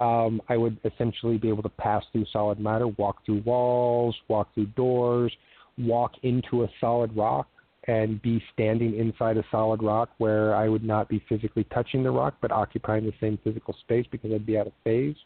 um, 0.00 0.40
I 0.48 0.56
would 0.56 0.78
essentially 0.84 1.36
be 1.36 1.48
able 1.48 1.62
to 1.62 1.68
pass 1.68 2.02
through 2.12 2.26
solid 2.32 2.58
matter, 2.58 2.88
walk 2.88 3.24
through 3.24 3.42
walls, 3.42 4.16
walk 4.28 4.52
through 4.54 4.66
doors, 4.66 5.32
walk 5.78 6.12
into 6.22 6.64
a 6.64 6.68
solid 6.80 7.14
rock, 7.16 7.48
and 7.86 8.20
be 8.22 8.42
standing 8.52 8.98
inside 8.98 9.36
a 9.36 9.44
solid 9.50 9.82
rock 9.82 10.10
where 10.18 10.54
I 10.54 10.68
would 10.68 10.84
not 10.84 11.08
be 11.08 11.22
physically 11.28 11.64
touching 11.64 12.02
the 12.02 12.10
rock 12.10 12.34
but 12.40 12.52
occupying 12.52 13.04
the 13.04 13.12
same 13.20 13.38
physical 13.42 13.74
space 13.80 14.06
because 14.10 14.32
I'd 14.32 14.46
be 14.46 14.58
out 14.58 14.66
of 14.66 14.72
phase. 14.84 15.16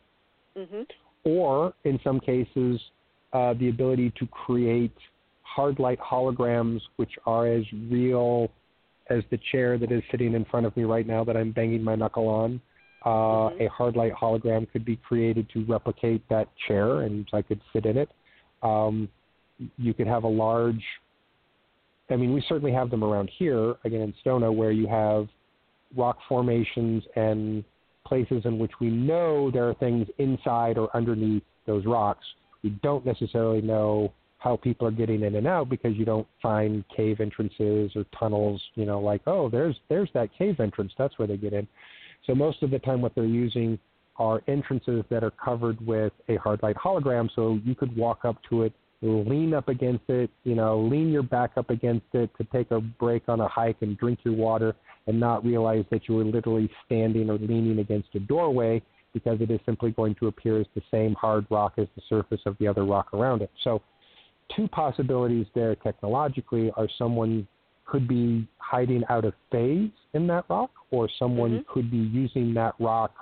Mm-hmm. 0.56 0.82
Or, 1.24 1.74
in 1.84 1.98
some 2.04 2.20
cases, 2.20 2.80
uh, 3.32 3.54
the 3.54 3.68
ability 3.68 4.12
to 4.18 4.26
create 4.26 4.94
hard 5.42 5.78
light 5.78 5.98
holograms 6.00 6.80
which 6.96 7.12
are 7.26 7.46
as 7.46 7.64
real 7.88 8.50
as 9.10 9.22
the 9.30 9.38
chair 9.52 9.78
that 9.78 9.92
is 9.92 10.02
sitting 10.10 10.34
in 10.34 10.44
front 10.46 10.66
of 10.66 10.76
me 10.76 10.84
right 10.84 11.06
now 11.06 11.24
that 11.24 11.36
I'm 11.36 11.52
banging 11.52 11.82
my 11.82 11.94
knuckle 11.94 12.28
on. 12.28 12.60
Uh, 13.04 13.08
mm-hmm. 13.08 13.62
A 13.62 13.68
hard 13.68 13.96
light 13.96 14.12
hologram 14.12 14.70
could 14.72 14.84
be 14.84 14.96
created 14.96 15.48
to 15.52 15.64
replicate 15.66 16.26
that 16.30 16.48
chair, 16.66 17.02
and 17.02 17.28
I 17.32 17.42
could 17.42 17.60
sit 17.72 17.84
in 17.84 17.98
it. 17.98 18.08
Um, 18.62 19.08
you 19.76 19.92
could 19.92 20.06
have 20.06 20.24
a 20.24 20.28
large 20.28 20.82
I 22.10 22.16
mean, 22.16 22.34
we 22.34 22.44
certainly 22.48 22.72
have 22.72 22.90
them 22.90 23.02
around 23.02 23.30
here, 23.38 23.76
again 23.84 24.02
in 24.02 24.14
Sedona, 24.24 24.54
where 24.54 24.72
you 24.72 24.86
have 24.86 25.26
rock 25.96 26.18
formations 26.28 27.02
and 27.16 27.64
places 28.06 28.42
in 28.44 28.58
which 28.58 28.72
we 28.80 28.90
know 28.90 29.50
there 29.50 29.68
are 29.68 29.74
things 29.74 30.06
inside 30.18 30.76
or 30.76 30.94
underneath 30.94 31.42
those 31.66 31.86
rocks. 31.86 32.24
We 32.62 32.70
don't 32.82 33.06
necessarily 33.06 33.62
know 33.62 34.12
how 34.44 34.56
people 34.56 34.86
are 34.86 34.92
getting 34.92 35.22
in 35.22 35.34
and 35.34 35.46
out 35.46 35.70
because 35.70 35.96
you 35.96 36.04
don't 36.04 36.26
find 36.42 36.84
cave 36.94 37.20
entrances 37.20 37.90
or 37.96 38.04
tunnels, 38.18 38.62
you 38.74 38.84
know, 38.84 39.00
like, 39.00 39.22
oh, 39.26 39.48
there's 39.48 39.74
there's 39.88 40.10
that 40.12 40.28
cave 40.36 40.60
entrance, 40.60 40.92
that's 40.98 41.18
where 41.18 41.26
they 41.26 41.38
get 41.38 41.54
in. 41.54 41.66
So 42.26 42.34
most 42.34 42.62
of 42.62 42.70
the 42.70 42.78
time 42.78 43.00
what 43.00 43.14
they're 43.14 43.24
using 43.24 43.78
are 44.16 44.42
entrances 44.46 45.02
that 45.10 45.24
are 45.24 45.32
covered 45.32 45.84
with 45.84 46.12
a 46.28 46.36
hard 46.36 46.62
light 46.62 46.76
hologram 46.76 47.28
so 47.34 47.58
you 47.64 47.74
could 47.74 47.96
walk 47.96 48.24
up 48.24 48.36
to 48.50 48.62
it 48.62 48.72
lean 49.04 49.52
up 49.52 49.68
against 49.68 50.08
it, 50.08 50.30
you 50.44 50.54
know, 50.54 50.80
lean 50.80 51.10
your 51.10 51.22
back 51.22 51.52
up 51.56 51.70
against 51.70 52.06
it 52.12 52.30
to 52.38 52.44
take 52.44 52.70
a 52.70 52.80
break 52.80 53.22
on 53.28 53.40
a 53.40 53.48
hike 53.48 53.76
and 53.82 53.98
drink 53.98 54.18
your 54.24 54.34
water 54.34 54.74
and 55.06 55.18
not 55.18 55.44
realize 55.44 55.84
that 55.90 56.08
you 56.08 56.14
were 56.14 56.24
literally 56.24 56.70
standing 56.86 57.28
or 57.28 57.36
leaning 57.38 57.78
against 57.80 58.08
a 58.14 58.20
doorway 58.20 58.82
because 59.12 59.40
it 59.40 59.50
is 59.50 59.60
simply 59.66 59.90
going 59.90 60.14
to 60.16 60.26
appear 60.26 60.60
as 60.60 60.66
the 60.74 60.82
same 60.90 61.14
hard 61.14 61.46
rock 61.50 61.74
as 61.76 61.86
the 61.96 62.02
surface 62.08 62.40
of 62.46 62.56
the 62.58 62.66
other 62.66 62.84
rock 62.84 63.12
around 63.12 63.42
it. 63.42 63.50
So, 63.62 63.82
two 64.54 64.68
possibilities 64.68 65.46
there 65.54 65.74
technologically 65.76 66.70
are 66.76 66.88
someone 66.98 67.46
could 67.86 68.08
be 68.08 68.46
hiding 68.58 69.02
out 69.08 69.24
of 69.24 69.34
phase 69.50 69.90
in 70.14 70.26
that 70.26 70.44
rock, 70.48 70.70
or 70.90 71.08
someone 71.18 71.50
mm-hmm. 71.50 71.72
could 71.72 71.90
be 71.90 71.98
using 71.98 72.54
that 72.54 72.74
rock 72.78 73.12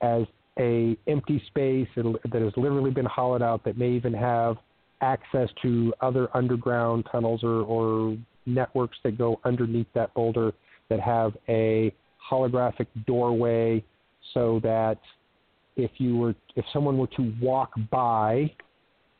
as 0.00 0.24
a 0.58 0.96
empty 1.06 1.42
space 1.46 1.88
that 1.96 2.42
has 2.42 2.52
literally 2.56 2.90
been 2.90 3.06
hollowed 3.06 3.42
out 3.42 3.64
that 3.64 3.78
may 3.78 3.90
even 3.90 4.12
have 4.12 4.56
access 5.00 5.48
to 5.62 5.92
other 6.00 6.28
underground 6.36 7.06
tunnels 7.10 7.42
or, 7.42 7.62
or 7.62 8.16
networks 8.46 8.96
that 9.02 9.16
go 9.16 9.40
underneath 9.44 9.86
that 9.94 10.12
boulder 10.14 10.52
that 10.88 11.00
have 11.00 11.36
a 11.48 11.92
holographic 12.30 12.86
doorway 13.06 13.82
so 14.34 14.60
that 14.62 14.98
if 15.76 15.90
you 15.96 16.16
were 16.16 16.34
if 16.54 16.64
someone 16.72 16.98
were 16.98 17.06
to 17.08 17.32
walk 17.40 17.72
by 17.90 18.50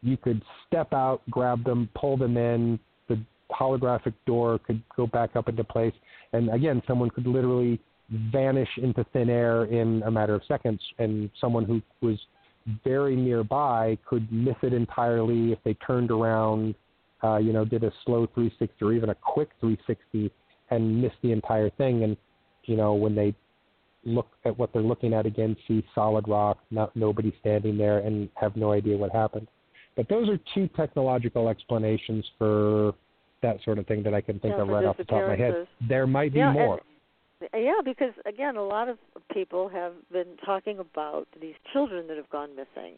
you 0.02 0.16
could 0.16 0.42
step 0.66 0.92
out 0.92 1.22
grab 1.30 1.64
them 1.64 1.88
pull 1.94 2.16
them 2.16 2.36
in 2.36 2.78
the 3.08 3.18
holographic 3.50 4.14
door 4.26 4.58
could 4.58 4.82
go 4.96 5.06
back 5.06 5.36
up 5.36 5.48
into 5.48 5.64
place 5.64 5.94
and 6.32 6.50
again 6.50 6.82
someone 6.86 7.10
could 7.10 7.26
literally 7.26 7.78
vanish 8.30 8.68
into 8.76 9.04
thin 9.12 9.30
air 9.30 9.64
in 9.64 10.02
a 10.04 10.10
matter 10.10 10.34
of 10.34 10.42
seconds 10.46 10.80
and 10.98 11.30
someone 11.40 11.64
who 11.64 11.80
was 12.06 12.18
very 12.84 13.16
nearby 13.16 13.98
could 14.08 14.30
miss 14.32 14.56
it 14.62 14.72
entirely 14.72 15.52
if 15.52 15.58
they 15.64 15.74
turned 15.74 16.10
around, 16.10 16.74
uh, 17.24 17.36
you 17.36 17.52
know, 17.52 17.64
did 17.64 17.84
a 17.84 17.92
slow 18.04 18.26
360 18.34 18.84
or 18.84 18.92
even 18.92 19.10
a 19.10 19.14
quick 19.14 19.50
360 19.60 20.30
and 20.70 21.02
miss 21.02 21.12
the 21.22 21.32
entire 21.32 21.70
thing. 21.70 22.04
And, 22.04 22.16
you 22.64 22.76
know, 22.76 22.94
when 22.94 23.14
they 23.14 23.34
look 24.04 24.28
at 24.44 24.56
what 24.58 24.72
they're 24.72 24.82
looking 24.82 25.14
at 25.14 25.26
again, 25.26 25.56
see 25.66 25.84
solid 25.94 26.26
rock, 26.28 26.58
not 26.70 26.94
nobody 26.96 27.34
standing 27.40 27.76
there, 27.76 27.98
and 27.98 28.28
have 28.34 28.56
no 28.56 28.72
idea 28.72 28.96
what 28.96 29.12
happened. 29.12 29.48
But 29.96 30.08
those 30.08 30.28
are 30.28 30.38
two 30.54 30.68
technological 30.68 31.48
explanations 31.48 32.24
for 32.38 32.94
that 33.42 33.58
sort 33.64 33.78
of 33.78 33.86
thing 33.86 34.02
that 34.04 34.14
I 34.14 34.20
can 34.20 34.38
think 34.40 34.54
yeah, 34.56 34.62
of 34.62 34.68
right 34.68 34.84
off 34.84 34.96
the 34.96 35.04
top 35.04 35.22
of 35.22 35.28
my 35.28 35.36
head. 35.36 35.66
There 35.88 36.06
might 36.06 36.32
be 36.32 36.38
yeah, 36.38 36.52
more. 36.52 36.80
Yeah, 37.54 37.80
because 37.84 38.12
again, 38.24 38.56
a 38.56 38.64
lot 38.64 38.88
of 38.88 38.98
people 39.32 39.68
have 39.68 39.92
been 40.12 40.36
talking 40.44 40.78
about 40.78 41.26
these 41.40 41.54
children 41.72 42.06
that 42.06 42.16
have 42.16 42.30
gone 42.30 42.50
missing, 42.50 42.94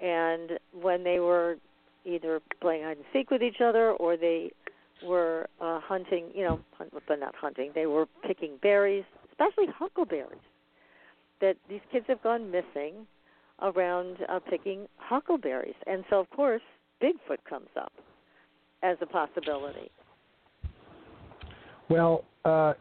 and 0.00 0.58
when 0.72 1.04
they 1.04 1.20
were 1.20 1.56
either 2.04 2.40
playing 2.60 2.84
hide 2.84 2.98
and 2.98 3.06
seek 3.12 3.30
with 3.30 3.42
each 3.42 3.60
other 3.62 3.92
or 3.92 4.16
they 4.16 4.50
were 5.04 5.48
uh, 5.60 5.80
hunting, 5.80 6.26
you 6.34 6.44
know, 6.44 6.60
hunt, 6.76 6.92
but 6.92 7.18
not 7.18 7.34
hunting. 7.34 7.70
They 7.74 7.86
were 7.86 8.06
picking 8.26 8.52
berries, 8.62 9.04
especially 9.30 9.66
huckleberries. 9.74 10.38
That 11.40 11.56
these 11.68 11.80
kids 11.92 12.04
have 12.08 12.22
gone 12.22 12.50
missing 12.50 13.06
around 13.62 14.18
uh, 14.28 14.38
picking 14.50 14.86
huckleberries, 14.96 15.74
and 15.86 16.04
so 16.10 16.20
of 16.20 16.30
course 16.30 16.62
Bigfoot 17.02 17.38
comes 17.48 17.68
up 17.80 17.92
as 18.82 18.96
a 19.00 19.06
possibility. 19.06 19.90
Well, 21.88 22.24
uh, 22.44 22.74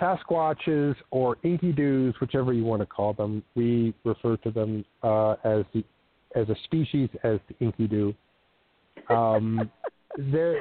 Sasquatches 0.00 0.96
or 1.10 1.36
Enkidu's, 1.44 2.14
whichever 2.20 2.52
you 2.52 2.64
want 2.64 2.82
to 2.82 2.86
call 2.86 3.12
them, 3.12 3.42
we 3.54 3.94
refer 4.04 4.36
to 4.38 4.50
them 4.50 4.84
uh, 5.02 5.32
as 5.44 5.64
the 5.72 5.84
as 6.34 6.48
a 6.48 6.56
species 6.64 7.08
as 7.22 7.38
the 7.48 7.64
Enkidu. 7.64 8.14
Um, 9.08 9.70
there, 10.18 10.60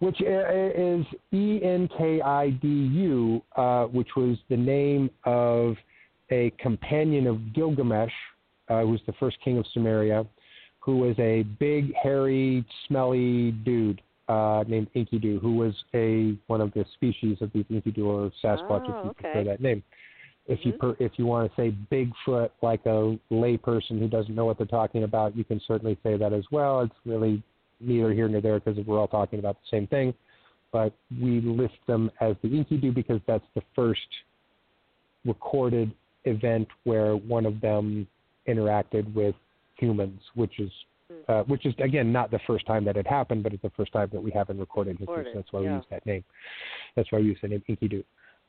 which 0.00 0.20
is 0.20 1.06
E 1.32 1.60
N 1.62 1.88
K 1.96 2.20
I 2.20 2.50
D 2.50 2.68
U, 2.68 3.42
uh, 3.56 3.84
which 3.84 4.08
was 4.16 4.36
the 4.48 4.56
name 4.56 5.10
of 5.24 5.76
a 6.30 6.52
companion 6.58 7.26
of 7.26 7.54
Gilgamesh, 7.54 8.12
uh, 8.70 8.80
who 8.82 8.88
was 8.88 9.00
the 9.06 9.12
first 9.14 9.36
king 9.44 9.58
of 9.58 9.66
Sumeria, 9.76 10.26
who 10.78 10.98
was 10.98 11.14
a 11.18 11.42
big, 11.58 11.92
hairy, 11.94 12.64
smelly 12.86 13.50
dude 13.50 14.00
uh, 14.28 14.64
named 14.66 14.88
Enkidu, 14.94 15.40
who 15.40 15.56
was 15.56 15.74
a 15.94 16.36
one 16.46 16.60
of 16.60 16.72
the 16.72 16.84
species 16.94 17.38
of 17.40 17.52
these 17.52 17.64
Enkidu 17.70 18.04
or 18.04 18.32
Sasquatch, 18.42 18.84
oh, 18.86 18.98
if 18.98 19.04
you 19.04 19.10
okay. 19.10 19.22
prefer 19.22 19.44
that 19.44 19.60
name. 19.60 19.82
If 20.46 20.60
mm-hmm. 20.60 20.68
you 20.68 20.74
per, 20.74 20.96
if 20.98 21.12
you 21.16 21.26
want 21.26 21.50
to 21.50 21.60
say 21.60 21.74
Bigfoot, 21.92 22.50
like 22.62 22.86
a 22.86 23.18
layperson 23.30 23.98
who 23.98 24.08
doesn't 24.08 24.34
know 24.34 24.44
what 24.44 24.56
they're 24.56 24.66
talking 24.66 25.02
about, 25.02 25.36
you 25.36 25.44
can 25.44 25.60
certainly 25.66 25.98
say 26.02 26.16
that 26.16 26.32
as 26.32 26.44
well. 26.50 26.80
It's 26.80 26.94
really 27.04 27.42
neither 27.80 28.12
here 28.12 28.28
nor 28.28 28.40
there 28.40 28.60
because 28.60 28.84
we're 28.86 28.98
all 28.98 29.08
talking 29.08 29.38
about 29.38 29.56
the 29.56 29.76
same 29.76 29.86
thing. 29.88 30.14
But 30.72 30.92
we 31.20 31.40
list 31.40 31.74
them 31.88 32.10
as 32.20 32.36
the 32.42 32.48
Enkidu 32.48 32.94
because 32.94 33.20
that's 33.26 33.44
the 33.56 33.62
first 33.74 34.00
recorded 35.24 35.92
event 36.24 36.68
where 36.84 37.16
one 37.16 37.46
of 37.46 37.60
them 37.60 38.06
interacted 38.50 39.12
with 39.14 39.34
humans, 39.76 40.20
which 40.34 40.58
is 40.58 40.70
uh, 41.28 41.42
which 41.44 41.66
is 41.66 41.74
again 41.82 42.12
not 42.12 42.30
the 42.30 42.40
first 42.46 42.66
time 42.66 42.84
that 42.84 42.96
it 42.96 43.06
happened, 43.06 43.42
but 43.42 43.52
it's 43.52 43.62
the 43.62 43.70
first 43.76 43.92
time 43.92 44.08
that 44.12 44.22
we 44.22 44.30
have 44.30 44.50
in 44.50 44.58
recorded 44.58 44.98
history. 44.98 45.24
So 45.32 45.38
that's 45.38 45.52
why 45.52 45.60
yeah. 45.60 45.70
we 45.70 45.76
use 45.76 45.84
that 45.90 46.06
name. 46.06 46.24
That's 46.96 47.10
why 47.10 47.18
we 47.18 47.26
use 47.26 47.38
the 47.42 47.48
name 47.48 47.62
Enkidu. 47.68 48.04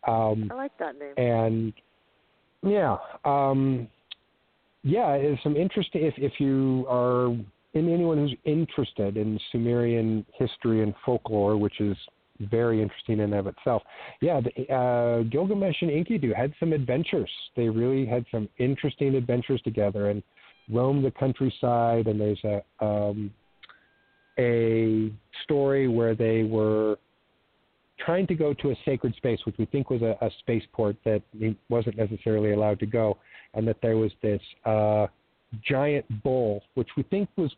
Um, 0.07 0.49
I 0.51 0.55
like 0.55 0.77
that 0.79 0.95
name. 0.97 1.13
And 1.17 1.73
yeah, 2.63 2.97
um, 3.25 3.87
yeah, 4.83 5.13
it's 5.13 5.41
some 5.43 5.55
interesting. 5.55 6.05
If 6.05 6.13
if 6.17 6.33
you 6.39 6.85
are 6.89 7.27
in 7.73 7.93
anyone 7.93 8.17
who's 8.17 8.35
interested 8.45 9.17
in 9.17 9.39
Sumerian 9.51 10.25
history 10.33 10.83
and 10.83 10.93
folklore, 11.05 11.57
which 11.57 11.79
is 11.79 11.95
very 12.49 12.81
interesting 12.81 13.19
in 13.19 13.33
and 13.33 13.33
of 13.33 13.47
itself. 13.47 13.83
Yeah, 14.21 14.41
the, 14.41 14.73
uh, 14.73 15.23
Gilgamesh 15.23 15.81
and 15.81 15.91
Enkidu 15.91 16.35
had 16.35 16.53
some 16.59 16.73
adventures. 16.73 17.29
They 17.55 17.69
really 17.69 18.05
had 18.05 18.25
some 18.31 18.49
interesting 18.57 19.15
adventures 19.15 19.61
together, 19.63 20.09
and 20.09 20.23
roamed 20.71 21.05
the 21.05 21.11
countryside, 21.11 22.07
and 22.07 22.19
there's 22.19 22.43
a 22.43 22.61
um, 22.83 23.31
a 24.39 25.11
story 25.43 25.87
where 25.87 26.15
they 26.15 26.43
were 26.43 26.97
trying 27.99 28.25
to 28.27 28.35
go 28.35 28.53
to 28.53 28.71
a 28.71 28.75
sacred 28.85 29.13
space, 29.15 29.39
which 29.45 29.55
we 29.57 29.65
think 29.65 29.89
was 29.89 30.01
a, 30.01 30.17
a 30.21 30.29
spaceport 30.39 30.95
that 31.05 31.21
wasn't 31.69 31.95
necessarily 31.97 32.53
allowed 32.53 32.79
to 32.79 32.85
go, 32.85 33.17
and 33.53 33.67
that 33.67 33.77
there 33.81 33.97
was 33.97 34.11
this 34.21 34.41
uh, 34.65 35.07
giant 35.67 36.05
bull, 36.23 36.61
which 36.75 36.89
we 36.97 37.03
think 37.03 37.29
was 37.35 37.51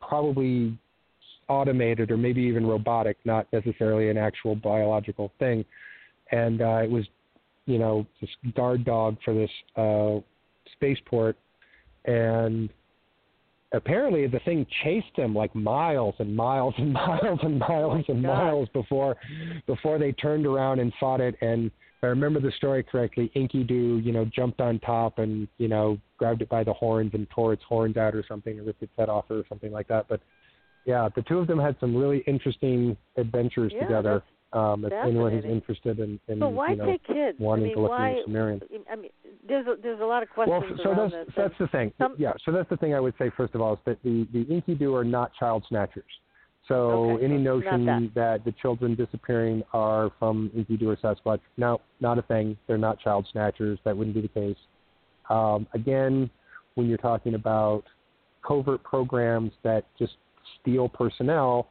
probably 0.00 0.76
automated 1.48 2.10
or 2.10 2.16
maybe 2.16 2.42
even 2.42 2.66
robotic, 2.66 3.16
not 3.24 3.46
necessarily 3.52 4.10
an 4.10 4.16
actual 4.16 4.54
biological 4.54 5.32
thing. 5.38 5.64
And 6.32 6.60
uh, 6.60 6.80
it 6.82 6.90
was, 6.90 7.04
you 7.66 7.78
know, 7.78 8.06
this 8.20 8.30
guard 8.54 8.84
dog 8.84 9.16
for 9.24 9.34
this 9.34 9.50
uh, 9.76 10.20
spaceport, 10.72 11.36
and 12.04 12.68
apparently 13.72 14.26
the 14.26 14.40
thing 14.40 14.66
chased 14.84 15.16
him 15.16 15.34
like 15.34 15.54
miles 15.54 16.14
and 16.18 16.34
miles 16.34 16.74
and 16.78 16.92
miles 16.92 17.40
and 17.42 17.58
miles 17.58 18.04
and 18.08 18.22
miles 18.22 18.68
before 18.72 19.16
before 19.66 19.98
they 19.98 20.12
turned 20.12 20.46
around 20.46 20.78
and 20.78 20.92
fought 21.00 21.20
it 21.20 21.34
and 21.40 21.70
if 21.98 22.04
I 22.04 22.08
remember 22.08 22.40
the 22.40 22.52
story 22.52 22.82
correctly, 22.82 23.30
Enkidu, 23.34 24.04
you 24.04 24.12
know, 24.12 24.26
jumped 24.26 24.60
on 24.60 24.78
top 24.80 25.18
and, 25.18 25.48
you 25.56 25.66
know, 25.66 25.96
grabbed 26.18 26.42
it 26.42 26.48
by 26.50 26.62
the 26.62 26.72
horns 26.74 27.12
and 27.14 27.26
tore 27.30 27.54
its 27.54 27.62
horns 27.66 27.96
out 27.96 28.14
or 28.14 28.22
something, 28.28 28.60
or 28.60 28.64
ripped 28.64 28.82
its 28.82 28.92
head 28.98 29.08
off 29.08 29.24
or 29.30 29.44
something 29.48 29.72
like 29.72 29.88
that. 29.88 30.06
But 30.06 30.20
yeah, 30.86 31.08
the 31.14 31.22
two 31.22 31.38
of 31.38 31.46
them 31.46 31.58
had 31.58 31.76
some 31.80 31.94
really 31.94 32.22
interesting 32.26 32.96
adventures 33.16 33.72
yeah, 33.74 33.82
together. 33.82 34.22
Um, 34.52 34.84
if 34.84 34.92
anyone 34.92 35.32
who's 35.32 35.44
interested 35.44 35.98
in, 35.98 36.18
in 36.28 36.38
But 36.38 36.50
why 36.50 36.70
you 36.70 36.76
know, 36.76 36.86
take 36.86 37.04
kids? 37.06 37.36
wanting 37.38 37.64
I 37.64 37.66
mean, 37.66 37.76
to 37.76 37.82
look 37.82 37.90
why? 37.90 38.10
into 38.10 38.22
Sumerian. 38.24 38.60
I 38.90 38.96
mean, 38.96 39.10
there's 39.46 39.66
a, 39.66 39.74
there's 39.82 40.00
a 40.00 40.04
lot 40.04 40.22
of 40.22 40.28
Well, 40.36 40.46
questions 40.46 40.80
so 40.82 40.90
around 40.90 41.12
that's 41.12 41.26
this. 41.26 41.34
that's 41.36 41.54
the 41.58 41.66
thing. 41.68 41.92
Some- 41.98 42.14
yeah, 42.16 42.32
so 42.44 42.52
that's 42.52 42.70
the 42.70 42.76
thing 42.76 42.94
I 42.94 43.00
would 43.00 43.14
say 43.18 43.30
first 43.36 43.54
of 43.54 43.60
all 43.60 43.74
is 43.74 43.78
that 43.84 44.02
the 44.02 44.26
the 44.32 44.44
Enkidu 44.44 44.94
are 44.98 45.04
not 45.04 45.32
child 45.34 45.64
snatchers. 45.68 46.04
So 46.68 46.74
Okay, 47.10 47.24
any 47.24 47.36
so 47.38 47.42
not 47.42 47.80
notion 47.80 48.10
that. 48.14 48.44
the 48.44 48.52
children 48.62 48.94
disappearing 48.94 49.62
are 49.72 50.10
from 50.18 50.50
Enkidu 50.56 50.86
or 50.86 50.96
Sasquatch, 50.96 51.40
no, 51.56 51.80
not 52.00 52.18
a 52.18 52.22
thing. 52.22 52.56
They're 52.66 52.78
not 52.78 52.98
child 53.00 53.26
snatchers. 53.32 53.78
That 53.84 53.96
wouldn't 53.96 54.14
be 54.14 54.22
the 54.22 54.28
case. 54.28 54.56
Um, 55.28 55.66
again, 55.74 56.30
when 56.76 56.88
you're 56.88 56.98
talking 56.98 57.34
about 57.34 57.82
covert 58.46 58.82
programs 58.84 59.52
that 59.64 59.84
just 59.98 60.14
steal 60.60 60.88
personnel, 60.88 61.68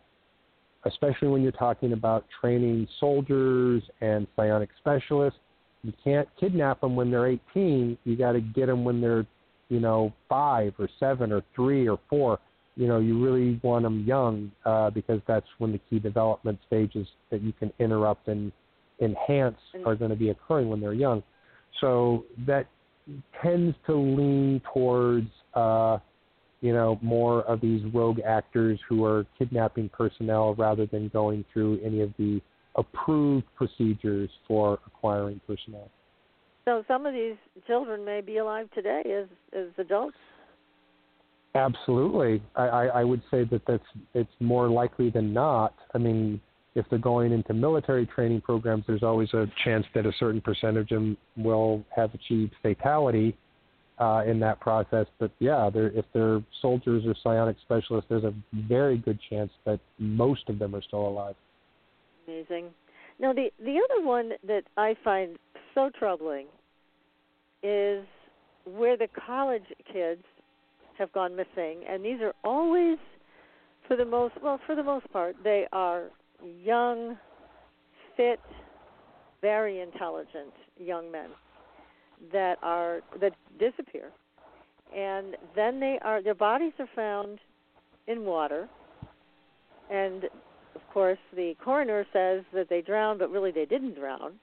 especially 0.86 1.28
when 1.28 1.42
you're 1.42 1.52
talking 1.52 1.94
about 1.94 2.26
training 2.42 2.88
soldiers 3.00 3.84
and 4.02 4.28
psionic 4.36 4.70
specialists, 4.80 5.40
you 5.84 5.94
can't 6.04 6.28
kidnap 6.40 6.82
them 6.82 6.96
when 6.96 7.12
they're 7.12 7.28
18. 7.28 7.98
You 8.04 8.16
got 8.16 8.34
to 8.34 8.42
get 8.42 8.68
them 8.68 8.84
when 8.84 9.02
they're, 9.02 9.26
you 9.70 9.80
know, 9.80 10.14
five 10.28 10.74
or 10.80 10.90
seven 11.00 11.32
or 11.32 11.44
three 11.56 11.88
or 11.88 12.00
four. 12.10 12.40
You 12.76 12.88
know, 12.88 13.00
you 13.00 13.24
really 13.24 13.60
want 13.64 13.84
them 13.84 14.04
young 14.06 14.52
uh, 14.66 14.90
because 14.90 15.22
that's 15.28 15.46
when 15.60 15.72
the 15.72 15.80
key 15.90 16.00
development 16.00 16.60
stages 16.68 17.08
that 17.30 17.42
you 17.42 17.54
can 17.54 17.72
interrupt 17.80 18.28
and 18.28 18.52
enhance 19.00 19.58
are 19.86 19.96
going 19.96 20.10
to 20.10 20.18
be 20.18 20.30
occurring 20.30 20.70
when 20.70 20.82
they're 20.82 20.94
young. 20.94 21.24
So 21.82 22.26
that 22.48 22.68
tends 23.44 23.76
to 23.86 23.96
lean 23.96 24.62
towards, 24.74 25.30
uh, 25.54 26.00
you 26.66 26.74
know, 26.74 26.98
more 27.04 27.44
of 27.44 27.62
these 27.62 27.84
rogue 27.94 28.18
actors 28.26 28.80
who 28.90 29.06
are 29.06 29.24
kidnapping 29.38 29.88
personnel 29.90 30.56
rather 30.56 30.88
than 30.88 31.10
going 31.10 31.46
through 31.54 31.80
any 31.84 32.02
of 32.02 32.12
the 32.18 32.42
approved 32.76 33.46
procedures 33.56 34.32
for 34.48 34.80
acquiring 34.88 35.40
personnel. 35.46 35.92
So 36.66 36.84
some 36.88 37.06
of 37.06 37.14
these 37.14 37.36
children 37.68 38.04
may 38.04 38.22
be 38.22 38.38
alive 38.38 38.68
today 38.74 39.04
as 39.06 39.28
as 39.56 39.68
adults. 39.78 40.18
Absolutely, 41.54 42.42
I, 42.56 42.64
I, 42.64 42.86
I 42.86 43.04
would 43.04 43.22
say 43.30 43.44
that 43.44 43.62
that's 43.68 43.84
it's 44.16 44.34
more 44.40 44.68
likely 44.68 45.12
than 45.12 45.32
not. 45.32 45.76
I 45.94 46.00
mean, 46.00 46.42
if 46.74 46.88
they're 46.90 46.98
going 46.98 47.32
into 47.32 47.54
military 47.54 48.08
training 48.08 48.42
programs, 48.42 48.86
there's 48.88 49.04
always 49.04 49.32
a 49.36 49.46
chance 49.64 49.86
that 49.94 50.08
a 50.08 50.12
certain 50.20 50.42
percentage 50.42 50.92
of 50.92 51.02
them 51.02 51.18
will 51.38 51.86
have 51.96 52.12
achieved 52.16 52.54
fatality 52.64 53.38
uh, 54.00 54.24
in 54.26 54.40
that 54.40 54.60
process. 54.60 55.06
But 55.20 55.32
yeah, 55.40 55.70
they're, 55.74 55.92
if 55.92 56.06
they're 56.14 56.42
soldiers 56.62 57.04
or 57.06 57.16
psionic 57.22 57.58
specialists, 57.64 58.08
there's 58.10 58.24
a 58.24 58.34
very 58.68 58.98
good 58.98 59.20
chance 59.30 59.52
that 59.66 59.80
most 60.00 60.50
of 60.50 60.60
them 60.60 60.76
are 60.76 60.82
still 60.82 61.08
alive. 61.08 61.36
Amazing. 62.28 62.70
Now 63.20 63.32
the 63.32 63.50
the 63.60 63.80
other 63.84 64.06
one 64.06 64.32
that 64.46 64.64
I 64.78 64.96
find 65.04 65.38
so 65.74 65.90
troubling 65.98 66.48
is 67.64 68.06
where 68.66 68.98
the 68.98 69.08
college 69.26 69.64
kids 69.92 70.24
have 70.98 71.12
gone 71.14 71.36
missing, 71.36 71.84
and 71.88 72.04
these 72.04 72.20
are 72.22 72.34
always, 72.44 72.98
for 73.88 73.96
the 73.96 74.06
most 74.06 74.34
well, 74.44 74.60
for 74.66 74.76
the 74.76 74.84
most 74.84 75.10
part, 75.14 75.36
they 75.44 75.66
are 75.72 76.06
young, 76.44 77.18
fit, 78.18 78.40
very 79.42 79.80
intelligent 79.80 80.54
young 80.78 81.10
men 81.10 81.30
that 82.32 82.58
are 82.62 83.02
that 83.20 83.34
disappear, 83.60 84.12
and 84.96 85.36
then 85.56 85.80
they 85.80 86.00
are 86.02 86.22
their 86.22 86.36
bodies 86.36 86.74
are 86.80 86.90
found 86.96 87.40
in 88.08 88.26
water, 88.26 88.68
and 89.90 90.26
of 90.76 90.82
course 90.94 91.20
the 91.36 91.56
coroner 91.64 92.06
says 92.14 92.44
that 92.54 92.70
they 92.70 92.82
drowned, 92.82 93.20
but 93.20 93.30
really 93.32 93.52
they 93.52 93.66
didn't 93.66 93.96
drown. 93.96 94.34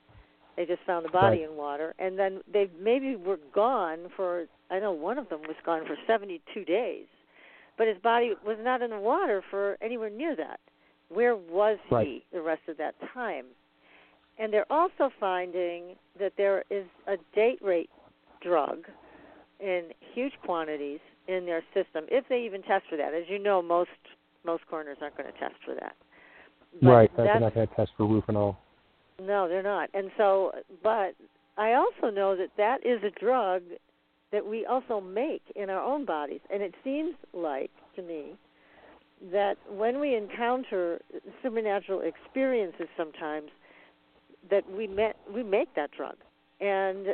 They 0.57 0.67
just 0.67 0.83
found 0.83 1.05
the 1.05 1.11
body 1.11 1.41
Right. 1.41 1.51
in 1.51 1.57
water, 1.57 1.95
and 1.99 2.19
then 2.19 2.43
they 2.53 2.69
maybe 2.79 3.17
were 3.17 3.39
gone 3.55 4.11
for. 4.17 4.47
I 4.71 4.79
know 4.81 4.93
one 4.93 5.19
of 5.19 5.29
them 5.29 5.41
was 5.43 5.57
gone 5.65 5.87
for 5.87 5.97
72 6.07 6.65
days, 6.65 7.07
but 7.79 7.89
his 7.89 7.99
body 7.99 8.35
was 8.45 8.59
not 8.61 8.83
in 8.83 8.91
the 8.91 8.99
water 8.99 9.43
for 9.51 9.79
anywhere 9.81 10.11
near 10.11 10.37
that. 10.37 10.61
Where 11.09 11.37
was 11.37 11.79
he 11.89 12.25
the 12.33 12.41
rest 12.41 12.63
of 12.69 12.77
that 12.79 12.95
time? 13.15 13.47
And 14.39 14.53
they're 14.53 14.71
also 14.71 15.11
finding 15.21 15.97
that 16.19 16.33
there 16.37 16.65
is 16.71 16.85
a 17.07 17.17
date 17.35 17.59
rape 17.63 17.91
drug 18.41 18.87
in 19.61 19.91
huge 20.15 20.33
quantities 20.45 21.01
in 21.29 21.47
their 21.47 21.63
system, 21.73 22.05
if 22.11 22.25
they 22.29 22.43
even 22.43 22.63
test 22.63 22.85
for 22.91 22.97
that. 22.97 23.15
As 23.15 23.25
you 23.29 23.39
know, 23.39 23.63
most 23.63 23.91
most 24.45 24.65
coroners 24.69 24.99
aren't 25.01 25.17
going 25.17 25.33
to 25.33 25.39
test 25.39 25.55
for 25.65 25.75
that. 25.75 25.95
But 26.81 26.89
right, 26.89 27.17
they're 27.17 27.39
not 27.39 27.55
going 27.55 27.69
to 27.69 27.75
test 27.75 27.93
for 27.97 28.05
rufinol. 28.07 28.57
no, 29.21 29.49
they're 29.49 29.63
not. 29.63 29.89
And 29.95 30.11
so, 30.17 30.51
but 30.83 31.15
I 31.57 31.75
also 31.75 32.13
know 32.13 32.37
that 32.37 32.51
that 32.57 32.85
is 32.85 33.01
a 33.05 33.11
drug 33.21 33.63
that 34.33 34.45
we 34.45 34.67
also 34.67 35.01
make 35.01 35.43
in 35.55 35.71
our 35.71 35.83
own 35.83 36.05
bodies. 36.05 36.41
And 36.53 36.63
it 36.63 36.75
seems 36.83 37.15
like 37.33 37.71
to 37.95 38.03
me 38.03 38.33
that 39.31 39.57
when 39.71 40.01
we 40.01 40.17
encounter 40.17 41.01
supernatural 41.43 42.01
experiences 42.01 42.89
sometimes 42.97 43.51
that 44.51 44.69
we 44.71 44.87
met, 44.87 45.17
we 45.33 45.43
make 45.43 45.75
that 45.75 45.91
drug. 45.93 46.17
And 46.61 47.09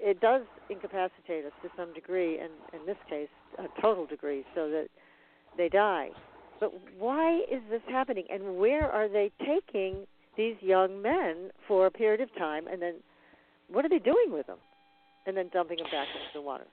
it 0.00 0.20
does 0.20 0.42
incapacitate 0.68 1.44
us 1.44 1.52
to 1.62 1.68
some 1.76 1.92
degree 1.94 2.38
and 2.38 2.50
in 2.72 2.86
this 2.86 2.96
case 3.08 3.28
a 3.58 3.80
total 3.80 4.06
degree 4.06 4.44
so 4.54 4.68
that 4.68 4.88
they 5.56 5.68
die. 5.68 6.08
But 6.58 6.72
why 6.98 7.40
is 7.50 7.60
this 7.70 7.82
happening 7.88 8.24
and 8.30 8.56
where 8.56 8.90
are 8.90 9.08
they 9.08 9.30
taking 9.46 10.06
these 10.36 10.56
young 10.60 11.02
men 11.02 11.50
for 11.68 11.86
a 11.86 11.90
period 11.90 12.20
of 12.20 12.34
time 12.36 12.66
and 12.66 12.80
then 12.80 12.94
what 13.68 13.84
are 13.84 13.88
they 13.88 13.98
doing 13.98 14.30
with 14.30 14.46
them 14.46 14.58
and 15.26 15.36
then 15.36 15.50
dumping 15.52 15.78
them 15.78 15.86
back 15.92 16.08
into 16.14 16.32
the 16.34 16.40
water 16.40 16.64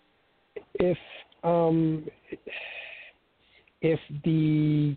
if 0.76 0.98
um 1.44 2.06
if 3.82 4.00
the 4.24 4.96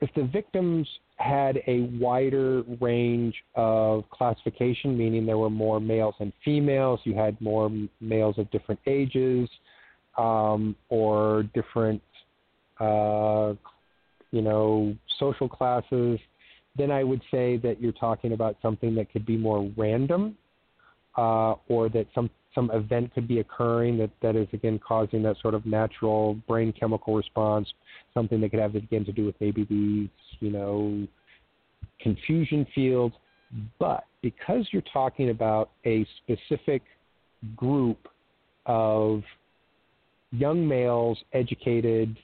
if 0.00 0.10
the 0.14 0.24
victims 0.24 0.88
had 1.20 1.62
a 1.66 1.82
wider 2.00 2.62
range 2.80 3.34
of 3.54 4.08
classification, 4.10 4.96
meaning 4.96 5.26
there 5.26 5.36
were 5.36 5.50
more 5.50 5.78
males 5.78 6.14
and 6.18 6.32
females, 6.44 6.98
you 7.04 7.14
had 7.14 7.38
more 7.40 7.70
males 8.00 8.38
of 8.38 8.50
different 8.50 8.80
ages, 8.86 9.48
um, 10.16 10.74
or 10.88 11.44
different, 11.54 12.02
uh, 12.80 13.52
you 14.30 14.40
know, 14.40 14.96
social 15.18 15.48
classes, 15.48 16.18
then 16.76 16.90
I 16.90 17.04
would 17.04 17.20
say 17.30 17.58
that 17.58 17.80
you're 17.80 17.92
talking 17.92 18.32
about 18.32 18.56
something 18.62 18.94
that 18.94 19.12
could 19.12 19.26
be 19.26 19.36
more 19.36 19.70
random, 19.76 20.38
uh, 21.18 21.54
or 21.68 21.90
that 21.90 22.06
some 22.14 22.30
some 22.54 22.70
event 22.72 23.14
could 23.14 23.28
be 23.28 23.40
occurring 23.40 23.98
that, 23.98 24.10
that 24.22 24.36
is 24.36 24.48
again 24.52 24.78
causing 24.86 25.22
that 25.22 25.36
sort 25.40 25.54
of 25.54 25.64
natural 25.66 26.34
brain 26.48 26.72
chemical 26.72 27.14
response, 27.14 27.72
something 28.12 28.40
that 28.40 28.50
could 28.50 28.60
have 28.60 28.74
again 28.74 29.04
to 29.04 29.12
do 29.12 29.24
with 29.24 29.34
maybe 29.40 29.64
these, 29.64 30.08
you 30.40 30.50
know, 30.50 31.06
confusion 32.00 32.66
fields. 32.74 33.14
But 33.78 34.04
because 34.22 34.68
you're 34.72 34.82
talking 34.92 35.30
about 35.30 35.70
a 35.84 36.06
specific 36.22 36.82
group 37.56 38.08
of 38.66 39.22
young 40.32 40.66
males, 40.66 41.18
educated, 41.32 42.16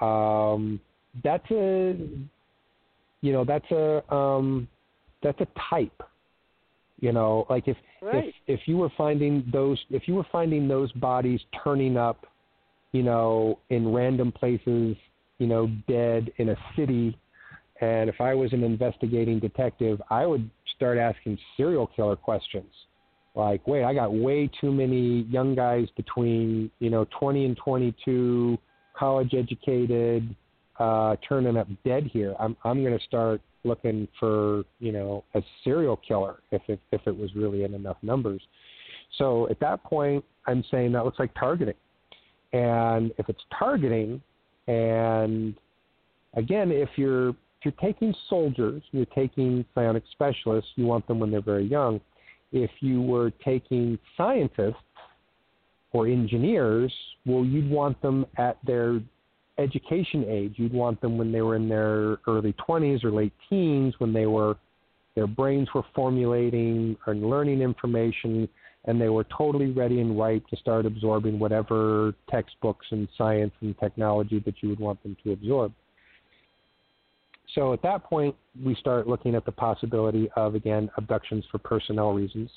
um, 0.00 0.80
that's 1.22 1.50
a, 1.50 1.96
you 3.20 3.32
know, 3.32 3.44
that's 3.44 3.70
a, 3.70 4.14
um, 4.14 4.68
that's 5.22 5.40
a 5.40 5.46
type 5.70 6.02
You 7.00 7.12
know, 7.12 7.46
like 7.50 7.68
if 7.68 7.76
right. 8.04 8.26
if 8.46 8.60
if 8.60 8.60
you 8.66 8.76
were 8.76 8.90
finding 8.96 9.44
those 9.52 9.78
if 9.90 10.06
you 10.06 10.14
were 10.14 10.26
finding 10.30 10.68
those 10.68 10.92
bodies 10.92 11.40
turning 11.62 11.96
up, 11.96 12.26
you 12.92 13.02
know, 13.02 13.58
in 13.70 13.92
random 13.92 14.32
places, 14.32 14.96
you 15.38 15.46
know, 15.46 15.68
dead 15.88 16.30
in 16.38 16.50
a 16.50 16.56
city, 16.76 17.18
and 17.80 18.08
if 18.08 18.20
I 18.20 18.34
was 18.34 18.52
an 18.52 18.62
investigating 18.62 19.38
detective, 19.40 20.00
I 20.10 20.26
would 20.26 20.48
start 20.76 20.98
asking 20.98 21.38
serial 21.56 21.86
killer 21.86 22.16
questions. 22.16 22.72
Like, 23.34 23.66
wait, 23.66 23.82
I 23.84 23.94
got 23.94 24.14
way 24.14 24.48
too 24.60 24.72
many 24.72 25.22
young 25.22 25.56
guys 25.56 25.88
between, 25.96 26.70
you 26.78 26.88
know, 26.88 27.04
20 27.18 27.46
and 27.46 27.56
22, 27.56 28.56
college 28.96 29.34
educated, 29.34 30.34
uh, 30.78 31.16
turning 31.28 31.56
up 31.56 31.68
dead 31.84 32.10
here. 32.12 32.34
I'm 32.38 32.56
I'm 32.64 32.82
going 32.82 32.96
to 32.98 33.04
start 33.04 33.40
looking 33.64 34.08
for 34.18 34.64
you 34.80 34.92
know 34.92 35.24
a 35.34 35.42
serial 35.62 35.96
killer 35.96 36.40
if 36.50 36.62
it 36.68 36.80
if 36.92 37.00
it 37.06 37.16
was 37.16 37.34
really 37.34 37.64
in 37.64 37.74
enough 37.74 37.96
numbers. 38.02 38.42
So 39.18 39.48
at 39.48 39.60
that 39.60 39.82
point, 39.84 40.24
I'm 40.46 40.64
saying 40.70 40.92
that 40.92 41.04
looks 41.04 41.18
like 41.18 41.32
targeting, 41.38 41.74
and 42.52 43.12
if 43.18 43.28
it's 43.28 43.42
targeting, 43.56 44.20
and 44.66 45.54
again, 46.34 46.70
if 46.70 46.90
you're 46.96 47.30
if 47.30 47.36
you're 47.64 47.92
taking 47.92 48.14
soldiers, 48.28 48.82
you're 48.92 49.06
taking 49.06 49.64
psionic 49.74 50.02
specialists, 50.12 50.70
you 50.76 50.86
want 50.86 51.06
them 51.06 51.20
when 51.20 51.30
they're 51.30 51.40
very 51.40 51.64
young. 51.64 52.00
If 52.52 52.70
you 52.80 53.00
were 53.00 53.30
taking 53.44 53.98
scientists 54.16 54.74
or 55.92 56.06
engineers, 56.06 56.92
well, 57.24 57.44
you'd 57.44 57.70
want 57.70 58.00
them 58.02 58.26
at 58.36 58.58
their 58.66 59.00
education 59.58 60.24
age. 60.28 60.54
You'd 60.56 60.72
want 60.72 61.00
them 61.00 61.18
when 61.18 61.32
they 61.32 61.42
were 61.42 61.56
in 61.56 61.68
their 61.68 62.18
early 62.26 62.54
20s 62.68 63.04
or 63.04 63.10
late 63.10 63.32
teens, 63.48 63.94
when 63.98 64.12
they 64.12 64.26
were 64.26 64.56
their 65.14 65.26
brains 65.28 65.68
were 65.74 65.84
formulating 65.94 66.96
and 67.06 67.30
learning 67.30 67.60
information, 67.60 68.48
and 68.86 69.00
they 69.00 69.08
were 69.08 69.24
totally 69.36 69.70
ready 69.70 70.00
and 70.00 70.18
ripe 70.18 70.46
to 70.48 70.56
start 70.56 70.86
absorbing 70.86 71.38
whatever 71.38 72.14
textbooks 72.28 72.86
and 72.90 73.08
science 73.16 73.52
and 73.60 73.78
technology 73.78 74.40
that 74.44 74.54
you 74.60 74.68
would 74.68 74.80
want 74.80 75.00
them 75.02 75.16
to 75.22 75.32
absorb. 75.32 75.72
So 77.54 77.72
at 77.72 77.82
that 77.82 78.02
point, 78.02 78.34
we 78.64 78.74
start 78.74 79.06
looking 79.06 79.36
at 79.36 79.44
the 79.44 79.52
possibility 79.52 80.28
of, 80.34 80.56
again, 80.56 80.90
abductions 80.96 81.44
for 81.50 81.58
personnel 81.58 82.12
reasons. 82.12 82.50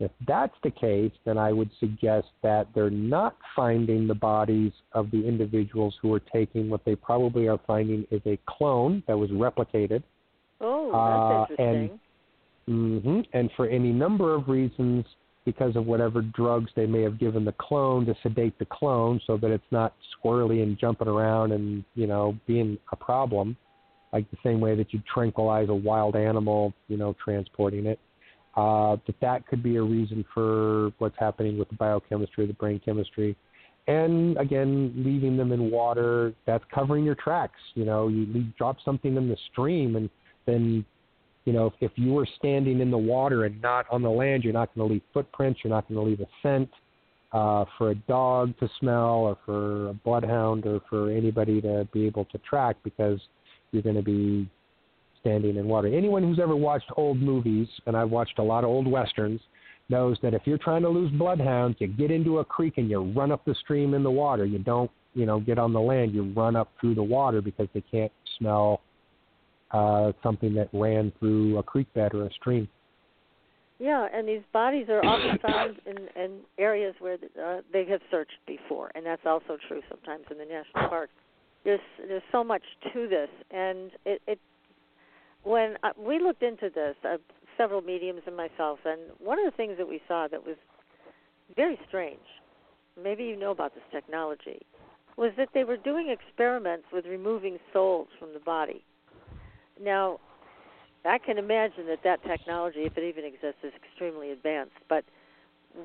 If 0.00 0.10
that's 0.26 0.54
the 0.64 0.70
case, 0.70 1.12
then 1.26 1.36
I 1.36 1.52
would 1.52 1.70
suggest 1.78 2.28
that 2.42 2.68
they're 2.74 2.88
not 2.88 3.36
finding 3.54 4.06
the 4.06 4.14
bodies 4.14 4.72
of 4.92 5.10
the 5.10 5.28
individuals 5.28 5.94
who 6.00 6.12
are 6.14 6.20
taking 6.20 6.70
what 6.70 6.86
they 6.86 6.96
probably 6.96 7.48
are 7.48 7.60
finding 7.66 8.06
is 8.10 8.22
a 8.24 8.38
clone 8.46 9.02
that 9.06 9.16
was 9.16 9.30
replicated. 9.30 10.02
Oh, 10.62 10.90
Uh, 10.90 11.46
that's 11.48 11.60
interesting. 11.60 12.00
hmm 12.66 13.20
And 13.34 13.50
for 13.56 13.68
any 13.68 13.92
number 13.92 14.34
of 14.34 14.48
reasons, 14.48 15.04
because 15.44 15.76
of 15.76 15.84
whatever 15.84 16.22
drugs 16.22 16.70
they 16.76 16.86
may 16.86 17.02
have 17.02 17.18
given 17.18 17.44
the 17.44 17.52
clone 17.52 18.06
to 18.06 18.14
sedate 18.22 18.58
the 18.58 18.66
clone 18.66 19.20
so 19.26 19.36
that 19.36 19.50
it's 19.50 19.70
not 19.70 19.94
squirrely 20.16 20.62
and 20.62 20.78
jumping 20.78 21.08
around 21.08 21.52
and, 21.52 21.84
you 21.94 22.06
know, 22.06 22.38
being 22.46 22.78
a 22.92 22.96
problem, 22.96 23.54
like 24.14 24.30
the 24.30 24.36
same 24.42 24.60
way 24.60 24.74
that 24.76 24.94
you 24.94 25.02
tranquilize 25.12 25.68
a 25.68 25.74
wild 25.74 26.16
animal, 26.16 26.72
you 26.88 26.96
know, 26.96 27.14
transporting 27.22 27.84
it 27.84 27.98
uh, 28.56 28.96
that 29.06 29.20
that 29.20 29.46
could 29.46 29.62
be 29.62 29.76
a 29.76 29.82
reason 29.82 30.24
for 30.34 30.92
what's 30.98 31.16
happening 31.18 31.58
with 31.58 31.68
the 31.68 31.76
biochemistry, 31.76 32.46
the 32.46 32.52
brain 32.54 32.80
chemistry. 32.84 33.36
And 33.86 34.36
again, 34.38 34.92
leaving 34.96 35.36
them 35.36 35.52
in 35.52 35.70
water, 35.70 36.34
that's 36.46 36.64
covering 36.72 37.04
your 37.04 37.14
tracks. 37.14 37.60
You 37.74 37.84
know, 37.84 38.08
you 38.08 38.26
leave, 38.32 38.56
drop 38.56 38.76
something 38.84 39.16
in 39.16 39.28
the 39.28 39.36
stream, 39.50 39.96
and 39.96 40.10
then, 40.46 40.84
you 41.44 41.52
know, 41.52 41.66
if, 41.66 41.72
if 41.80 41.92
you 41.96 42.12
were 42.12 42.26
standing 42.38 42.80
in 42.80 42.90
the 42.90 42.98
water 42.98 43.44
and 43.44 43.60
not 43.62 43.86
on 43.90 44.02
the 44.02 44.10
land, 44.10 44.44
you're 44.44 44.52
not 44.52 44.74
going 44.74 44.88
to 44.88 44.94
leave 44.94 45.02
footprints, 45.12 45.60
you're 45.64 45.72
not 45.72 45.88
going 45.88 45.98
to 45.98 46.08
leave 46.08 46.20
a 46.20 46.28
scent 46.42 46.68
uh, 47.32 47.64
for 47.78 47.90
a 47.90 47.94
dog 47.94 48.56
to 48.58 48.68
smell, 48.78 49.20
or 49.20 49.38
for 49.46 49.88
a 49.88 49.94
bloodhound, 49.94 50.66
or 50.66 50.80
for 50.90 51.10
anybody 51.10 51.60
to 51.60 51.88
be 51.92 52.06
able 52.06 52.24
to 52.26 52.38
track 52.38 52.76
because 52.84 53.20
you're 53.72 53.82
going 53.82 53.96
to 53.96 54.02
be 54.02 54.48
standing 55.20 55.56
in 55.56 55.66
water. 55.66 55.88
Anyone 55.88 56.22
who's 56.22 56.38
ever 56.38 56.56
watched 56.56 56.90
old 56.96 57.20
movies, 57.20 57.68
and 57.86 57.96
I've 57.96 58.10
watched 58.10 58.38
a 58.38 58.42
lot 58.42 58.64
of 58.64 58.70
old 58.70 58.86
westerns, 58.86 59.40
knows 59.88 60.16
that 60.22 60.34
if 60.34 60.42
you're 60.44 60.58
trying 60.58 60.82
to 60.82 60.88
lose 60.88 61.10
bloodhounds, 61.12 61.76
you 61.80 61.88
get 61.88 62.10
into 62.10 62.38
a 62.38 62.44
creek 62.44 62.74
and 62.78 62.88
you 62.88 63.02
run 63.12 63.32
up 63.32 63.44
the 63.44 63.54
stream 63.56 63.94
in 63.94 64.02
the 64.02 64.10
water. 64.10 64.44
You 64.44 64.58
don't, 64.58 64.90
you 65.14 65.26
know, 65.26 65.40
get 65.40 65.58
on 65.58 65.72
the 65.72 65.80
land. 65.80 66.14
You 66.14 66.32
run 66.32 66.56
up 66.56 66.70
through 66.80 66.94
the 66.94 67.02
water 67.02 67.42
because 67.42 67.68
they 67.74 67.82
can't 67.90 68.12
smell 68.38 68.80
uh, 69.72 70.12
something 70.22 70.54
that 70.54 70.68
ran 70.72 71.12
through 71.18 71.58
a 71.58 71.62
creek 71.62 71.92
bed 71.94 72.14
or 72.14 72.26
a 72.26 72.32
stream. 72.32 72.68
Yeah, 73.78 74.06
and 74.12 74.28
these 74.28 74.42
bodies 74.52 74.86
are 74.90 75.04
often 75.04 75.38
found 75.38 75.76
in, 75.86 76.22
in 76.22 76.40
areas 76.58 76.94
where 76.98 77.16
uh, 77.42 77.62
they 77.72 77.86
have 77.86 78.00
searched 78.10 78.38
before, 78.46 78.90
and 78.94 79.06
that's 79.06 79.24
also 79.24 79.56
true 79.68 79.80
sometimes 79.88 80.24
in 80.30 80.36
the 80.36 80.44
national 80.44 80.88
park. 80.90 81.08
There's 81.64 81.80
there's 82.06 82.22
so 82.30 82.44
much 82.44 82.62
to 82.92 83.08
this, 83.08 83.28
and 83.50 83.90
it, 84.04 84.20
it 84.26 84.38
when 85.42 85.76
uh, 85.82 85.90
we 85.98 86.18
looked 86.18 86.42
into 86.42 86.70
this, 86.70 86.96
uh, 87.04 87.16
several 87.56 87.80
mediums 87.80 88.22
and 88.26 88.36
myself, 88.36 88.78
and 88.84 89.00
one 89.18 89.38
of 89.38 89.44
the 89.44 89.56
things 89.56 89.76
that 89.78 89.88
we 89.88 90.00
saw 90.06 90.28
that 90.28 90.44
was 90.44 90.56
very 91.56 91.78
strange, 91.88 92.18
maybe 93.02 93.24
you 93.24 93.36
know 93.36 93.50
about 93.50 93.74
this 93.74 93.84
technology, 93.90 94.60
was 95.16 95.32
that 95.36 95.48
they 95.54 95.64
were 95.64 95.76
doing 95.76 96.08
experiments 96.08 96.86
with 96.92 97.04
removing 97.06 97.58
souls 97.72 98.08
from 98.18 98.32
the 98.32 98.40
body. 98.40 98.84
Now, 99.82 100.20
I 101.04 101.18
can 101.18 101.38
imagine 101.38 101.86
that 101.86 102.00
that 102.04 102.22
technology, 102.22 102.80
if 102.80 102.96
it 102.96 103.04
even 103.04 103.24
exists, 103.24 103.60
is 103.62 103.72
extremely 103.74 104.30
advanced. 104.30 104.76
But 104.88 105.04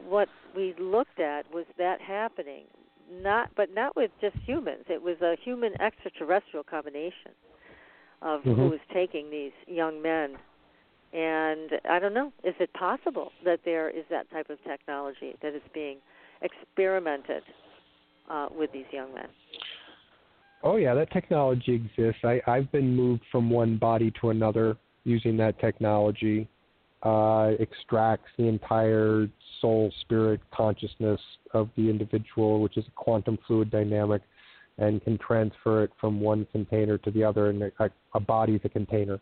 what 0.07 0.27
we 0.55 0.75
looked 0.77 1.19
at 1.19 1.51
was 1.53 1.65
that 1.77 2.01
happening, 2.01 2.65
not 3.11 3.49
but 3.55 3.73
not 3.73 3.95
with 3.95 4.11
just 4.19 4.35
humans. 4.45 4.85
It 4.89 5.01
was 5.01 5.21
a 5.21 5.35
human 5.41 5.79
extraterrestrial 5.79 6.63
combination 6.63 7.31
of 8.21 8.43
Mhm. 8.43 8.55
who 8.55 8.69
was 8.69 8.79
taking 8.93 9.29
these 9.29 9.53
young 9.67 10.01
men. 10.01 10.37
And 11.13 11.79
I 11.89 11.99
don't 11.99 12.13
know, 12.13 12.33
is 12.43 12.55
it 12.59 12.73
possible 12.73 13.31
that 13.43 13.63
there 13.63 13.89
is 13.89 14.05
that 14.09 14.29
type 14.31 14.49
of 14.49 14.61
technology 14.63 15.35
that 15.41 15.53
is 15.53 15.61
being 15.73 15.97
experimented 16.41 17.43
uh, 18.29 18.49
with 18.51 18.71
these 18.71 18.85
young 18.91 19.13
men? 19.13 19.27
Oh 20.63 20.77
yeah, 20.77 20.93
that 20.95 21.11
technology 21.11 21.73
exists. 21.73 22.21
I, 22.23 22.41
I've 22.47 22.71
been 22.71 22.95
moved 22.95 23.21
from 23.31 23.49
one 23.49 23.77
body 23.77 24.11
to 24.21 24.31
another 24.31 24.77
using 25.03 25.37
that 25.37 25.59
technology. 25.59 26.47
Uh, 27.03 27.51
extracts 27.59 28.31
the 28.35 28.47
entire 28.47 29.29
soul, 29.61 29.91
spirit, 30.01 30.41
consciousness 30.51 31.21
of 31.53 31.69
the 31.77 31.87
individual, 31.87 32.61
which 32.61 32.77
is 32.77 32.85
a 32.87 32.91
quantum 32.95 33.37
fluid 33.45 33.69
dynamic, 33.69 34.23
and 34.77 35.03
can 35.03 35.17
transfer 35.17 35.83
it 35.83 35.91
from 35.99 36.19
one 36.19 36.45
container 36.51 36.97
to 36.97 37.11
the 37.11 37.23
other. 37.23 37.49
And 37.49 37.63
a, 37.63 37.89
a 38.13 38.19
body 38.19 38.55
is 38.55 38.61
a 38.63 38.69
container. 38.69 39.19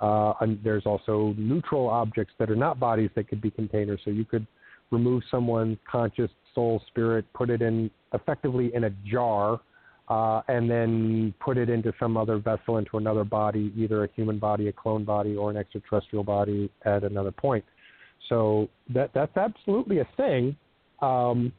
Uh, 0.00 0.32
and 0.40 0.58
there's 0.64 0.86
also 0.86 1.34
neutral 1.36 1.88
objects 1.88 2.34
that 2.38 2.50
are 2.50 2.56
not 2.56 2.80
bodies 2.80 3.10
that 3.14 3.28
could 3.28 3.40
be 3.40 3.50
containers. 3.50 4.00
So 4.04 4.10
you 4.10 4.24
could 4.24 4.46
remove 4.90 5.22
someone's 5.30 5.78
conscious 5.90 6.30
soul, 6.54 6.82
spirit, 6.88 7.24
put 7.34 7.50
it 7.50 7.62
in 7.62 7.90
effectively 8.12 8.74
in 8.74 8.84
a 8.84 8.90
jar 9.10 9.60
uh, 10.08 10.42
and 10.48 10.70
then 10.70 11.34
put 11.40 11.56
it 11.56 11.70
into 11.70 11.92
some 11.98 12.16
other 12.16 12.38
vessel 12.38 12.78
into 12.78 12.98
another 12.98 13.24
body, 13.24 13.72
either 13.76 14.04
a 14.04 14.08
human 14.14 14.38
body, 14.38 14.68
a 14.68 14.72
clone 14.72 15.04
body, 15.04 15.36
or 15.36 15.50
an 15.50 15.56
extraterrestrial 15.56 16.24
body 16.24 16.70
at 16.84 17.04
another 17.04 17.32
point. 17.32 17.64
So 18.28 18.68
that 18.90 19.10
that's 19.14 19.36
absolutely 19.36 19.98
a 19.98 20.08
thing. 20.16 20.56
Um, 21.00 21.52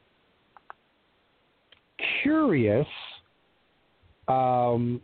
curious 2.22 2.88
um, 4.28 5.02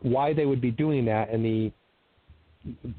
why 0.00 0.32
they 0.32 0.46
would 0.46 0.60
be 0.60 0.70
doing 0.70 1.04
that, 1.06 1.30
and 1.30 1.44
the 1.44 1.72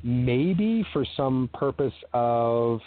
maybe 0.03 0.85
for 0.93 1.05
some 1.15 1.49
purpose 1.53 1.93
of 2.13 2.79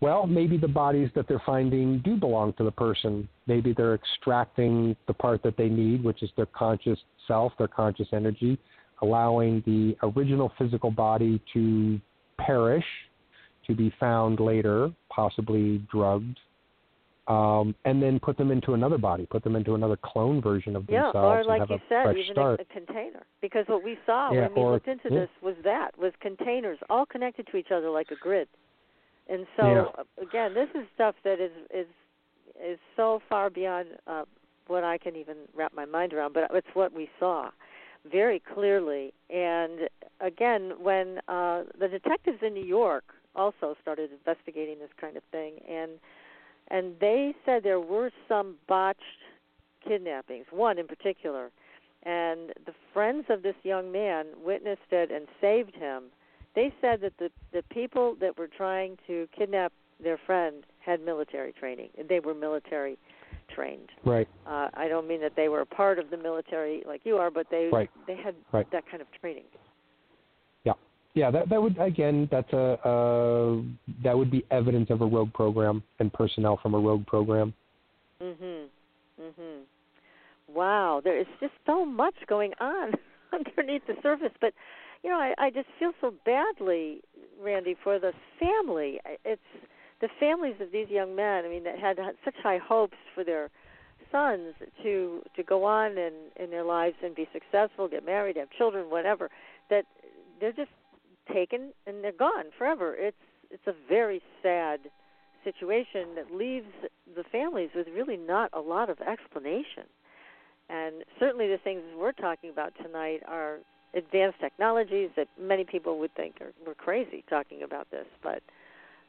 well, 0.00 0.26
maybe 0.26 0.56
the 0.56 0.68
bodies 0.68 1.10
that 1.14 1.28
they're 1.28 1.42
finding 1.44 1.98
do 1.98 2.16
belong 2.16 2.54
to 2.54 2.64
the 2.64 2.70
person. 2.70 3.28
Maybe 3.46 3.74
they're 3.74 3.94
extracting 3.94 4.96
the 5.06 5.12
part 5.12 5.42
that 5.42 5.58
they 5.58 5.68
need, 5.68 6.02
which 6.02 6.22
is 6.22 6.30
their 6.36 6.46
conscious 6.46 6.98
self, 7.28 7.52
their 7.58 7.68
conscious 7.68 8.08
energy, 8.14 8.58
allowing 9.02 9.62
the 9.66 9.96
original 10.02 10.52
physical 10.56 10.90
body 10.90 11.40
to 11.52 12.00
perish, 12.38 12.84
to 13.66 13.74
be 13.74 13.92
found 14.00 14.40
later, 14.40 14.90
possibly 15.10 15.86
drugged, 15.92 16.38
um, 17.30 17.74
and 17.84 18.02
then 18.02 18.18
put 18.18 18.36
them 18.36 18.50
into 18.50 18.74
another 18.74 18.98
body, 18.98 19.24
put 19.36 19.42
them 19.44 19.54
into 19.60 19.74
another 19.74 19.96
clone 20.10 20.38
version 20.42 20.74
of 20.76 20.82
Yeah, 20.88 21.04
themselves 21.04 21.16
or 21.26 21.38
and 21.38 21.46
like 21.48 21.60
have 21.60 21.70
you 21.70 21.80
said, 21.88 22.16
even 22.16 22.36
a, 22.36 22.52
a 22.54 22.64
container. 22.78 23.22
Because 23.40 23.64
what 23.68 23.82
we 23.84 23.96
saw 24.04 24.32
Yeah, 24.32 24.42
when 24.42 24.54
we 24.54 24.60
or- 24.62 24.72
looked 24.72 24.88
into 24.88 25.08
yeah. 25.10 25.20
this 25.20 25.28
was 25.40 25.54
that 25.64 25.90
was 25.98 26.12
containers 26.20 26.78
all 26.90 27.06
connected 27.06 27.46
to 27.50 27.56
each 27.56 27.70
other 27.76 27.88
like 27.90 28.10
a 28.10 28.16
grid. 28.16 28.48
And 29.28 29.46
so 29.56 29.64
Yeah. 29.66 30.02
again, 30.26 30.54
this 30.54 30.68
is 30.74 30.84
stuff 30.94 31.14
that 31.24 31.38
is 31.40 31.52
is 31.72 31.86
is 32.70 32.78
so 32.96 33.06
far 33.28 33.48
beyond 33.48 33.86
uh, 34.06 34.24
what 34.66 34.82
I 34.84 34.98
can 34.98 35.14
even 35.16 35.36
wrap 35.54 35.72
my 35.72 35.84
mind 35.84 36.12
around. 36.12 36.32
But 36.34 36.50
it's 36.52 36.74
what 36.74 36.92
we 36.92 37.08
saw. 37.20 37.50
very 38.10 38.40
clearly. 38.54 39.12
And 39.28 39.88
again, 40.20 40.72
when 40.82 41.18
uh, 41.28 41.64
the 41.78 41.88
detectives 41.88 42.38
in 42.42 42.54
New 42.54 42.64
York 42.64 43.04
also 43.36 43.76
started 43.82 44.10
investigating 44.18 44.78
this 44.78 44.90
kind 45.00 45.16
of 45.16 45.22
thing, 45.30 45.52
and 45.68 45.92
and 46.70 46.94
they 47.00 47.34
said 47.44 47.62
there 47.62 47.80
were 47.80 48.10
some 48.28 48.56
botched 48.68 49.00
kidnappings, 49.86 50.46
one 50.50 50.78
in 50.78 50.86
particular, 50.86 51.50
and 52.02 52.50
the 52.66 52.74
friends 52.92 53.26
of 53.28 53.42
this 53.42 53.56
young 53.62 53.92
man 53.92 54.26
witnessed 54.42 54.90
it 54.90 55.10
and 55.10 55.26
saved 55.40 55.74
him. 55.74 56.04
They 56.54 56.72
said 56.80 57.00
that 57.02 57.12
the 57.18 57.30
the 57.52 57.62
people 57.70 58.16
that 58.20 58.38
were 58.38 58.48
trying 58.48 58.98
to 59.06 59.28
kidnap 59.36 59.72
their 60.02 60.18
friend 60.26 60.64
had 60.78 61.04
military 61.04 61.52
training. 61.52 61.90
They 62.08 62.20
were 62.20 62.34
military 62.34 62.98
trained. 63.54 63.90
Right. 64.04 64.28
Uh, 64.46 64.68
I 64.74 64.88
don't 64.88 65.06
mean 65.06 65.20
that 65.20 65.36
they 65.36 65.48
were 65.48 65.60
a 65.60 65.66
part 65.66 65.98
of 65.98 66.10
the 66.10 66.16
military 66.16 66.82
like 66.86 67.02
you 67.04 67.16
are, 67.16 67.30
but 67.30 67.46
they 67.50 67.68
right. 67.72 67.90
they 68.06 68.16
had 68.16 68.34
right. 68.52 68.70
that 68.72 68.84
kind 68.90 69.00
of 69.00 69.08
training. 69.20 69.44
Yeah. 71.14 71.30
That 71.30 71.48
that 71.48 71.60
would 71.62 71.78
again, 71.78 72.28
that's 72.30 72.52
a 72.52 72.78
uh, 72.86 73.62
that 74.04 74.16
would 74.16 74.30
be 74.30 74.44
evidence 74.50 74.90
of 74.90 75.00
a 75.00 75.06
rogue 75.06 75.32
program 75.32 75.82
and 75.98 76.12
personnel 76.12 76.58
from 76.62 76.74
a 76.74 76.78
rogue 76.78 77.06
program. 77.06 77.52
Mhm. 78.22 78.66
Mhm. 79.20 79.62
Wow, 80.48 81.00
there 81.02 81.18
is 81.18 81.26
just 81.40 81.54
so 81.66 81.84
much 81.84 82.14
going 82.26 82.52
on 82.60 82.94
underneath 83.32 83.86
the 83.86 83.96
surface, 84.02 84.32
but 84.40 84.52
you 85.02 85.10
know, 85.10 85.16
I, 85.16 85.34
I 85.38 85.50
just 85.50 85.68
feel 85.78 85.92
so 86.00 86.12
badly, 86.26 87.00
Randy, 87.40 87.74
for 87.82 87.98
the 87.98 88.12
family. 88.38 89.00
It's 89.24 89.40
the 90.00 90.08
families 90.18 90.56
of 90.60 90.72
these 90.72 90.88
young 90.88 91.14
men. 91.16 91.44
I 91.44 91.48
mean, 91.48 91.64
that 91.64 91.78
had, 91.78 91.98
such 92.24 92.34
high 92.42 92.58
hopes 92.58 92.96
for 93.14 93.24
their 93.24 93.50
sons 94.12 94.54
to 94.82 95.22
to 95.36 95.42
go 95.42 95.64
on 95.64 95.92
in 95.96 96.12
in 96.36 96.50
their 96.50 96.64
lives 96.64 96.96
and 97.02 97.14
be 97.14 97.28
successful, 97.32 97.88
get 97.88 98.04
married, 98.04 98.36
have 98.36 98.50
children, 98.58 98.90
whatever. 98.90 99.30
That 99.70 99.84
they're 100.40 100.52
just 100.52 100.70
taken 101.32 101.72
and 101.86 102.02
they're 102.02 102.12
gone 102.12 102.46
forever. 102.56 102.94
It's 102.98 103.16
it's 103.50 103.66
a 103.66 103.74
very 103.88 104.22
sad 104.42 104.80
situation 105.42 106.14
that 106.14 106.32
leaves 106.32 106.68
the 107.16 107.24
families 107.24 107.70
with 107.74 107.88
really 107.88 108.16
not 108.16 108.50
a 108.52 108.60
lot 108.60 108.90
of 108.90 109.00
explanation. 109.00 109.84
And 110.68 111.02
certainly 111.18 111.48
the 111.48 111.58
things 111.58 111.82
we're 111.98 112.12
talking 112.12 112.50
about 112.50 112.72
tonight 112.80 113.22
are 113.26 113.58
advanced 113.94 114.38
technologies 114.40 115.10
that 115.16 115.26
many 115.40 115.64
people 115.64 115.98
would 115.98 116.14
think 116.14 116.36
are 116.40 116.52
we're 116.64 116.74
crazy 116.74 117.24
talking 117.28 117.62
about 117.62 117.90
this, 117.90 118.06
but 118.22 118.42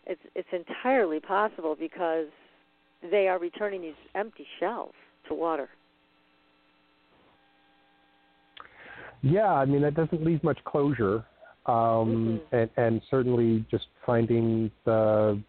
it's 0.06 0.22
it's 0.36 0.48
entirely 0.52 1.20
possible 1.20 1.76
because 1.80 2.28
they 3.10 3.28
are 3.28 3.38
returning 3.38 3.82
these 3.82 3.94
empty 4.16 4.48
shells 4.60 4.94
to 5.28 5.34
water. 5.34 5.70
Yeah, 9.22 9.54
I 9.54 9.66
mean 9.66 9.82
that 9.84 9.94
doesn't 9.94 10.24
leave 10.24 10.44
much 10.44 10.64
closure, 10.64 11.24
um, 11.66 12.42
mm-hmm. 12.52 12.56
and, 12.56 12.70
and 12.78 13.02
certainly 13.10 13.66
just 13.70 13.86
finding 14.06 14.72
the 14.86 15.42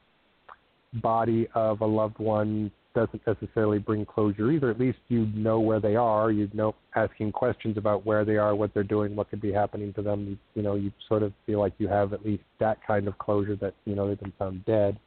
body 0.95 1.49
of 1.55 1.81
a 1.81 1.87
loved 1.87 2.19
one 2.19 2.71
doesn't 2.95 3.23
necessarily 3.27 3.79
bring 3.79 4.05
closure 4.05 4.51
either. 4.51 4.71
At 4.71 4.79
least 4.79 4.99
you 5.09 5.27
know 5.35 5.61
where 5.61 5.81
they 5.81 5.97
are. 5.97 6.31
You 6.31 6.51
know, 6.53 6.75
asking 6.95 7.33
questions 7.33 7.79
about 7.79 8.05
where 8.05 8.25
they 8.25 8.37
are, 8.37 8.55
what 8.55 8.75
they're 8.75 8.83
doing, 8.83 9.17
what 9.17 9.31
could 9.31 9.41
be 9.41 9.53
happening 9.53 9.93
to 9.95 10.03
them. 10.03 10.29
You, 10.29 10.39
you 10.55 10.63
know, 10.63 10.75
you 10.75 10.93
sort 11.09 11.23
of 11.23 11.33
feel 11.47 11.59
like 11.59 11.73
you 11.79 11.89
have 11.89 12.13
at 12.13 12.25
least 12.25 12.43
that 12.61 12.79
kind 12.87 13.09
of 13.09 13.19
closure 13.19 13.57
that 13.57 13.75
you 13.85 13.95
know 13.95 14.09
they've 14.09 14.21
been 14.21 14.33
found 14.39 14.65
dead. 14.67 14.99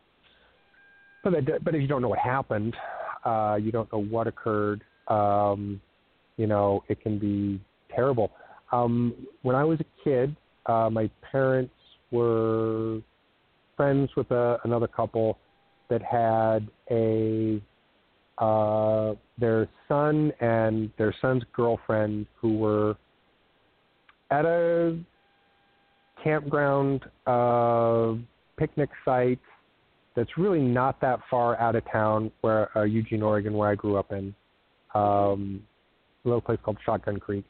But 1.23 1.33
that, 1.45 1.63
but 1.63 1.75
if 1.75 1.81
you 1.81 1.87
don't 1.87 2.01
know 2.01 2.09
what 2.09 2.19
happened, 2.19 2.75
uh, 3.23 3.57
you 3.61 3.71
don't 3.71 3.91
know 3.91 4.01
what 4.01 4.27
occurred. 4.27 4.83
Um, 5.07 5.81
you 6.37 6.47
know, 6.47 6.83
it 6.89 7.01
can 7.01 7.19
be 7.19 7.61
terrible. 7.93 8.31
Um, 8.71 9.13
when 9.43 9.55
I 9.55 9.63
was 9.63 9.79
a 9.79 10.03
kid, 10.03 10.35
uh, 10.65 10.89
my 10.91 11.09
parents 11.31 11.73
were 12.11 12.99
friends 13.75 14.09
with 14.15 14.29
a, 14.31 14.57
another 14.63 14.87
couple 14.87 15.37
that 15.89 16.01
had 16.01 16.67
a 16.91 17.61
uh, 18.37 19.13
their 19.37 19.67
son 19.87 20.31
and 20.41 20.91
their 20.97 21.13
son's 21.21 21.43
girlfriend 21.53 22.25
who 22.35 22.57
were 22.57 22.97
at 24.31 24.45
a 24.45 24.97
campground 26.23 27.05
uh, 27.27 28.13
picnic 28.57 28.89
site 29.05 29.39
that's 30.15 30.37
really 30.37 30.61
not 30.61 30.99
that 31.01 31.19
far 31.29 31.57
out 31.59 31.75
of 31.75 31.83
town, 31.91 32.31
where 32.41 32.75
uh, 32.77 32.83
Eugene, 32.83 33.21
Oregon, 33.21 33.53
where 33.53 33.69
I 33.69 33.75
grew 33.75 33.97
up 33.97 34.11
in, 34.11 34.33
um, 34.93 35.61
a 36.23 36.27
little 36.27 36.41
place 36.41 36.59
called 36.63 36.77
Shotgun 36.85 37.19
Creek, 37.19 37.45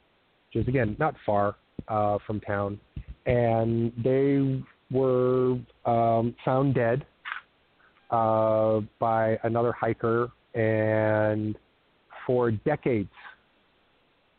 which 0.54 0.64
is 0.64 0.68
again 0.68 0.96
not 1.00 1.16
far 1.26 1.56
uh, 1.88 2.18
from 2.26 2.40
town, 2.42 2.80
and 3.26 3.92
they 4.04 4.64
were 4.92 5.58
um, 5.86 6.36
found 6.44 6.76
dead 6.76 7.06
uh, 8.12 8.82
by 9.00 9.38
another 9.44 9.72
hiker 9.72 10.32
and 10.54 11.56
for 12.26 12.52
decades 12.52 13.10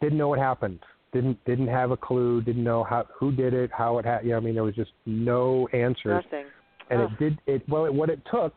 didn't 0.00 0.18
know 0.18 0.28
what 0.28 0.38
happened. 0.38 0.80
Didn't 1.12 1.42
didn't 1.44 1.68
have 1.68 1.90
a 1.90 1.96
clue. 1.96 2.42
Didn't 2.42 2.64
know 2.64 2.84
how 2.84 3.06
who 3.18 3.32
did 3.32 3.54
it, 3.54 3.70
how 3.72 3.98
it 3.98 4.04
happened. 4.04 4.28
Yeah, 4.28 4.36
I 4.36 4.40
mean 4.40 4.54
there 4.54 4.64
was 4.64 4.74
just 4.74 4.92
no 5.06 5.68
answers. 5.72 6.24
Nothing. 6.24 6.46
And 6.90 7.00
it 7.00 7.18
did 7.18 7.38
it. 7.46 7.68
Well, 7.68 7.86
it, 7.86 7.94
what 7.94 8.10
it 8.10 8.20
took, 8.30 8.54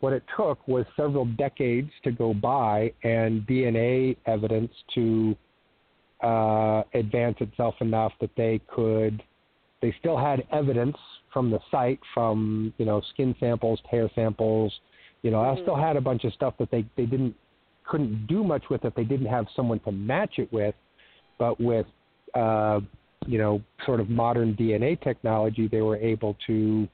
what 0.00 0.12
it 0.12 0.22
took 0.36 0.66
was 0.68 0.84
several 0.96 1.24
decades 1.24 1.90
to 2.04 2.10
go 2.10 2.34
by 2.34 2.92
and 3.04 3.46
DNA 3.46 4.16
evidence 4.26 4.72
to 4.94 5.34
uh, 6.22 6.82
advance 6.92 7.36
itself 7.40 7.74
enough 7.80 8.12
that 8.20 8.30
they 8.36 8.60
could. 8.66 9.22
They 9.82 9.94
still 9.98 10.16
had 10.16 10.46
evidence 10.52 10.96
from 11.32 11.50
the 11.50 11.58
site, 11.70 12.00
from 12.12 12.74
you 12.78 12.84
know 12.84 13.00
skin 13.12 13.34
samples, 13.40 13.80
hair 13.90 14.10
samples, 14.14 14.72
you 15.22 15.30
know, 15.30 15.38
mm-hmm. 15.38 15.58
I 15.58 15.62
still 15.62 15.76
had 15.76 15.96
a 15.96 16.00
bunch 16.00 16.24
of 16.24 16.32
stuff 16.32 16.54
that 16.58 16.70
they 16.70 16.84
they 16.96 17.06
didn't 17.06 17.34
couldn't 17.86 18.26
do 18.26 18.44
much 18.44 18.64
with 18.70 18.84
if 18.84 18.94
they 18.94 19.04
didn't 19.04 19.26
have 19.26 19.46
someone 19.54 19.80
to 19.80 19.92
match 19.92 20.34
it 20.38 20.52
with, 20.52 20.74
but 21.38 21.60
with 21.60 21.86
uh, 22.34 22.80
you 23.26 23.38
know 23.38 23.60
sort 23.84 24.00
of 24.00 24.08
modern 24.08 24.54
DNA 24.54 25.00
technology, 25.02 25.68
they 25.68 25.82
were 25.82 25.96
able 25.96 26.36
to 26.46 26.88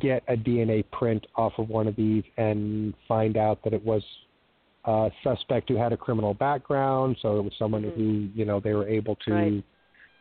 get 0.00 0.22
a 0.28 0.36
DNA 0.36 0.84
print 0.90 1.26
off 1.36 1.52
of 1.58 1.68
one 1.68 1.86
of 1.86 1.96
these 1.96 2.24
and 2.36 2.92
find 3.06 3.36
out 3.36 3.62
that 3.64 3.72
it 3.72 3.84
was 3.84 4.02
a 4.84 5.10
suspect 5.22 5.68
who 5.68 5.76
had 5.76 5.92
a 5.92 5.96
criminal 5.96 6.34
background. 6.34 7.16
So 7.22 7.38
it 7.38 7.42
was 7.42 7.52
someone 7.58 7.82
mm-hmm. 7.82 8.00
who 8.00 8.28
you 8.34 8.44
know 8.44 8.60
they 8.60 8.72
were 8.72 8.88
able 8.88 9.16
to. 9.26 9.32
Right. 9.32 9.64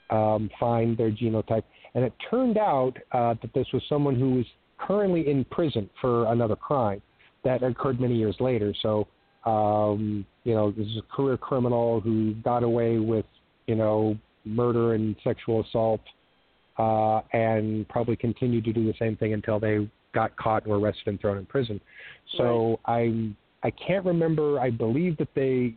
Um, 0.10 0.50
find 0.58 0.98
their 0.98 1.12
genotype, 1.12 1.64
and 1.94 2.06
it 2.06 2.14
turned 2.30 2.58
out 2.58 2.94
uh, 3.12 3.36
that 3.42 3.54
this 3.54 3.68
was 3.74 3.84
someone 3.90 4.16
who 4.16 4.36
was 4.36 4.46
currently 4.80 5.30
in 5.30 5.44
prison 5.46 5.90
for 6.00 6.32
another 6.32 6.56
crime 6.56 7.02
that 7.44 7.62
occurred 7.62 8.00
many 8.00 8.16
years 8.16 8.36
later. 8.40 8.74
So, 8.82 9.08
um, 9.46 10.26
you 10.46 10.54
know, 10.54 10.72
this 10.72 10.88
is 10.88 10.98
a 10.98 11.16
career 11.16 11.36
criminal 11.36 12.00
who 12.00 12.36
got 12.36 12.64
away 12.64 13.00
with, 13.00 13.26
you 13.66 13.76
know, 13.76 14.18
murder 14.46 14.94
and 14.94 15.16
sexual 15.24 15.62
assault, 15.66 16.02
uh, 16.78 17.20
and 17.34 17.88
probably 17.90 18.16
continued 18.16 18.64
to 18.64 18.74
do 18.74 18.86
the 18.86 18.98
same 18.98 19.18
thing 19.18 19.34
until 19.34 19.60
they 19.60 19.90
got 20.14 20.36
caught 20.38 20.64
and 20.64 20.72
were 20.72 20.80
arrested 20.80 21.08
and 21.08 21.20
thrown 21.20 21.38
in 21.38 21.46
prison. 21.46 21.82
So 22.38 22.80
right. 22.88 23.34
I 23.64 23.68
I 23.68 23.72
can't 23.72 24.06
remember. 24.06 24.60
I 24.60 24.70
believe 24.70 25.18
that 25.18 25.30
they, 25.36 25.74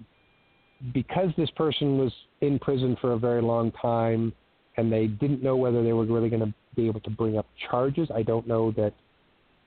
because 0.94 1.31
this 1.36 1.51
person 1.51 1.98
was 1.98 2.12
in 2.40 2.59
prison 2.59 2.97
for 3.01 3.12
a 3.12 3.19
very 3.19 3.43
long 3.43 3.73
time, 3.73 4.32
and 4.77 4.93
they 4.93 5.07
didn't 5.07 5.43
know 5.43 5.57
whether 5.57 5.82
they 5.82 5.93
were 5.93 6.05
really 6.05 6.31
going 6.31 6.40
to 6.44 6.55
be 6.77 6.86
able 6.86 7.01
to 7.01 7.11
bring 7.11 7.36
up 7.36 7.47
charges. 7.70 8.09
I 8.15 8.23
don't 8.23 8.47
know 8.47 8.73
that 8.73 8.94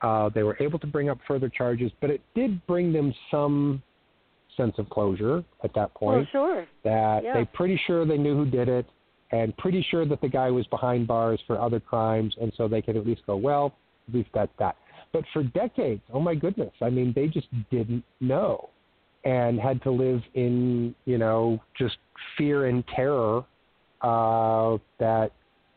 uh, 0.02 0.30
they 0.30 0.44
were 0.44 0.57
able 0.60 0.80
to 0.80 0.88
bring 0.88 1.10
up 1.10 1.19
further 1.27 1.49
charges, 1.49 1.91
but 2.02 2.10
it 2.10 2.22
did 2.35 2.65
bring 2.68 2.91
them 2.91 3.14
some 3.31 3.81
sense 4.57 4.73
of 4.77 4.90
closure 4.90 5.44
at 5.64 5.73
that 5.76 5.94
point. 5.94 6.18
Well, 6.18 6.27
sure. 6.31 6.68
That 6.84 7.23
yeah. 7.23 7.34
they 7.34 7.45
pretty 7.45 7.80
sure 7.88 8.06
they 8.06 8.18
knew 8.18 8.35
who 8.35 8.45
did 8.45 8.69
it, 8.69 8.85
and 9.31 9.56
pretty 9.57 9.85
sure 9.90 10.06
that 10.06 10.22
the 10.22 10.30
guy 10.30 10.52
was 10.52 10.68
behind 10.68 11.07
bars 11.07 11.40
for 11.48 11.60
other 11.60 11.80
crimes, 11.80 12.35
and 12.40 12.52
so 12.57 12.68
they 12.68 12.81
could 12.81 12.98
at 12.98 13.06
least 13.06 13.22
go, 13.26 13.35
well, 13.35 13.73
at 14.07 14.14
least 14.14 14.30
that's 14.34 14.52
that. 14.60 14.76
But 15.11 15.23
for 15.31 15.44
decades, 15.44 16.02
oh 16.11 16.19
my 16.19 16.35
goodness, 16.35 16.72
I 16.81 16.90
mean, 16.90 17.14
they 17.15 17.27
just 17.27 17.48
didn't 17.72 18.03
know, 18.19 18.69
and 19.26 19.60
had 19.60 19.82
to 19.84 19.91
live 19.91 20.22
in 20.34 20.94
you 21.06 21.18
know 21.18 21.62
just 21.78 21.98
fear 22.38 22.68
and 22.68 22.84
terror 22.88 23.44
uh, 24.02 24.78
that 25.00 25.32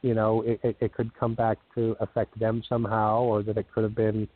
you 0.07 0.15
know, 0.15 0.43
it, 0.43 0.61
it, 0.63 0.77
it 0.81 0.95
could 0.95 1.13
come 1.19 1.35
back 1.35 1.59
to 1.75 1.97
affect 1.99 2.39
them 2.39 2.63
somehow, 2.69 3.23
or 3.23 3.43
that 3.43 3.57
it 3.57 3.67
could 3.75 3.83
have 3.83 3.97
been 3.97 4.29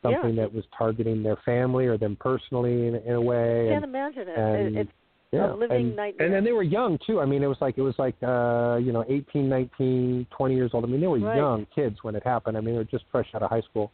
something 0.00 0.36
yeah. 0.36 0.42
that 0.42 0.54
was 0.54 0.64
targeting 0.76 1.22
their 1.22 1.36
family 1.44 1.86
or 1.86 1.98
them 1.98 2.16
personally 2.20 2.86
in, 2.86 2.94
in 2.94 3.14
a 3.14 3.20
way. 3.20 3.66
I 3.66 3.72
can't 3.72 3.84
and, 3.84 3.94
imagine 3.94 4.28
it. 4.28 4.38
and, 4.38 4.76
it's 4.78 4.90
yeah, 5.32 5.52
a 5.52 5.56
living 5.56 5.76
and, 5.76 5.96
nightmare. 5.96 6.26
And 6.26 6.34
then 6.34 6.44
they 6.44 6.52
were 6.52 6.62
young 6.62 6.96
too. 7.04 7.20
I 7.20 7.26
mean, 7.26 7.42
it 7.42 7.48
was 7.48 7.56
like 7.60 7.76
it 7.76 7.82
was 7.82 7.96
like 7.98 8.14
uh, 8.22 8.78
you 8.80 8.92
know, 8.92 9.04
18, 9.08 9.48
19, 9.48 10.26
20 10.30 10.54
years 10.54 10.70
old. 10.72 10.84
I 10.84 10.86
mean, 10.86 11.00
they 11.00 11.08
were 11.08 11.18
right. 11.18 11.36
young 11.36 11.66
kids 11.74 11.96
when 12.02 12.14
it 12.14 12.22
happened. 12.22 12.56
I 12.56 12.60
mean, 12.60 12.74
they 12.74 12.78
were 12.78 12.84
just 12.84 13.04
fresh 13.10 13.26
out 13.34 13.42
of 13.42 13.50
high 13.50 13.62
school. 13.62 13.90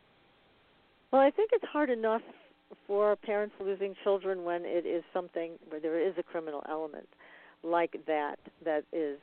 Well, 1.13 1.23
I 1.23 1.31
think 1.31 1.51
it's 1.55 1.65
hard 1.73 1.89
enough 1.89 2.23
for 2.87 3.17
parents 3.17 3.55
losing 3.61 3.95
children 4.03 4.45
when 4.45 4.63
it 4.65 4.87
is 4.87 5.03
something 5.13 5.53
where 5.69 5.81
there 5.81 6.01
is 6.01 6.15
a 6.19 6.23
criminal 6.23 6.63
element 6.69 7.09
like 7.63 7.97
that 8.07 8.39
that 8.65 8.85
is 8.93 9.19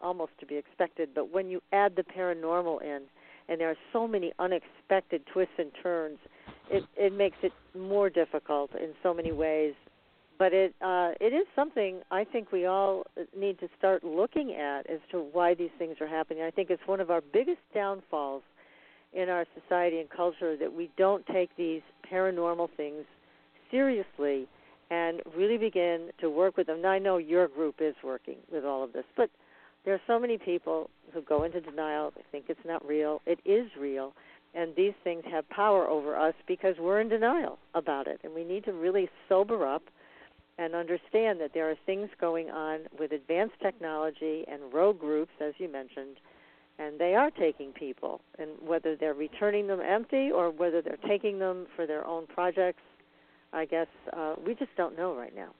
almost 0.00 0.32
to 0.40 0.46
be 0.46 0.56
expected. 0.56 1.10
But 1.14 1.32
when 1.32 1.48
you 1.48 1.60
add 1.72 1.96
the 1.96 2.02
paranormal 2.02 2.82
in, 2.82 3.02
and 3.48 3.60
there 3.60 3.70
are 3.70 3.76
so 3.92 4.06
many 4.06 4.32
unexpected 4.38 5.22
twists 5.32 5.54
and 5.58 5.70
turns, 5.82 6.18
it 6.70 6.84
it 6.96 7.12
makes 7.12 7.36
it 7.42 7.52
more 7.76 8.10
difficult 8.10 8.70
in 8.74 8.90
so 9.02 9.14
many 9.14 9.32
ways. 9.32 9.74
But 10.38 10.52
it 10.52 10.74
uh, 10.82 11.12
it 11.20 11.32
is 11.32 11.46
something 11.56 12.00
I 12.10 12.24
think 12.24 12.52
we 12.52 12.66
all 12.66 13.04
need 13.36 13.58
to 13.60 13.68
start 13.78 14.04
looking 14.04 14.52
at 14.54 14.88
as 14.90 15.00
to 15.12 15.26
why 15.32 15.54
these 15.54 15.70
things 15.78 15.96
are 16.00 16.06
happening. 16.06 16.42
I 16.42 16.50
think 16.50 16.70
it's 16.70 16.86
one 16.86 17.00
of 17.00 17.10
our 17.10 17.22
biggest 17.32 17.60
downfalls 17.74 18.42
in 19.12 19.28
our 19.28 19.46
society 19.60 19.98
and 20.00 20.10
culture 20.10 20.56
that 20.56 20.72
we 20.72 20.90
don't 20.96 21.26
take 21.26 21.54
these 21.56 21.82
paranormal 22.10 22.68
things 22.76 23.04
seriously 23.70 24.46
and 24.90 25.20
really 25.36 25.58
begin 25.58 26.10
to 26.20 26.30
work 26.30 26.56
with 26.56 26.66
them. 26.66 26.82
Now, 26.82 26.90
I 26.90 26.98
know 26.98 27.18
your 27.18 27.48
group 27.48 27.76
is 27.80 27.94
working 28.02 28.36
with 28.50 28.64
all 28.64 28.82
of 28.82 28.92
this, 28.92 29.04
but 29.16 29.30
there 29.84 29.94
are 29.94 30.00
so 30.06 30.18
many 30.18 30.38
people 30.38 30.90
who 31.12 31.22
go 31.22 31.44
into 31.44 31.60
denial. 31.60 32.12
They 32.14 32.24
think 32.30 32.46
it's 32.48 32.60
not 32.64 32.86
real. 32.86 33.20
It 33.26 33.38
is 33.44 33.70
real. 33.78 34.12
And 34.54 34.74
these 34.76 34.94
things 35.04 35.24
have 35.30 35.48
power 35.50 35.86
over 35.86 36.16
us 36.16 36.34
because 36.46 36.76
we're 36.80 37.00
in 37.00 37.08
denial 37.08 37.58
about 37.74 38.06
it. 38.06 38.20
And 38.24 38.34
we 38.34 38.44
need 38.44 38.64
to 38.64 38.72
really 38.72 39.08
sober 39.28 39.66
up 39.66 39.82
and 40.58 40.74
understand 40.74 41.40
that 41.40 41.52
there 41.54 41.70
are 41.70 41.76
things 41.86 42.08
going 42.20 42.50
on 42.50 42.80
with 42.98 43.12
advanced 43.12 43.54
technology 43.62 44.44
and 44.50 44.72
rogue 44.72 44.98
groups, 44.98 45.32
as 45.40 45.54
you 45.58 45.70
mentioned, 45.70 46.16
and 46.78 46.98
they 46.98 47.14
are 47.14 47.30
taking 47.30 47.72
people. 47.72 48.20
And 48.38 48.50
whether 48.64 48.96
they're 48.96 49.14
returning 49.14 49.66
them 49.66 49.80
empty 49.80 50.30
or 50.30 50.50
whether 50.50 50.80
they're 50.82 50.98
taking 51.08 51.38
them 51.38 51.66
for 51.74 51.86
their 51.86 52.06
own 52.06 52.26
projects, 52.26 52.82
I 53.52 53.64
guess 53.64 53.86
uh, 54.16 54.34
we 54.46 54.54
just 54.54 54.70
don't 54.76 54.96
know 54.96 55.14
right 55.14 55.34
now. 55.34 55.50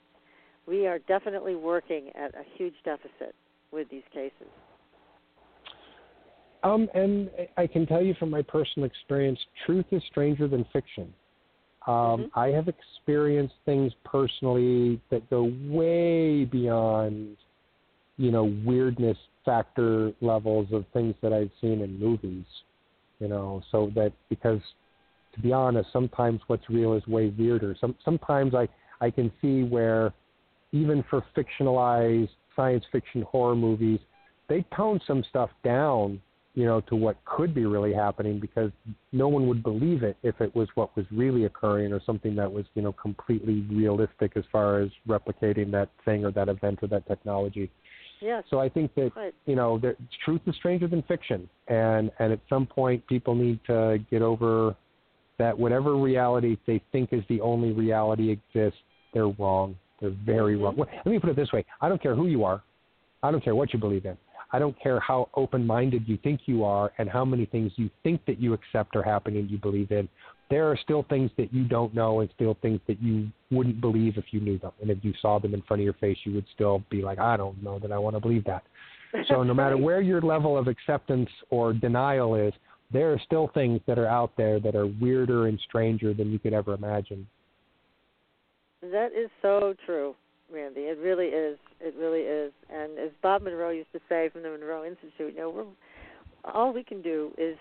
We 0.66 0.86
are 0.86 0.98
definitely 1.00 1.54
working 1.54 2.10
at 2.14 2.34
a 2.34 2.42
huge 2.56 2.74
deficit 2.84 3.34
with 3.72 3.88
these 3.90 4.02
cases. 4.12 4.48
Um, 6.62 6.88
and 6.94 7.30
I 7.56 7.66
can 7.66 7.86
tell 7.86 8.02
you 8.02 8.14
from 8.18 8.30
my 8.30 8.42
personal 8.42 8.86
experience, 8.86 9.38
truth 9.64 9.86
is 9.92 10.02
stranger 10.10 10.48
than 10.48 10.66
fiction. 10.72 11.12
Um, 11.86 11.94
mm-hmm. 11.94 12.38
I 12.38 12.48
have 12.48 12.68
experienced 12.68 13.54
things 13.64 13.92
personally 14.04 15.00
that 15.10 15.28
go 15.30 15.52
way 15.64 16.44
beyond, 16.44 17.36
you 18.16 18.30
know, 18.30 18.52
weirdness 18.64 19.16
factor 19.48 20.12
levels 20.20 20.68
of 20.72 20.84
things 20.92 21.14
that 21.22 21.32
I've 21.32 21.50
seen 21.58 21.80
in 21.80 21.98
movies. 21.98 22.44
You 23.18 23.28
know, 23.28 23.62
so 23.72 23.90
that 23.94 24.12
because, 24.28 24.60
to 25.34 25.40
be 25.40 25.52
honest, 25.52 25.88
sometimes 25.90 26.40
what's 26.48 26.68
real 26.68 26.92
is 26.92 27.06
way 27.06 27.32
weirder. 27.36 27.74
Some 27.80 27.96
sometimes 28.04 28.54
I 28.54 28.68
I 29.00 29.10
can 29.10 29.32
see 29.40 29.62
where, 29.62 30.12
even 30.72 31.02
for 31.08 31.24
fictionalized 31.36 32.28
science 32.54 32.84
fiction 32.92 33.22
horror 33.22 33.56
movies, 33.56 34.00
they 34.48 34.64
tone 34.76 35.00
some 35.06 35.24
stuff 35.30 35.50
down, 35.64 36.20
you 36.54 36.66
know, 36.66 36.80
to 36.82 36.94
what 36.94 37.16
could 37.24 37.54
be 37.54 37.64
really 37.64 37.94
happening 37.94 38.38
because 38.38 38.70
no 39.12 39.28
one 39.28 39.48
would 39.48 39.62
believe 39.62 40.02
it 40.02 40.16
if 40.22 40.40
it 40.40 40.54
was 40.54 40.68
what 40.74 40.94
was 40.96 41.06
really 41.10 41.44
occurring 41.44 41.92
or 41.92 42.00
something 42.04 42.34
that 42.36 42.52
was, 42.52 42.66
you 42.74 42.82
know, 42.82 42.92
completely 42.92 43.66
realistic 43.70 44.32
as 44.36 44.44
far 44.52 44.80
as 44.80 44.90
replicating 45.08 45.70
that 45.70 45.88
thing 46.04 46.24
or 46.24 46.32
that 46.32 46.48
event 46.48 46.80
or 46.82 46.88
that 46.88 47.06
technology. 47.06 47.70
Yes. 48.20 48.44
So 48.50 48.58
I 48.58 48.68
think 48.68 48.94
that 48.94 49.12
right. 49.16 49.34
you 49.46 49.56
know, 49.56 49.80
truth 50.24 50.40
is 50.46 50.54
stranger 50.56 50.88
than 50.88 51.02
fiction, 51.02 51.48
and 51.68 52.10
and 52.18 52.32
at 52.32 52.40
some 52.48 52.66
point 52.66 53.06
people 53.06 53.34
need 53.34 53.60
to 53.66 53.98
get 54.10 54.22
over 54.22 54.74
that 55.38 55.56
whatever 55.56 55.96
reality 55.96 56.56
they 56.66 56.82
think 56.90 57.12
is 57.12 57.22
the 57.28 57.40
only 57.40 57.72
reality 57.72 58.30
exists, 58.30 58.80
they're 59.14 59.28
wrong. 59.28 59.76
They're 60.00 60.16
very 60.24 60.54
mm-hmm. 60.54 60.64
wrong. 60.64 60.76
Let 60.78 61.06
me 61.06 61.18
put 61.18 61.30
it 61.30 61.36
this 61.36 61.52
way: 61.52 61.64
I 61.80 61.88
don't 61.88 62.02
care 62.02 62.14
who 62.14 62.26
you 62.26 62.44
are, 62.44 62.62
I 63.22 63.30
don't 63.30 63.42
care 63.42 63.54
what 63.54 63.72
you 63.72 63.78
believe 63.78 64.04
in. 64.04 64.16
I 64.50 64.58
don't 64.58 64.80
care 64.82 64.98
how 65.00 65.28
open-minded 65.34 66.08
you 66.08 66.16
think 66.24 66.42
you 66.46 66.64
are 66.64 66.90
and 66.96 67.08
how 67.08 67.24
many 67.24 67.44
things 67.44 67.70
you 67.76 67.90
think 68.02 68.24
that 68.26 68.40
you 68.40 68.54
accept 68.54 68.96
are 68.96 69.02
happening 69.02 69.46
you 69.50 69.58
believe 69.58 69.90
in. 69.90 70.08
There 70.50 70.70
are 70.70 70.76
still 70.76 71.04
things 71.10 71.30
that 71.36 71.52
you 71.52 71.64
don't 71.64 71.94
know 71.94 72.20
and 72.20 72.30
still 72.34 72.56
things 72.62 72.80
that 72.86 73.02
you 73.02 73.28
wouldn't 73.50 73.80
believe 73.80 74.16
if 74.16 74.26
you 74.30 74.40
knew 74.40 74.58
them. 74.58 74.72
And 74.80 74.90
if 74.90 74.98
you 75.02 75.12
saw 75.20 75.38
them 75.38 75.52
in 75.52 75.62
front 75.62 75.80
of 75.80 75.84
your 75.84 75.94
face, 75.94 76.16
you 76.24 76.32
would 76.34 76.46
still 76.54 76.82
be 76.90 77.02
like, 77.02 77.18
I 77.18 77.36
don't 77.36 77.62
know 77.62 77.78
that 77.80 77.92
I 77.92 77.98
want 77.98 78.16
to 78.16 78.20
believe 78.20 78.44
that. 78.44 78.62
So 79.28 79.42
no 79.42 79.54
matter 79.62 79.76
where 79.76 80.00
your 80.00 80.22
level 80.22 80.56
of 80.56 80.68
acceptance 80.68 81.28
or 81.50 81.72
denial 81.72 82.34
is, 82.34 82.52
there 82.92 83.12
are 83.12 83.20
still 83.24 83.50
things 83.52 83.80
that 83.86 83.98
are 83.98 84.06
out 84.06 84.32
there 84.36 84.58
that 84.60 84.74
are 84.74 84.86
weirder 84.86 85.46
and 85.46 85.60
stranger 85.68 86.14
than 86.14 86.32
you 86.32 86.38
could 86.38 86.54
ever 86.54 86.74
imagine. 86.74 87.26
That 88.80 89.08
is 89.14 89.28
so 89.42 89.74
true, 89.84 90.14
Randy. 90.52 90.82
It 90.82 90.98
really 90.98 91.26
is. 91.26 91.58
It 91.80 91.94
really 91.98 92.20
is. 92.20 92.52
And 92.70 92.98
as 92.98 93.10
Bob 93.22 93.42
Monroe 93.42 93.70
used 93.70 93.92
to 93.92 94.00
say 94.08 94.30
from 94.30 94.42
the 94.42 94.50
Monroe 94.50 94.84
Institute, 94.84 95.34
you 95.34 95.40
know, 95.40 95.50
we're, 95.50 96.52
all 96.52 96.72
we 96.72 96.82
can 96.82 97.02
do 97.02 97.32
is 97.36 97.56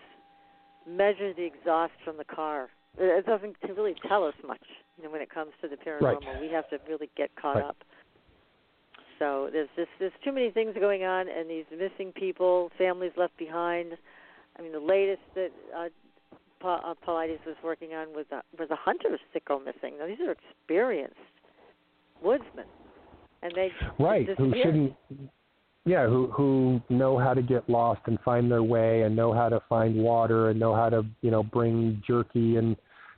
measure 0.88 1.34
the 1.34 1.44
exhaust 1.44 1.94
from 2.06 2.18
the 2.18 2.24
car. 2.24 2.70
It 3.00 3.26
doesn't 3.26 3.56
really 3.78 3.96
tell 4.08 4.24
us 4.24 4.34
much, 4.46 4.64
you 4.98 5.04
know, 5.04 5.12
when 5.12 5.22
it 5.22 5.30
comes 5.30 5.52
to 5.62 5.68
the 5.68 5.76
paranormal. 5.76 6.26
Right. 6.26 6.42
We 6.42 6.50
have 6.50 6.68
to 6.70 6.80
really 6.90 7.10
get 7.16 7.30
caught 7.36 7.58
right. 7.58 7.66
up. 7.66 7.78
So 9.20 9.50
there's 9.52 9.70
just 9.76 9.90
there's 10.00 10.12
too 10.24 10.32
many 10.32 10.52
things 10.52 10.76
going 10.80 11.04
on, 11.04 11.28
and 11.28 11.50
these 11.50 11.66
missing 11.72 12.12
people, 12.14 12.72
families 12.78 13.12
left 13.18 13.38
behind. 13.38 13.94
I 14.58 14.62
mean, 14.62 14.72
the 14.72 14.80
latest 14.80 15.22
that 15.36 15.50
uh, 15.76 15.90
Paul, 16.60 16.82
uh, 16.84 16.96
was 17.46 17.56
working 17.64 17.94
on 17.94 18.10
was 18.14 18.26
a, 18.32 18.42
was 18.60 18.70
a 18.72 18.76
hunter 18.76 19.18
sicko 19.36 19.64
missing. 19.64 19.98
Now 20.00 20.08
these 20.08 20.20
are 20.20 20.32
experienced 20.32 21.16
woodsmen, 22.22 22.66
and 23.42 23.54
they 23.56 23.72
right 24.00 24.28
who 24.38 24.54
shouldn't 24.56 24.94
yeah 25.86 26.08
who 26.08 26.28
who 26.28 26.82
know 26.90 27.18
how 27.18 27.34
to 27.34 27.42
get 27.42 27.68
lost 27.70 28.02
and 28.06 28.20
find 28.22 28.52
their 28.52 28.64
way 28.64 29.04
and 29.04 29.16
know 29.16 29.34
how 29.34 29.50
to 29.50 29.62
find 29.70 29.96
water 29.96 30.50
and 30.50 30.60
know 30.60 30.76
how 30.76 30.90
to 30.90 31.06
you 31.22 31.32
know 31.32 31.44
bring 31.44 32.02
jerky 32.06 32.58
and 32.58 32.76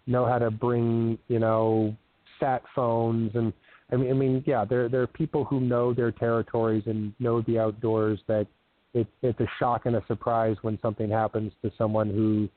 know 0.09 0.25
how 0.25 0.39
to 0.39 0.51
bring 0.51 1.17
you 1.27 1.39
know 1.39 1.95
sat 2.39 2.61
phones 2.75 3.31
and 3.35 3.53
I 3.91 3.95
mean 3.95 4.09
I 4.09 4.13
mean 4.13 4.43
yeah 4.45 4.65
there 4.65 4.89
there 4.89 5.01
are 5.01 5.07
people 5.07 5.45
who 5.45 5.59
know 5.59 5.93
their 5.93 6.11
territories 6.11 6.83
and 6.85 7.13
know 7.19 7.41
the 7.41 7.59
outdoors 7.59 8.19
that 8.27 8.47
it, 8.93 9.07
it's 9.21 9.39
a 9.39 9.47
shock 9.59 9.85
and 9.85 9.95
a 9.95 10.03
surprise 10.07 10.57
when 10.61 10.79
something 10.81 11.09
happens 11.09 11.51
to 11.63 11.71
someone 11.77 12.09
who 12.09 12.49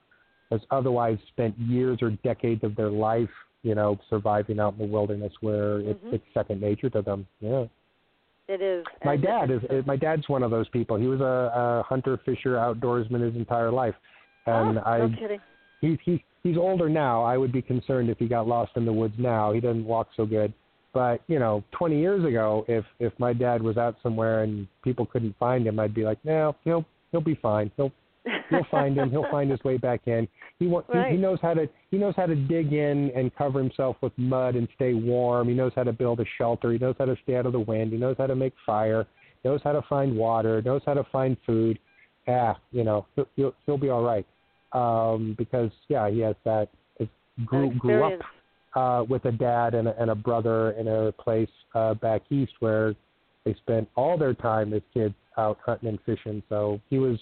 has 0.51 0.61
otherwise 0.71 1.19
spent 1.29 1.59
years 1.59 1.99
or 2.03 2.11
decades 2.23 2.63
of 2.63 2.77
their 2.77 2.91
life, 2.91 3.29
you 3.63 3.75
know, 3.75 3.99
surviving 4.09 4.61
out 4.61 4.75
in 4.75 4.79
the 4.79 4.93
wilderness 4.93 5.33
where 5.41 5.79
mm-hmm. 5.79 5.91
it's, 5.91 6.01
it's 6.13 6.25
second 6.35 6.61
nature 6.61 6.91
to 6.91 7.03
them. 7.03 7.27
Yeah. 7.41 7.65
It 8.49 8.61
is. 8.61 8.85
My 9.05 9.17
dad 9.17 9.51
is. 9.51 9.61
My 9.87 9.97
dad's 9.97 10.29
one 10.29 10.43
of 10.43 10.51
those 10.51 10.69
people. 10.71 10.97
He 10.97 11.07
was 11.07 11.21
a, 11.21 11.25
a 11.25 11.83
hunter, 11.85 12.19
fisher, 12.25 12.57
outdoorsman 12.57 13.25
his 13.25 13.37
entire 13.37 13.71
life, 13.71 13.95
and 14.47 14.79
oh, 14.79 14.83
I. 14.83 14.99
No 14.99 15.09
kidding. 15.19 15.41
He's 15.83 15.99
he's 16.03 16.21
he's 16.43 16.57
older 16.57 16.89
now. 16.89 17.23
I 17.23 17.37
would 17.37 17.53
be 17.53 17.61
concerned 17.61 18.09
if 18.09 18.19
he 18.19 18.27
got 18.27 18.49
lost 18.49 18.73
in 18.77 18.87
the 18.87 18.93
woods 18.93 19.15
now. 19.19 19.53
He 19.53 19.61
doesn't 19.61 19.85
walk 19.85 20.09
so 20.17 20.25
good. 20.25 20.55
But 20.95 21.23
you 21.27 21.39
know, 21.39 21.65
20 21.73 21.99
years 21.99 22.25
ago, 22.25 22.65
if 22.69 22.85
if 22.99 23.13
my 23.19 23.33
dad 23.33 23.63
was 23.63 23.77
out 23.77 23.97
somewhere 24.03 24.43
and 24.43 24.67
people 24.83 25.05
couldn't 25.05 25.37
find 25.39 25.67
him, 25.67 25.79
I'd 25.79 25.95
be 25.95 26.05
like, 26.05 26.19
no, 26.25 26.57
he'll 26.65 26.87
he'll 27.11 27.21
be 27.21 27.39
fine. 27.43 27.71
He'll 27.77 27.93
he'll 28.51 28.67
find 28.71 28.97
him. 28.97 29.11
He'll 29.11 29.31
find 29.31 29.51
his 29.51 29.63
way 29.65 29.77
back 29.77 30.03
in. 30.07 30.29
He, 30.59 30.67
wa- 30.67 30.83
right. 30.89 31.11
he 31.11 31.17
he 31.17 31.23
knows 31.23 31.39
how 31.43 31.55
to 31.55 31.69
he 31.91 31.99
knows 31.99 32.15
how 32.17 32.27
to 32.27 32.37
dig 32.37 32.73
in 32.73 33.11
and 33.17 33.35
cover 33.35 33.59
himself 33.59 33.97
with 34.03 34.13
mud 34.17 34.55
and 34.55 34.69
stay 34.77 34.95
warm. 34.95 35.49
He 35.49 35.55
knows 35.55 35.73
how 35.75 35.83
to 35.83 35.93
build 35.93 36.21
a 36.21 36.25
shelter. 36.39 36.73
He 36.73 36.79
knows 36.79 36.95
how 36.99 37.07
to 37.07 37.17
stay 37.23 37.37
out 37.37 37.47
of 37.47 37.53
the 37.53 37.61
wind. 37.61 37.93
He 37.93 37.99
knows 37.99 38.17
how 38.19 38.27
to 38.27 38.37
make 38.37 38.55
fire. 38.65 39.07
Knows 39.45 39.61
how 39.65 39.73
to 39.73 39.83
find 39.89 40.17
water. 40.17 40.63
Knows 40.63 40.83
how 40.87 40.95
to 40.95 41.05
find 41.11 41.37
food. 41.45 41.79
Ah, 42.29 42.61
you 42.71 42.85
know, 42.85 43.07
he'll 43.17 43.29
he'll, 43.35 43.55
he'll 43.67 43.79
be 43.79 43.89
all 43.89 44.03
right. 44.03 44.27
Um, 44.73 45.35
because 45.37 45.71
yeah, 45.89 46.09
he 46.11 46.21
has 46.21 46.37
that. 46.45 46.69
It 46.99 47.09
grew 47.45 47.75
grew 47.75 48.05
up 48.05 48.21
uh, 48.75 49.05
with 49.09 49.25
a 49.27 49.33
dad 49.33 49.75
and 49.75 49.89
a, 49.89 50.01
and 50.01 50.11
a 50.11 50.15
brother 50.15 50.73
in 50.73 50.89
a 50.89 51.13
place 51.13 51.51
uh, 51.75 51.95
back 51.95 52.23
east 52.31 52.53
where 52.61 52.95
they 53.45 53.55
spent 53.55 53.89
all 53.97 54.17
their 54.17 54.35
time 54.35 54.73
as 54.73 54.83
kids 54.95 55.15
out 55.37 55.59
hunting 55.65 55.89
and 55.89 55.99
fishing. 56.07 56.43
So 56.49 56.81
he 56.89 56.99
was 56.99 57.19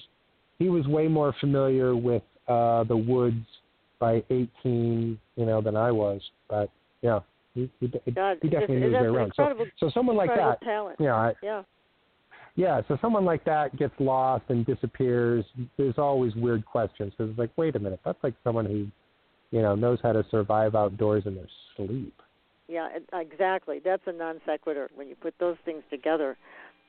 he 0.59 0.69
was 0.69 0.87
way 0.87 1.09
more 1.09 1.35
familiar 1.41 1.97
with 1.97 2.23
uh, 2.49 2.85
the 2.85 2.97
woods 2.97 3.47
by 3.99 4.23
18, 4.31 5.19
you 5.37 5.47
know, 5.47 5.61
than 5.61 5.77
I 5.77 5.91
was. 5.91 6.21
But 6.49 6.71
yeah, 7.03 7.21
he, 7.55 7.71
he, 7.81 7.89
God, 8.15 8.39
he 8.43 8.49
definitely 8.49 8.81
knows 8.81 8.95
his 8.95 9.01
way 9.03 9.07
around. 9.07 9.33
So, 9.37 9.55
so 9.79 9.91
someone 9.93 10.17
like 10.17 10.31
that, 10.35 10.61
talent. 10.63 10.97
yeah, 11.01 11.15
I, 11.15 11.33
yeah, 11.43 11.63
yeah. 12.57 12.81
So 12.89 12.99
someone 13.01 13.25
like 13.25 13.45
that 13.45 13.77
gets 13.77 13.95
lost 13.99 14.45
and 14.49 14.65
disappears. 14.67 15.45
There's 15.77 15.99
always 15.99 16.35
weird 16.35 16.65
questions 16.65 17.13
because 17.17 17.31
it's 17.31 17.39
like, 17.39 17.51
wait 17.57 17.77
a 17.77 17.79
minute, 17.79 18.01
that's 18.05 18.23
like 18.23 18.35
someone 18.45 18.67
who, 18.67 18.87
you 19.51 19.63
know, 19.63 19.75
knows 19.75 19.99
how 20.03 20.13
to 20.13 20.25
survive 20.31 20.75
outdoors 20.75 21.25
in 21.27 21.35
their 21.35 21.49
sleep. 21.77 22.15
Yeah, 22.69 22.89
exactly. 23.13 23.81
That's 23.85 24.03
a 24.07 24.13
non 24.13 24.41
sequitur 24.47 24.91
when 24.95 25.09
you 25.09 25.17
put 25.17 25.35
those 25.41 25.57
things 25.65 25.83
together. 25.91 26.37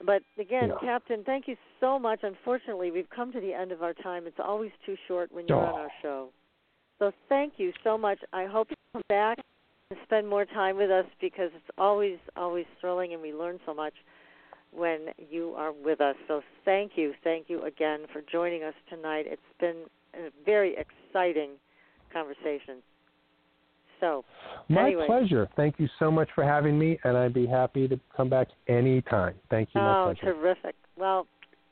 But 0.05 0.21
again, 0.39 0.69
yeah. 0.69 0.79
Captain, 0.79 1.23
thank 1.23 1.47
you 1.47 1.55
so 1.79 1.97
much. 1.99 2.19
Unfortunately, 2.23 2.91
we've 2.91 3.09
come 3.09 3.31
to 3.33 3.39
the 3.39 3.53
end 3.53 3.71
of 3.71 3.81
our 3.81 3.93
time. 3.93 4.27
It's 4.27 4.39
always 4.43 4.71
too 4.85 4.95
short 5.07 5.31
when 5.31 5.47
you're 5.47 5.57
oh. 5.57 5.73
on 5.73 5.79
our 5.79 5.91
show. 6.01 6.29
So 6.99 7.11
thank 7.29 7.53
you 7.57 7.71
so 7.83 7.97
much. 7.97 8.19
I 8.31 8.45
hope 8.45 8.67
you 8.69 8.75
come 8.93 9.01
back 9.09 9.39
and 9.89 9.99
spend 10.03 10.27
more 10.27 10.45
time 10.45 10.77
with 10.77 10.91
us 10.91 11.05
because 11.19 11.49
it's 11.55 11.77
always, 11.77 12.17
always 12.35 12.65
thrilling 12.79 13.13
and 13.13 13.21
we 13.21 13.33
learn 13.33 13.59
so 13.65 13.73
much. 13.73 13.93
When 14.72 15.07
you 15.30 15.53
are 15.57 15.72
with 15.72 16.02
us. 16.02 16.15
So 16.27 16.41
thank 16.65 16.93
you, 16.95 17.14
thank 17.23 17.49
you 17.49 17.64
again 17.64 18.02
for 18.11 18.22
joining 18.31 18.64
us 18.64 18.73
tonight. 18.89 19.26
It's 19.27 19.41
been 19.60 19.84
a 20.14 20.30
very 20.45 20.76
exciting 20.76 21.52
conversation. 22.11 22.81
So, 23.99 24.26
my 24.68 24.88
anyway. 24.88 25.06
pleasure. 25.06 25.48
Thank 25.56 25.80
you 25.80 25.88
so 25.99 26.10
much 26.10 26.27
for 26.34 26.43
having 26.43 26.77
me, 26.77 26.99
and 27.03 27.15
I'd 27.15 27.35
be 27.35 27.45
happy 27.45 27.88
to 27.88 27.99
come 28.18 28.30
back 28.30 28.48
anytime. 28.68 29.35
Thank 29.52 29.69
you. 29.76 29.81
Oh, 29.81 30.15
terrific. 30.19 30.76
Well, 30.98 31.27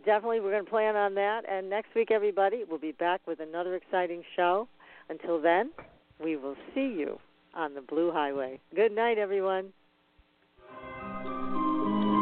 definitely 0.06 0.40
we're 0.40 0.52
going 0.52 0.64
to 0.64 0.70
plan 0.70 0.96
on 0.96 1.16
that. 1.16 1.42
And 1.50 1.70
next 1.70 1.96
week, 1.96 2.12
everybody, 2.12 2.64
we'll 2.70 2.80
be 2.80 2.92
back 2.92 3.22
with 3.26 3.40
another 3.40 3.76
exciting 3.76 4.24
show. 4.36 4.68
Until 5.10 5.42
then, 5.42 5.72
we 6.24 6.36
will 6.36 6.56
see 6.76 6.82
you 6.82 7.20
on 7.56 7.74
the 7.74 7.82
Blue 7.82 8.12
Highway. 8.12 8.60
Good 8.76 8.92
night, 8.92 9.18
everyone. 9.18 9.74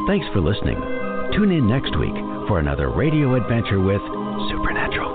Thanks 0.07 0.25
for 0.31 0.39
listening. 0.39 0.79
Tune 1.35 1.51
in 1.51 1.67
next 1.67 1.99
week 1.99 2.15
for 2.47 2.59
another 2.59 2.89
radio 2.89 3.35
adventure 3.35 3.81
with 3.81 4.01
Supernatural. 4.49 5.06